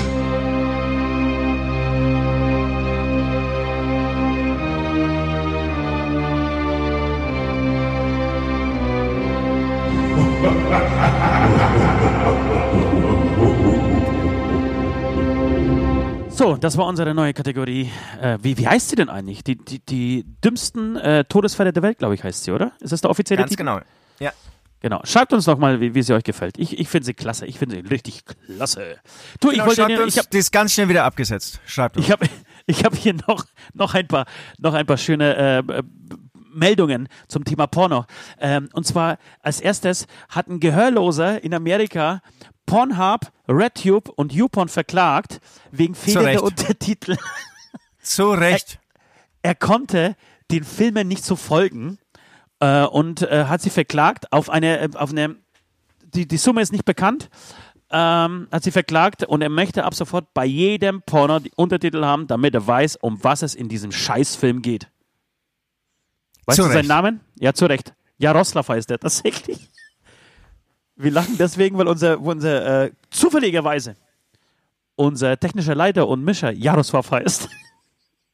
So, 16.49 16.57
das 16.57 16.77
war 16.77 16.87
unsere 16.87 17.13
neue 17.13 17.31
Kategorie. 17.31 17.91
Äh, 18.19 18.39
wie, 18.41 18.57
wie 18.57 18.67
heißt 18.67 18.89
sie 18.89 18.95
denn 18.95 19.07
eigentlich? 19.07 19.43
Die, 19.43 19.55
die, 19.55 19.85
die 19.85 20.25
dümmsten 20.43 20.95
äh, 20.95 21.23
Todesfälle 21.25 21.71
der 21.71 21.83
Welt, 21.83 21.99
glaube 21.99 22.15
ich, 22.15 22.23
heißt 22.23 22.43
sie, 22.43 22.51
oder? 22.51 22.71
Ist 22.79 22.91
das 22.91 23.01
der 23.01 23.11
offizielle 23.11 23.37
Ganz 23.41 23.51
Titel? 23.51 23.59
genau. 23.59 23.81
Ja. 24.19 24.31
Genau. 24.79 24.99
Schreibt 25.03 25.31
uns 25.31 25.45
doch 25.45 25.59
mal, 25.59 25.79
wie, 25.79 25.93
wie 25.93 26.01
sie 26.01 26.11
euch 26.15 26.23
gefällt. 26.23 26.57
Ich, 26.57 26.79
ich 26.79 26.89
finde 26.89 27.05
sie 27.05 27.13
klasse. 27.13 27.45
Ich 27.45 27.59
finde 27.59 27.75
sie 27.75 27.81
richtig 27.87 28.23
klasse. 28.25 28.97
Du, 29.39 29.49
genau, 29.49 29.61
ich 29.61 29.77
wollte 29.77 30.01
uns, 30.01 30.15
ich 30.15 30.19
hab, 30.19 30.31
die 30.31 30.39
ist 30.39 30.51
ganz 30.51 30.73
schnell 30.73 30.89
wieder 30.89 31.03
abgesetzt. 31.03 31.61
Schreibt 31.67 31.97
uns. 31.97 32.07
Ich 32.07 32.11
habe 32.11 32.25
ich 32.65 32.83
hab 32.83 32.95
hier 32.95 33.13
noch, 33.27 33.45
noch, 33.75 33.93
ein 33.93 34.07
paar, 34.07 34.25
noch 34.57 34.73
ein 34.73 34.87
paar 34.87 34.97
schöne 34.97 35.35
äh, 35.69 35.83
Meldungen 36.51 37.09
zum 37.27 37.45
Thema 37.45 37.67
Porno. 37.67 38.05
Ähm, 38.39 38.69
und 38.73 38.87
zwar 38.87 39.19
als 39.43 39.61
erstes 39.61 40.07
hat 40.29 40.47
ein 40.47 40.59
Gehörloser 40.59 41.43
in 41.43 41.53
Amerika 41.53 42.23
Pornhub, 42.69 43.31
RedTube 43.47 44.09
und 44.15 44.31
YouPorn 44.31 44.69
verklagt 44.69 45.41
wegen 45.71 45.95
fehlender 45.95 46.43
Untertitel. 46.43 47.17
Zu 48.03 48.31
Recht. 48.31 48.79
Er, 49.41 49.49
er, 49.49 49.55
konnte 49.55 50.15
den 50.51 50.63
Filmen 50.63 51.07
nicht 51.07 51.25
so 51.25 51.35
folgen 51.35 51.97
äh, 52.59 52.83
und 52.83 53.23
äh, 53.23 53.45
hat 53.45 53.61
sie 53.61 53.71
verklagt 53.71 54.31
auf 54.31 54.51
eine, 54.51 54.81
äh, 54.81 54.89
auf 54.93 55.09
eine 55.09 55.35
die, 56.13 56.27
die 56.27 56.37
Summe 56.37 56.61
ist 56.61 56.71
nicht 56.71 56.85
bekannt, 56.85 57.29
ähm, 57.91 58.47
hat 58.51 58.63
sie 58.63 58.71
verklagt 58.71 59.23
und 59.23 59.41
er 59.41 59.49
möchte 59.49 59.83
ab 59.83 59.95
sofort 59.95 60.31
bei 60.35 60.45
jedem 60.45 61.01
Porno 61.01 61.39
die 61.39 61.51
Untertitel 61.55 62.05
haben, 62.05 62.27
damit 62.27 62.53
er 62.53 62.67
weiß, 62.67 62.97
um 62.97 63.23
was 63.23 63.41
es 63.41 63.55
in 63.55 63.67
diesem 63.67 63.91
Scheißfilm 63.91 64.61
geht. 64.61 64.89
Weißt 66.45 66.57
zu 66.57 66.61
du 66.63 66.67
Recht. 66.67 66.77
seinen 66.77 66.87
Namen? 66.87 67.21
Ja, 67.39 67.53
zu 67.53 67.65
Recht. 67.65 67.93
Jaroslav 68.19 68.69
heißt 68.69 68.91
er 68.91 68.99
tatsächlich. 68.99 69.69
Wir 71.01 71.11
lachen 71.11 71.37
deswegen, 71.37 71.77
weil 71.77 71.87
unser, 71.87 72.19
unser 72.19 72.83
äh, 72.83 72.91
zufälligerweise 73.09 73.95
unser 74.97 75.39
technischer 75.39 75.73
Leiter 75.73 76.05
und 76.09 76.25
Mischer 76.25 76.51
Jaroslav 76.51 77.09
heißt. 77.09 77.47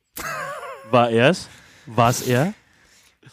War 0.89 1.11
er 1.11 1.29
es? 1.29 1.47
War 1.85 2.09
es 2.09 2.23
er? 2.23 2.55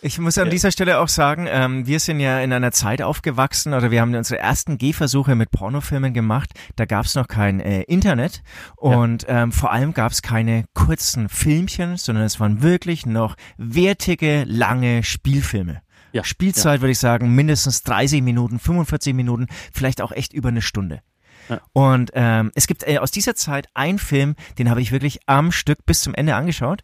Ich 0.03 0.19
muss 0.19 0.37
an 0.37 0.51
dieser 0.51 0.71
Stelle 0.71 0.99
auch 0.99 1.09
sagen, 1.09 1.47
ähm, 1.49 1.87
wir 1.87 1.99
sind 1.99 2.21
ja 2.21 2.41
in 2.41 2.53
einer 2.53 2.73
Zeit 2.73 3.01
aufgewachsen 3.01 3.73
oder 3.73 3.91
wir 3.91 4.03
haben 4.03 4.15
unsere 4.15 4.39
ersten 4.39 4.77
Gehversuche 4.77 5.35
mit 5.35 5.51
Pornofilmen 5.51 6.13
gemacht. 6.13 6.51
Da 6.77 6.85
gab 6.85 7.07
es 7.07 7.15
noch 7.15 7.29
kein 7.29 7.61
äh, 7.61 7.83
Internet 7.83 8.43
und 8.77 9.23
ja. 9.23 9.45
ähm, 9.45 9.53
vor 9.53 9.73
allem 9.73 9.95
gab 9.95 10.13
es 10.13 10.21
keine 10.21 10.67
kurzen 10.75 11.31
Filmchen, 11.31 11.97
sondern 11.97 12.25
es 12.25 12.39
waren 12.39 12.61
wirklich 12.61 13.07
noch 13.07 13.37
wertige, 13.57 14.45
lange 14.47 15.05
Spielfilme. 15.05 15.81
Ja. 16.13 16.25
Spielzeit 16.25 16.77
ja. 16.77 16.83
würde 16.83 16.93
ich 16.93 16.99
sagen 16.99 17.35
mindestens 17.35 17.83
30 17.83 18.23
Minuten, 18.23 18.59
45 18.59 19.15
Minuten, 19.15 19.47
vielleicht 19.73 20.01
auch 20.01 20.13
echt 20.13 20.33
über 20.33 20.49
eine 20.49 20.63
Stunde. 20.63 21.01
Ja. 21.49 21.61
Und 21.73 22.11
ähm, 22.15 22.53
es 22.55 22.67
gibt 22.67 22.87
äh, 22.87 22.99
aus 22.99 23.11
dieser 23.11 23.35
Zeit 23.35 23.69
einen 23.75 23.99
Film, 23.99 24.37
den 24.59 24.71
habe 24.71 24.81
ich 24.81 24.93
wirklich 24.93 25.21
am 25.27 25.53
Stück 25.53 25.85
bis 25.87 26.01
zum 26.01 26.15
Ende 26.15 26.35
angeschaut. 26.35 26.83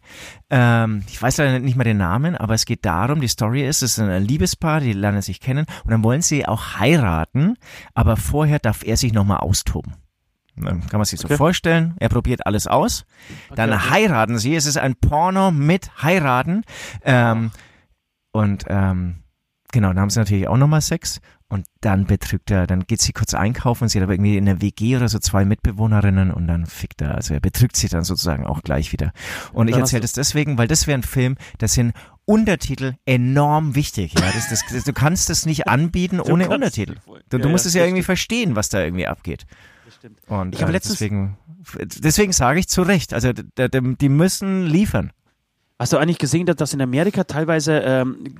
Ähm, 0.49 1.03
ich 1.07 1.21
weiß 1.21 1.37
leider 1.37 1.59
nicht 1.59 1.75
mehr 1.75 1.85
den 1.85 1.97
Namen, 1.97 2.35
aber 2.35 2.53
es 2.53 2.65
geht 2.65 2.85
darum, 2.85 3.21
die 3.21 3.27
Story 3.27 3.65
ist, 3.65 3.81
es 3.81 3.97
ist 3.97 3.99
ein 3.99 4.23
Liebespaar, 4.23 4.81
die 4.81 4.93
lernen 4.93 5.21
sich 5.21 5.39
kennen 5.39 5.65
und 5.83 5.91
dann 5.91 6.03
wollen 6.03 6.21
sie 6.21 6.45
auch 6.45 6.79
heiraten, 6.79 7.55
aber 7.93 8.17
vorher 8.17 8.59
darf 8.59 8.83
er 8.83 8.97
sich 8.97 9.13
nochmal 9.13 9.37
austoben. 9.37 9.95
Kann 10.61 10.81
man 10.91 11.05
sich 11.05 11.19
so 11.21 11.27
okay. 11.27 11.37
vorstellen. 11.37 11.95
Er 11.99 12.09
probiert 12.09 12.45
alles 12.45 12.67
aus. 12.67 13.05
Dann 13.55 13.71
okay. 13.71 13.89
heiraten 13.91 14.37
sie. 14.39 14.57
Es 14.57 14.65
ist 14.65 14.77
ein 14.77 14.95
Porno 14.95 15.51
mit 15.51 16.03
heiraten. 16.03 16.63
Ähm, 17.03 17.51
und 18.31 18.65
ähm, 18.67 19.23
genau, 19.71 19.89
dann 19.89 19.99
haben 19.99 20.09
sie 20.09 20.19
natürlich 20.19 20.47
auch 20.47 20.57
nochmal 20.57 20.81
Sex. 20.81 21.19
Und 21.51 21.65
dann 21.81 22.05
betrügt 22.05 22.51
er, 22.51 22.67
dann 22.67 22.85
geht 22.85 23.01
sie 23.01 23.11
kurz 23.11 23.33
einkaufen 23.33 23.85
und 23.85 23.89
sie 23.89 23.97
hat 23.97 24.03
aber 24.03 24.13
irgendwie 24.13 24.37
in 24.37 24.45
der 24.45 24.61
WG 24.61 24.97
oder 24.97 25.09
so 25.09 25.17
zwei 25.17 25.45
Mitbewohnerinnen 25.45 26.29
und 26.29 26.45
dann 26.45 26.67
fickt 26.67 27.01
er. 27.01 27.15
Also 27.15 27.33
er 27.33 27.39
betrügt 27.39 27.75
sie 27.75 27.87
dann 27.87 28.03
sozusagen 28.03 28.45
auch 28.45 28.61
gleich 28.61 28.91
wieder. 28.91 29.13
Und 29.51 29.67
ich 29.67 29.75
erzähle 29.75 30.01
das 30.01 30.13
deswegen, 30.13 30.59
weil 30.59 30.67
das 30.67 30.85
wäre 30.85 30.99
ein 30.99 31.03
Film, 31.03 31.37
das 31.57 31.73
sind 31.73 31.93
Untertitel 32.25 32.93
enorm 33.07 33.73
wichtig. 33.73 34.13
Ja, 34.13 34.31
das, 34.31 34.49
das, 34.49 34.61
das, 34.71 34.83
du 34.83 34.93
kannst 34.93 35.31
das 35.31 35.47
nicht 35.47 35.67
anbieten 35.67 36.19
ohne 36.19 36.49
Untertitel. 36.49 36.97
Du, 37.29 37.39
du 37.39 37.49
musst 37.49 37.65
es 37.65 37.73
ja, 37.73 37.83
irgendwie 37.83 38.03
verstehen, 38.03 38.55
was 38.55 38.69
da 38.69 38.83
irgendwie 38.83 39.07
abgeht. 39.07 39.47
Und 40.27 40.53
ich 40.53 40.61
äh, 40.61 40.71
deswegen, 40.71 41.37
deswegen 41.79 42.31
sage 42.31 42.59
ich 42.59 42.67
zu 42.67 42.83
Recht. 42.83 43.11
Also 43.11 43.33
die 43.33 44.09
müssen 44.09 44.67
liefern. 44.67 45.11
Hast 45.79 45.93
du 45.93 45.97
eigentlich 45.97 46.17
gesehen, 46.17 46.45
dass 46.45 46.73
in 46.73 46.81
Amerika 46.81 47.23
teilweise 47.23 47.79
ähm, 47.79 48.35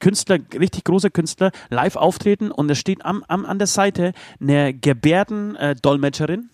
Künstler, 0.00 0.38
richtig 0.52 0.82
große 0.82 1.10
Künstler, 1.10 1.52
live 1.70 1.94
auftreten 1.94 2.50
und 2.50 2.68
es 2.68 2.78
steht 2.78 3.04
am, 3.04 3.22
am, 3.28 3.46
an 3.46 3.58
der 3.58 3.68
Seite 3.68 4.12
eine 4.40 4.74
Gebärdendolmetscherin, 4.74 6.50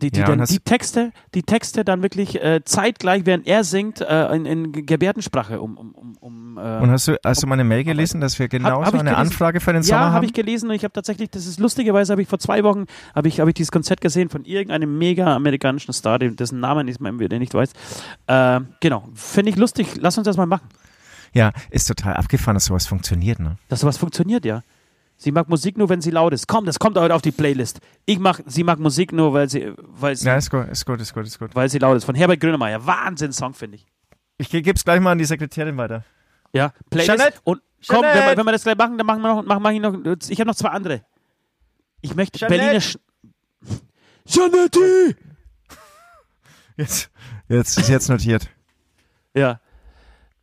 die, 0.00 0.10
die, 0.10 0.20
ja, 0.20 0.26
dann 0.26 0.44
die 0.44 0.60
Texte, 0.60 1.12
die 1.34 1.42
Texte 1.42 1.84
dann 1.84 2.02
wirklich 2.02 2.42
äh, 2.42 2.62
zeitgleich, 2.64 3.26
während 3.26 3.46
er 3.46 3.64
singt, 3.64 4.00
äh, 4.00 4.34
in, 4.34 4.46
in 4.46 4.72
Gebärdensprache 4.72 5.60
um, 5.60 5.76
um, 5.76 6.16
um 6.20 6.58
äh, 6.58 6.78
Und 6.78 6.90
hast 6.90 7.08
du, 7.08 7.16
hast 7.24 7.42
du 7.42 7.46
meine 7.46 7.64
Mail 7.64 7.84
gelesen, 7.84 8.20
dass 8.20 8.38
wir 8.38 8.48
genau 8.48 8.84
so 8.84 8.98
eine. 8.98 9.16
Anfrage 9.16 9.60
für 9.60 9.72
den 9.72 9.82
Sommer 9.82 9.98
ja, 9.98 10.04
haben? 10.04 10.10
Ja, 10.10 10.14
habe 10.16 10.26
ich 10.26 10.34
gelesen 10.34 10.68
und 10.68 10.74
ich 10.74 10.84
habe 10.84 10.92
tatsächlich, 10.92 11.30
das 11.30 11.46
ist 11.46 11.58
lustigerweise, 11.58 12.12
habe 12.12 12.22
ich 12.22 12.28
vor 12.28 12.38
zwei 12.38 12.62
Wochen, 12.64 12.86
habe 13.14 13.28
ich, 13.28 13.40
hab 13.40 13.48
ich 13.48 13.54
dieses 13.54 13.72
Konzert 13.72 14.00
gesehen 14.00 14.28
von 14.28 14.44
irgendeinem 14.44 14.98
mega 14.98 15.34
amerikanischen 15.34 15.92
Star, 15.92 16.18
dessen 16.18 16.60
Namen 16.60 16.88
ich 16.88 17.00
nicht 17.00 17.54
weiß. 17.54 17.72
Äh, 18.26 18.60
genau, 18.80 19.08
finde 19.14 19.50
ich 19.50 19.56
lustig, 19.56 19.96
lass 19.98 20.18
uns 20.18 20.26
das 20.26 20.36
mal 20.36 20.46
machen. 20.46 20.68
Ja, 21.32 21.52
ist 21.70 21.86
total 21.86 22.14
abgefahren, 22.14 22.54
dass 22.54 22.66
sowas 22.66 22.86
funktioniert, 22.86 23.40
ne? 23.40 23.56
Dass 23.68 23.80
sowas 23.80 23.98
funktioniert, 23.98 24.44
ja. 24.44 24.62
Sie 25.18 25.32
mag 25.32 25.48
Musik 25.48 25.78
nur, 25.78 25.88
wenn 25.88 26.00
sie 26.00 26.10
laut 26.10 26.32
ist. 26.34 26.46
Komm, 26.46 26.66
das 26.66 26.78
kommt 26.78 26.98
heute 26.98 27.14
auf 27.14 27.22
die 27.22 27.32
Playlist. 27.32 27.80
Ich 28.04 28.18
mach, 28.18 28.40
sie 28.44 28.64
mag 28.64 28.78
Musik 28.78 29.12
nur, 29.12 29.32
weil 29.32 29.48
sie, 29.48 29.72
weil 29.78 30.14
sie. 30.14 30.26
Ja, 30.26 30.36
ist 30.36 30.50
gut, 30.50 30.68
ist 30.68 30.84
gut, 30.84 31.00
ist 31.00 31.14
gut, 31.14 31.26
ist 31.26 31.38
gut. 31.38 31.54
Weil 31.54 31.70
sie 31.70 31.78
laut 31.78 31.96
ist. 31.96 32.04
Von 32.04 32.14
Herbert 32.14 32.40
Grönemeyer. 32.40 32.84
Wahnsinn-Song, 32.84 33.54
finde 33.54 33.76
ich. 33.76 33.86
Ich 34.38 34.50
gebe 34.50 34.72
es 34.72 34.84
gleich 34.84 35.00
mal 35.00 35.12
an 35.12 35.18
die 35.18 35.24
Sekretärin 35.24 35.76
weiter. 35.78 36.04
Ja, 36.52 36.72
Playlist. 36.90 37.16
Jeanette? 37.16 37.38
Und 37.44 37.62
komm, 37.88 38.02
wenn 38.02 38.14
wir, 38.14 38.36
wenn 38.36 38.44
wir, 38.44 38.52
das 38.52 38.62
gleich 38.62 38.76
machen, 38.76 38.98
dann 38.98 39.06
machen 39.06 39.22
wir 39.22 39.34
noch, 39.34 39.42
machen, 39.44 39.62
mach 39.62 39.70
ich 39.70 39.80
noch. 39.80 39.94
Ich 40.28 40.38
habe 40.38 40.48
noch 40.48 40.54
zwei 40.54 40.68
andere. 40.68 41.02
Ich 42.02 42.14
möchte 42.14 42.38
Jeanette? 42.38 42.58
Berliner. 42.58 42.80
Sch 42.80 42.98
Jeanette! 44.26 45.16
Jetzt, 46.76 47.10
jetzt 47.48 47.78
ist 47.78 47.88
jetzt 47.88 48.08
notiert. 48.08 48.50
Ja. 49.34 49.60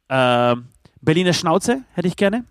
Ähm, 0.09 0.67
Berliner 1.01 1.33
Schnauze 1.33 1.83
hätte 1.93 2.07
ich 2.07 2.15
gerne. 2.15 2.45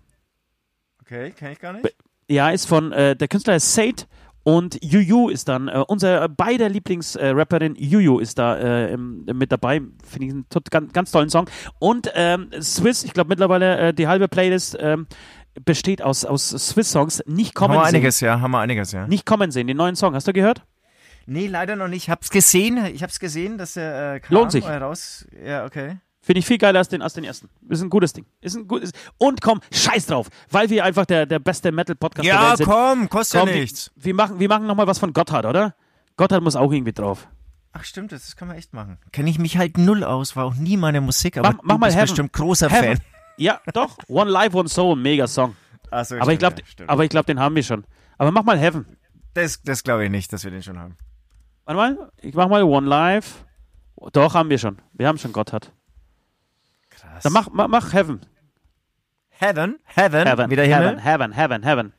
Okay, 1.01 1.31
kenne 1.31 1.51
ich 1.51 1.59
gar 1.59 1.73
nicht. 1.73 1.93
Ja, 2.27 2.49
ist 2.49 2.65
von, 2.65 2.91
äh, 2.91 3.15
der 3.15 3.27
Künstler 3.27 3.55
ist 3.55 3.73
Sade 3.73 4.03
und 4.43 4.77
Juju 4.83 5.29
ist 5.29 5.47
dann, 5.47 5.69
äh, 5.69 5.83
unser 5.87 6.27
beider 6.27 6.69
Lieblingsrapperin 6.69 7.75
äh, 7.75 7.83
Juju 7.83 8.19
ist 8.19 8.37
da 8.37 8.57
äh, 8.57 8.93
im, 8.93 9.25
mit 9.25 9.51
dabei. 9.51 9.81
Finde 10.05 10.25
ich 10.27 10.31
einen 10.31 10.45
ganz, 10.69 10.93
ganz, 10.93 11.11
tollen 11.11 11.29
Song. 11.29 11.49
Und 11.79 12.11
ähm, 12.13 12.49
Swiss, 12.61 13.03
ich 13.03 13.13
glaube 13.13 13.29
mittlerweile 13.29 13.77
äh, 13.77 13.93
die 13.93 14.07
halbe 14.07 14.27
Playlist 14.27 14.77
ähm, 14.79 15.07
besteht 15.63 16.01
aus, 16.01 16.25
aus 16.25 16.49
Swiss-Songs. 16.49 17.23
Nicht 17.25 17.55
kommen 17.55 17.73
haben 17.73 17.81
wir 17.81 17.85
einiges, 17.85 18.19
ja, 18.19 18.41
haben 18.41 18.51
wir 18.51 18.59
einiges, 18.59 18.91
ja. 18.91 19.07
Nicht 19.07 19.25
kommen 19.25 19.51
sehen, 19.51 19.67
den 19.67 19.77
neuen 19.77 19.95
Song. 19.95 20.13
Hast 20.13 20.27
du 20.27 20.33
gehört? 20.33 20.63
Nee, 21.25 21.47
leider 21.47 21.77
noch 21.77 21.87
nicht. 21.87 22.03
Ich 22.03 22.09
hab's 22.09 22.29
gesehen. 22.29 22.85
Ich 22.93 23.01
hab's 23.01 23.19
gesehen, 23.19 23.57
dass 23.57 23.77
er 23.77 24.15
äh, 24.15 24.19
kam 24.19 24.35
Lohnt 24.35 24.51
sich. 24.51 24.65
raus. 24.65 25.25
Ja, 25.45 25.65
okay. 25.65 25.97
Finde 26.25 26.39
ich 26.39 26.45
viel 26.45 26.57
geiler 26.57 26.79
als 26.79 26.87
den, 26.87 27.01
als 27.01 27.13
den 27.15 27.25
ersten. 27.25 27.49
Ist 27.67 27.81
ein 27.81 27.89
gutes 27.89 28.13
Ding. 28.13 28.25
Ist 28.39 28.55
ein 28.55 28.65
gutes. 28.65 28.91
Und 29.17 29.41
komm, 29.41 29.59
scheiß 29.73 30.05
drauf, 30.05 30.29
weil 30.49 30.69
wir 30.69 30.85
einfach 30.85 31.05
der, 31.05 31.25
der 31.25 31.39
beste 31.39 31.71
Metal-Podcast 31.73 32.25
der 32.25 32.33
Ja, 32.33 32.47
Welt 32.49 32.57
sind. 32.59 32.65
komm, 32.65 33.09
kostet 33.09 33.39
Komm, 33.41 33.49
ja 33.49 33.55
wir, 33.55 33.61
nichts. 33.61 33.91
wir 33.97 34.13
machen, 34.15 34.39
wir 34.39 34.47
machen 34.47 34.65
nochmal 34.65 34.87
was 34.87 34.99
von 34.99 35.11
Gotthard, 35.11 35.45
oder? 35.45 35.75
Gotthard 36.15 36.41
muss 36.41 36.55
auch 36.55 36.71
irgendwie 36.71 36.93
drauf. 36.93 37.27
Ach 37.73 37.83
stimmt, 37.83 38.13
das 38.13 38.35
kann 38.37 38.47
man 38.47 38.55
echt 38.55 38.71
machen. 38.73 38.99
Kenne 39.11 39.29
ich 39.29 39.37
mich 39.37 39.57
halt 39.57 39.77
null 39.77 40.03
aus, 40.05 40.35
war 40.37 40.45
auch 40.45 40.55
nie 40.55 40.77
meine 40.77 41.01
Musik, 41.01 41.37
aber 41.37 41.49
Mach- 41.53 41.59
mach 41.63 41.75
du 41.75 41.79
mal 41.79 41.85
bist 41.87 41.97
Heaven. 41.97 42.07
bestimmt 42.07 42.33
großer 42.33 42.69
Heaven. 42.69 42.97
Fan. 42.97 43.05
Ja, 43.37 43.59
doch. 43.73 43.97
One 44.07 44.29
Life, 44.31 44.55
One 44.57 44.69
Soul, 44.69 44.95
mega 44.95 45.27
Song. 45.27 45.55
Ach 45.91 46.05
so, 46.05 46.15
Aber 46.19 46.31
ich 46.31 46.39
glaube, 46.39 46.55
aber 46.87 47.03
ich 47.03 47.09
glaube, 47.09 47.25
den 47.25 47.39
haben 47.39 47.55
wir 47.55 47.63
schon. 47.63 47.83
Aber 48.17 48.31
mach 48.31 48.43
mal 48.43 48.57
Heaven. 48.57 48.85
das, 49.33 49.61
das 49.63 49.83
glaube 49.83 50.05
ich 50.05 50.09
nicht, 50.11 50.31
dass 50.31 50.43
wir 50.45 50.51
den 50.51 50.63
schon 50.63 50.79
haben. 50.79 50.95
Warte 51.65 51.77
mal, 51.77 52.11
ich 52.21 52.33
mach 52.33 52.47
mal 52.47 52.63
One 52.63 52.87
Life. 52.87 53.43
Doch, 54.13 54.33
haben 54.35 54.49
wir 54.49 54.57
schon. 54.57 54.77
Wir 54.93 55.07
haben 55.07 55.17
schon 55.17 55.33
Gotthard. 55.33 55.71
Krass. 57.13 57.23
Dann 57.23 57.33
mach, 57.33 57.49
mach, 57.51 57.67
mach 57.67 57.93
Heaven. 57.93 58.21
Heaven, 59.29 59.79
Heaven, 59.83 60.27
Heaven, 60.27 60.49
wie 60.49 60.55
der 60.55 60.65
Himmel. 60.65 60.99
Heaven, 61.01 61.31
Heaven, 61.33 61.33
Heaven, 61.33 61.63
Heaven. 61.63 61.93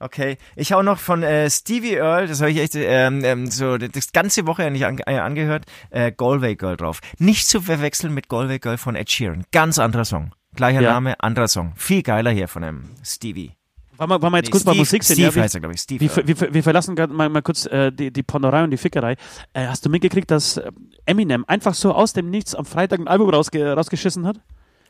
Okay, 0.00 0.36
ich 0.54 0.72
hau 0.72 0.82
noch 0.82 0.98
von 0.98 1.24
äh, 1.24 1.50
Stevie 1.50 1.94
Earl, 1.96 2.28
das 2.28 2.40
habe 2.40 2.52
ich 2.52 2.58
echt 2.58 2.76
ähm, 2.76 3.24
ähm, 3.24 3.50
so 3.50 3.78
das 3.78 4.12
ganze 4.12 4.46
Woche 4.46 4.70
nicht 4.70 4.86
an, 4.86 5.00
äh, 5.06 5.18
angehört, 5.18 5.64
äh, 5.90 6.12
Galway 6.12 6.54
Girl 6.54 6.76
drauf. 6.76 7.00
Nicht 7.18 7.48
zu 7.48 7.60
verwechseln 7.60 8.14
mit 8.14 8.28
Galway 8.28 8.60
Girl 8.60 8.78
von 8.78 8.94
Ed 8.94 9.10
Sheeran. 9.10 9.44
Ganz 9.50 9.80
anderer 9.80 10.04
Song. 10.04 10.32
Gleicher 10.54 10.82
Ja. 10.82 10.92
Name, 10.92 11.18
anderer 11.20 11.48
Song. 11.48 11.72
Viel 11.74 12.04
geiler 12.04 12.30
hier 12.30 12.46
von 12.46 12.62
einem 12.62 12.90
Stevie. 13.04 13.57
Wollen 13.98 14.10
wir, 14.10 14.22
wollen 14.22 14.32
wir 14.32 14.36
jetzt 14.38 14.46
Nee, 14.46 14.50
kurz 14.52 14.64
bei 14.64 14.70
Steve, 14.72 14.80
Musik 14.80 15.04
sind? 15.04 15.14
Steve 15.16 15.28
ja, 15.28 15.34
wir, 15.34 15.42
heißt 15.42 15.54
er, 15.54 15.60
glaube 15.60 15.74
ich. 15.74 15.80
Steve 15.80 16.00
wir, 16.00 16.10
Earl. 16.16 16.26
wir, 16.40 16.54
wir 16.54 16.62
verlassen 16.62 16.96
gerade 16.96 17.12
mal, 17.12 17.28
mal 17.28 17.42
kurz 17.42 17.66
äh, 17.66 17.90
die, 17.92 18.12
die 18.12 18.22
Pornerei 18.22 18.64
und 18.64 18.70
die 18.70 18.76
Fickerei. 18.76 19.16
Äh, 19.52 19.66
hast 19.66 19.84
du 19.84 19.90
mitgekriegt, 19.90 20.30
dass 20.30 20.56
äh, 20.56 20.70
Eminem 21.04 21.44
einfach 21.48 21.74
so 21.74 21.92
aus 21.92 22.12
dem 22.12 22.30
Nichts 22.30 22.54
am 22.54 22.64
Freitag 22.64 23.00
ein 23.00 23.08
Album 23.08 23.28
rausge 23.30 23.72
rausgeschissen 23.74 24.26
hat? 24.26 24.40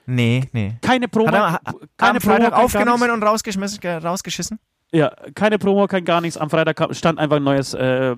Nee, 0.07 0.49
nee. 0.53 0.77
Keine 0.83 1.09
Promo, 1.09 1.33
Hat 1.33 1.61
er 1.65 1.75
keine 1.97 2.17
am 2.17 2.21
Freitag 2.21 2.41
kein 2.43 2.51
gar 2.51 2.65
aufgenommen 2.65 3.11
und 3.11 3.23
rausgeschmissen, 3.23 3.81
ge- 3.81 3.97
rausgeschissen? 3.99 4.59
Ja, 4.93 5.11
keine 5.35 5.59
Promo, 5.59 5.87
kein 5.87 6.05
gar 6.05 6.21
nichts. 6.23 6.39
Am 6.39 6.49
Freitag 6.49 6.95
stand 6.97 7.19
einfach 7.19 7.37
ein 7.37 7.45
neues 7.45 7.75
äh, 7.75 8.15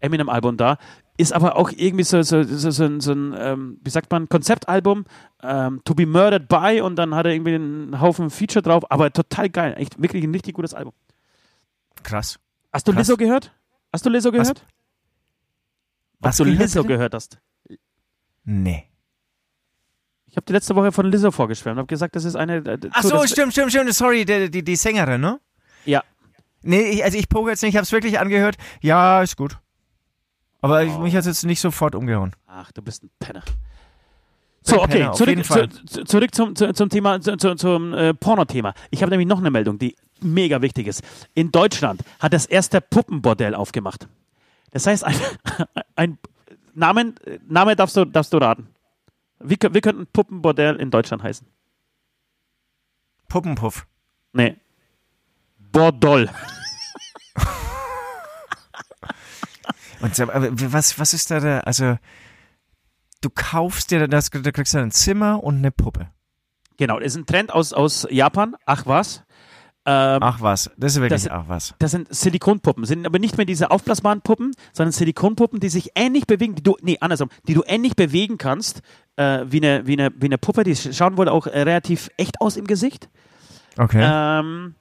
Eminem-Album 0.00 0.56
da. 0.56 0.76
Ist 1.16 1.32
aber 1.32 1.56
auch 1.56 1.70
irgendwie 1.70 2.02
so, 2.02 2.22
so, 2.22 2.42
so, 2.42 2.70
so, 2.72 2.84
ein- 2.84 3.00
so 3.00 3.12
ein, 3.12 3.34
ähm, 3.38 3.78
wie 3.84 3.90
sagt 3.90 4.10
man, 4.10 4.28
Konzeptalbum, 4.28 5.04
ähm, 5.42 5.80
To 5.84 5.94
Be 5.94 6.06
Murdered 6.06 6.48
By 6.48 6.80
und 6.82 6.96
dann 6.96 7.14
hat 7.14 7.26
er 7.26 7.32
irgendwie 7.32 7.54
einen 7.54 8.00
Haufen 8.00 8.30
Feature 8.30 8.62
drauf, 8.62 8.90
aber 8.90 9.12
total 9.12 9.48
geil. 9.48 9.74
Echt 9.78 10.00
wirklich 10.02 10.24
ein 10.24 10.32
richtig 10.34 10.54
gutes 10.54 10.74
Album. 10.74 10.92
Krass. 12.02 12.40
Hast 12.72 12.88
du 12.88 12.92
Krass. 12.92 13.06
Lizzo 13.06 13.16
gehört? 13.16 13.52
Hast 13.92 14.04
du 14.04 14.10
Lizzo 14.10 14.32
gehört? 14.32 14.66
Was 16.18 16.30
Hast 16.30 16.40
du 16.40 16.44
Lizzo 16.44 16.82
bitte? 16.82 16.94
gehört 16.94 17.14
hast? 17.14 17.38
Nee. 18.44 18.90
Ich 20.26 20.36
habe 20.36 20.46
die 20.46 20.52
letzte 20.52 20.74
Woche 20.74 20.90
von 20.90 21.06
Lizzo 21.06 21.30
vorgeschwärmt, 21.30 21.78
habe 21.78 21.86
gesagt, 21.86 22.16
das 22.16 22.24
ist 22.24 22.34
eine. 22.34 22.56
Äh, 22.56 22.78
Ach 22.90 23.02
so, 23.04 23.10
das, 23.10 23.30
stimmt, 23.30 23.52
stimmt, 23.52 23.70
stimmt. 23.70 23.94
Sorry, 23.94 24.24
die, 24.24 24.50
die, 24.50 24.64
die 24.64 24.76
Sängerin, 24.76 25.20
ne? 25.20 25.38
Ja. 25.84 26.02
Nee, 26.62 26.88
ich, 26.90 27.04
also 27.04 27.16
ich 27.16 27.28
poke 27.28 27.50
jetzt 27.50 27.62
nicht, 27.62 27.70
ich 27.70 27.76
habe 27.76 27.84
es 27.84 27.92
wirklich 27.92 28.18
angehört. 28.18 28.56
Ja, 28.80 29.22
ist 29.22 29.36
gut. 29.36 29.58
Aber 30.64 30.82
Oh. 30.82 31.00
mich 31.00 31.14
hat 31.14 31.26
jetzt 31.26 31.44
nicht 31.44 31.60
sofort 31.60 31.94
umgehauen. 31.94 32.34
Ach, 32.46 32.72
du 32.72 32.80
bist 32.80 33.02
ein 33.04 33.10
Penner. 33.18 33.42
So, 34.62 34.80
okay, 34.82 35.10
zurück, 35.12 35.44
zu, 35.44 35.68
zu, 35.68 36.04
zurück 36.04 36.34
zum, 36.34 36.56
zu, 36.56 36.72
zum 36.72 36.88
Thema, 36.88 37.20
zu, 37.20 37.36
zu, 37.36 37.54
zum 37.54 37.92
äh, 37.92 38.14
Porno-Thema. 38.14 38.72
Ich 38.90 39.02
habe 39.02 39.10
nämlich 39.10 39.28
noch 39.28 39.40
eine 39.40 39.50
Meldung, 39.50 39.78
die 39.78 39.94
mega 40.22 40.62
wichtig 40.62 40.86
ist. 40.86 41.02
In 41.34 41.52
Deutschland 41.52 42.02
hat 42.18 42.32
das 42.32 42.46
erste 42.46 42.80
Puppenbordell 42.80 43.54
aufgemacht. 43.54 44.08
Das 44.70 44.86
heißt, 44.86 45.04
ein, 45.04 45.14
ein 45.96 46.18
Namen, 46.72 47.16
Name 47.46 47.76
darfst 47.76 47.94
du, 47.98 48.06
darfst 48.06 48.32
du 48.32 48.38
raten. 48.38 48.68
Wie, 49.40 49.58
wie 49.70 49.80
könnte 49.82 50.00
ein 50.00 50.06
Puppenbordell 50.10 50.76
in 50.76 50.90
Deutschland 50.90 51.22
heißen? 51.22 51.46
Puppenpuff. 53.28 53.86
Nee. 54.32 54.56
Bordoll. 55.58 56.30
Und 60.04 60.72
was, 60.72 60.98
was 60.98 61.14
ist 61.14 61.30
da 61.30 61.40
der, 61.40 61.66
also 61.66 61.96
du 63.20 63.30
kaufst 63.34 63.90
dir 63.90 64.06
das, 64.06 64.30
du 64.30 64.52
kriegst 64.52 64.74
dann 64.74 64.82
ein 64.84 64.90
Zimmer 64.90 65.42
und 65.42 65.56
eine 65.56 65.70
Puppe. 65.70 66.08
Genau, 66.76 66.98
das 66.98 67.12
ist 67.12 67.16
ein 67.16 67.26
Trend 67.26 67.52
aus, 67.52 67.72
aus 67.72 68.06
Japan. 68.10 68.54
Ach 68.66 68.84
was. 68.86 69.22
Ähm, 69.86 70.18
Ach 70.22 70.40
was, 70.40 70.70
das 70.78 70.94
ist 70.96 71.00
wirklich 71.02 71.22
Das- 71.24 71.30
ach 71.30 71.44
was. 71.46 71.74
Das 71.78 71.90
sind 71.90 72.12
Silikonpuppen, 72.14 72.86
sind 72.86 73.04
aber 73.04 73.18
nicht 73.18 73.36
mehr 73.36 73.44
diese 73.44 73.70
aufblasbaren 73.70 74.22
Puppen, 74.22 74.52
sondern 74.72 74.92
Silikonpuppen, 74.92 75.60
die 75.60 75.68
sich 75.68 75.90
ähnlich 75.94 76.26
bewegen, 76.26 76.54
die 76.54 76.62
du, 76.62 76.74
nee, 76.80 76.96
andersrum, 77.00 77.28
die 77.46 77.52
du 77.52 77.62
ähnlich 77.66 77.94
bewegen 77.94 78.38
kannst, 78.38 78.80
äh, 79.16 79.44
wie, 79.46 79.58
eine, 79.58 79.86
wie, 79.86 79.92
eine, 79.92 80.10
wie 80.18 80.24
eine 80.24 80.38
Puppe, 80.38 80.64
die 80.64 80.74
schauen 80.74 81.18
wohl 81.18 81.28
auch 81.28 81.46
äh, 81.46 81.60
relativ 81.62 82.08
echt 82.16 82.40
aus 82.40 82.56
im 82.56 82.66
Gesicht. 82.66 83.10
Okay. 83.76 84.00
Ähm, 84.02 84.74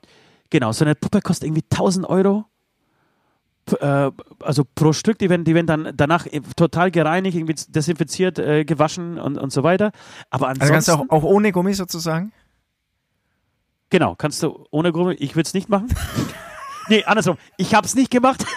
genau, 0.50 0.72
so 0.72 0.86
eine 0.86 0.96
Puppe 0.96 1.20
kostet 1.22 1.48
irgendwie 1.50 1.66
1000 1.70 2.08
Euro. 2.08 2.46
Äh, 3.80 4.12
also 4.42 4.64
pro 4.76 4.94
Stück, 4.94 5.20
die 5.20 5.30
werden, 5.30 5.46
die 5.46 5.56
werden 5.56 5.68
dann 5.68 5.92
danach 5.96 6.28
total 6.56 6.92
gereinigt, 6.92 7.38
irgendwie 7.38 7.56
desinfiziert, 7.70 8.40
äh, 8.40 8.66
gewaschen 8.66 9.20
und, 9.20 9.38
und 9.38 9.52
so 9.52 9.64
weiter. 9.64 9.92
Aber 10.30 10.50
ansonsten, 10.50 10.62
also 10.62 10.74
kannst 10.74 11.10
du 11.10 11.16
auch, 11.16 11.22
auch 11.22 11.24
ohne 11.24 11.52
Gummi 11.52 11.74
sozusagen? 11.74 12.34
genau, 13.94 14.16
kannst 14.16 14.42
du 14.42 14.66
ohne 14.72 14.92
Gruppe, 14.92 15.14
ich 15.14 15.36
würde 15.36 15.48
es 15.48 15.54
nicht 15.54 15.70
machen. 15.70 15.88
nee, 16.90 17.04
andersrum, 17.06 17.38
ich 17.58 17.76
habe 17.76 17.86
es 17.86 17.96
nicht 17.96 18.12
gemacht. 18.12 18.44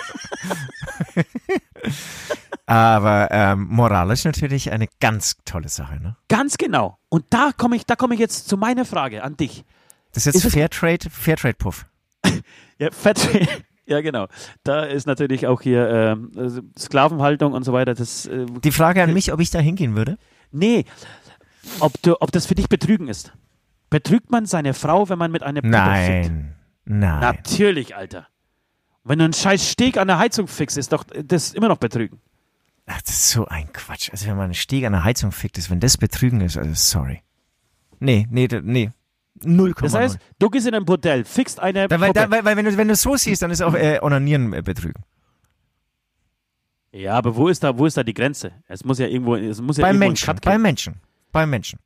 Aber 2.67 3.29
ähm, 3.31 3.69
moralisch 3.71 4.25
natürlich 4.25 4.73
eine 4.73 4.89
ganz 4.99 5.37
tolle 5.45 5.69
Sache, 5.69 6.01
ne? 6.01 6.17
Ganz 6.29 6.57
genau. 6.57 6.99
Und 7.11 7.27
da 7.31 7.51
komme 7.57 7.77
ich, 7.77 7.87
da 7.87 7.95
komme 7.97 8.15
ich 8.15 8.21
jetzt 8.21 8.49
zu 8.49 8.57
meiner 8.57 8.85
Frage 8.85 9.23
an 9.23 9.37
dich. 9.37 9.65
Das 10.13 10.27
ist 10.27 10.43
jetzt 10.43 10.53
Fairtrade, 10.53 11.09
Fairtrade-Puff. 11.09 11.87
Ja, 12.79 12.91
Fett, 12.91 13.19
ja 13.87 14.01
genau. 14.01 14.27
Da 14.65 14.85
ist 14.85 15.07
natürlich 15.07 15.47
auch 15.47 15.61
hier 15.63 16.19
also 16.37 16.61
Sklavenhaltung 16.79 17.53
und 17.53 17.65
so 17.65 17.73
weiter. 17.73 17.95
Das, 17.95 18.27
äh, 18.27 18.47
Die 18.65 18.73
Frage 18.73 19.03
an 19.03 19.13
mich, 19.13 19.33
ob 19.33 19.41
ich 19.41 19.51
da 19.51 19.59
hingehen 19.59 19.97
würde? 19.97 20.19
nee, 20.53 20.85
ob, 21.81 22.01
du, 22.03 22.21
ob 22.21 22.31
das 22.33 22.47
für 22.47 22.55
dich 22.55 22.69
Betrügen 22.69 23.09
ist. 23.09 23.33
Betrügt 23.91 24.31
man 24.31 24.47
seine 24.47 24.75
Frau, 24.75 25.09
wenn 25.09 25.19
man 25.19 25.31
mit 25.31 25.43
einer 25.43 25.61
fickt? 25.61 25.71
Nein. 25.71 26.55
Nein. 26.85 27.21
Natürlich, 27.21 27.97
Alter. 27.97 28.29
Wenn 29.05 29.19
du 29.19 29.25
einen 29.25 29.33
scheiß 29.35 29.71
Steg 29.71 29.99
an 29.99 30.09
der 30.09 30.19
Heizung 30.19 30.49
fixst, 30.49 30.77
ist 30.77 30.93
doch 30.93 31.05
das 31.05 31.53
immer 31.55 31.69
noch 31.69 31.79
Betrügen. 31.79 32.21
Ach, 32.87 33.01
das 33.03 33.15
ist 33.15 33.31
so 33.31 33.47
ein 33.47 33.73
Quatsch. 33.73 34.11
Also 34.11 34.27
wenn 34.27 34.37
man 34.37 34.45
einen 34.47 34.55
Steg 34.55 34.85
an 34.85 34.93
der 34.93 35.05
Heizung 35.05 35.33
fickt, 35.33 35.59
ist, 35.59 35.71
wenn 35.71 35.81
das 35.81 35.97
Betrügen 35.97 36.41
ist, 36.41 36.57
also 36.57 36.71
sorry. 36.75 37.23
Nee, 37.99 38.27
nee, 38.31 38.49
nee. 38.63 38.91
Null 39.45 39.75
Das 39.81 39.95
heißt, 39.95 40.19
du 40.39 40.49
gehst 40.51 40.67
in 40.67 40.75
ein 40.75 40.85
Bordell, 40.85 41.25
fixt 41.25 41.61
eine 41.61 41.89
da, 41.89 42.01
weil, 42.01 42.09
Puppe. 42.13 42.21
da, 42.21 42.31
weil, 42.31 42.45
weil 42.45 42.57
wenn 42.57 42.65
du 42.65 42.77
wenn 42.77 42.89
du 42.89 42.95
es 42.95 43.03
so 43.03 43.17
siehst, 43.17 43.43
dann 43.43 43.51
ist 43.51 43.61
auch 43.63 43.75
äh, 43.75 43.99
Onanieren 44.01 44.53
äh, 44.53 44.63
Betrügen. 44.63 45.03
ja, 46.93 47.15
aber 47.15 47.37
wo 47.37 47.49
ist 47.49 47.63
da, 47.63 47.77
wo 47.77 47.85
ist 47.87 47.97
da 47.97 48.03
die 48.03 48.15
Grenze? 48.15 48.53
Es 48.69 48.85
muss 48.85 48.99
ja 48.99 49.07
irgendwo, 49.07 49.37
es 49.37 49.61
muss 49.61 49.77
ja 49.77 49.83
Beim 49.83 49.97
irgendwo 49.97 50.09
Menschen, 50.09 50.37
beim. 50.43 50.63
Menschen, 50.63 50.95
beim 51.33 51.51
Menschen. 51.51 51.79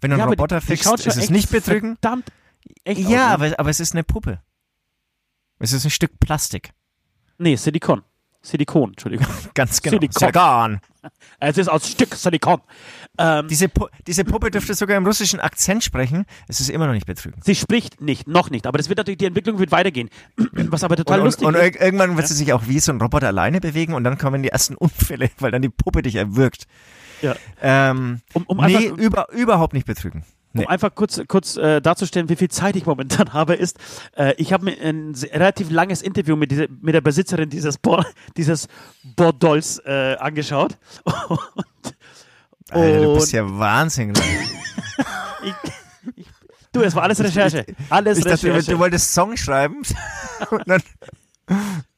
Wenn 0.00 0.10
du 0.10 0.16
Ja, 0.16 0.24
einen 0.24 0.30
Roboter 0.32 0.60
die- 0.60 0.66
die 0.66 0.66
fixt, 0.72 0.84
schaut 0.84 1.00
schon 1.00 1.10
ist 1.10 1.16
es 1.18 1.30
nicht 1.30 1.50
Betrügen. 1.50 1.96
Verdammt, 2.00 2.30
echt 2.84 3.00
Ja, 3.00 3.34
aus, 3.34 3.40
ne? 3.40 3.46
aber, 3.48 3.58
aber 3.60 3.70
es 3.70 3.80
ist 3.80 3.92
eine 3.94 4.04
Puppe. 4.04 4.40
Es 5.58 5.72
ist 5.72 5.84
ein 5.84 5.90
Stück 5.90 6.20
Plastik. 6.20 6.70
Nee, 7.38 7.56
Silikon. 7.56 8.02
Silikon, 8.44 8.90
Entschuldigung. 8.90 9.26
Ganz 9.54 9.80
genau. 9.80 9.96
Silikon. 9.96 10.18
Silikon. 10.20 10.80
Es 11.40 11.58
ist 11.58 11.68
aus 11.68 11.88
Stück 11.88 12.14
Silikon. 12.14 12.60
Ähm, 13.18 13.48
Diese, 13.48 13.68
Pu 13.68 13.86
diese 14.06 14.24
Puppe 14.24 14.50
dürfte 14.50 14.74
sogar 14.74 14.96
im 14.96 15.06
russischen 15.06 15.40
Akzent 15.40 15.82
sprechen. 15.84 16.26
Es 16.48 16.60
ist 16.60 16.68
immer 16.68 16.86
noch 16.86 16.92
nicht 16.92 17.06
Betrügen. 17.06 17.40
sie 17.44 17.54
spricht 17.54 18.00
nicht, 18.00 18.26
noch 18.28 18.50
nicht, 18.50 18.66
aber 18.66 18.76
das 18.78 18.88
wird 18.88 18.98
natürlich, 18.98 19.18
die 19.18 19.26
Entwicklung 19.26 19.58
wird 19.58 19.70
weitergehen. 19.72 20.10
Was 20.36 20.84
aber 20.84 20.96
total 20.96 21.20
und, 21.20 21.24
lustig 21.26 21.46
und, 21.46 21.54
und 21.56 21.60
ist. 21.62 21.76
ir- 21.76 21.80
irgendwann 21.80 22.16
wird 22.16 22.26
sie 22.28 22.34
sich 22.34 22.52
auch 22.52 22.62
wie 22.66 22.80
so 22.80 22.92
ein 22.92 23.00
Roboter 23.00 23.28
alleine 23.28 23.60
bewegen 23.60 23.94
und 23.94 24.04
dann 24.04 24.18
kommen 24.18 24.42
die 24.42 24.48
ersten 24.50 24.74
Unfälle, 24.74 25.30
weil 25.38 25.50
dann 25.50 25.62
die 25.62 25.68
Puppe 25.70 26.02
dich 26.02 26.16
erwürgt. 26.16 26.64
Ja. 27.22 27.36
Ähm, 27.62 28.20
Um, 28.34 28.44
um 28.46 28.58
nee, 28.66 28.86
über, 28.88 29.30
überhaupt 29.32 29.72
nicht 29.72 29.86
betrügen. 29.86 30.24
Nee. 30.56 30.62
um 30.62 30.68
einfach 30.68 30.94
kurz, 30.94 31.20
kurz 31.26 31.56
äh, 31.56 31.80
darzustellen, 31.80 32.28
wie 32.28 32.36
viel 32.36 32.48
Zeit 32.48 32.76
ich 32.76 32.86
momentan 32.86 33.32
habe, 33.32 33.54
ist, 33.54 33.76
äh, 34.16 34.34
ich 34.38 34.52
habe 34.52 34.66
mir 34.66 34.80
ein 34.80 35.12
relativ 35.32 35.68
langes 35.70 36.00
Interview 36.00 36.36
mit, 36.36 36.52
dieser, 36.52 36.66
mit 36.80 36.94
der 36.94 37.00
Besitzerin 37.00 37.50
dieses, 37.50 37.76
Bo 37.76 38.02
dieses 38.36 38.68
Bordells 39.16 39.80
äh, 39.84 40.14
angeschaut. 40.14 40.78
Und, 41.04 42.80
Alter, 42.80 43.02
du 43.02 43.14
bist 43.14 43.32
ja 43.32 43.42
Wahnsinn. 43.58 44.12
ich, 45.42 45.54
ich, 46.16 46.26
du, 46.72 46.82
es 46.82 46.94
war 46.94 47.02
alles 47.02 47.20
Recherche. 47.20 47.66
Alles 47.90 48.18
Ich 48.18 48.24
dachte, 48.24 48.46
Recherche. 48.46 48.72
du 48.72 48.78
wolltest 48.78 49.12
Song 49.12 49.36
schreiben. 49.36 49.82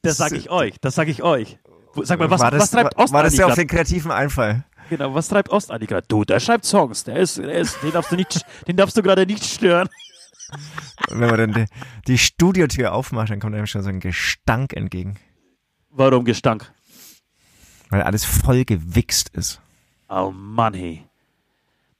das 0.01 0.17
sage 0.17 0.35
ich 0.35 0.49
euch. 0.49 0.79
Das 0.81 0.95
sage 0.95 1.11
ich 1.11 1.21
euch. 1.23 1.59
Sag 2.03 2.19
mal, 2.19 2.29
was, 2.29 2.41
das, 2.41 2.53
was 2.53 2.71
treibt 2.71 2.97
war, 2.97 3.03
Ost 3.03 3.13
war 3.13 3.23
das 3.23 3.37
ja 3.37 3.45
auf 3.45 3.55
den 3.55 3.67
kreativen 3.67 4.11
Einfall? 4.11 4.65
Genau, 4.89 5.13
was 5.13 5.27
treibt 5.27 5.49
Ostadi 5.49 5.85
gerade? 5.85 6.05
Du, 6.07 6.23
der 6.23 6.39
schreibt 6.39 6.65
Songs. 6.65 7.03
Der 7.03 7.17
ist, 7.17 7.37
der 7.37 7.51
ist, 7.53 7.77
den 7.83 7.91
darfst 7.91 8.11
du 8.11 8.15
nicht, 8.15 8.45
den 8.67 8.77
darfst 8.77 8.95
du 8.97 9.01
gerade 9.03 9.25
nicht 9.25 9.43
stören. 9.43 9.89
Und 11.09 11.19
wenn 11.19 11.29
man 11.29 11.37
dann 11.37 11.53
die, 11.53 11.65
die 12.07 12.17
Studiotür 12.17 12.93
aufmacht, 12.93 13.29
dann 13.29 13.39
kommt 13.39 13.55
einem 13.55 13.67
schon 13.67 13.83
so 13.83 13.89
ein 13.89 13.99
Gestank 13.99 14.73
entgegen. 14.73 15.17
Warum 15.89 16.23
Gestank? 16.25 16.71
Weil 17.89 18.01
alles 18.01 18.23
voll 18.23 18.63
gewichst 18.65 19.29
ist. 19.29 19.59
Oh 20.09 20.31
Mann, 20.31 20.73
hey. 20.73 21.03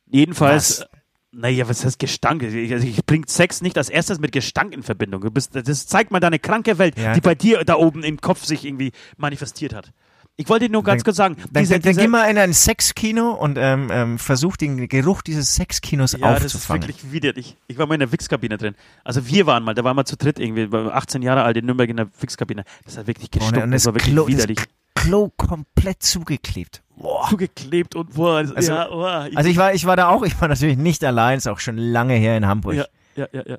Jedenfalls, 0.05 0.81
Was? 0.81 0.87
naja, 1.31 1.67
was 1.67 1.83
heißt 1.83 1.99
Gestank? 1.99 2.43
Ich, 2.43 2.71
also 2.71 2.87
ich 2.87 3.05
bringe 3.05 3.25
Sex 3.27 3.61
nicht 3.61 3.77
als 3.77 3.89
erstes 3.89 4.19
mit 4.19 4.31
Gestank 4.31 4.73
in 4.73 4.83
Verbindung. 4.83 5.21
Du 5.21 5.31
bist, 5.31 5.55
das 5.55 5.87
zeigt 5.87 6.11
mal 6.11 6.19
deine 6.21 6.39
kranke 6.39 6.77
Welt, 6.77 6.97
Ja. 6.97 7.13
die 7.13 7.21
bei 7.21 7.35
dir 7.35 7.63
da 7.65 7.75
oben 7.75 8.03
im 8.03 8.21
Kopf 8.21 8.45
sich 8.45 8.63
irgendwie 8.65 8.91
manifestiert 9.17 9.73
hat. 9.73 9.91
Ich 10.39 10.47
wollte 10.49 10.65
dir 10.67 10.71
nur 10.71 10.83
ganz 10.83 10.99
Dann- 11.01 11.05
kurz 11.05 11.17
sagen, 11.17 11.35
Dann, 11.51 11.63
diese, 11.63 11.73
dann, 11.73 11.81
dann 11.81 11.89
diese, 11.93 12.01
geh 12.01 12.07
mal 12.07 12.29
in 12.29 12.37
ein 12.37 12.53
Sexkino 12.53 13.31
und 13.31 13.57
ähm, 13.59 13.89
ähm, 13.91 14.19
versuch 14.19 14.55
den 14.55 14.87
Geruch 14.87 15.23
dieses 15.23 15.55
Sexkinos 15.55 16.11
ja, 16.11 16.19
das 16.19 16.45
ist 16.45 16.55
aufzufangen. 16.55 16.83
wirklich 16.87 17.11
widerlich. 17.11 17.55
Ich 17.67 17.79
war 17.79 17.87
mal 17.87 17.95
in 17.95 18.01
der 18.01 18.11
Wix-Kabine 18.11 18.57
drin. 18.57 18.75
Also 19.03 19.25
wir 19.27 19.47
waren 19.47 19.63
mal, 19.63 19.73
da 19.73 19.83
waren 19.83 19.97
wir 19.97 20.05
zu 20.05 20.15
dritt 20.15 20.37
irgendwie, 20.39 20.71
war 20.71 20.93
18 20.93 21.23
Jahre 21.23 21.41
alt 21.41 21.57
in 21.57 21.65
Nürnberg 21.65 21.89
in 21.89 21.97
der 21.97 22.07
Wix-Kabine. 22.21 22.65
Das 22.85 22.97
hat 22.99 23.07
wirklich 23.07 23.29
und, 23.29 23.39
gestunken, 23.39 23.63
und 23.63 23.71
das 23.71 23.81
das, 23.81 23.87
war 23.87 23.95
wirklich 23.95 24.13
Klo, 24.13 24.25
das 24.25 24.33
widerlich. 24.35 24.57
Klo 24.93 25.31
komplett 25.35 26.03
zugeklebt. 26.03 26.83
Boah. 26.95 27.27
Zugeklebt 27.29 27.95
und 27.95 28.13
boah, 28.13 28.43
das- 28.43 28.51
Also- 28.53 28.71
ja, 28.73 28.87
boah, 28.89 29.27
ich, 29.31 29.35
Also 29.37 29.49
ich 29.49 29.57
war, 29.57 29.73
ich 29.73 29.85
war 29.85 29.95
da 29.95 30.09
auch, 30.09 30.23
ich 30.23 30.39
war 30.39 30.47
natürlich 30.47 30.77
nicht 30.77 31.03
allein, 31.03 31.39
ist 31.39 31.47
auch 31.47 31.59
schon 31.59 31.77
lange 31.77 32.13
her 32.13 32.37
in 32.37 32.45
Hamburg. 32.45 32.75
ja, 32.75 32.85
ja, 33.15 33.27
ja, 33.33 33.41
ja. 33.47 33.57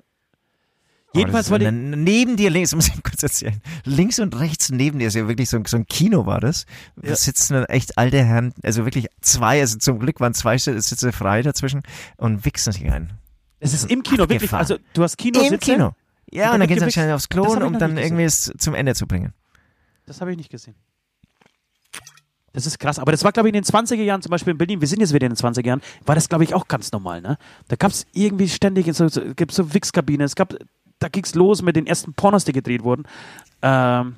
Jedenfalls 1.15 1.49
dann 1.49 1.91
neben 2.05 2.37
dir 2.37 2.51
links, 2.51 2.75
muss 2.75 2.89
ich 2.89 3.03
kurz 3.03 3.23
erzählen, 3.23 3.61
links 3.85 4.19
und 4.19 4.39
rechts 4.39 4.71
neben 4.71 4.99
dir 4.99 5.09
ist 5.09 5.15
ja 5.15 5.27
wirklich 5.27 5.49
so, 5.49 5.57
ein- 5.57 5.65
so 5.65 5.77
ein 5.79 5.87
Kino 5.87 6.27
war 6.27 6.41
das. 6.41 6.67
Da 6.97 7.09
Ja. 7.11 7.17
sitzen 7.17 7.55
dann 7.55 7.65
echt 7.65 7.97
alte 7.97 8.23
Herren, 8.23 8.53
also 8.63 8.85
wirklich 8.85 9.07
zwei, 9.21 9.61
also 9.61 9.79
zum 9.79 9.99
Glück 10.01 10.21
waren 10.21 10.35
zwei 10.35 10.59
Sitze 10.59 11.13
frei 11.13 11.43
dazwischen 11.43 11.83
und 12.19 12.45
wichsen 12.45 12.73
sich 12.73 12.91
ein. 12.91 13.13
es 13.61 13.73
ist 13.73 13.91
im 13.91 14.03
Kino, 14.03 14.29
wirklich, 14.29 14.53
also 14.53 14.77
du 14.93 15.03
hast 15.03 15.17
Kino 15.19 15.41
Im 15.41 15.59
Kino. 15.59 15.93
Ja, 16.31 16.53
und 16.53 16.61
dann 16.61 16.61
wird 16.61 16.69
gehen 16.69 16.75
sie 16.77 16.81
dann 16.81 16.81
gewichst. 16.81 16.95
schnell 16.95 17.13
aufs 17.13 17.29
Klo, 17.31 17.67
um 17.67 17.79
dann 17.79 17.97
irgendwie 17.97 18.25
es 18.25 18.53
zum 18.59 18.75
Ende 18.75 18.95
zu 18.95 19.07
bringen. 19.07 19.33
Das 20.05 20.21
habe 20.21 20.31
ich 20.31 20.37
nicht 20.37 20.51
gesehen. 20.51 20.75
Das 22.53 22.67
ist 22.67 22.79
krass. 22.79 22.99
Aber 22.99 23.13
das 23.13 23.25
war, 23.25 23.33
glaube 23.33 23.49
ich, 23.49 23.55
in 23.55 23.63
den 23.63 23.65
20er 23.65 24.03
Jahren, 24.03 24.23
zum 24.23 24.31
Beispiel 24.31 24.53
in 24.53 24.59
Berlin, 24.59 24.81
wir 24.81 24.89
sind 24.89 25.01
jetzt 25.01 25.13
wieder 25.13 25.27
in 25.27 25.33
den 25.35 25.37
20er 25.37 25.65
Jahren, 25.67 25.83
war 26.07 26.15
das, 26.15 26.29
glaube 26.29 26.45
ich, 26.45 26.55
auch 26.55 26.67
ganz 26.67 26.91
normal. 26.93 27.21
Ne? 27.21 27.37
Da 27.69 27.77
gab 27.77 27.93
es 27.93 28.07
irgendwie 28.13 28.49
ständig 28.49 28.93
so, 28.95 29.07
so, 29.09 29.21
gibt's 29.37 29.57
so 29.57 29.73
Wix-Kabinen. 29.75 30.25
Es 30.25 30.35
gab, 30.35 30.55
da 30.99 31.09
ging 31.09 31.25
es 31.25 31.35
los 31.35 31.63
mit 31.63 31.77
den 31.77 31.87
ersten 31.87 32.15
Pornos, 32.15 32.45
die 32.45 32.53
gedreht 32.53 32.83
wurden. 32.83 33.05
Ähm, 33.63 34.17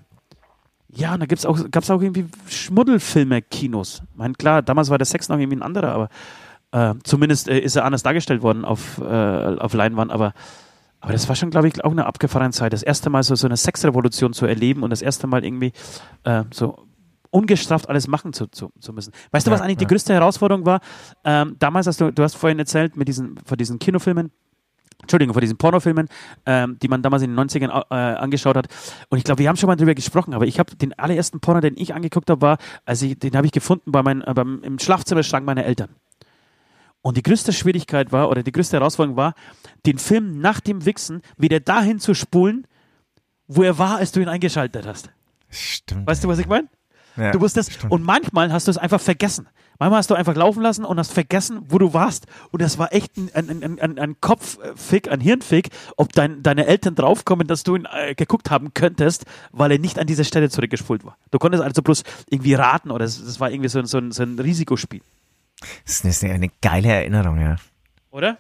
ja, 0.93 1.15
und 1.15 1.21
da 1.21 1.27
gibt's 1.27 1.47
auch, 1.47 1.59
gab 1.71 1.85
es 1.85 1.91
auch 1.91 2.03
irgendwie 2.03 2.27
Schmuddelfilme-Kinos. 2.49 4.03
Ich 4.11 4.19
meine, 4.19 4.35
klar, 4.35 4.63
damals 4.63 4.91
war 4.91 4.99
der 4.99 5.07
Sex 5.07 5.29
noch 5.29 5.39
irgendwie 5.39 5.59
ein 5.59 5.63
anderer, 5.63 5.93
aber 5.93 6.09
äh, 6.73 6.95
zumindest 7.05 7.49
äh, 7.49 7.59
ist 7.59 7.77
er 7.77 7.85
anders 7.85 8.03
dargestellt 8.03 8.43
worden 8.43 8.65
auf, 8.65 8.99
äh, 8.99 9.05
auf 9.05 9.73
Leinwand. 9.73 10.11
Aber, 10.11 10.33
aber 11.01 11.13
das 11.13 11.29
war 11.29 11.37
schon, 11.37 11.51
glaube 11.51 11.69
ich, 11.69 11.85
auch 11.85 11.93
eine 11.93 12.07
abgefahrene 12.07 12.53
Zeit. 12.53 12.73
Das 12.73 12.83
erste 12.83 13.11
Mal 13.11 13.23
so, 13.23 13.35
so 13.35 13.47
eine 13.47 13.57
Sexrevolution 13.57 14.33
zu 14.33 14.47
erleben 14.47 14.83
und 14.83 14.91
das 14.91 15.03
erste 15.03 15.27
Mal 15.27 15.45
irgendwie 15.45 15.73
äh, 16.25 16.45
so 16.53 16.87
ungestraft 17.31 17.89
alles 17.89 18.09
machen 18.09 18.33
zu, 18.33 18.49
zu, 18.49 18.73
zu 18.81 18.93
müssen. 18.93 19.13
Weißt 19.31 19.47
du, 19.47 19.51
Ja, 19.51 19.55
was 19.55 19.61
eigentlich 19.61 19.77
ja. 19.77 19.87
die 19.87 19.87
größte 19.87 20.13
Herausforderung 20.13 20.67
war? 20.67 20.81
Ähm, 21.25 21.55
damals 21.61 21.87
hast 21.87 22.01
du, 22.01 22.11
du 22.11 22.23
hast 22.25 22.35
vorhin 22.35 22.59
erzählt, 22.59 22.97
mit 22.97 23.07
diesen, 23.07 23.39
von 23.45 23.57
diesen 23.57 23.79
Kinofilmen, 23.79 24.33
Entschuldigung, 25.03 25.33
von 25.35 25.41
diesen 25.41 25.57
Pornofilmen, 25.57 26.09
ähm, 26.47 26.79
die 26.83 26.89
man 26.89 27.03
damals 27.03 27.23
in 27.23 27.31
den 27.31 27.37
90ern 27.37 27.71
au- 27.71 27.85
äh, 27.91 27.95
angeschaut 27.95 28.57
hat. 28.57 28.69
Und 29.09 29.19
ich 29.19 29.25
glaube, 29.25 29.39
wir 29.41 29.49
haben 29.49 29.57
schon 29.57 29.67
mal 29.69 29.77
drüber 29.77 29.95
gesprochen, 29.95 30.35
aber 30.35 30.47
ich 30.47 30.59
habe 30.59 30.75
den 30.77 30.97
allerersten 30.99 31.41
Porno, 31.41 31.61
den 31.61 31.77
ich 31.77 31.95
angeguckt 31.95 32.29
habe, 32.31 32.41
war, 32.43 32.59
also 32.85 33.07
ich, 33.07 33.19
den 33.19 33.35
habe 33.37 33.47
ich 33.47 33.53
gefunden 33.53 33.93
bei 33.93 34.03
mein, 34.03 34.23
äh, 34.23 34.33
beim, 34.35 34.63
im 34.63 34.79
Schlafzimmerschrank 34.79 35.45
meiner 35.47 35.65
Eltern. 35.65 35.91
Und 37.03 37.17
die 37.17 37.23
größte 37.23 37.53
Schwierigkeit 37.55 38.13
war, 38.13 38.29
oder 38.29 38.43
die 38.43 38.53
größte 38.53 38.77
Herausforderung 38.77 39.17
war, 39.17 39.35
den 39.87 39.99
Film 39.99 40.41
nach 40.41 40.61
dem 40.61 40.85
Wichsen 40.85 41.23
wieder 41.39 41.59
dahin 41.61 41.99
zu 41.99 42.13
spulen, 42.15 42.67
wo 43.49 43.63
er 43.63 43.79
war, 43.79 43.97
als 43.97 44.13
du 44.13 44.21
ihn 44.21 44.29
eingeschaltet 44.29 44.87
hast. 44.87 45.11
Stimmt. 45.49 46.07
Weißt 46.07 46.23
du, 46.23 46.29
was 46.29 46.39
ich 46.39 46.47
meine? 46.47 46.69
Ja, 47.17 47.33
Du 47.33 47.41
wusstest, 47.41 47.73
stimmt. 47.73 47.91
und 47.93 48.05
manchmal 48.05 48.53
hast 48.53 48.67
du 48.67 48.71
es 48.71 48.79
einfach 48.79 49.01
vergessen. 49.01 49.49
Manchmal 49.81 49.99
hast 49.99 50.11
du 50.11 50.15
einfach 50.15 50.37
laufen 50.37 50.63
lassen 50.63 50.85
und 50.85 50.99
hast 50.99 51.13
vergessen, 51.13 51.63
wo 51.69 51.79
du 51.79 51.93
warst. 51.95 52.27
Und 52.53 52.63
das 52.63 52.79
war 52.79 52.93
echt 52.93 53.17
ein, 53.17 53.31
ein, 53.35 53.81
ein, 53.81 53.99
ein, 53.99 54.21
Kopffick, 54.21 55.11
ein 55.11 55.21
Hirnfick, 55.21 55.71
ob 55.97 56.13
dein, 56.13 56.43
deine 56.45 56.67
Eltern 56.67 56.95
draufkommen, 56.95 57.49
dass 57.49 57.65
du 57.65 57.75
ihn 57.77 57.89
äh, 57.91 58.15
geguckt 58.15 58.51
haben 58.51 58.73
könntest, 58.75 59.25
weil 59.51 59.73
er 59.73 59.79
nicht 59.79 59.99
an 59.99 60.07
dieser 60.07 60.25
Stelle 60.25 60.51
zurückgespult 60.51 61.05
war. 61.05 61.17
Du 61.33 61.39
konntest 61.39 61.65
also 61.65 61.83
bloß 61.83 62.05
irgendwie 62.29 62.55
raten 62.55 62.91
oder 62.93 63.05
es, 63.07 63.25
das 63.25 63.41
war 63.41 63.51
irgendwie 63.51 63.71
so, 63.71 63.81
ein- 63.81 63.87
so, 63.87 63.99
ein, 63.99 64.13
so 64.13 64.23
ein 64.23 64.39
Risikospiel. 64.39 65.01
Das 65.85 66.05
ist 66.05 66.23
eine, 66.25 66.35
eine 66.35 66.51
geile 66.63 66.89
Erinnerung, 66.93 67.41
ja. 67.41 67.57
Oder? 68.11 68.39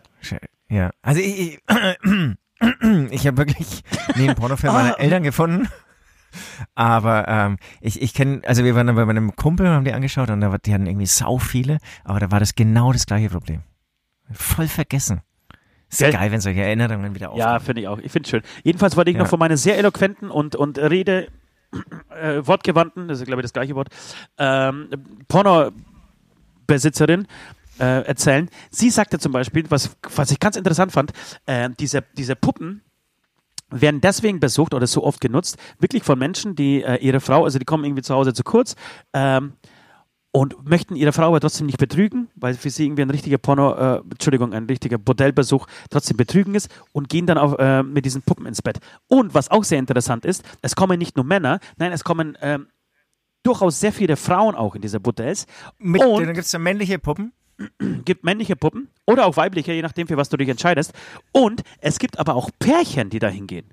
Ja, 0.68 0.90
also 1.02 1.20
ich, 1.20 1.38
ich, 1.40 1.60
ich 3.10 3.26
habe 3.26 3.38
wirklich 3.38 3.82
nie 4.16 4.24
einen 4.28 4.34
Pornofilm 4.36 4.72
meiner 4.74 4.94
Ah. 4.96 5.00
Eltern 5.00 5.22
gefunden. 5.22 5.68
Aber 6.74 7.28
ähm, 7.28 7.56
ich, 7.80 8.00
ich 8.02 8.14
kenne, 8.14 8.40
also 8.46 8.64
wir 8.64 8.74
waren 8.74 8.86
dann 8.86 8.96
bei 8.96 9.04
meinem 9.04 9.34
Kumpel, 9.36 9.68
haben 9.68 9.84
die 9.84 9.92
angeschaut 9.92 10.30
und 10.30 10.40
da, 10.40 10.56
die 10.58 10.72
hatten 10.74 10.86
irgendwie 10.86 11.06
sau 11.06 11.38
viele, 11.38 11.78
aber 12.04 12.20
da 12.20 12.30
war 12.30 12.40
das 12.40 12.54
genau 12.54 12.92
das 12.92 13.06
gleiche 13.06 13.30
Problem. 13.30 13.62
Voll 14.32 14.68
vergessen. 14.68 15.20
Ist 15.88 15.98
geil, 16.00 16.30
wenn 16.30 16.40
solche 16.40 16.62
Erinnerungen 16.62 17.14
wieder 17.16 17.34
Ja, 17.34 17.56
auftauchen. 17.56 17.66
finde 17.66 17.82
ich 17.82 17.88
auch. 17.88 17.98
Ich 17.98 18.12
finde 18.12 18.26
es 18.26 18.30
schön. 18.30 18.42
Jedenfalls 18.62 18.96
wollte 18.96 19.10
ich 19.10 19.16
Ja. 19.16 19.24
noch 19.24 19.28
von 19.28 19.40
meiner 19.40 19.56
sehr 19.56 19.76
eloquenten 19.76 20.30
und, 20.30 20.54
und 20.54 20.78
Rede, 20.78 21.26
äh, 22.20 22.46
wortgewandten, 22.46 23.08
das 23.08 23.18
ist 23.20 23.26
glaube 23.26 23.40
ich 23.40 23.44
das 23.44 23.52
gleiche 23.52 23.74
Wort, 23.74 23.88
ähm, 24.38 24.88
Pornobesitzerin 25.26 27.26
äh, 27.80 28.02
erzählen. 28.06 28.48
Sie 28.70 28.90
sagte 28.90 29.18
zum 29.18 29.32
Beispiel, 29.32 29.64
was, 29.70 29.96
was 30.14 30.30
ich 30.30 30.38
ganz 30.38 30.56
interessant 30.56 30.92
fand, 30.92 31.12
äh, 31.46 31.70
diese, 31.78 32.02
diese 32.16 32.36
Puppen 32.36 32.82
werden 33.70 34.00
deswegen 34.00 34.40
besucht 34.40 34.74
oder 34.74 34.86
so 34.86 35.04
oft 35.04 35.20
genutzt, 35.20 35.56
wirklich 35.78 36.04
von 36.04 36.18
Menschen, 36.18 36.54
die 36.54 36.82
äh, 36.82 36.96
ihre 36.96 37.20
Frau, 37.20 37.44
also 37.44 37.58
die 37.58 37.64
kommen 37.64 37.84
irgendwie 37.84 38.02
zu 38.02 38.14
Hause 38.14 38.32
zu 38.34 38.42
kurz, 38.42 38.76
ähm, 39.12 39.54
und 40.32 40.68
möchten 40.68 40.94
ihre 40.94 41.12
Frau 41.12 41.24
aber 41.24 41.40
trotzdem 41.40 41.66
nicht 41.66 41.78
betrügen, 41.78 42.28
weil 42.36 42.54
für 42.54 42.70
sie 42.70 42.84
irgendwie 42.84 43.02
ein 43.02 43.10
richtiger 43.10 43.38
Porno, 43.38 43.74
äh, 43.74 44.00
Entschuldigung, 44.10 44.52
ein 44.52 44.66
richtiger 44.66 44.98
Bordellbesuch 44.98 45.66
trotzdem 45.90 46.16
betrügen 46.16 46.54
ist 46.54 46.70
und 46.92 47.08
gehen 47.08 47.26
dann 47.26 47.38
auch 47.38 47.58
äh, 47.58 47.82
mit 47.82 48.04
diesen 48.04 48.22
Puppen 48.22 48.46
ins 48.46 48.62
Bett. 48.62 48.78
Und 49.08 49.34
was 49.34 49.50
auch 49.50 49.64
sehr 49.64 49.78
interessant 49.78 50.24
ist, 50.24 50.44
es 50.62 50.76
kommen 50.76 50.98
nicht 50.98 51.16
nur 51.16 51.24
Männer, 51.24 51.58
nein, 51.78 51.90
es 51.92 52.04
kommen 52.04 52.38
ähm, 52.42 52.68
durchaus 53.42 53.80
sehr 53.80 53.92
viele 53.92 54.16
Frauen 54.16 54.54
auch 54.54 54.74
in 54.74 54.82
diese 54.82 55.00
Bordells. 55.00 55.46
Mit, 55.78 56.04
und 56.04 56.24
dann 56.24 56.34
gibt's 56.34 56.52
da 56.52 56.58
männliche 56.58 56.98
Puppen. 56.98 57.32
Gibt 58.04 58.24
männliche 58.24 58.56
Puppen 58.56 58.88
oder 59.06 59.26
auch 59.26 59.36
weibliche, 59.36 59.72
je 59.72 59.82
nachdem, 59.82 60.06
für 60.06 60.16
was 60.16 60.28
du 60.28 60.36
dich 60.36 60.48
entscheidest. 60.48 60.92
Und 61.32 61.62
es 61.80 61.98
gibt 61.98 62.18
aber 62.18 62.34
auch 62.34 62.50
Pärchen, 62.58 63.10
die 63.10 63.18
da 63.18 63.28
hingehen. 63.28 63.72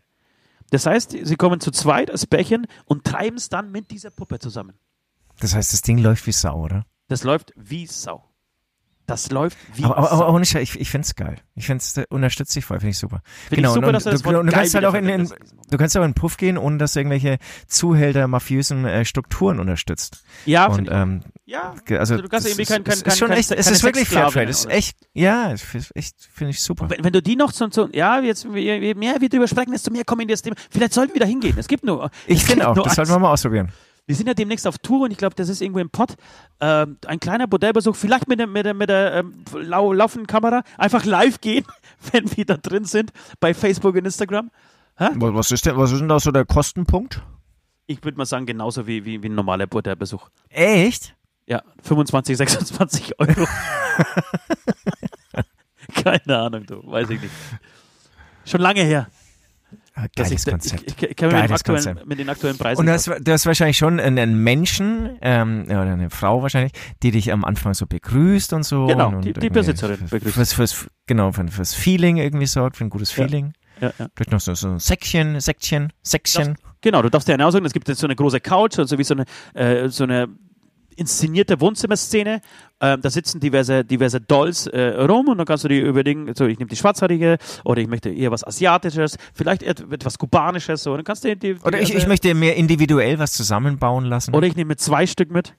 Das 0.69 0.85
heißt, 0.85 1.15
sie 1.21 1.35
kommen 1.35 1.59
zu 1.59 1.71
zweit 1.71 2.11
als 2.11 2.25
Pärchen 2.25 2.67
und 2.85 3.05
treiben 3.05 3.38
es 3.38 3.49
dann 3.49 3.71
mit 3.71 3.91
dieser 3.91 4.11
Puppe 4.11 4.39
zusammen. 4.39 4.73
Das 5.39 5.55
heißt, 5.55 5.71
das 5.71 5.81
Ding 5.81 5.97
läuft 5.97 6.27
wie 6.27 6.31
Sau, 6.31 6.61
oder? 6.63 6.85
Das 7.07 7.23
läuft 7.23 7.53
wie 7.55 7.85
Sau. 7.85 8.27
Das 9.08 9.32
läuft 9.32 9.58
wie 9.76 9.86
Aber, 9.86 9.97
aber, 9.97 10.12
aber 10.12 10.34
ohne 10.34 10.45
Scheiß, 10.45 10.62
ich, 10.62 10.80
ich 10.82 10.89
find's 10.91 11.16
geil. 11.16 11.38
Ich 11.55 11.66
find's, 11.66 11.95
äh, 11.95 12.05
unterstütze 12.10 12.55
dich 12.55 12.66
voll, 12.66 12.80
finde 12.80 12.91
ich 12.91 12.97
super. 12.97 13.22
Finde 13.47 13.68
ich 13.68 13.74
super, 13.74 13.88
und, 13.88 13.93
dass 13.93 14.03
du 14.03 14.10
du, 14.10 14.16
das 14.18 14.26
Wort 14.26 14.36
du, 14.36 14.39
du 14.43 14.45
geil 14.47 14.53
kannst 14.60 14.76
halt 14.76 14.86
auch 14.86 14.93
in, 14.95 15.08
in, 15.08 15.34
du 15.70 15.78
kannst 15.78 15.97
auch 15.97 16.01
in 16.03 16.10
den 16.10 16.14
Puff 16.14 16.36
gehen, 16.36 16.58
ohne 16.58 16.78
dass 16.78 16.91
du 16.91 16.99
irgendwelche 16.99 17.38
Zuhälter, 17.68 18.28
mafiösen 18.28 18.84
äh, 18.86 19.05
Strukturen 19.05 19.62
unterstützt. 19.62 20.24
Ja, 20.45 20.66
und 20.68 20.76
finde 20.76 20.91
ich. 20.91 20.97
ähm, 20.97 21.22
Ja, 21.45 21.74
ge- 21.86 21.97
also, 21.97 22.18
du 22.18 22.28
kannst 22.28 22.45
das 22.47 22.51
irgendwie 22.51 22.62
ist, 22.64 22.70
kein, 22.70 22.84
kein, 22.84 22.93
es 22.95 23.03
kein, 23.03 23.14
ist 23.14 23.18
schon 23.20 23.28
kein, 23.30 23.38
echt, 23.38 23.51
es 23.51 23.72
ist 23.72 23.84
wirklich 23.84 24.10
Sexsklavinnen 24.10 24.32
Fairtrade. 24.34 24.51
Es 24.51 24.60
ist 24.66 24.72
echt, 24.72 24.97
ja, 25.14 25.51
ist 25.51 25.91
echt, 25.95 26.16
finde 26.34 26.51
ich 26.51 26.62
super. 26.62 26.89
Wenn, 26.89 27.05
wenn 27.05 27.14
du 27.14 27.22
die 27.22 27.38
noch 27.38 27.53
so, 27.53 27.70
so 27.72 27.88
ja, 27.93 28.20
jetzt, 28.20 28.45
je 28.53 28.93
mehr 28.93 29.22
wir 29.22 29.30
drüber 29.30 29.47
sprechen, 29.47 29.72
desto 29.72 29.89
mehr 29.89 30.03
kommen 30.03 30.24
in 30.24 30.28
das 30.28 30.41
Thema. 30.41 30.58
Vielleicht 30.70 30.91
sollten 30.93 31.14
wir 31.14 31.22
da 31.22 31.28
hingehen. 31.28 31.55
Es 31.58 31.70
gibt 31.70 31.86
nur. 31.86 32.12
Ich 32.26 32.43
finde 32.43 32.68
auch, 32.68 32.76
das 32.76 32.95
sollten 32.95 33.12
wir 33.12 33.20
mal 33.20 33.32
ausprobieren. 33.32 33.72
Wir 34.08 34.16
sind 34.16 34.28
ja 34.28 34.34
demnächst 34.34 34.66
auf 34.66 34.78
Tour 34.80 35.01
und 35.01 35.12
ich 35.12 35.18
glaube, 35.18 35.36
das 35.36 35.49
ist 35.49 35.62
irgendwo 35.62 35.80
im 35.80 35.89
Pott. 35.89 36.16
Ähm, 36.62 36.97
ein 37.05 37.20
kleiner 37.20 37.45
Bordellbesuch, 37.45 37.95
vielleicht 37.95 38.28
mit 38.30 38.39
der, 38.39 38.47
mit 38.47 38.66
der, 38.66 38.74
mit 38.74 38.89
der 38.89 39.16
ähm, 39.16 39.43
lau 39.53 39.91
laufenden 39.91 40.28
Kamera. 40.28 40.64
Einfach 40.78 41.03
live 41.03 41.41
gehen, 41.41 41.66
wenn 42.14 42.36
wir 42.36 42.45
da 42.45 42.55
drin 42.55 42.86
sind, 42.86 43.12
bei 43.41 43.53
Facebook 43.53 43.95
und 43.95 44.05
Instagram. 44.05 44.49
Was 44.97 45.51
ist 45.51 45.66
denn, 45.66 45.78
was 45.78 45.91
ist 45.91 45.99
denn 45.99 46.08
da 46.08 46.20
so 46.20 46.32
der 46.32 46.45
Kostenpunkt? 46.45 47.22
Ich 47.86 48.03
würde 48.03 48.18
mal 48.18 48.26
sagen, 48.26 48.45
genauso 48.45 48.88
wie, 48.88 49.05
wie, 49.05 49.22
wie 49.22 49.30
ein 49.30 49.36
normaler 49.36 49.68
Bordellbesuch. 49.68 50.30
Echt? 50.49 51.14
Ja, 51.45 51.62
25, 51.84 52.36
26 52.38 53.20
Euro. 53.20 53.45
Keine 56.03 56.38
Ahnung, 56.39 56.66
du, 56.66 56.82
weiß 56.86 57.10
ich 57.10 57.22
nicht. 57.22 57.34
Schon 58.45 58.62
lange 58.62 58.82
her. 58.84 59.08
Geiles 60.16 60.32
ich, 60.32 60.52
Konzept. 60.52 60.84
Ich, 60.86 60.98
ich, 61.02 61.10
ich 61.10 61.16
kenne 61.16 61.34
mit, 61.34 62.08
mit 62.08 62.20
den 62.20 62.30
aktuellen 62.30 62.58
Preisen. 62.58 62.80
Und 62.80 62.86
du 62.86 62.91
hast, 62.91 63.08
du 63.08 63.32
hast 63.32 63.45
wahrscheinlich 63.45 63.78
schon 63.78 64.00
einen, 64.00 64.43
Menschen, 64.43 65.18
ähm, 65.22 65.66
oder 65.66 65.82
eine 65.82 66.10
Frau 66.10 66.41
wahrscheinlich, 66.41 66.74
die 67.04 67.12
dich 67.12 67.32
am 67.32 67.43
Anfang 67.43 67.74
so 67.74 67.88
begrüßt 67.88 68.54
und 68.54 68.64
so. 68.64 68.88
Genau, 68.88 69.10
und, 69.10 69.26
die- 69.26 69.34
und 69.34 69.41
die 69.41 69.50
Besitzerin 69.50 70.00
begrüßt. 70.10 70.36
Fürs, 70.36 70.54
fürs, 70.54 70.88
genau, 71.08 71.32
für, 71.32 71.48
fürs 71.48 71.74
Feeling 71.74 72.18
irgendwie 72.18 72.45
sorgt, 72.45 72.78
für 72.78 72.86
ein 72.86 72.89
gutes 72.89 73.16
Ja. 73.16 73.24
Feeling. 73.24 73.54
ja, 73.82 73.91
ja. 73.98 74.08
Vielleicht 74.16 74.32
noch 74.32 74.39
so, 74.39 74.54
so 74.54 74.70
ein 74.70 74.80
Säckchen, 74.80 75.39
Säckchen, 75.39 75.91
Säckchen. 76.04 76.58
Genau, 76.82 77.02
du 77.02 77.10
darfst 77.10 77.28
dir 77.28 77.34
eine 77.34 77.45
aussuchen. 77.45 77.66
Es 77.66 77.74
gibt 77.74 77.88
jetzt 77.88 78.00
so 78.00 78.08
eine 78.08 78.16
große 78.16 78.39
Couch, 78.39 78.78
also 78.78 78.98
wie 78.98 79.04
so 79.04 79.16
eine, 79.16 79.26
äh, 79.56 79.89
so 79.89 80.04
eine 80.04 80.28
inszenierte 80.98 81.62
Wohnzimmerszene. 81.62 82.41
Ähm, 82.82 83.02
da 83.02 83.10
sitzen 83.10 83.39
diverse, 83.39 83.86
diverse 83.86 84.20
Dolls 84.22 84.68
äh, 84.68 84.89
rum 85.02 85.30
und 85.30 85.38
dann 85.38 85.45
kannst 85.48 85.64
du 85.64 85.68
dir 85.70 85.84
überlegen, 85.86 86.32
so, 86.36 86.45
ich 86.45 86.60
nehme 86.60 86.70
die 86.70 86.76
schwarzhaarige 86.76 87.38
oder 87.64 87.82
ich 87.82 87.88
möchte 87.88 88.10
eher 88.10 88.32
was 88.32 88.43
Asiatisches, 88.45 89.18
vielleicht 89.34 89.64
et- 89.64 89.91
etwas 89.91 90.18
Kubanisches. 90.18 90.84
So. 90.84 90.91
Und 90.91 90.98
dann 90.98 91.06
kannst 91.06 91.24
du 91.24 91.36
die, 91.36 91.54
die 91.56 91.62
Oder 91.64 91.80
ich, 91.82 91.93
ich 91.95 92.08
möchte 92.08 92.34
mir 92.34 92.56
individuell 92.56 93.18
was 93.20 93.32
zusammenbauen 93.34 94.06
lassen. 94.06 94.36
oder 94.36 94.45
ich 94.48 94.56
nehme 94.56 94.76
zwei 94.76 95.08
Stück 95.08 95.32
mit. 95.32 95.56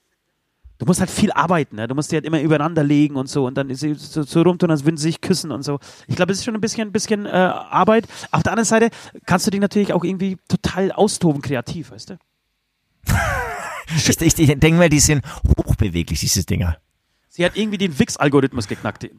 du 0.79 0.87
musst 0.87 1.01
halt 1.01 1.11
viel 1.11 1.33
arbeiten, 1.33 1.75
ne? 1.75 1.89
du 1.89 1.95
musst 1.97 2.13
die 2.13 2.17
halt 2.17 2.25
immer 2.25 2.41
übereinander 2.41 2.85
legen 2.85 3.17
und 3.17 3.29
so 3.29 3.47
und 3.47 3.57
dann 3.59 3.69
ist 3.69 3.81
sie 3.81 3.95
so, 3.95 4.23
so 4.23 4.43
rumtun, 4.43 4.71
als 4.71 4.85
würden 4.85 4.97
sie 4.97 5.09
sich 5.09 5.21
küssen 5.21 5.51
und 5.51 5.63
so. 5.65 5.81
Ich 6.07 6.15
glaube, 6.15 6.31
es 6.31 6.39
ist 6.39 6.45
schon 6.45 6.55
ein 6.55 6.61
bisschen, 6.61 6.89
ein 6.89 6.93
bisschen 6.93 7.27
äh, 7.27 7.31
Arbeit. 7.31 8.07
Auf 8.31 8.45
der 8.45 8.53
anderen 8.53 8.65
Seite 8.67 8.91
kannst 9.27 9.45
du 9.47 9.51
dich 9.51 9.61
natürlich 9.61 9.93
auch 9.93 10.05
irgendwie 10.05 10.37
total 10.47 10.93
austoben, 10.93 11.43
kreativ, 11.43 11.91
weißt 11.91 12.11
du? 12.11 12.19
Ich, 13.97 14.09
ich, 14.09 14.39
ich 14.39 14.59
denke 14.59 14.73
mal, 14.73 14.89
die 14.89 15.01
sind 15.01 15.25
hochbeweglich, 15.57 16.21
diese 16.21 16.45
Dinger. 16.45 16.79
Sie 17.39 17.45
hat 17.45 17.57
irgendwie 17.57 17.79
den 17.79 17.93
Fix-Algorithmus 17.93 18.67
geknackt, 18.67 19.05
die, 19.05 19.11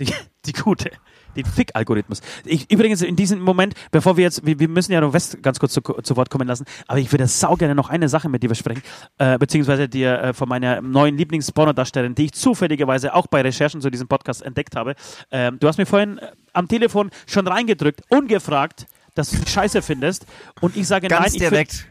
die, 0.00 0.10
die, 0.46 0.52
gute. 0.54 0.92
Den 1.36 1.44
Fick-Algorithmus. 1.44 2.22
Ich, 2.46 2.70
übrigens, 2.72 3.02
in 3.02 3.16
diesem 3.16 3.40
Moment, 3.42 3.74
bevor 3.90 4.16
wir 4.16 4.24
jetzt, 4.24 4.46
wir, 4.46 4.58
wir 4.58 4.68
müssen 4.68 4.92
ja 4.92 5.02
noch 5.02 5.12
West 5.12 5.42
ganz 5.42 5.58
kurz 5.58 5.74
zu, 5.74 5.82
zu 5.82 6.16
Wort 6.16 6.30
kommen 6.30 6.48
lassen, 6.48 6.64
aber 6.86 7.00
ich 7.00 7.12
würde 7.12 7.26
sau 7.26 7.54
gerne 7.54 7.74
noch 7.74 7.90
eine 7.90 8.08
Sache 8.08 8.30
mit 8.30 8.42
dir 8.42 8.48
besprechen, 8.48 8.82
äh, 9.18 9.36
beziehungsweise 9.36 9.90
dir 9.90 10.18
äh, 10.18 10.32
von 10.32 10.48
meiner 10.48 10.80
neuen 10.80 11.18
Lieblings-Pornodarstellerin, 11.18 12.14
die 12.14 12.24
ich 12.24 12.32
zufälligerweise 12.32 13.12
auch 13.14 13.26
bei 13.26 13.42
Recherchen 13.42 13.82
zu 13.82 13.90
diesem 13.90 14.08
Podcast 14.08 14.40
entdeckt 14.40 14.74
habe. 14.74 14.94
Ähm, 15.30 15.58
du 15.58 15.68
hast 15.68 15.76
mir 15.76 15.84
vorhin 15.84 16.16
äh, 16.16 16.30
am 16.54 16.68
Telefon 16.68 17.10
schon 17.26 17.46
reingedrückt, 17.46 18.00
ungefragt, 18.08 18.86
dass 19.14 19.28
du 19.28 19.36
die 19.36 19.50
Scheiße 19.50 19.82
findest 19.82 20.24
und 20.62 20.78
ich 20.78 20.86
sage 20.86 21.08
Ganz 21.08 21.26
nein. 21.26 21.32
ich 21.34 21.38
direkt. 21.50 21.86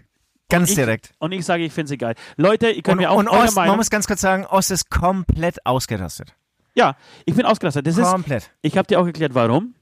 Ganz 0.49 0.69
ich, 0.69 0.75
direkt. 0.75 1.11
Und 1.17 1.31
ich 1.31 1.45
sage, 1.45 1.63
ich 1.63 1.73
finde 1.73 1.89
sie 1.89 1.97
geil. 1.97 2.15
Leute, 2.37 2.69
ihr 2.69 2.81
könnt 2.83 2.93
Und, 2.93 2.97
mir 2.99 3.11
auch 3.11 3.17
und 3.17 3.27
Ost, 3.27 3.55
man 3.55 3.65
Meinung... 3.65 3.77
muss 3.77 3.89
ganz 3.89 4.07
kurz 4.07 4.21
sagen, 4.21 4.45
Ost 4.45 4.71
ist 4.71 4.89
komplett 4.91 5.65
ausgerastet. 5.65 6.35
Ja, 6.75 6.97
ich 7.25 7.33
bin 7.33 7.45
ausgelastet. 7.45 7.87
Das 7.87 7.97
ist, 7.97 8.03
Komplett. 8.03 8.51
ich 8.61 8.77
habe 8.77 8.85
dir 8.87 8.99
auch 8.99 9.05
erklärt, 9.05 9.33
warum. 9.33 9.75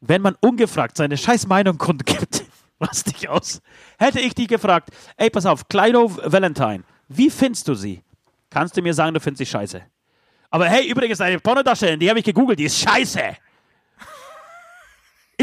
Wenn 0.00 0.20
man 0.20 0.36
ungefragt 0.40 0.96
seine 0.96 1.16
scheiß 1.16 1.46
Meinung 1.46 1.78
kundgibt, 1.78 2.44
was 2.78 3.04
dich 3.04 3.28
aus. 3.28 3.62
Hätte 3.98 4.20
ich 4.20 4.34
dich 4.34 4.48
gefragt, 4.48 4.90
ey, 5.16 5.30
pass 5.30 5.46
auf, 5.46 5.68
Kleino 5.68 6.10
Valentine, 6.24 6.82
wie 7.08 7.30
findest 7.30 7.68
du 7.68 7.74
sie? 7.74 8.02
Kannst 8.50 8.76
du 8.76 8.82
mir 8.82 8.92
sagen, 8.92 9.14
du 9.14 9.20
findest 9.20 9.38
sie 9.38 9.46
scheiße. 9.46 9.82
Aber 10.50 10.68
hey, 10.68 10.88
übrigens, 10.88 11.20
eine 11.20 11.40
Pornodarstellerin, 11.40 12.00
die 12.00 12.08
habe 12.08 12.18
ich 12.18 12.24
gegoogelt, 12.24 12.58
die 12.58 12.64
ist 12.64 12.78
scheiße. 12.78 13.36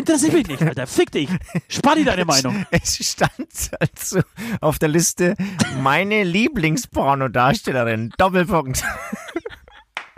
Interessiert 0.02 0.34
mich 0.34 0.48
nicht, 0.48 0.62
Alter. 0.64 0.88
Fick 0.88 1.12
dich. 1.12 1.30
Spar 1.68 1.96
dir 1.96 2.06
deine 2.06 2.26
Meinung. 2.34 2.66
Es 2.72 2.96
stand 3.08 3.32
also 3.80 4.22
auf 4.60 4.80
der 4.80 4.90
Liste 4.90 5.36
meine 5.82 6.24
Lieblingspornodarstellerin. 6.24 8.12
Doppelpunkt. 8.18 8.84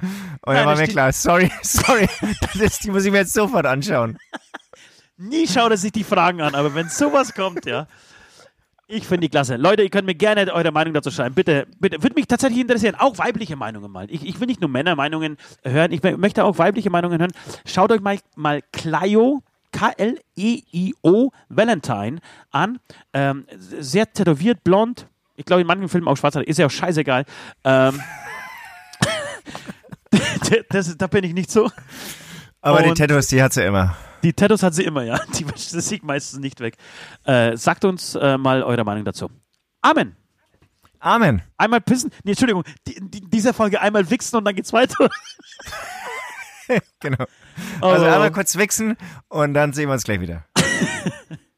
Und 0.02 0.10
dann 0.46 0.56
Nein, 0.56 0.66
war 0.66 0.76
mir 0.76 0.88
klar, 0.88 1.14
sorry, 1.14 1.50
sorry, 1.62 2.08
das, 2.60 2.80
die 2.80 2.92
muss 2.92 3.06
ich 3.06 3.12
mir 3.12 3.20
jetzt 3.20 3.34
sofort 3.34 3.66
anschauen. 3.66 4.18
Nie 5.18 5.48
schaut 5.48 5.72
er 5.72 5.78
sich 5.78 5.94
die 5.94 6.04
Fragen 6.04 6.42
an, 6.42 6.56
aber 6.56 6.76
wenn 6.76 6.90
sowas 6.90 7.34
kommt, 7.34 7.66
ja. 7.66 7.88
Ich 8.88 9.08
finde 9.08 9.22
die 9.22 9.30
klasse. 9.30 9.56
Leute, 9.56 9.82
ihr 9.84 9.90
könnt 9.90 10.06
mir 10.06 10.16
gerne 10.16 10.52
eure 10.54 10.72
Meinung 10.72 10.94
dazu 10.94 11.10
schreiben. 11.10 11.34
Bitte, 11.36 11.68
bitte. 11.80 12.04
Würde 12.04 12.16
mich 12.16 12.28
tatsächlich 12.28 12.60
interessieren. 12.60 12.96
Auch 12.96 13.18
weibliche 13.18 13.56
Meinungen 13.56 13.90
mal. 13.90 14.08
Ich, 14.12 14.26
ich 14.26 14.40
will 14.42 14.48
nicht 14.48 14.60
nur 14.60 14.70
Männermeinungen 14.70 15.38
hören, 15.64 15.92
ich 15.94 16.02
mö- 16.02 16.18
möchte 16.18 16.44
auch 16.44 16.58
weibliche 16.58 16.90
Meinungen 16.90 17.20
hören. 17.22 17.32
Schaut 17.66 17.92
euch 17.94 18.02
mal, 18.02 18.20
mal 18.36 18.62
Clio, 18.74 19.42
K-L-E-I-O, 19.74 21.32
Valentine 21.50 22.20
an. 22.52 22.80
Ähm, 23.12 23.46
sehr 23.58 24.12
tätowiert, 24.12 24.64
blond. 24.64 25.08
Ich 25.36 25.46
glaube, 25.46 25.62
in 25.62 25.68
manchen 25.68 25.90
Filmen 25.90 26.08
auch 26.08 26.16
schwarz. 26.16 26.36
Ist 26.36 26.60
ja 26.60 26.68
auch 26.68 26.72
scheißegal. 26.72 27.26
Ähm, 27.66 28.02
das, 30.70 30.96
da 30.96 31.08
bin 31.08 31.26
ich 31.26 31.34
nicht 31.34 31.52
so. 31.52 31.70
Aber 32.62 32.82
die 32.82 32.90
Und- 32.90 32.98
Tattoos, 32.98 33.28
die 33.28 33.44
hat 33.44 33.52
sie 33.54 33.64
immer. 33.64 33.98
Die 34.24 34.32
Tattoos 34.32 34.64
hat 34.64 34.74
sie 34.74 34.84
immer, 34.84 35.04
ja. 35.04 35.20
Die 35.38 35.46
wäscht 35.46 35.70
sie 35.70 36.00
meistens 36.02 36.40
nicht 36.40 36.62
weg. 36.62 36.78
Äh, 37.26 37.58
sagt 37.58 37.84
uns 37.84 38.16
äh, 38.16 38.38
mal 38.38 38.64
eure 38.64 38.86
Meinung 38.86 39.04
dazu. 39.04 39.30
Amen. 39.82 40.16
Amen. 41.00 41.42
Einmal 41.58 41.82
pissen. 41.82 42.12
Nee, 42.24 42.32
Entschuldigung. 42.32 42.64
Die, 42.88 42.96
die, 43.02 43.30
dieser 43.30 43.54
Folge 43.54 43.82
einmal 43.82 44.10
wichsen 44.10 44.38
und 44.38 44.46
dann 44.46 44.56
geht's 44.56 44.72
weiter. 44.72 45.10
Genau. 47.00 47.26
Oh. 47.82 47.86
Also 47.88 48.06
einmal 48.06 48.32
kurz 48.32 48.58
wichsen 48.58 48.96
und 49.28 49.54
dann 49.54 49.74
sehen 49.74 49.90
wir 49.90 49.94
uns 49.94 50.04
gleich 50.04 50.22
wieder. 50.22 50.46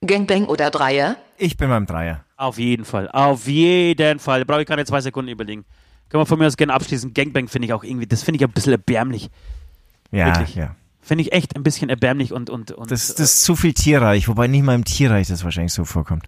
Gangbang 0.06 0.46
oder 0.46 0.70
Dreier? 0.72 1.18
Ich 1.38 1.58
bin 1.58 1.70
beim 1.70 1.86
Dreier. 1.86 2.24
Auf 2.38 2.58
jeden 2.58 2.86
Fall. 2.86 3.10
Auf 3.12 3.48
jeden 3.48 4.20
Fall. 4.20 4.40
Da 4.40 4.46
brauche 4.46 4.62
ich 4.62 4.68
keine 4.68 4.86
zwei 4.86 5.02
Sekunden 5.02 5.30
überlegen. 5.32 5.66
Können 6.10 6.22
wir 6.22 6.26
von 6.26 6.38
mir 6.40 6.48
aus 6.48 6.58
gerne 6.58 6.74
abschließen. 6.74 7.14
Gangbang 7.14 7.48
finde 7.48 7.68
ich 7.68 7.74
auch 7.74 7.84
irgendwie, 7.84 8.06
das 8.08 8.24
finde 8.24 8.38
ich 8.38 8.44
ein 8.44 8.52
bisschen 8.52 8.74
erbärmlich. 8.74 9.30
Ja, 10.12 10.28
Wirklich. 10.28 10.56
ja. 10.56 10.76
Finde 11.02 11.24
ich 11.24 11.34
echt 11.34 11.56
ein 11.56 11.64
bisschen 11.64 11.90
erbärmlich 11.90 12.34
und, 12.34 12.50
und, 12.50 12.72
und 12.72 12.92
Das, 12.92 13.10
das 13.16 13.36
ist 13.36 13.44
zu 13.44 13.56
viel 13.56 13.74
tierreich, 13.74 14.28
wobei 14.28 14.48
nicht 14.48 14.64
mal 14.64 14.76
im 14.76 14.86
Tierreich 14.86 15.28
das 15.28 15.44
wahrscheinlich 15.44 15.74
so 15.74 15.86
vorkommt. 15.86 16.26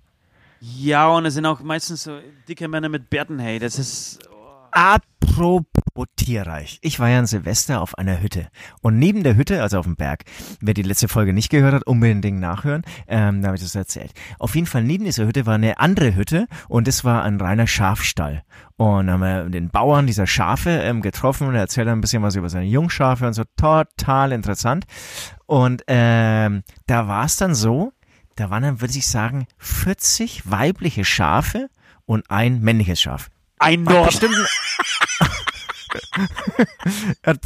ja, 0.59 1.07
und 1.09 1.25
es 1.25 1.33
sind 1.35 1.45
auch 1.45 1.61
meistens 1.61 2.03
so 2.03 2.19
dicke 2.47 2.67
Männer 2.67 2.89
mit 2.89 3.09
Bärten, 3.09 3.39
hey. 3.39 3.59
Das 3.59 3.77
ist. 3.79 4.19
Apropos 4.77 5.63
tierreich. 6.17 6.77
Ich 6.83 6.99
war 6.99 7.09
ja 7.09 7.17
an 7.17 7.25
Silvester 7.25 7.81
auf 7.81 7.97
einer 7.97 8.21
Hütte. 8.21 8.49
Und 8.83 8.99
neben 8.99 9.23
der 9.23 9.35
Hütte, 9.35 9.63
also 9.63 9.79
auf 9.79 9.87
dem 9.87 9.95
Berg, 9.95 10.25
wer 10.61 10.75
die 10.75 10.83
letzte 10.83 11.07
Folge 11.07 11.33
nicht 11.33 11.49
gehört 11.49 11.73
hat, 11.73 11.87
unbedingt 11.87 12.39
nachhören. 12.39 12.83
Ähm, 13.07 13.41
da 13.41 13.47
habe 13.47 13.55
ich 13.57 13.63
das 13.63 13.73
erzählt. 13.73 14.11
Auf 14.37 14.53
jeden 14.53 14.67
Fall 14.67 14.83
neben 14.83 15.05
dieser 15.05 15.25
Hütte 15.25 15.47
war 15.47 15.55
eine 15.55 15.79
andere 15.79 16.13
Hütte 16.13 16.45
und 16.67 16.87
das 16.87 17.03
war 17.03 17.23
ein 17.23 17.41
reiner 17.41 17.65
Schafstall. 17.65 18.43
Und 18.75 19.09
haben 19.09 19.21
wir 19.21 19.49
den 19.49 19.69
Bauern 19.69 20.05
dieser 20.05 20.27
Schafe 20.27 20.69
ähm, 20.69 21.01
getroffen 21.01 21.47
und 21.47 21.55
er 21.55 21.61
erzählt 21.61 21.87
ein 21.87 21.99
bisschen 22.01 22.21
was 22.21 22.35
über 22.35 22.49
seine 22.49 22.67
Jungschafe 22.67 23.25
und 23.25 23.33
so. 23.33 23.45
Total 23.55 24.31
interessant. 24.31 24.85
Und 25.47 25.81
ähm, 25.87 26.61
da 26.85 27.07
war 27.07 27.25
es 27.25 27.35
dann 27.37 27.55
so, 27.55 27.93
da 28.35 28.51
waren 28.51 28.61
dann, 28.61 28.79
würde 28.79 28.95
ich 28.95 29.07
sagen, 29.07 29.47
40 29.57 30.51
weibliche 30.51 31.03
Schafe 31.03 31.67
und 32.05 32.29
ein 32.29 32.61
männliches 32.61 33.01
Schaf. 33.01 33.31
Ein 33.59 33.83
Nord. 33.83 34.07
bestimmt 34.07 34.35
hat 37.25 37.39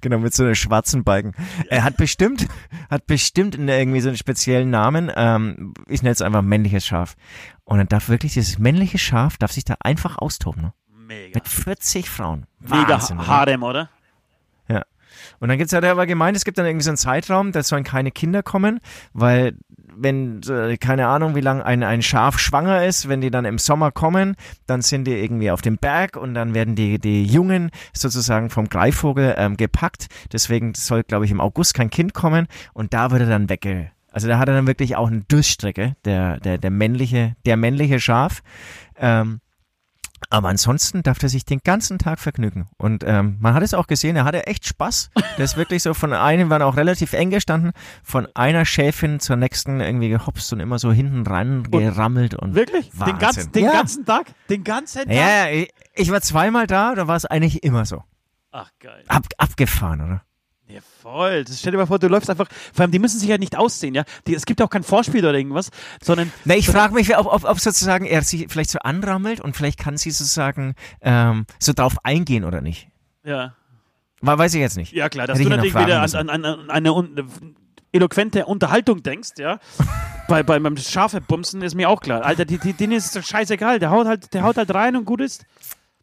genau 0.00 0.18
mit 0.18 0.34
so 0.34 0.44
einem 0.44 0.54
schwarzen 0.54 1.04
Balken. 1.04 1.32
Er 1.68 1.84
hat 1.84 1.96
bestimmt 1.96 2.46
hat 2.90 3.06
bestimmt 3.06 3.56
irgendwie 3.56 4.00
so 4.00 4.08
einen 4.08 4.18
speziellen 4.18 4.70
Namen. 4.70 5.10
Ähm, 5.14 5.74
ich 5.86 6.02
nenne 6.02 6.12
es 6.12 6.22
einfach 6.22 6.42
männliches 6.42 6.84
Schaf. 6.84 7.16
Und 7.64 7.78
dann 7.78 7.88
darf 7.88 8.08
wirklich 8.08 8.34
dieses 8.34 8.58
männliche 8.58 8.98
Schaf 8.98 9.38
darf 9.38 9.52
sich 9.52 9.64
da 9.64 9.76
einfach 9.80 10.18
austoben. 10.18 10.62
Ne? 10.62 10.72
Mega. 10.92 11.32
Mit 11.34 11.48
40 11.48 12.10
Frauen. 12.10 12.46
Mega 12.60 12.88
Wahnsinn, 12.88 13.18
oder? 13.18 13.26
Harem, 13.26 13.62
oder? 13.62 13.90
Ja. 14.68 14.82
Und 15.38 15.48
dann 15.48 15.58
gibt's 15.58 15.72
ja 15.72 15.82
aber 15.82 16.06
gemeint, 16.06 16.36
es 16.36 16.44
gibt 16.44 16.58
dann 16.58 16.66
irgendwie 16.66 16.84
so 16.84 16.90
einen 16.90 16.96
Zeitraum, 16.96 17.52
da 17.52 17.62
sollen 17.62 17.84
keine 17.84 18.10
Kinder 18.10 18.42
kommen, 18.42 18.80
weil 19.12 19.56
wenn, 19.96 20.40
äh, 20.48 20.76
keine 20.76 21.06
Ahnung, 21.08 21.34
wie 21.34 21.40
lange 21.40 21.64
ein, 21.64 21.82
ein 21.82 22.02
Schaf 22.02 22.38
schwanger 22.38 22.84
ist, 22.84 23.08
wenn 23.08 23.20
die 23.20 23.30
dann 23.30 23.44
im 23.44 23.58
Sommer 23.58 23.90
kommen, 23.90 24.36
dann 24.66 24.82
sind 24.82 25.04
die 25.04 25.12
irgendwie 25.12 25.50
auf 25.50 25.62
dem 25.62 25.76
Berg 25.76 26.16
und 26.16 26.34
dann 26.34 26.54
werden 26.54 26.74
die, 26.74 26.98
die 26.98 27.24
Jungen 27.24 27.70
sozusagen 27.92 28.50
vom 28.50 28.68
Greifvogel 28.68 29.34
ähm, 29.36 29.56
gepackt. 29.56 30.06
Deswegen 30.32 30.74
soll, 30.74 31.02
glaube 31.02 31.24
ich, 31.24 31.30
im 31.30 31.40
August 31.40 31.74
kein 31.74 31.90
Kind 31.90 32.14
kommen 32.14 32.46
und 32.72 32.94
da 32.94 33.10
wird 33.10 33.22
er 33.22 33.28
dann 33.28 33.48
wegge... 33.48 33.90
Also 34.12 34.26
da 34.26 34.40
hat 34.40 34.48
er 34.48 34.56
dann 34.56 34.66
wirklich 34.66 34.96
auch 34.96 35.06
eine 35.06 35.20
Durststrecke, 35.28 35.94
der, 36.04 36.40
der, 36.40 36.58
der 36.58 36.70
männliche, 36.70 37.36
der 37.46 37.56
männliche 37.56 38.00
Schaf. 38.00 38.42
Ähm, 38.98 39.40
aber 40.28 40.48
ansonsten 40.48 41.02
darf 41.02 41.22
er 41.22 41.28
sich 41.28 41.44
den 41.44 41.60
ganzen 41.64 41.98
Tag 41.98 42.18
vergnügen. 42.18 42.68
Und 42.76 43.04
ähm, 43.06 43.38
man 43.40 43.54
hat 43.54 43.62
es 43.62 43.72
auch 43.74 43.86
gesehen, 43.86 44.16
er 44.16 44.24
hatte 44.24 44.46
echt 44.46 44.66
Spaß. 44.66 45.10
Der 45.38 45.44
ist 45.44 45.56
wirklich 45.56 45.82
so 45.82 45.94
von 45.94 46.12
einem, 46.12 46.50
waren 46.50 46.62
auch 46.62 46.76
relativ 46.76 47.12
eng 47.14 47.30
gestanden, 47.30 47.72
von 48.02 48.28
einer 48.34 48.64
Schäfin 48.64 49.20
zur 49.20 49.36
nächsten 49.36 49.80
irgendwie 49.80 50.10
gehopst 50.10 50.52
und 50.52 50.60
immer 50.60 50.78
so 50.78 50.92
hinten 50.92 51.26
ran 51.26 51.62
gerammelt. 51.70 52.34
Und 52.34 52.54
Wirklich? 52.54 52.90
Den, 52.90 53.00
Wahnsinn. 53.00 53.18
ganzen, 53.18 53.52
den 53.52 53.64
ja. 53.64 53.72
ganzen 53.72 54.04
Tag? 54.04 54.26
Den 54.48 54.64
ganzen 54.64 55.04
Tag? 55.04 55.12
Ja, 55.14 55.46
ja, 55.46 55.50
ich, 55.50 55.72
ich 55.94 56.10
war 56.10 56.20
zweimal 56.20 56.66
da, 56.66 56.94
da 56.94 57.06
war 57.06 57.16
es 57.16 57.24
eigentlich 57.24 57.62
immer 57.62 57.86
so. 57.86 58.02
Ach, 58.52 58.70
geil. 58.80 59.04
Ab, 59.08 59.26
abgefahren, 59.38 60.00
oder? 60.00 60.22
Ja, 60.72 60.80
voll. 61.02 61.44
Das 61.44 61.58
stell 61.58 61.72
dir 61.72 61.78
mal 61.78 61.86
vor, 61.86 61.98
du 61.98 62.08
läufst 62.08 62.30
einfach. 62.30 62.48
Vor 62.72 62.82
allem, 62.82 62.92
die 62.92 62.98
müssen 62.98 63.18
sich 63.18 63.28
ja 63.28 63.38
nicht 63.38 63.56
aussehen, 63.56 63.94
ja. 63.94 64.04
Die, 64.26 64.34
es 64.34 64.46
gibt 64.46 64.60
ja 64.60 64.66
auch 64.66 64.70
kein 64.70 64.82
Vorspiel 64.82 65.24
oder 65.24 65.36
irgendwas, 65.36 65.70
sondern. 66.02 66.32
Na, 66.44 66.54
ich 66.54 66.68
frage 66.68 66.94
mich, 66.94 67.16
ob, 67.16 67.26
ob, 67.26 67.44
ob 67.44 67.60
sozusagen 67.60 68.06
er 68.06 68.22
sich 68.22 68.46
vielleicht 68.48 68.70
so 68.70 68.78
anrammelt 68.78 69.40
und 69.40 69.56
vielleicht 69.56 69.78
kann 69.78 69.96
sie 69.96 70.10
sozusagen 70.10 70.74
ähm, 71.00 71.46
so 71.58 71.72
drauf 71.72 71.96
eingehen 72.04 72.44
oder 72.44 72.60
nicht. 72.60 72.88
Ja. 73.24 73.54
Weil, 74.20 74.38
weiß 74.38 74.54
ich 74.54 74.60
jetzt 74.60 74.76
nicht. 74.76 74.92
Ja, 74.92 75.08
klar, 75.08 75.26
dass 75.26 75.38
Hätte 75.38 75.50
du 75.50 75.56
natürlich 75.56 75.74
wieder 75.74 76.02
an, 76.02 76.28
an, 76.28 76.44
an, 76.44 76.70
eine 76.70 76.92
un 76.92 77.30
eloquente 77.92 78.46
Unterhaltung 78.46 79.02
denkst, 79.02 79.30
ja. 79.38 79.58
bei, 80.28 80.42
bei, 80.42 80.58
beim 80.58 80.76
Schafebumsen 80.76 81.62
ist 81.62 81.74
mir 81.74 81.88
auch 81.88 82.00
klar. 82.00 82.24
Alter, 82.24 82.44
die, 82.44 82.58
die, 82.58 82.72
denen 82.72 82.92
ist 82.92 83.26
scheißegal. 83.26 83.78
Der 83.78 83.90
haut 83.90 84.06
halt, 84.06 84.32
der 84.32 84.44
haut 84.44 84.56
halt 84.56 84.72
rein 84.72 84.96
und 84.96 85.04
gut 85.04 85.20
ist. 85.20 85.44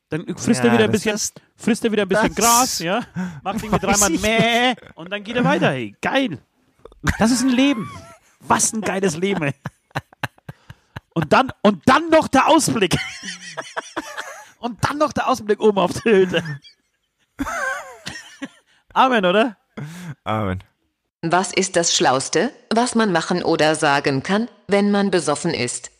Dann 0.10 0.26
frisst 0.38 0.64
Ja, 0.64 0.68
er 0.70 0.74
wieder 0.74 0.84
ein 0.86 0.92
bisschen, 0.92 1.16
ist- 1.16 1.42
frisst 1.56 1.84
er 1.84 1.92
wieder 1.92 2.04
ein 2.04 2.08
bisschen 2.10 2.34
Gras, 2.34 2.80
ja. 2.80 3.02
Macht 3.44 3.62
irgendwie 3.64 3.80
dreimal 3.86 4.10
Mäh 4.12 4.76
und 4.96 5.12
dann 5.12 5.24
geht 5.24 5.36
er 5.36 5.44
weiter, 5.44 5.72
hey. 5.72 5.96
Geil. 6.02 6.40
Das 7.20 7.32
ist 7.32 7.42
ein 7.42 7.50
Leben. 7.50 7.90
Was 8.40 8.72
ein 8.74 8.82
geiles 8.82 9.18
Leben, 9.18 9.44
ey. 9.44 9.54
Und 11.14 11.34
dann, 11.34 11.52
und 11.62 11.82
dann 11.88 12.10
noch 12.10 12.28
der 12.28 12.48
Ausblick. 12.48 12.96
Und 14.60 14.84
dann 14.84 14.98
noch 14.98 15.14
der 15.14 15.28
Ausblick 15.30 15.60
oben 15.60 15.78
auf 15.78 15.94
der 16.02 16.14
Hütte. 16.14 16.44
Amen, 18.94 19.24
oder? 19.26 19.56
Amen. 20.24 20.64
Was 21.22 21.54
ist 21.54 21.76
das 21.76 21.96
Schlauste, 21.96 22.52
was 22.74 22.96
man 22.96 23.12
machen 23.12 23.44
oder 23.44 23.76
sagen 23.76 24.24
kann, 24.24 24.50
wenn 24.68 24.90
man 24.92 25.12
besoffen 25.12 25.54
ist? 25.54 25.92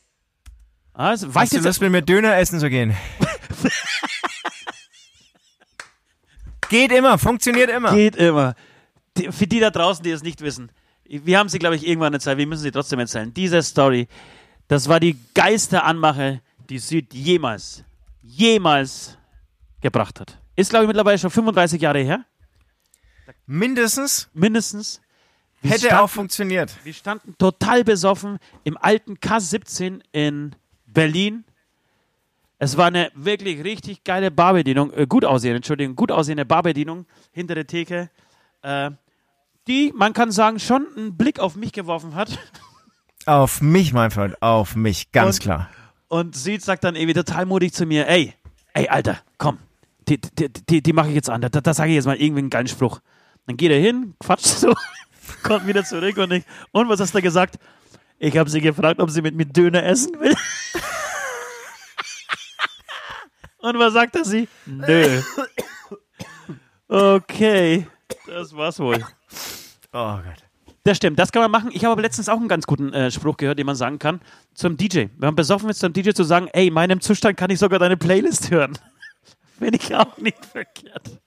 Also, 0.94 1.34
Weißt 1.34 1.52
du 1.52 1.58
jetzt, 1.58 1.66
Lust, 1.66 1.82
mit 1.82 2.10
Döner 2.10 2.36
essen 2.38 2.60
zu 2.60 2.70
gehen? 2.70 2.96
Geht 6.70 6.92
immer, 6.92 7.18
funktioniert 7.18 7.70
immer. 7.70 7.94
Geht 7.94 8.16
immer. 8.18 8.56
Die, 9.18 9.32
für 9.32 9.48
die 9.48 9.60
da 9.60 9.70
draußen, 9.70 10.04
die 10.04 10.12
es 10.12 10.22
nicht 10.22 10.42
wissen, 10.42 10.72
wir 11.06 11.40
haben 11.40 11.48
sie, 11.50 11.60
glaube 11.60 11.76
ich, 11.76 11.88
irgendwann 11.88 12.14
erzählt, 12.14 12.38
wir 12.38 12.48
müssen 12.48 12.64
sie 12.64 12.72
trotzdem 12.72 13.00
erzählen. 13.00 13.34
Diese 13.34 13.64
Story, 13.64 14.08
das 14.68 14.90
war 14.90 15.00
die 15.00 15.18
geilste 15.34 15.84
Anmache, 15.84 16.42
die 16.70 16.80
Süd 16.80 17.14
jemals, 17.14 17.84
jemals 18.22 19.18
gebracht 19.82 20.20
hat. 20.20 20.38
Ist, 20.56 20.70
glaube 20.70 20.84
ich, 20.86 20.88
mittlerweile 20.88 21.18
schon 21.18 21.32
35 21.32 21.82
Jahre 21.82 22.00
her. 22.00 22.26
Mindestens 23.46 24.30
Mindestens. 24.34 25.02
Wir 25.62 25.72
hätte 25.72 25.88
standen, 25.88 26.04
auch 26.04 26.10
funktioniert. 26.10 26.76
Wir 26.84 26.94
standen 26.94 27.36
total 27.38 27.84
besoffen 27.84 28.38
im 28.64 28.78
alten 28.78 29.16
K17 29.16 30.02
in 30.12 30.56
Berlin. 30.86 31.46
Es 32.60 32.76
war 32.78 32.88
eine 32.88 33.12
wirklich 33.14 33.64
richtig 33.64 34.04
geile 34.04 34.32
Barbedienung, 34.32 34.92
äh, 34.94 35.06
gut 35.08 35.26
aussehende, 35.26 35.58
Entschuldigung, 35.58 35.96
gut 35.96 36.12
aussehende 36.12 36.46
Barbedienung 36.46 37.06
hinter 37.32 37.54
der 37.56 37.68
Theke, 37.68 38.10
äh, 38.64 38.92
die, 39.68 39.94
man 39.96 40.14
kann 40.14 40.32
sagen, 40.32 40.60
schon 40.60 40.88
einen 40.96 41.18
Blick 41.18 41.40
auf 41.40 41.56
mich 41.56 41.72
geworfen 41.74 42.16
hat. 42.16 42.38
Auf 43.26 43.60
mich, 43.62 43.92
mein 43.92 44.10
Freund, 44.10 44.42
auf 44.42 44.78
mich, 44.78 45.12
ganz 45.12 45.36
Und- 45.36 45.42
klar. 45.42 45.70
Und 46.08 46.34
sie 46.38 46.58
sagt 46.60 46.86
dann 46.86 46.96
irgendwie 46.96 47.14
total 47.14 47.46
mutig 47.46 47.74
zu 47.74 47.86
mir, 47.86 48.08
ey, 48.08 48.34
ey, 48.74 48.88
Alter, 48.88 49.18
komm, 49.38 49.58
die, 50.08 50.22
die, 50.22 50.48
die, 50.50 50.82
die 50.82 50.94
mache 50.94 51.10
ich 51.10 51.16
jetzt 51.16 51.30
an, 51.30 51.42
da, 51.42 51.50
da 51.50 51.74
sage 51.74 51.90
ich 51.90 51.96
jetzt 51.96 52.06
mal 52.06 52.16
irgendwie 52.16 52.40
einen 52.40 52.50
geilen 52.50 52.70
Spruch. 52.70 53.02
Dann 53.46 53.58
geht 53.58 53.72
er 53.72 53.80
hin, 53.82 54.14
quatscht 54.22 54.46
so, 54.46 54.74
kommt 55.44 55.68
wieder 55.68 55.84
zurück 55.84 56.16
und 56.16 56.32
ich, 56.32 56.46
und 56.72 56.88
was 56.88 57.02
hast 57.02 57.14
du 57.14 57.22
gesagt? 57.22 57.60
Ich 58.18 58.38
habe 58.38 58.50
sie 58.50 58.62
gefragt, 58.62 59.02
ob 59.02 59.10
sie 59.10 59.22
mit 59.22 59.36
mir 59.36 59.46
Döner 59.46 59.84
essen 59.84 60.18
will. 60.22 60.34
und 63.68 63.80
was 63.80 63.94
sagt 63.94 64.16
er 64.16 64.26
sie? 64.26 64.48
Nö. 64.66 65.22
Okay, 66.88 67.88
das 68.28 68.56
war's 68.56 68.80
wohl. 68.80 69.06
Oh 69.94 70.18
Gott. 70.18 70.44
Das 70.84 70.96
stimmt, 70.96 71.20
das 71.20 71.34
kann 71.34 71.42
man 71.42 71.52
machen. 71.52 71.70
Ich 71.74 71.84
habe 71.84 71.92
aber 71.92 72.02
letztens 72.02 72.30
auch 72.30 72.38
einen 72.38 72.48
ganz 72.48 72.66
guten 72.66 72.94
äh, 72.94 73.12
Spruch 73.12 73.36
gehört, 73.36 73.60
den 73.60 73.66
man 73.66 73.76
sagen 73.76 74.00
kann 74.00 74.22
zum 74.54 74.78
DJ. 74.78 75.08
Wenn 75.18 75.20
man 75.20 75.36
besoffen 75.36 75.70
ist, 75.70 75.80
zum 75.80 75.92
DJ 75.92 76.12
zu 76.12 76.24
sagen, 76.24 76.48
ey, 76.54 76.68
in 76.68 76.74
meinem 76.74 77.02
Zustand 77.02 77.36
kann 77.38 77.50
ich 77.50 77.60
sogar 77.60 77.78
deine 77.78 77.98
Playlist 77.98 78.52
hören. 78.52 78.78
Finde 79.60 79.78
ich 79.80 79.94
auch 79.94 80.18
nicht 80.18 80.46
verkehrt. 80.46 81.20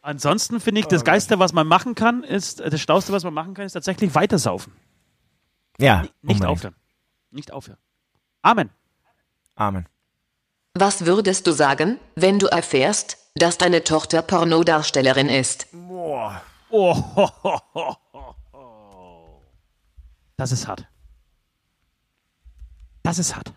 Ansonsten 0.00 0.60
finde 0.60 0.80
ich, 0.80 0.86
das 0.86 1.04
Geiste, 1.04 1.40
was 1.40 1.52
man 1.52 1.66
machen 1.66 1.96
kann, 1.96 2.22
ist, 2.22 2.60
äh, 2.60 2.70
das 2.70 2.80
Schlauste, 2.80 3.12
was 3.12 3.24
man 3.24 3.34
machen 3.34 3.54
kann, 3.54 3.66
ist 3.66 3.72
tatsächlich 3.72 4.14
weitersaufen. 4.14 4.72
Ja, 5.78 6.02
Nicht 6.02 6.12
unbedingt. 6.22 6.46
aufhören. 6.46 6.74
Nicht 7.30 7.52
aufhören. 7.52 7.78
Amen. 8.40 8.70
Amen. 9.56 9.86
Was 10.74 11.06
würdest 11.06 11.46
du 11.46 11.52
sagen, 11.52 11.98
wenn 12.14 12.38
du 12.38 12.46
erfährst, 12.46 13.16
dass 13.34 13.58
deine 13.58 13.82
Tochter 13.82 14.22
Pornodarstellerin 14.22 15.28
ist? 15.28 15.66
Boah. 15.72 16.42
Oh, 16.68 16.94
ho, 16.94 17.30
ho, 17.42 17.60
ho, 17.74 17.96
ho. 18.12 19.42
Das 20.36 20.52
ist 20.52 20.68
hart. 20.68 20.86
Das 23.02 23.18
ist 23.18 23.34
hart. 23.34 23.52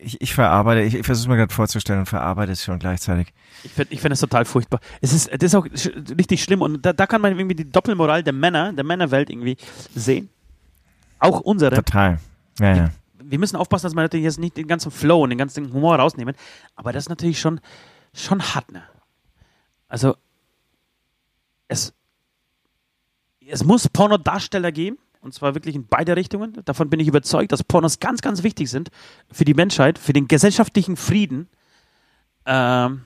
Ich, 0.00 0.20
ich 0.20 0.34
verarbeite, 0.34 0.82
ich, 0.82 0.94
ich 0.94 1.06
versuche 1.06 1.30
mir 1.30 1.36
gerade 1.36 1.52
vorzustellen 1.52 2.00
und 2.00 2.06
verarbeite 2.06 2.52
es 2.52 2.62
schon 2.62 2.78
gleichzeitig. 2.78 3.32
Ich 3.64 3.72
finde 3.72 3.94
ich 3.94 4.00
find 4.00 4.12
es 4.12 4.20
total 4.20 4.44
furchtbar. 4.44 4.80
Es 5.00 5.12
ist, 5.12 5.30
das 5.32 5.42
ist 5.42 5.54
auch 5.54 5.66
sch 5.74 5.90
richtig 6.16 6.42
schlimm 6.42 6.62
und 6.62 6.84
da, 6.84 6.92
da 6.92 7.06
kann 7.06 7.20
man 7.20 7.32
irgendwie 7.36 7.56
die 7.56 7.70
Doppelmoral 7.70 8.22
der 8.22 8.32
Männer, 8.32 8.72
der 8.72 8.84
Männerwelt 8.84 9.30
irgendwie 9.30 9.56
sehen. 9.94 10.28
Auch 11.18 11.40
unsere. 11.40 11.74
Total. 11.74 12.20
Ja, 12.58 12.76
ja. 12.76 12.90
Wir 13.22 13.38
müssen 13.38 13.56
aufpassen, 13.56 13.86
dass 13.86 13.94
wir 13.94 14.02
natürlich 14.02 14.24
jetzt 14.24 14.38
nicht 14.38 14.56
den 14.56 14.66
ganzen 14.66 14.90
Flow 14.90 15.22
und 15.22 15.30
den 15.30 15.38
ganzen 15.38 15.72
Humor 15.72 15.96
rausnehmen, 15.96 16.34
aber 16.76 16.92
das 16.92 17.04
ist 17.04 17.08
natürlich 17.08 17.40
schon, 17.40 17.60
schon 18.14 18.42
hart, 18.42 18.70
ne? 18.72 18.82
Also, 19.88 20.16
es, 21.66 21.92
es 23.46 23.64
muss 23.64 23.88
Pornodarsteller 23.88 24.72
geben, 24.72 24.98
und 25.20 25.34
zwar 25.34 25.54
wirklich 25.54 25.74
in 25.74 25.86
beide 25.86 26.16
Richtungen. 26.16 26.58
Davon 26.64 26.90
bin 26.90 27.00
ich 27.00 27.08
überzeugt, 27.08 27.52
dass 27.52 27.64
Pornos 27.64 27.98
ganz, 27.98 28.20
ganz 28.20 28.42
wichtig 28.42 28.70
sind 28.70 28.90
für 29.30 29.44
die 29.44 29.54
Menschheit, 29.54 29.98
für 29.98 30.12
den 30.12 30.28
gesellschaftlichen 30.28 30.96
Frieden. 30.96 31.48
Ähm, 32.46 33.02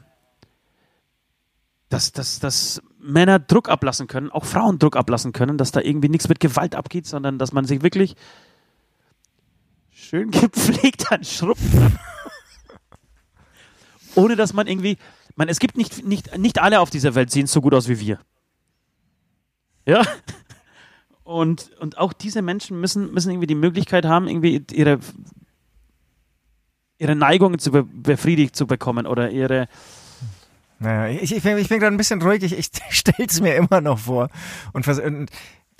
dass, 1.88 2.12
dass, 2.12 2.38
dass 2.38 2.82
Männer 2.98 3.38
Druck 3.38 3.68
ablassen 3.68 4.06
können, 4.06 4.30
auch 4.30 4.44
Frauen 4.44 4.78
Druck 4.78 4.96
ablassen 4.96 5.32
können, 5.32 5.58
dass 5.58 5.72
da 5.72 5.80
irgendwie 5.80 6.08
nichts 6.08 6.28
mit 6.28 6.40
Gewalt 6.40 6.74
abgeht, 6.74 7.06
sondern 7.06 7.38
dass 7.38 7.52
man 7.52 7.64
sich 7.64 7.82
wirklich 7.82 8.16
schön 10.12 10.30
gepflegt 10.30 11.10
an 11.10 11.24
Schrubben. 11.24 11.98
Ohne 14.14 14.36
dass 14.36 14.52
man 14.52 14.66
irgendwie, 14.66 14.98
man, 15.36 15.48
es 15.48 15.58
gibt 15.58 15.78
nicht, 15.78 16.04
nicht, 16.06 16.36
nicht 16.36 16.60
alle 16.60 16.80
auf 16.80 16.90
dieser 16.90 17.14
Welt 17.14 17.30
sehen 17.30 17.46
so 17.46 17.62
gut 17.62 17.72
aus 17.72 17.88
wie 17.88 17.98
wir. 17.98 18.18
Ja. 19.86 20.02
Und, 21.24 21.70
und 21.80 21.96
auch 21.96 22.12
diese 22.12 22.42
Menschen 22.42 22.78
müssen, 22.78 23.10
müssen 23.14 23.30
irgendwie 23.30 23.46
die 23.46 23.54
Möglichkeit 23.54 24.04
haben, 24.04 24.28
irgendwie 24.28 24.62
ihre, 24.72 24.98
ihre 26.98 27.16
Neigungen 27.16 27.58
zu 27.58 27.70
be 27.70 27.82
befriedigt 27.84 28.54
zu 28.54 28.66
bekommen 28.66 29.06
oder 29.06 29.30
ihre, 29.30 29.66
Naja, 30.78 31.18
ich, 31.22 31.34
ich 31.34 31.42
bin, 31.42 31.56
ich 31.56 31.68
bin 31.70 31.80
gerade 31.80 31.94
ein 31.94 31.96
bisschen 31.98 32.20
ruhig, 32.20 32.42
ich, 32.42 32.52
ich 32.58 32.68
stelle 32.90 33.26
es 33.26 33.40
mir 33.40 33.54
immer 33.54 33.80
noch 33.80 33.98
vor. 34.00 34.28
Und, 34.74 34.84
vers- 34.84 34.98
und 35.00 35.30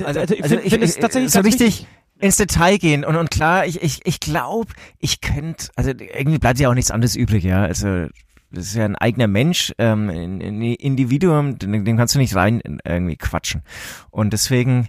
also, 0.03 0.21
Also, 0.21 0.35
ich 0.35 0.43
also 0.43 0.57
find- 0.57 0.71
find 0.71 0.85
es 0.85 0.97
tatsächlich 0.97 1.33
so 1.33 1.41
richtig 1.41 1.81
wichtig. 1.81 1.87
Ins 2.23 2.37
Detail 2.37 2.79
gehen. 2.79 3.05
Und, 3.05 3.17
und 3.17 3.31
klar, 3.31 3.67
ich, 3.67 3.83
ich, 3.83 4.01
ich 4.05 4.21
glaube, 4.21 4.73
ich 4.99 5.21
könnte, 5.21 5.69
also 5.77 5.91
irgendwie 5.91 6.39
bleibt 6.39 6.61
ja 6.61 6.71
auch 6.71 6.75
nichts 6.75 6.91
anderes 6.91 7.17
übrig, 7.17 7.45
ja. 7.45 7.63
Also 7.65 8.07
das 8.51 8.67
ist 8.67 8.75
ja 8.75 8.85
ein 8.85 8.97
eigener 8.97 9.27
Mensch, 9.27 9.73
ähm, 9.79 10.09
ein, 10.09 10.41
ein 10.41 10.63
Individuum, 10.63 11.59
den, 11.59 11.85
den 11.85 11.97
kannst 11.97 12.15
du 12.15 12.19
nicht 12.19 12.35
rein 12.37 12.61
irgendwie 12.85 13.17
quatschen. 13.17 13.63
Und 14.11 14.33
deswegen, 14.33 14.89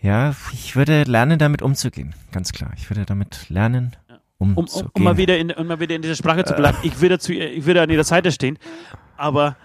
ja, 0.00 0.34
ich 0.52 0.74
würde 0.74 1.02
lernen, 1.02 1.38
damit 1.38 1.60
umzugehen. 1.60 2.14
Ganz 2.32 2.52
klar. 2.52 2.72
Ich 2.76 2.88
würde 2.88 3.04
damit 3.04 3.46
lernen, 3.50 3.94
um, 4.38 4.56
umzugehen. 4.56 4.90
um, 4.94 5.00
um, 5.00 5.04
mal 5.04 5.16
wieder 5.18 5.36
in, 5.38 5.50
um 5.50 5.66
mal 5.66 5.80
wieder 5.80 5.94
in 5.96 6.02
dieser 6.02 6.16
Sprache 6.16 6.44
zu 6.44 6.54
bleiben. 6.54 6.78
Ich 6.82 7.00
würde, 7.00 7.18
zu, 7.18 7.32
ich 7.34 7.66
würde 7.66 7.82
an 7.82 7.90
ihrer 7.90 8.04
Seite 8.04 8.32
stehen, 8.32 8.58
aber 9.16 9.56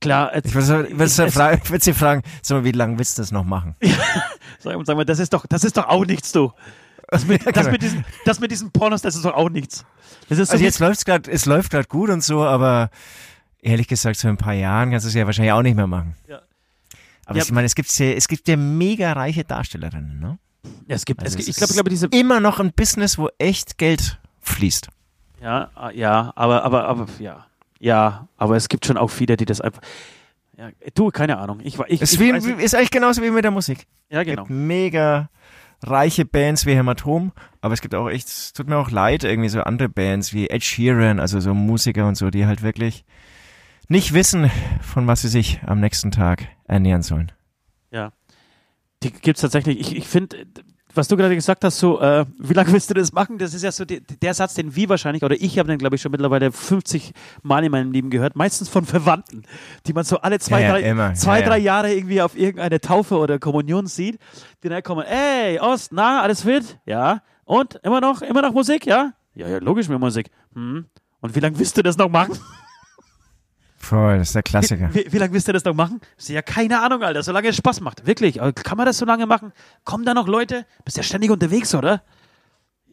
klar, 0.00 0.30
es- 0.34 0.44
ich 0.44 0.54
würde 0.54 1.08
sie 1.80 1.92
fragen, 1.92 2.22
mal, 2.50 2.64
wie 2.64 2.72
lange 2.72 2.98
willst 2.98 3.18
du 3.18 3.22
das 3.22 3.32
noch 3.32 3.44
machen? 3.44 3.74
Sag, 4.58 4.76
sag 4.84 4.96
mal, 4.96 5.04
das 5.04 5.18
ist 5.18 5.32
doch, 5.32 5.46
das 5.46 5.64
ist 5.64 5.76
doch 5.76 5.86
auch 5.88 6.04
nichts, 6.04 6.32
du. 6.32 6.52
Das 7.10 7.26
mit, 7.26 7.44
das 7.56 7.70
mit, 7.70 7.82
diesen, 7.82 8.04
das 8.24 8.40
mit 8.40 8.50
diesen 8.50 8.70
Pornos, 8.70 9.02
das 9.02 9.14
ist 9.16 9.24
doch 9.24 9.34
auch 9.34 9.48
nichts. 9.50 9.84
So 10.28 10.40
Also 10.40 10.56
jetzt 10.56 10.78
läuft's 10.78 11.04
gerade, 11.04 11.30
es 11.30 11.46
läuft 11.46 11.70
gerade 11.70 11.88
gut 11.88 12.10
und 12.10 12.22
so, 12.22 12.44
aber 12.44 12.90
ehrlich 13.62 13.88
gesagt, 13.88 14.16
so 14.18 14.28
in 14.28 14.34
ein 14.34 14.38
paar 14.38 14.52
Jahren 14.54 14.90
kannst 14.90 15.04
du 15.04 15.08
es 15.08 15.14
ja 15.14 15.24
wahrscheinlich 15.26 15.52
auch 15.52 15.62
nicht 15.62 15.74
mehr 15.76 15.86
machen. 15.86 16.14
Ja. 16.28 16.40
Aber 17.24 17.38
Ja. 17.38 17.44
ich 17.44 17.50
meine, 17.52 17.66
es 17.66 17.74
gibt 17.74 17.90
ja, 17.98 18.06
es 18.12 18.28
gibt 18.28 18.46
ja 18.48 18.56
mega 18.56 19.12
reiche 19.12 19.44
Darstellerinnen, 19.44 20.18
ne? 20.20 20.38
Ja, 20.86 20.96
es 20.96 21.04
gibt, 21.04 21.22
Also 21.22 21.38
es 21.38 21.46
gibt 21.46 21.48
ich 21.48 21.56
glaube, 21.56 21.72
glaube, 21.72 21.90
diese, 21.90 22.06
immer 22.08 22.40
noch 22.40 22.60
ein 22.60 22.72
Business, 22.72 23.16
wo 23.18 23.28
echt 23.38 23.78
Geld 23.78 24.18
fließt. 24.42 24.88
ja, 25.42 25.70
ah, 25.74 25.90
ja, 25.90 26.32
aber, 26.36 26.62
aber, 26.64 26.86
aber, 26.86 27.06
ja, 27.18 27.46
ja, 27.80 28.28
aber 28.36 28.56
es 28.56 28.68
gibt 28.68 28.84
schon 28.86 28.96
auch 28.96 29.08
viele, 29.08 29.36
die 29.36 29.44
das 29.44 29.60
einfach, 29.60 29.80
ja, 30.58 30.70
du, 30.94 31.08
keine 31.10 31.38
Ahnung, 31.38 31.60
ich, 31.62 31.78
war- 31.78 31.88
ich, 31.88 32.02
Ist, 32.02 32.14
ich 32.14 32.20
wie, 32.20 32.30
ist 32.62 32.74
eigentlich 32.74 32.90
genauso 32.90 33.22
wie 33.22 33.30
mit 33.30 33.44
der 33.44 33.50
Musik. 33.50 33.86
ja, 34.10 34.20
Es 34.20 34.26
genau. 34.26 34.42
gibt 34.44 34.50
mega 34.50 35.30
reiche 35.82 36.24
Bands 36.24 36.66
wie 36.66 36.74
Hämatom, 36.74 37.32
aber 37.60 37.72
es 37.72 37.80
gibt 37.80 37.94
auch 37.94 38.08
echt, 38.08 38.26
es 38.26 38.52
tut 38.52 38.68
mir 38.68 38.76
auch 38.76 38.90
leid, 38.90 39.22
irgendwie 39.24 39.48
so 39.48 39.60
andere 39.62 39.88
Bands 39.88 40.32
wie 40.34 40.48
Ed 40.50 40.64
Sheeran, 40.64 41.20
also 41.20 41.38
so 41.40 41.54
Musiker 41.54 42.08
und 42.08 42.16
so, 42.16 42.30
die 42.30 42.46
halt 42.46 42.62
wirklich 42.62 43.04
nicht 43.88 44.12
wissen, 44.12 44.50
von 44.82 45.06
was 45.06 45.22
sie 45.22 45.28
sich 45.28 45.60
am 45.64 45.78
nächsten 45.80 46.10
Tag 46.10 46.48
ernähren 46.64 47.02
sollen. 47.02 47.30
Ja. 47.92 48.12
Die 49.04 49.12
gibt's 49.12 49.40
tatsächlich. 49.42 49.78
Ich, 49.80 49.96
ich 49.96 50.06
finde, 50.08 50.44
was 50.98 51.08
du 51.08 51.16
gerade 51.16 51.34
gesagt 51.34 51.64
hast, 51.64 51.78
so, 51.78 52.00
äh, 52.00 52.26
wie 52.38 52.52
lange 52.52 52.72
willst 52.72 52.90
du 52.90 52.94
das 52.94 53.12
machen? 53.12 53.38
Das 53.38 53.54
ist 53.54 53.62
ja 53.62 53.72
so 53.72 53.84
die, 53.84 54.00
der 54.00 54.34
Satz, 54.34 54.54
den 54.54 54.74
wir 54.74 54.88
wahrscheinlich, 54.88 55.22
oder 55.22 55.40
ich 55.40 55.58
habe 55.58 55.68
den, 55.68 55.78
glaube 55.78 55.96
ich, 55.96 56.02
schon 56.02 56.10
mittlerweile 56.10 56.52
50 56.52 57.12
Mal 57.42 57.64
in 57.64 57.70
meinem 57.70 57.92
Leben 57.92 58.10
gehört, 58.10 58.36
meistens 58.36 58.68
von 58.68 58.84
Verwandten, 58.84 59.44
die 59.86 59.92
man 59.92 60.04
so 60.04 60.18
alle 60.18 60.38
zwei, 60.40 60.62
Ja, 60.62 60.72
drei, 60.72 61.14
zwei 61.14 61.40
ja. 61.40 61.46
drei 61.46 61.58
Jahre 61.58 61.94
irgendwie 61.94 62.20
auf 62.20 62.36
irgendeine 62.36 62.80
Taufe 62.80 63.16
oder 63.16 63.38
Kommunion 63.38 63.86
sieht, 63.86 64.18
die 64.62 64.68
dann 64.68 64.82
kommen, 64.82 65.06
ey, 65.06 65.60
Ost, 65.60 65.92
na, 65.92 66.20
alles 66.20 66.42
fit? 66.42 66.78
Ja. 66.84 67.22
Und? 67.44 67.76
Immer 67.82 68.00
noch, 68.00 68.20
immer 68.20 68.42
noch 68.42 68.52
Musik? 68.52 68.84
Ja? 68.84 69.12
Ja, 69.34 69.48
ja, 69.48 69.58
logisch 69.58 69.88
mit 69.88 70.00
Musik. 70.00 70.30
Hm. 70.54 70.86
Und 71.20 71.34
wie 71.34 71.40
lange 71.40 71.58
willst 71.58 71.76
du 71.76 71.82
das 71.82 71.96
noch 71.96 72.08
machen? 72.08 72.36
Voll, 73.78 74.18
das 74.18 74.28
ist 74.28 74.34
der 74.34 74.42
Klassiker. 74.42 74.92
Wie, 74.92 75.06
wie 75.10 75.18
lange 75.18 75.32
willst 75.32 75.48
du 75.48 75.52
das 75.52 75.64
noch 75.64 75.74
machen? 75.74 76.00
Ist 76.16 76.28
ja 76.28 76.42
keine 76.42 76.82
Ahnung, 76.82 77.02
Alter, 77.02 77.22
solange 77.22 77.48
es 77.48 77.56
Spaß 77.56 77.80
macht. 77.80 78.06
Wirklich. 78.06 78.42
Aber 78.42 78.52
kann 78.52 78.76
man 78.76 78.86
das 78.86 78.98
so 78.98 79.06
lange 79.06 79.26
machen? 79.26 79.52
Kommen 79.84 80.04
da 80.04 80.14
noch 80.14 80.26
Leute? 80.26 80.66
Bist 80.84 80.96
ja 80.96 81.02
ständig 81.02 81.30
unterwegs, 81.30 81.74
oder? 81.74 82.02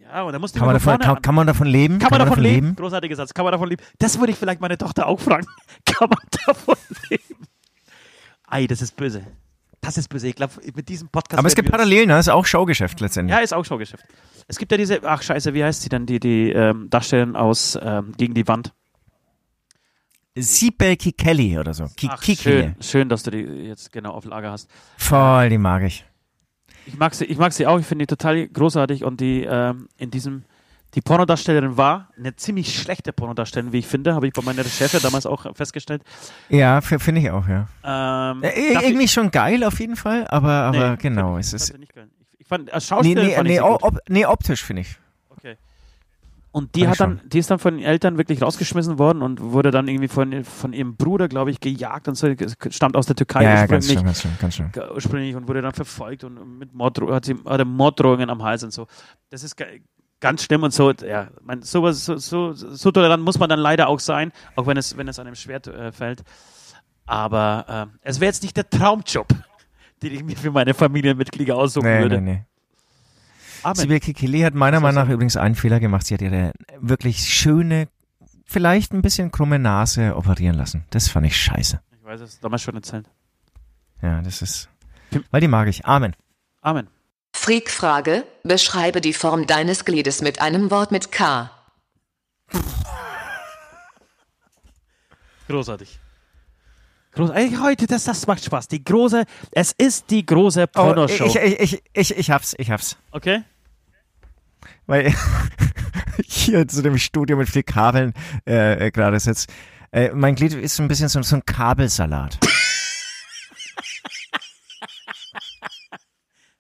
Ja, 0.02 0.22
und 0.22 0.32
da 0.32 0.40
musst 0.40 0.56
du 0.56 0.60
Kann 0.60 0.68
man, 0.68 0.76
davon, 0.76 1.00
kann, 1.00 1.22
kann 1.22 1.36
man 1.36 1.48
davon 1.48 1.68
leben? 1.68 2.00
Kann 2.00 2.12
man 2.12 2.20
davon 2.20 2.40
leben? 2.40 2.76
Großartiger 2.76 3.16
Satz. 3.16 3.34
Kann 3.34 3.44
man 3.44 3.52
davon 3.52 3.68
leben? 3.68 3.84
Das 3.98 4.20
würde 4.20 4.32
ich 4.32 4.38
vielleicht 4.38 4.62
meine 4.62 4.78
Tochter 4.78 5.08
auch 5.08 5.20
fragen. 5.20 5.48
Kann 5.86 6.10
man 6.10 6.20
davon 6.46 6.78
leben? 7.10 7.48
Ei, 8.48 8.68
das 8.68 8.82
ist 8.82 8.96
böse. 8.96 9.26
das 9.82 9.98
ist 9.98 10.08
böse. 10.08 10.28
Ich 10.28 10.36
glaube, 10.36 10.54
mit 10.76 10.88
diesem 10.88 11.10
Podcast. 11.10 11.40
Aber 11.40 11.48
es 11.48 11.56
gibt 11.56 11.70
Parallelen, 11.70 12.08
ne? 12.08 12.20
ist 12.20 12.30
auch 12.30 12.46
Showgeschäft 12.46 13.02
letztendlich. 13.02 13.36
Ja, 13.36 13.44
ist 13.44 13.54
auch 13.54 13.66
Showgeschäft. 13.66 14.06
Es 14.48 14.58
gibt 14.60 14.72
ja 14.72 14.78
diese, 14.78 15.04
ach 15.04 15.24
scheiße, 15.24 15.54
wie 15.56 15.64
heißt 15.64 15.82
sie 15.82 15.90
denn, 15.90 16.06
die, 16.06 16.20
die 16.20 16.52
ähm, 16.52 16.88
Darstellerin 16.92 17.36
aus 17.36 17.78
ähm, 17.82 18.14
Gegen 18.16 18.36
die 18.36 18.48
Wand. 18.48 18.74
Sibel 20.38 20.96
Kikeli 20.98 21.58
oder 21.58 21.74
so. 21.74 21.86
Ki 21.96 22.08
Ach, 22.12 22.20
Kikeli. 22.22 22.62
schön, 22.64 22.76
schön, 22.82 23.10
dass 23.10 23.24
du 23.24 23.32
die 23.32 23.38
jetzt 23.40 23.92
genau 23.92 24.12
auf 24.12 24.26
Lager 24.26 24.52
hast. 24.52 24.70
Voll, 24.98 25.50
die 25.50 25.58
mag 25.58 25.84
ich. 25.84 26.06
Ich 26.86 26.98
mag 26.98 27.14
sie, 27.16 27.26
ich 27.26 27.38
mag 27.38 27.52
sie 27.54 27.66
auch, 27.66 27.80
ich 27.80 27.86
finde 27.86 28.04
die 28.06 28.08
total 28.16 28.48
großartig 28.48 29.04
und 29.04 29.20
die 29.22 29.44
ähm, 29.44 29.88
in 29.98 30.12
diesem, 30.12 30.44
die 30.94 31.02
Pornodarstellerin 31.02 31.78
war 31.78 32.10
eine 32.18 32.36
ziemlich 32.36 32.80
schlechte 32.80 33.12
Pornodarstellerin, 33.14 33.74
wie 33.74 33.80
ich 33.80 33.88
finde, 33.88 34.14
habe 34.14 34.28
ich 34.28 34.34
bei 34.34 34.42
meiner 34.44 34.64
Recherche 34.64 35.00
damals 35.00 35.26
auch 35.26 35.56
festgestellt. 35.56 36.04
Ja, 36.50 36.82
finde 36.82 37.22
ich 37.22 37.32
auch, 37.32 37.48
ja. 37.48 37.68
Ähm, 37.84 38.44
Äh, 38.44 38.74
dafür- 38.74 38.88
irgendwie 38.90 39.08
schon 39.08 39.32
geil 39.32 39.64
auf 39.64 39.80
jeden 39.80 39.96
Fall, 39.96 40.28
aber, 40.28 40.52
aber 40.52 40.92
Nee, 40.92 40.98
genau, 40.98 41.32
fand- 41.34 41.46
es 41.46 41.54
ist. 41.54 41.72
fand. 41.72 41.84
Ich, 41.84 41.90
ich 42.40 42.48
fand, 42.48 42.72
als 42.72 42.84
Nee, 42.84 42.88
Schauspielerin 42.96 43.28
nee, 43.30 43.36
fand 43.36 43.48
ich 43.48 43.52
nee, 43.54 43.58
sie 43.58 43.64
op 43.84 43.98
nee, 44.10 44.26
optisch 44.26 44.64
finde 44.64 44.82
ich. 44.84 44.96
Und 46.56 46.74
die 46.76 46.88
hat 46.88 47.02
dann, 47.02 47.20
die 47.26 47.40
ist 47.40 47.52
dann 47.52 47.60
von 47.60 47.76
den 47.76 47.84
Eltern 47.84 48.18
wirklich 48.18 48.42
rausgeschmissen 48.42 48.98
worden 48.98 49.22
und 49.24 49.42
wurde 49.42 49.72
dann 49.72 49.90
irgendwie 49.90 50.08
von, 50.08 50.46
von 50.46 50.72
ihrem 50.72 50.96
Bruder, 50.96 51.28
glaube 51.28 51.52
ich, 51.52 51.60
gejagt 51.60 52.08
und 52.08 52.16
so, 52.16 52.30
stammt 52.70 52.96
aus 52.96 53.08
der 53.08 53.18
Türkei 53.18 53.44
Ja, 53.44 53.56
ja, 53.56 53.66
ganz 53.66 53.90
ursprünglich. 53.90 54.18
schön, 54.22 54.32
ganz 54.40 54.56
schön, 54.56 54.70
ganz 54.72 54.78
schön. 54.78 54.94
ursprünglich 54.94 55.36
und 55.36 55.50
wurde 55.50 55.62
dann 55.62 55.74
verfolgt 55.74 56.24
und 56.24 56.58
mit 56.58 56.74
Morddro 56.74 57.14
hat 57.14 57.26
sie 57.26 57.36
hatte 57.46 57.66
Morddrohungen 57.66 58.30
am 58.30 58.42
Hals 58.42 58.64
und 58.64 58.72
so. 58.72 58.88
Das 59.32 59.44
ist 59.44 59.62
ganz 60.22 60.44
schlimm 60.44 60.64
und 60.64 60.72
so, 60.74 60.94
ja, 60.94 61.28
man, 61.44 61.62
sowas, 61.62 62.06
so, 62.06 62.16
so, 62.16 62.54
so 62.54 62.92
tolerant 62.92 63.22
muss 63.22 63.38
man 63.38 63.50
dann 63.50 63.60
leider 63.60 63.90
auch 63.90 64.00
sein, 64.00 64.32
auch 64.56 64.66
wenn 64.66 64.78
es, 64.78 64.96
wenn 64.96 65.10
es 65.10 65.20
einem 65.20 65.36
schwer 65.36 65.60
äh, 65.68 65.92
fällt. 65.92 66.24
Aber 67.06 67.90
äh, 67.92 67.98
es 68.02 68.22
wäre 68.22 68.30
jetzt 68.30 68.44
nicht 68.44 68.56
der 68.56 68.70
Traumjob, 68.70 69.28
den 70.02 70.14
ich 70.14 70.24
mir 70.24 70.38
für 70.38 70.52
meine 70.52 70.74
Familienmitglieder 70.74 71.58
aussuchen 71.58 71.86
Nee, 71.86 72.02
würde. 72.02 72.22
nee, 72.22 72.32
nee. 72.32 72.46
Amen. 73.66 73.76
Sibel 73.76 74.00
Kikeli 74.00 74.42
hat 74.42 74.54
meiner 74.54 74.80
Meinung 74.80 75.04
nach 75.04 75.10
übrigens 75.12 75.38
einen 75.38 75.56
Fehler 75.56 75.80
gemacht. 75.80 76.06
Sie 76.06 76.14
hat 76.14 76.22
ihre 76.22 76.52
wirklich 76.80 77.28
schöne, 77.34 77.88
vielleicht 78.46 78.94
ein 78.94 79.02
bisschen 79.02 79.32
krumme 79.32 79.58
Nase 79.60 80.16
operieren 80.16 80.56
lassen. 80.56 80.86
Das 80.92 81.08
fand 81.08 81.26
ich 81.26 81.36
scheiße. 81.36 81.80
Ich 82.00 82.06
weiß 82.06 82.22
es 82.22 82.40
damals 82.40 82.62
schon 82.62 82.76
erzählt. 82.76 83.10
Ja, 84.02 84.22
das 84.22 84.42
ist. 84.42 84.70
Weil 85.32 85.42
die 85.42 85.48
mag 85.48 85.68
ich. 85.68 85.86
Amen. 85.86 86.16
Amen. 86.62 86.88
Freak-Frage, 87.36 88.24
beschreibe 88.44 89.02
die 89.02 89.14
Form 89.14 89.46
deines 89.48 89.84
Gliedes 89.86 90.22
mit 90.22 90.42
einem 90.42 90.70
Wort 90.72 90.92
mit 90.92 91.12
K. 91.12 91.50
Großartig. 95.48 96.00
Groß, 97.14 97.30
ey, 97.32 97.52
heute, 97.62 97.88
das, 97.88 98.04
das 98.04 98.28
macht 98.28 98.44
Spaß. 98.44 98.68
Die 98.68 98.84
große, 98.84 99.26
es 99.52 99.72
ist 99.72 100.10
die 100.12 100.26
große 100.26 100.64
Oh, 100.64 100.68
Pornoshow. 100.82 101.26
ich, 101.26 101.36
ich, 101.36 101.60
ich, 101.74 101.84
ich, 101.94 102.18
ich 102.18 102.32
hab's, 102.32 102.56
ich 102.58 102.72
hab's. 102.72 102.98
okay? 103.12 103.44
Weil 104.86 105.14
hier 106.24 106.68
zu 106.68 106.82
dem 106.82 106.98
Studio 106.98 107.38
mit 107.38 107.50
viel 107.50 107.64
Kabeln 107.64 108.14
äh, 108.48 108.88
äh, 108.88 108.92
gerade 108.92 109.20
sitzt. 109.20 109.52
Äh, 109.92 110.12
mein 110.14 110.36
Glied 110.36 110.54
ist 110.54 110.76
so 110.76 110.84
ein 110.84 110.88
bisschen 110.88 111.10
so, 111.10 111.22
so 111.22 111.36
ein 111.38 111.46
Kabelsalat. 111.46 112.40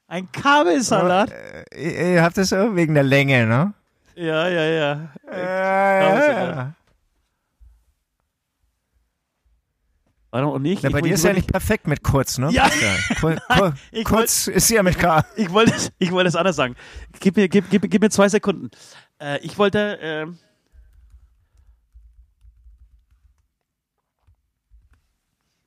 Ein 0.07 0.31
Kabelsalat. 0.31 1.33
Ihr, 1.75 2.13
ihr 2.13 2.23
habt 2.23 2.37
das 2.37 2.51
wegen 2.51 2.93
der 2.93 3.03
Länge, 3.03 3.47
ne? 3.47 3.73
Ja, 4.15 4.47
ja, 4.47 4.63
ja. 4.63 5.09
Äh, 5.29 6.71
Warum 10.35 10.51
und 10.51 10.65
ich? 10.65 10.83
Na, 10.83 10.89
bei 10.89 10.97
ich, 10.97 11.03
dir 11.03 11.09
ich, 11.11 11.13
ist 11.13 11.23
ja 11.23 11.31
nicht 11.31 11.47
perfekt 11.49 11.87
mit 11.87 12.03
kurz, 12.03 12.37
ne? 12.37 12.51
Ja. 12.51 12.69
Kur, 13.21 13.37
kur, 13.49 13.73
Ich 13.91 14.03
kurz 14.03 14.47
ist 14.47 14.69
ja 14.69 14.83
mit 14.83 14.99
K. 14.99 15.23
ich 15.37 15.49
wollte, 15.49 15.73
ich 15.97 16.11
wollte 16.11 16.27
es 16.27 16.35
anders 16.35 16.57
sagen. 16.57 16.75
Gib 17.21 17.37
mir, 17.37 17.47
gib, 17.47 17.69
gib, 17.69 17.89
gib 17.89 18.01
mir 18.01 18.09
zwei 18.09 18.27
Sekunden. 18.27 18.69
Äh, 19.17 19.39
ich 19.39 19.57
wollte. 19.57 19.97
ähm, 20.01 20.37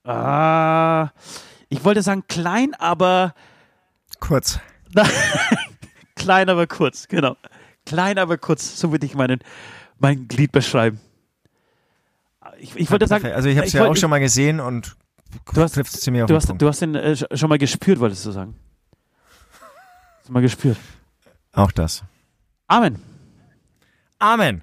ah, 0.04 1.12
ich 1.70 1.82
wollte 1.82 2.02
sagen 2.02 2.24
klein, 2.28 2.74
aber 2.74 3.34
Kurz. 4.20 4.60
klein, 6.14 6.50
aber 6.50 6.66
kurz. 6.66 7.08
Genau. 7.08 7.38
Klein, 7.86 8.18
aber 8.18 8.36
kurz. 8.36 8.78
So 8.78 8.92
würde 8.92 9.06
ich 9.06 9.14
meinen, 9.14 9.40
mein 9.98 10.28
Glied 10.28 10.52
beschreiben. 10.52 11.00
Ich, 12.58 12.74
ich 12.76 12.90
wollte 12.90 13.06
sagen. 13.06 13.26
Also 13.26 13.48
ich 13.48 13.56
habe 13.56 13.66
es 13.66 13.72
ja 13.72 13.86
auch 13.86 13.96
schon 13.96 14.10
mal 14.10 14.18
gesehen 14.20 14.60
und 14.60 14.96
Du 15.52 15.60
hast- 15.60 15.72
trifft 15.74 15.92
ziemlich 15.92 16.22
auf 16.22 16.26
Du 16.28 16.34
den 16.34 16.36
hast, 16.38 16.46
Punkt. 16.46 16.62
du 16.62 16.68
hast 16.68 16.80
den 16.80 16.94
äh, 16.94 17.12
sch- 17.12 17.36
schon 17.36 17.48
mal 17.48 17.58
gespürt, 17.58 18.00
wolltest 18.00 18.24
du 18.26 18.30
sagen. 18.30 18.56
Hast 20.18 20.28
du 20.28 20.32
mal 20.32 20.40
gespürt. 20.40 20.76
Auch 21.52 21.70
das. 21.72 22.02
Amen. 22.66 23.00
Amen. 24.18 24.62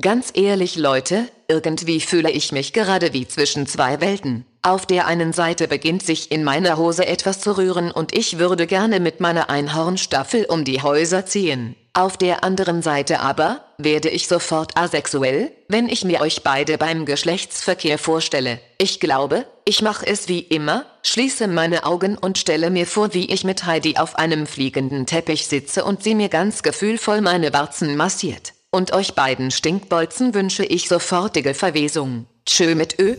Ganz 0.00 0.30
ehrlich, 0.34 0.76
Leute, 0.76 1.28
irgendwie 1.48 2.00
fühle 2.00 2.30
ich 2.30 2.52
mich 2.52 2.72
gerade 2.72 3.12
wie 3.12 3.26
zwischen 3.28 3.66
zwei 3.66 4.00
Welten. 4.00 4.46
Auf 4.62 4.84
der 4.84 5.06
einen 5.06 5.32
Seite 5.32 5.68
beginnt 5.68 6.02
sich 6.02 6.30
in 6.30 6.44
meiner 6.44 6.76
Hose 6.76 7.06
etwas 7.06 7.40
zu 7.40 7.56
rühren 7.56 7.90
und 7.90 8.14
ich 8.14 8.38
würde 8.38 8.66
gerne 8.66 9.00
mit 9.00 9.18
meiner 9.18 9.48
Einhornstaffel 9.48 10.44
um 10.44 10.64
die 10.64 10.82
Häuser 10.82 11.24
ziehen. 11.24 11.76
Auf 11.94 12.18
der 12.18 12.44
anderen 12.44 12.82
Seite 12.82 13.20
aber 13.20 13.64
werde 13.78 14.10
ich 14.10 14.28
sofort 14.28 14.76
asexuell, 14.76 15.50
wenn 15.68 15.88
ich 15.88 16.04
mir 16.04 16.20
euch 16.20 16.42
beide 16.42 16.76
beim 16.76 17.06
Geschlechtsverkehr 17.06 17.98
vorstelle. 17.98 18.60
Ich 18.76 19.00
glaube, 19.00 19.46
ich 19.64 19.80
mache 19.80 20.06
es 20.06 20.28
wie 20.28 20.40
immer, 20.40 20.84
schließe 21.02 21.48
meine 21.48 21.84
Augen 21.84 22.18
und 22.18 22.36
stelle 22.36 22.70
mir 22.70 22.86
vor, 22.86 23.14
wie 23.14 23.32
ich 23.32 23.44
mit 23.44 23.64
Heidi 23.64 23.96
auf 23.96 24.16
einem 24.16 24.46
fliegenden 24.46 25.06
Teppich 25.06 25.46
sitze 25.46 25.84
und 25.84 26.04
sie 26.04 26.14
mir 26.14 26.28
ganz 26.28 26.62
gefühlvoll 26.62 27.22
meine 27.22 27.52
Warzen 27.54 27.96
massiert. 27.96 28.52
Und 28.70 28.92
euch 28.92 29.14
beiden 29.14 29.50
Stinkbolzen 29.50 30.34
wünsche 30.34 30.64
ich 30.64 30.86
sofortige 30.86 31.54
Verwesung. 31.54 32.26
Tschö 32.46 32.74
mit 32.74 33.00
Ö. 33.00 33.16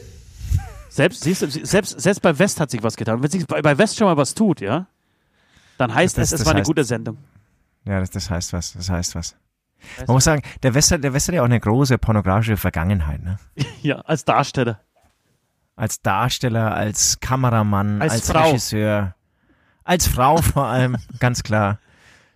Selbst, 0.94 1.24
siehst 1.24 1.42
du, 1.42 1.50
selbst, 1.50 2.00
selbst 2.02 2.20
bei 2.22 2.38
West 2.38 2.60
hat 2.60 2.70
sich 2.70 2.84
was 2.84 2.98
getan. 2.98 3.24
Wenn 3.24 3.30
sich 3.32 3.48
bei, 3.48 3.78
West 3.78 3.98
schon 3.98 4.08
mal 4.08 4.18
was 4.18 4.36
tut, 4.36 4.60
ja, 4.60 4.88
dann 5.78 5.94
heißt 5.94 6.18
Das- 6.18 6.28
es, 6.28 6.32
es 6.34 6.40
das 6.40 6.46
war 6.48 6.54
eine 6.54 6.64
heißt- 6.64 6.68
gute 6.68 6.84
Sendung. 6.84 7.18
Ja, 7.86 8.00
das, 8.02 8.10
das 8.10 8.30
heißt 8.30 8.52
was. 8.54 8.74
Das 8.74 8.90
heißt 8.90 9.16
was. 9.16 9.36
Heißt 9.98 10.08
Man 10.08 10.16
muss 10.16 10.26
sagen, 10.26 10.42
der 10.64 10.74
West, 10.74 10.92
hat- 10.92 11.04
der 11.04 11.14
West 11.14 11.28
hat 11.30 11.36
ja 11.36 11.42
auch 11.42 11.46
eine 11.46 11.60
große 11.60 11.98
pornografische 11.98 12.58
Vergangenheit, 12.58 13.24
ne? 13.24 13.38
Ja, 13.82 14.02
als 14.02 14.26
Darsteller. 14.26 14.82
Als 15.78 16.02
Darsteller, 16.02 16.76
als 16.76 17.20
Kameramann, 17.22 18.02
Als 18.02 18.14
als, 18.14 18.32
Frau. 18.32 18.48
Regisseur, 18.50 19.16
als 19.86 20.08
Frau 20.08 20.38
vor 20.42 20.66
allem, 20.68 20.98
ganz 21.20 21.42
klar. 21.42 21.80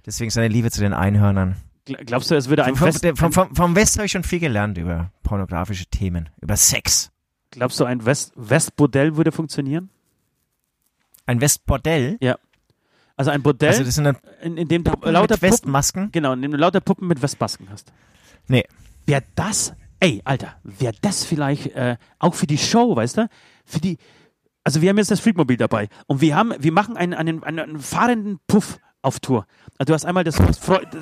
Deswegen 0.06 0.32
seine 0.32 0.48
Liebe 0.48 0.72
zu 0.72 0.80
den 0.80 0.94
Einhörnern. 0.94 1.58
Gl- 1.88 2.04
Glaubst 2.06 2.32
du, 2.32 2.36
es 2.36 2.48
würde 2.50 2.64
ein 2.64 2.76
Vom, 2.76 2.88
West, 2.88 3.06
vom, 3.16 3.32
vom, 3.34 3.54
vom 3.56 3.76
West 3.76 3.98
habe 3.98 4.06
ich 4.06 4.12
schon 4.14 4.24
viel 4.24 4.40
gelernt 4.40 4.78
über 4.78 5.12
pornografische 5.24 5.86
Themen, 5.88 6.30
über 6.42 6.56
Sex. 6.56 7.12
Glaubst 7.56 7.80
du, 7.80 7.86
ein 7.86 8.06
West, 8.06 8.34
West-Bordell 8.36 9.18
würde 9.18 9.32
funktionieren? 9.32 9.90
Ein 11.26 11.42
Westbordell. 11.42 12.18
Also 13.18 13.32
ein 13.32 13.42
Bordell, 13.42 13.70
Also 13.70 13.84
das 13.84 13.96
sind 13.96 14.04
dann 14.04 14.18
in, 14.42 14.58
in 14.58 14.68
dem 14.68 14.84
du 14.84 14.92
Puppen 14.92 15.12
lauter 15.12 15.36
mit 15.36 15.42
Puppen, 15.42 15.52
Westmasken. 15.52 16.12
genau, 16.12 16.34
in 16.34 16.42
dem 16.42 16.52
du 16.52 16.58
lauter 16.58 16.82
Puppen 16.82 17.08
mit 17.08 17.22
Westmasken 17.22 17.70
hast. 17.70 17.92
Nee. 18.48 18.66
Wäre 19.06 19.24
das, 19.36 19.74
ey, 20.00 20.22
Alter, 20.26 20.56
wäre 20.64 20.94
das 21.02 21.24
vielleicht 21.24 21.68
äh, 21.68 21.98
auch 22.20 22.34
für 22.34 22.48
die 22.48 22.58
Show, 22.58 22.96
weißt 22.96 23.18
du? 23.18 23.30
Für 23.66 23.80
die, 23.80 23.98
also 24.64 24.82
wir 24.82 24.90
haben 24.90 24.98
jetzt 24.98 25.12
das 25.12 25.20
Freakmobil 25.20 25.58
dabei 25.58 25.90
und 26.08 26.22
wir 26.22 26.36
haben, 26.36 26.54
wir 26.58 26.72
machen 26.72 26.98
einen, 26.98 27.14
einen, 27.14 27.44
einen, 27.44 27.80
fahrenden 27.80 28.40
Puff 28.48 28.80
auf 29.02 29.20
Tour. 29.20 29.46
Also 29.78 29.92
du 29.92 29.94
hast 29.94 30.06
einmal 30.06 30.24
das, 30.24 30.36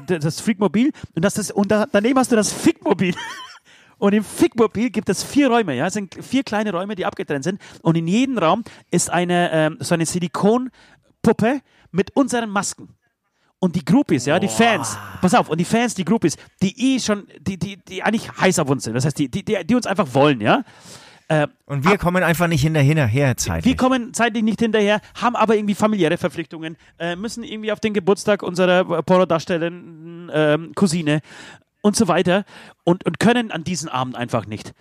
das 0.07 0.41
Freakmobil 0.41 0.91
und, 1.15 1.23
das, 1.25 1.35
das, 1.35 1.49
und 1.49 1.71
da, 1.71 1.87
daneben 1.91 2.19
hast 2.19 2.31
du 2.31 2.35
das 2.35 2.51
Fickmobil. 2.51 3.15
Und 4.03 4.11
im 4.11 4.25
Fickmobil 4.25 4.89
gibt 4.89 5.07
es 5.07 5.23
vier 5.23 5.47
Räume, 5.47 5.75
ja, 5.75 5.87
es 5.87 5.93
sind 5.93 6.13
vier 6.21 6.43
kleine 6.43 6.73
Räume, 6.73 6.93
die 6.93 7.05
abgetrennt 7.05 7.45
sind. 7.45 7.61
Und 7.83 7.95
in 7.95 8.05
jedem 8.05 8.37
Raum 8.37 8.65
ist 8.91 9.09
eine 9.09 9.49
ähm, 9.53 9.77
so 9.79 9.93
eine 9.93 10.05
Silikonpuppe 10.05 11.61
mit 11.91 12.13
unseren 12.13 12.49
Masken. 12.49 12.89
Und 13.59 13.77
die 13.77 13.85
Groupies, 13.85 14.25
ja, 14.25 14.39
die 14.39 14.49
Fans, 14.49 14.97
pass 15.21 15.33
auf, 15.33 15.47
und 15.47 15.57
die 15.57 15.63
Fans, 15.63 15.95
die 15.95 16.03
Groupies, 16.03 16.35
die 16.61 16.95
eh 16.95 16.99
schon, 16.99 17.27
die, 17.39 17.57
die, 17.57 17.77
die 17.77 18.03
eigentlich 18.03 18.29
heiß 18.29 18.59
auf 18.59 18.69
uns 18.69 18.83
sind, 18.83 18.93
das 18.93 19.05
heißt, 19.05 19.17
die, 19.17 19.31
die, 19.31 19.41
die, 19.41 19.73
uns 19.73 19.87
einfach 19.87 20.13
wollen, 20.13 20.41
ja. 20.41 20.65
Und 21.65 21.85
wir 21.85 21.97
kommen 21.97 22.21
einfach 22.21 22.47
nicht 22.47 22.61
hinterher, 22.61 23.07
her 23.07 23.37
zeitlich. 23.37 23.65
Wir 23.65 23.77
kommen 23.77 24.13
zeitlich 24.13 24.43
nicht 24.43 24.59
hinterher, 24.59 24.99
haben 25.15 25.37
aber 25.37 25.55
irgendwie 25.55 25.73
familiäre 25.73 26.17
Verpflichtungen, 26.17 26.75
äh, 26.99 27.15
müssen 27.15 27.43
irgendwie 27.43 27.71
auf 27.71 27.79
den 27.79 27.93
Geburtstag 27.93 28.43
unserer 28.43 29.01
Pornodarstellenden 29.01 30.29
ähm, 30.31 30.71
Cousine 30.75 31.21
und 31.83 31.95
so 31.95 32.07
weiter 32.07 32.45
und, 32.83 33.05
und 33.05 33.19
können 33.19 33.51
an 33.51 33.63
diesen 33.63 33.89
Abend 33.89 34.15
einfach 34.15 34.47
nicht. 34.47 34.73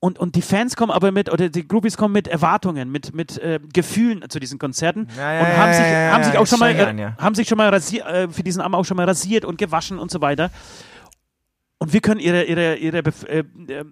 Und, 0.00 0.18
und 0.18 0.34
die 0.34 0.42
Fans 0.42 0.74
kommen 0.74 0.90
aber 0.90 1.12
mit, 1.12 1.30
oder 1.30 1.48
die 1.48 1.68
Groupies 1.68 1.96
kommen 1.96 2.14
mit 2.14 2.26
Erwartungen, 2.26 2.90
mit, 2.90 3.14
mit 3.14 3.38
äh, 3.38 3.60
Gefühlen 3.72 4.28
zu 4.28 4.40
diesen 4.40 4.58
Konzerten 4.58 5.06
Ja, 5.16 5.32
ja, 5.32 5.40
und 5.40 5.56
haben, 5.56 5.72
sich, 5.74 5.84
ja, 5.84 6.10
haben 6.12 6.24
sich 6.24 6.38
auch 6.38 6.46
schon 6.46 6.58
mal, 6.58 6.70
äh, 6.70 7.00
ja. 7.00 7.16
haben 7.18 7.34
sich 7.36 7.46
schon 7.46 7.58
mal 7.58 7.68
rasiert, 7.68 8.06
äh, 8.06 8.28
für 8.28 8.42
diesen 8.42 8.60
Abend 8.60 8.74
auch 8.74 8.84
schon 8.84 8.96
mal 8.96 9.06
rasiert 9.06 9.44
und 9.44 9.58
gewaschen 9.58 10.00
und 10.00 10.10
so 10.10 10.20
weiter. 10.20 10.50
Und 11.78 11.92
wir 11.92 12.00
können 12.00 12.18
ihre, 12.18 12.44
ihre, 12.44 12.76
ihre 12.76 12.98
äh, 13.28 13.38
äh, 13.38 13.84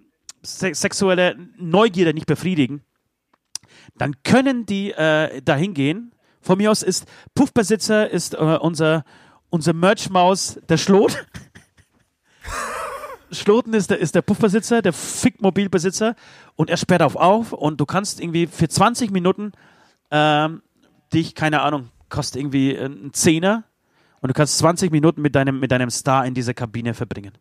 se 0.43 0.75
sexuelle 0.75 1.37
Neugierde 1.59 2.13
nicht 2.13 2.27
befriedigen 2.27 2.83
dann 3.99 4.23
können 4.23 4.67
die 4.67 4.93
äh, 4.93 5.43
dahin 5.43 5.75
gehen 5.75 6.13
Von 6.41 6.59
mir 6.59 6.71
aus 6.71 6.83
ist 6.83 7.07
Puffbesitzer 7.35 8.09
ist 8.11 8.35
äh, 8.35 8.59
unser, 8.61 9.05
unser 9.51 9.73
Merch-Maus 9.73 10.61
der 10.69 10.77
Schlot. 10.77 11.27
Schloten 13.31 13.75
ist 13.75 13.91
der, 13.91 13.99
ist 13.99 14.15
der 14.15 14.23
Puffbesitzer, 14.23 14.83
der 14.83 14.93
Fickmobilbesitzer 14.93 16.15
und 16.57 16.71
er 16.71 16.77
sperrt 16.77 17.03
auf 17.03 17.17
auf 17.17 17.53
und 17.53 17.81
du 17.81 17.87
kannst 17.87 18.21
irgendwie 18.21 18.47
für 18.47 18.69
20 18.69 19.11
Minuten 19.11 19.53
ähm, 20.11 20.63
dich, 21.13 21.35
keine 21.35 21.61
Ahnung, 21.63 21.91
kostet 22.09 22.41
irgendwie 22.41 22.79
einen 22.79 23.13
Zehner 23.13 23.65
und 24.21 24.29
du 24.29 24.35
kannst 24.35 24.59
20 24.59 24.91
Minuten 24.91 25.21
mit 25.21 25.35
deinem, 25.35 25.61
mit 25.61 25.71
deinem 25.71 25.91
Star 25.91 26.27
in 26.27 26.35
dieser 26.35 26.55
Kabine 26.55 26.95
verbringen. 26.95 27.33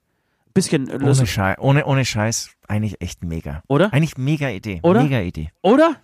Bisschen 0.54 0.90
ohne, 0.90 1.26
Scheiß, 1.26 1.58
ohne, 1.60 1.86
ohne 1.86 2.04
Scheiß, 2.04 2.50
eigentlich 2.68 3.00
echt 3.00 3.24
mega. 3.24 3.62
Oder? 3.68 3.94
Eigentlich 3.94 4.18
mega 4.18 4.50
Idee. 4.50 4.80
Oder? 4.82 5.04
Mega 5.04 5.20
Idee. 5.20 5.52
Oder? 5.62 5.96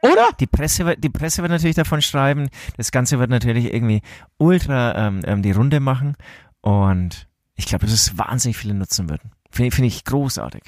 Oder? 0.00 0.28
Die 0.38 0.46
Presse, 0.46 0.96
die 0.96 1.08
Presse 1.08 1.42
wird 1.42 1.50
natürlich 1.50 1.74
davon 1.74 2.00
schreiben. 2.02 2.48
Das 2.76 2.92
Ganze 2.92 3.18
wird 3.18 3.30
natürlich 3.30 3.72
irgendwie 3.74 4.02
ultra 4.38 5.08
ähm, 5.08 5.22
ähm 5.24 5.42
die 5.42 5.50
Runde 5.50 5.80
machen. 5.80 6.16
Und 6.60 7.26
ich 7.56 7.66
glaube, 7.66 7.86
dass 7.86 7.94
es 7.94 8.18
wahnsinnig 8.18 8.56
viele 8.56 8.74
nutzen 8.74 9.08
würden. 9.08 9.32
Finde 9.50 9.74
find 9.74 9.88
ich 9.88 10.04
großartig. 10.04 10.62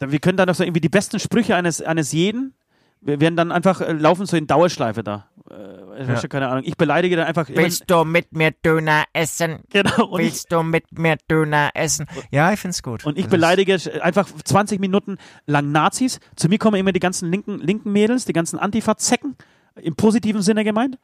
Wir 0.00 0.18
können 0.20 0.36
dann 0.36 0.48
noch 0.48 0.54
so 0.54 0.62
irgendwie 0.62 0.80
die 0.80 0.88
besten 0.88 1.18
Sprüche 1.18 1.56
eines, 1.56 1.82
eines 1.82 2.12
jeden 2.12 2.54
wir 3.00 3.20
werden 3.20 3.36
dann 3.36 3.52
einfach 3.52 3.80
äh, 3.80 3.92
laufen 3.92 4.26
so 4.26 4.36
in 4.36 4.46
Dauerschleife 4.46 5.02
da. 5.02 5.28
Äh, 5.50 6.06
ja. 6.06 6.20
keine 6.28 6.48
Ahnung. 6.48 6.64
Ich 6.66 6.76
beleidige 6.76 7.16
dann 7.16 7.26
einfach. 7.26 7.48
Willst 7.48 7.84
du 7.86 8.04
mit 8.04 8.32
mir 8.32 8.50
Döner 8.50 9.04
essen? 9.12 9.60
Genau. 9.70 10.12
Willst 10.12 10.44
ich, 10.44 10.48
du 10.48 10.62
mit 10.62 10.98
mir 10.98 11.16
Döner 11.30 11.70
essen? 11.74 12.06
Ja, 12.30 12.52
ich 12.52 12.60
find's 12.60 12.82
gut. 12.82 13.04
Und 13.04 13.16
ich 13.16 13.24
das 13.24 13.30
beleidige 13.30 13.78
einfach 14.02 14.28
20 14.44 14.80
Minuten 14.80 15.18
lang 15.46 15.70
Nazis. 15.70 16.20
Zu 16.36 16.48
mir 16.48 16.58
kommen 16.58 16.76
immer 16.76 16.92
die 16.92 17.00
ganzen 17.00 17.30
linken, 17.30 17.58
linken 17.58 17.92
Mädels, 17.92 18.24
die 18.24 18.32
ganzen 18.32 18.58
Antifa-Zecken, 18.58 19.36
im 19.76 19.94
positiven 19.94 20.42
Sinne 20.42 20.64
gemeint. 20.64 20.98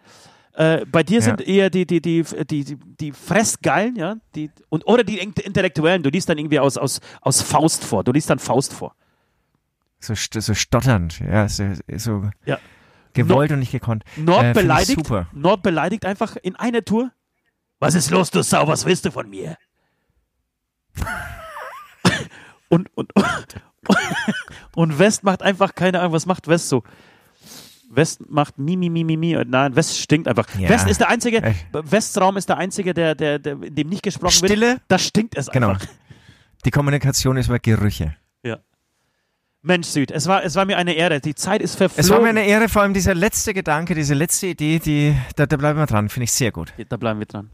Äh, 0.54 0.86
bei 0.86 1.02
dir 1.02 1.16
ja. 1.18 1.22
sind 1.22 1.40
eher 1.40 1.68
die, 1.68 1.86
die, 1.86 2.00
die, 2.00 2.22
die, 2.22 2.64
die, 2.64 2.76
die 2.76 3.12
Fressgeilen, 3.12 3.96
ja, 3.96 4.16
die, 4.34 4.50
und, 4.68 4.86
oder 4.86 5.04
die 5.04 5.18
Intellektuellen. 5.18 6.02
Du 6.02 6.10
liest 6.10 6.28
dann 6.28 6.38
irgendwie 6.38 6.60
aus, 6.60 6.78
aus, 6.78 7.00
aus 7.20 7.42
Faust 7.42 7.84
vor. 7.84 8.04
Du 8.04 8.12
liest 8.12 8.30
dann 8.30 8.38
Faust 8.38 8.72
vor 8.72 8.94
so, 10.04 10.14
so 10.14 10.54
stotternd, 10.54 11.20
ja, 11.20 11.48
so, 11.48 11.72
so 11.96 12.30
ja. 12.44 12.58
gewollt 13.12 13.50
Nord, 13.50 13.52
und 13.52 13.58
nicht 13.60 13.72
gekonnt. 13.72 14.04
Nord 14.16 14.44
äh, 14.44 14.52
beleidigt. 14.52 15.10
Nord 15.32 15.62
beleidigt 15.62 16.04
einfach 16.04 16.36
in 16.36 16.56
einer 16.56 16.84
Tour. 16.84 17.10
Was 17.80 17.94
ist 17.94 18.10
los, 18.10 18.30
du 18.30 18.42
Sau, 18.42 18.66
was 18.68 18.84
willst 18.84 19.04
du 19.04 19.10
von 19.10 19.28
mir? 19.28 19.56
und, 22.68 22.88
und, 22.96 23.12
und 24.74 24.98
West 24.98 25.24
macht 25.24 25.42
einfach 25.42 25.74
keine 25.74 26.00
Ahnung, 26.00 26.12
was 26.12 26.26
macht 26.26 26.48
West 26.48 26.68
so? 26.68 26.84
West 27.96 28.28
macht 28.30 28.58
mi, 28.58 28.76
mi, 28.76 28.88
mi, 28.88 29.04
mi, 29.04 29.16
mi. 29.16 29.36
Nein, 29.46 29.76
West 29.76 29.98
stinkt 29.98 30.28
einfach. 30.28 30.46
Ja. 30.58 30.68
West 30.68 30.88
ist 30.88 31.00
der 31.00 31.08
einzige, 31.08 31.42
Echt? 31.42 31.66
Wests 31.72 32.20
Raum 32.20 32.36
ist 32.36 32.48
der 32.48 32.58
einzige, 32.58 32.94
der, 32.94 33.14
der, 33.14 33.38
der, 33.38 33.62
in 33.62 33.74
dem 33.74 33.88
nicht 33.88 34.02
gesprochen 34.02 34.32
Stille, 34.32 34.50
wird. 34.50 34.70
Stille. 34.70 34.80
Da 34.88 34.98
stinkt 34.98 35.36
es 35.36 35.50
genau. 35.50 35.70
einfach. 35.70 35.86
Die 36.64 36.70
Kommunikation 36.70 37.36
ist 37.36 37.48
über 37.48 37.58
Gerüche. 37.58 38.16
Ja. 38.42 38.58
Mensch, 39.62 39.88
Süd, 39.88 40.10
es 40.10 40.26
war, 40.26 40.44
es 40.44 40.54
war 40.56 40.64
mir 40.64 40.76
eine 40.76 40.92
Ehre. 40.92 41.20
Die 41.20 41.34
Zeit 41.34 41.62
ist 41.62 41.76
verflogen. 41.76 42.04
Es 42.04 42.10
war 42.10 42.20
mir 42.20 42.30
eine 42.30 42.46
Ehre, 42.46 42.68
vor 42.68 42.82
allem 42.82 42.94
dieser 42.94 43.14
letzte 43.14 43.54
Gedanke, 43.54 43.94
diese 43.94 44.14
letzte 44.14 44.48
Idee, 44.48 44.78
die, 44.78 45.16
da, 45.36 45.46
da 45.46 45.56
bleiben 45.56 45.78
wir 45.78 45.86
dran, 45.86 46.08
finde 46.08 46.24
ich 46.24 46.32
sehr 46.32 46.52
gut. 46.52 46.72
Da 46.88 46.96
bleiben 46.96 47.18
wir 47.18 47.26
dran. 47.26 47.50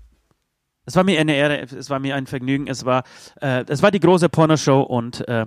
Es 0.86 0.96
war 0.96 1.04
mir 1.04 1.20
eine 1.20 1.34
Ehre, 1.34 1.60
es 1.60 1.90
war 1.90 2.00
mir 2.00 2.16
ein 2.16 2.26
Vergnügen, 2.26 2.66
es 2.66 2.84
war, 2.84 3.04
äh, 3.40 3.64
es 3.68 3.82
war 3.82 3.90
die 3.90 4.00
große 4.00 4.28
Pornoshow 4.28 4.80
und 4.80 5.26
äh, 5.28 5.46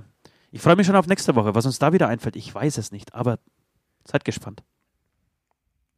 ich 0.52 0.62
freue 0.62 0.76
mich 0.76 0.86
schon 0.86 0.96
auf 0.96 1.08
nächste 1.08 1.36
Woche, 1.36 1.56
was 1.56 1.66
uns 1.66 1.80
da 1.80 1.92
wieder 1.92 2.08
einfällt. 2.08 2.36
Ich 2.36 2.54
weiß 2.54 2.78
es 2.78 2.92
nicht, 2.92 3.14
aber 3.14 3.40
seid 4.06 4.24
gespannt. 4.24 4.64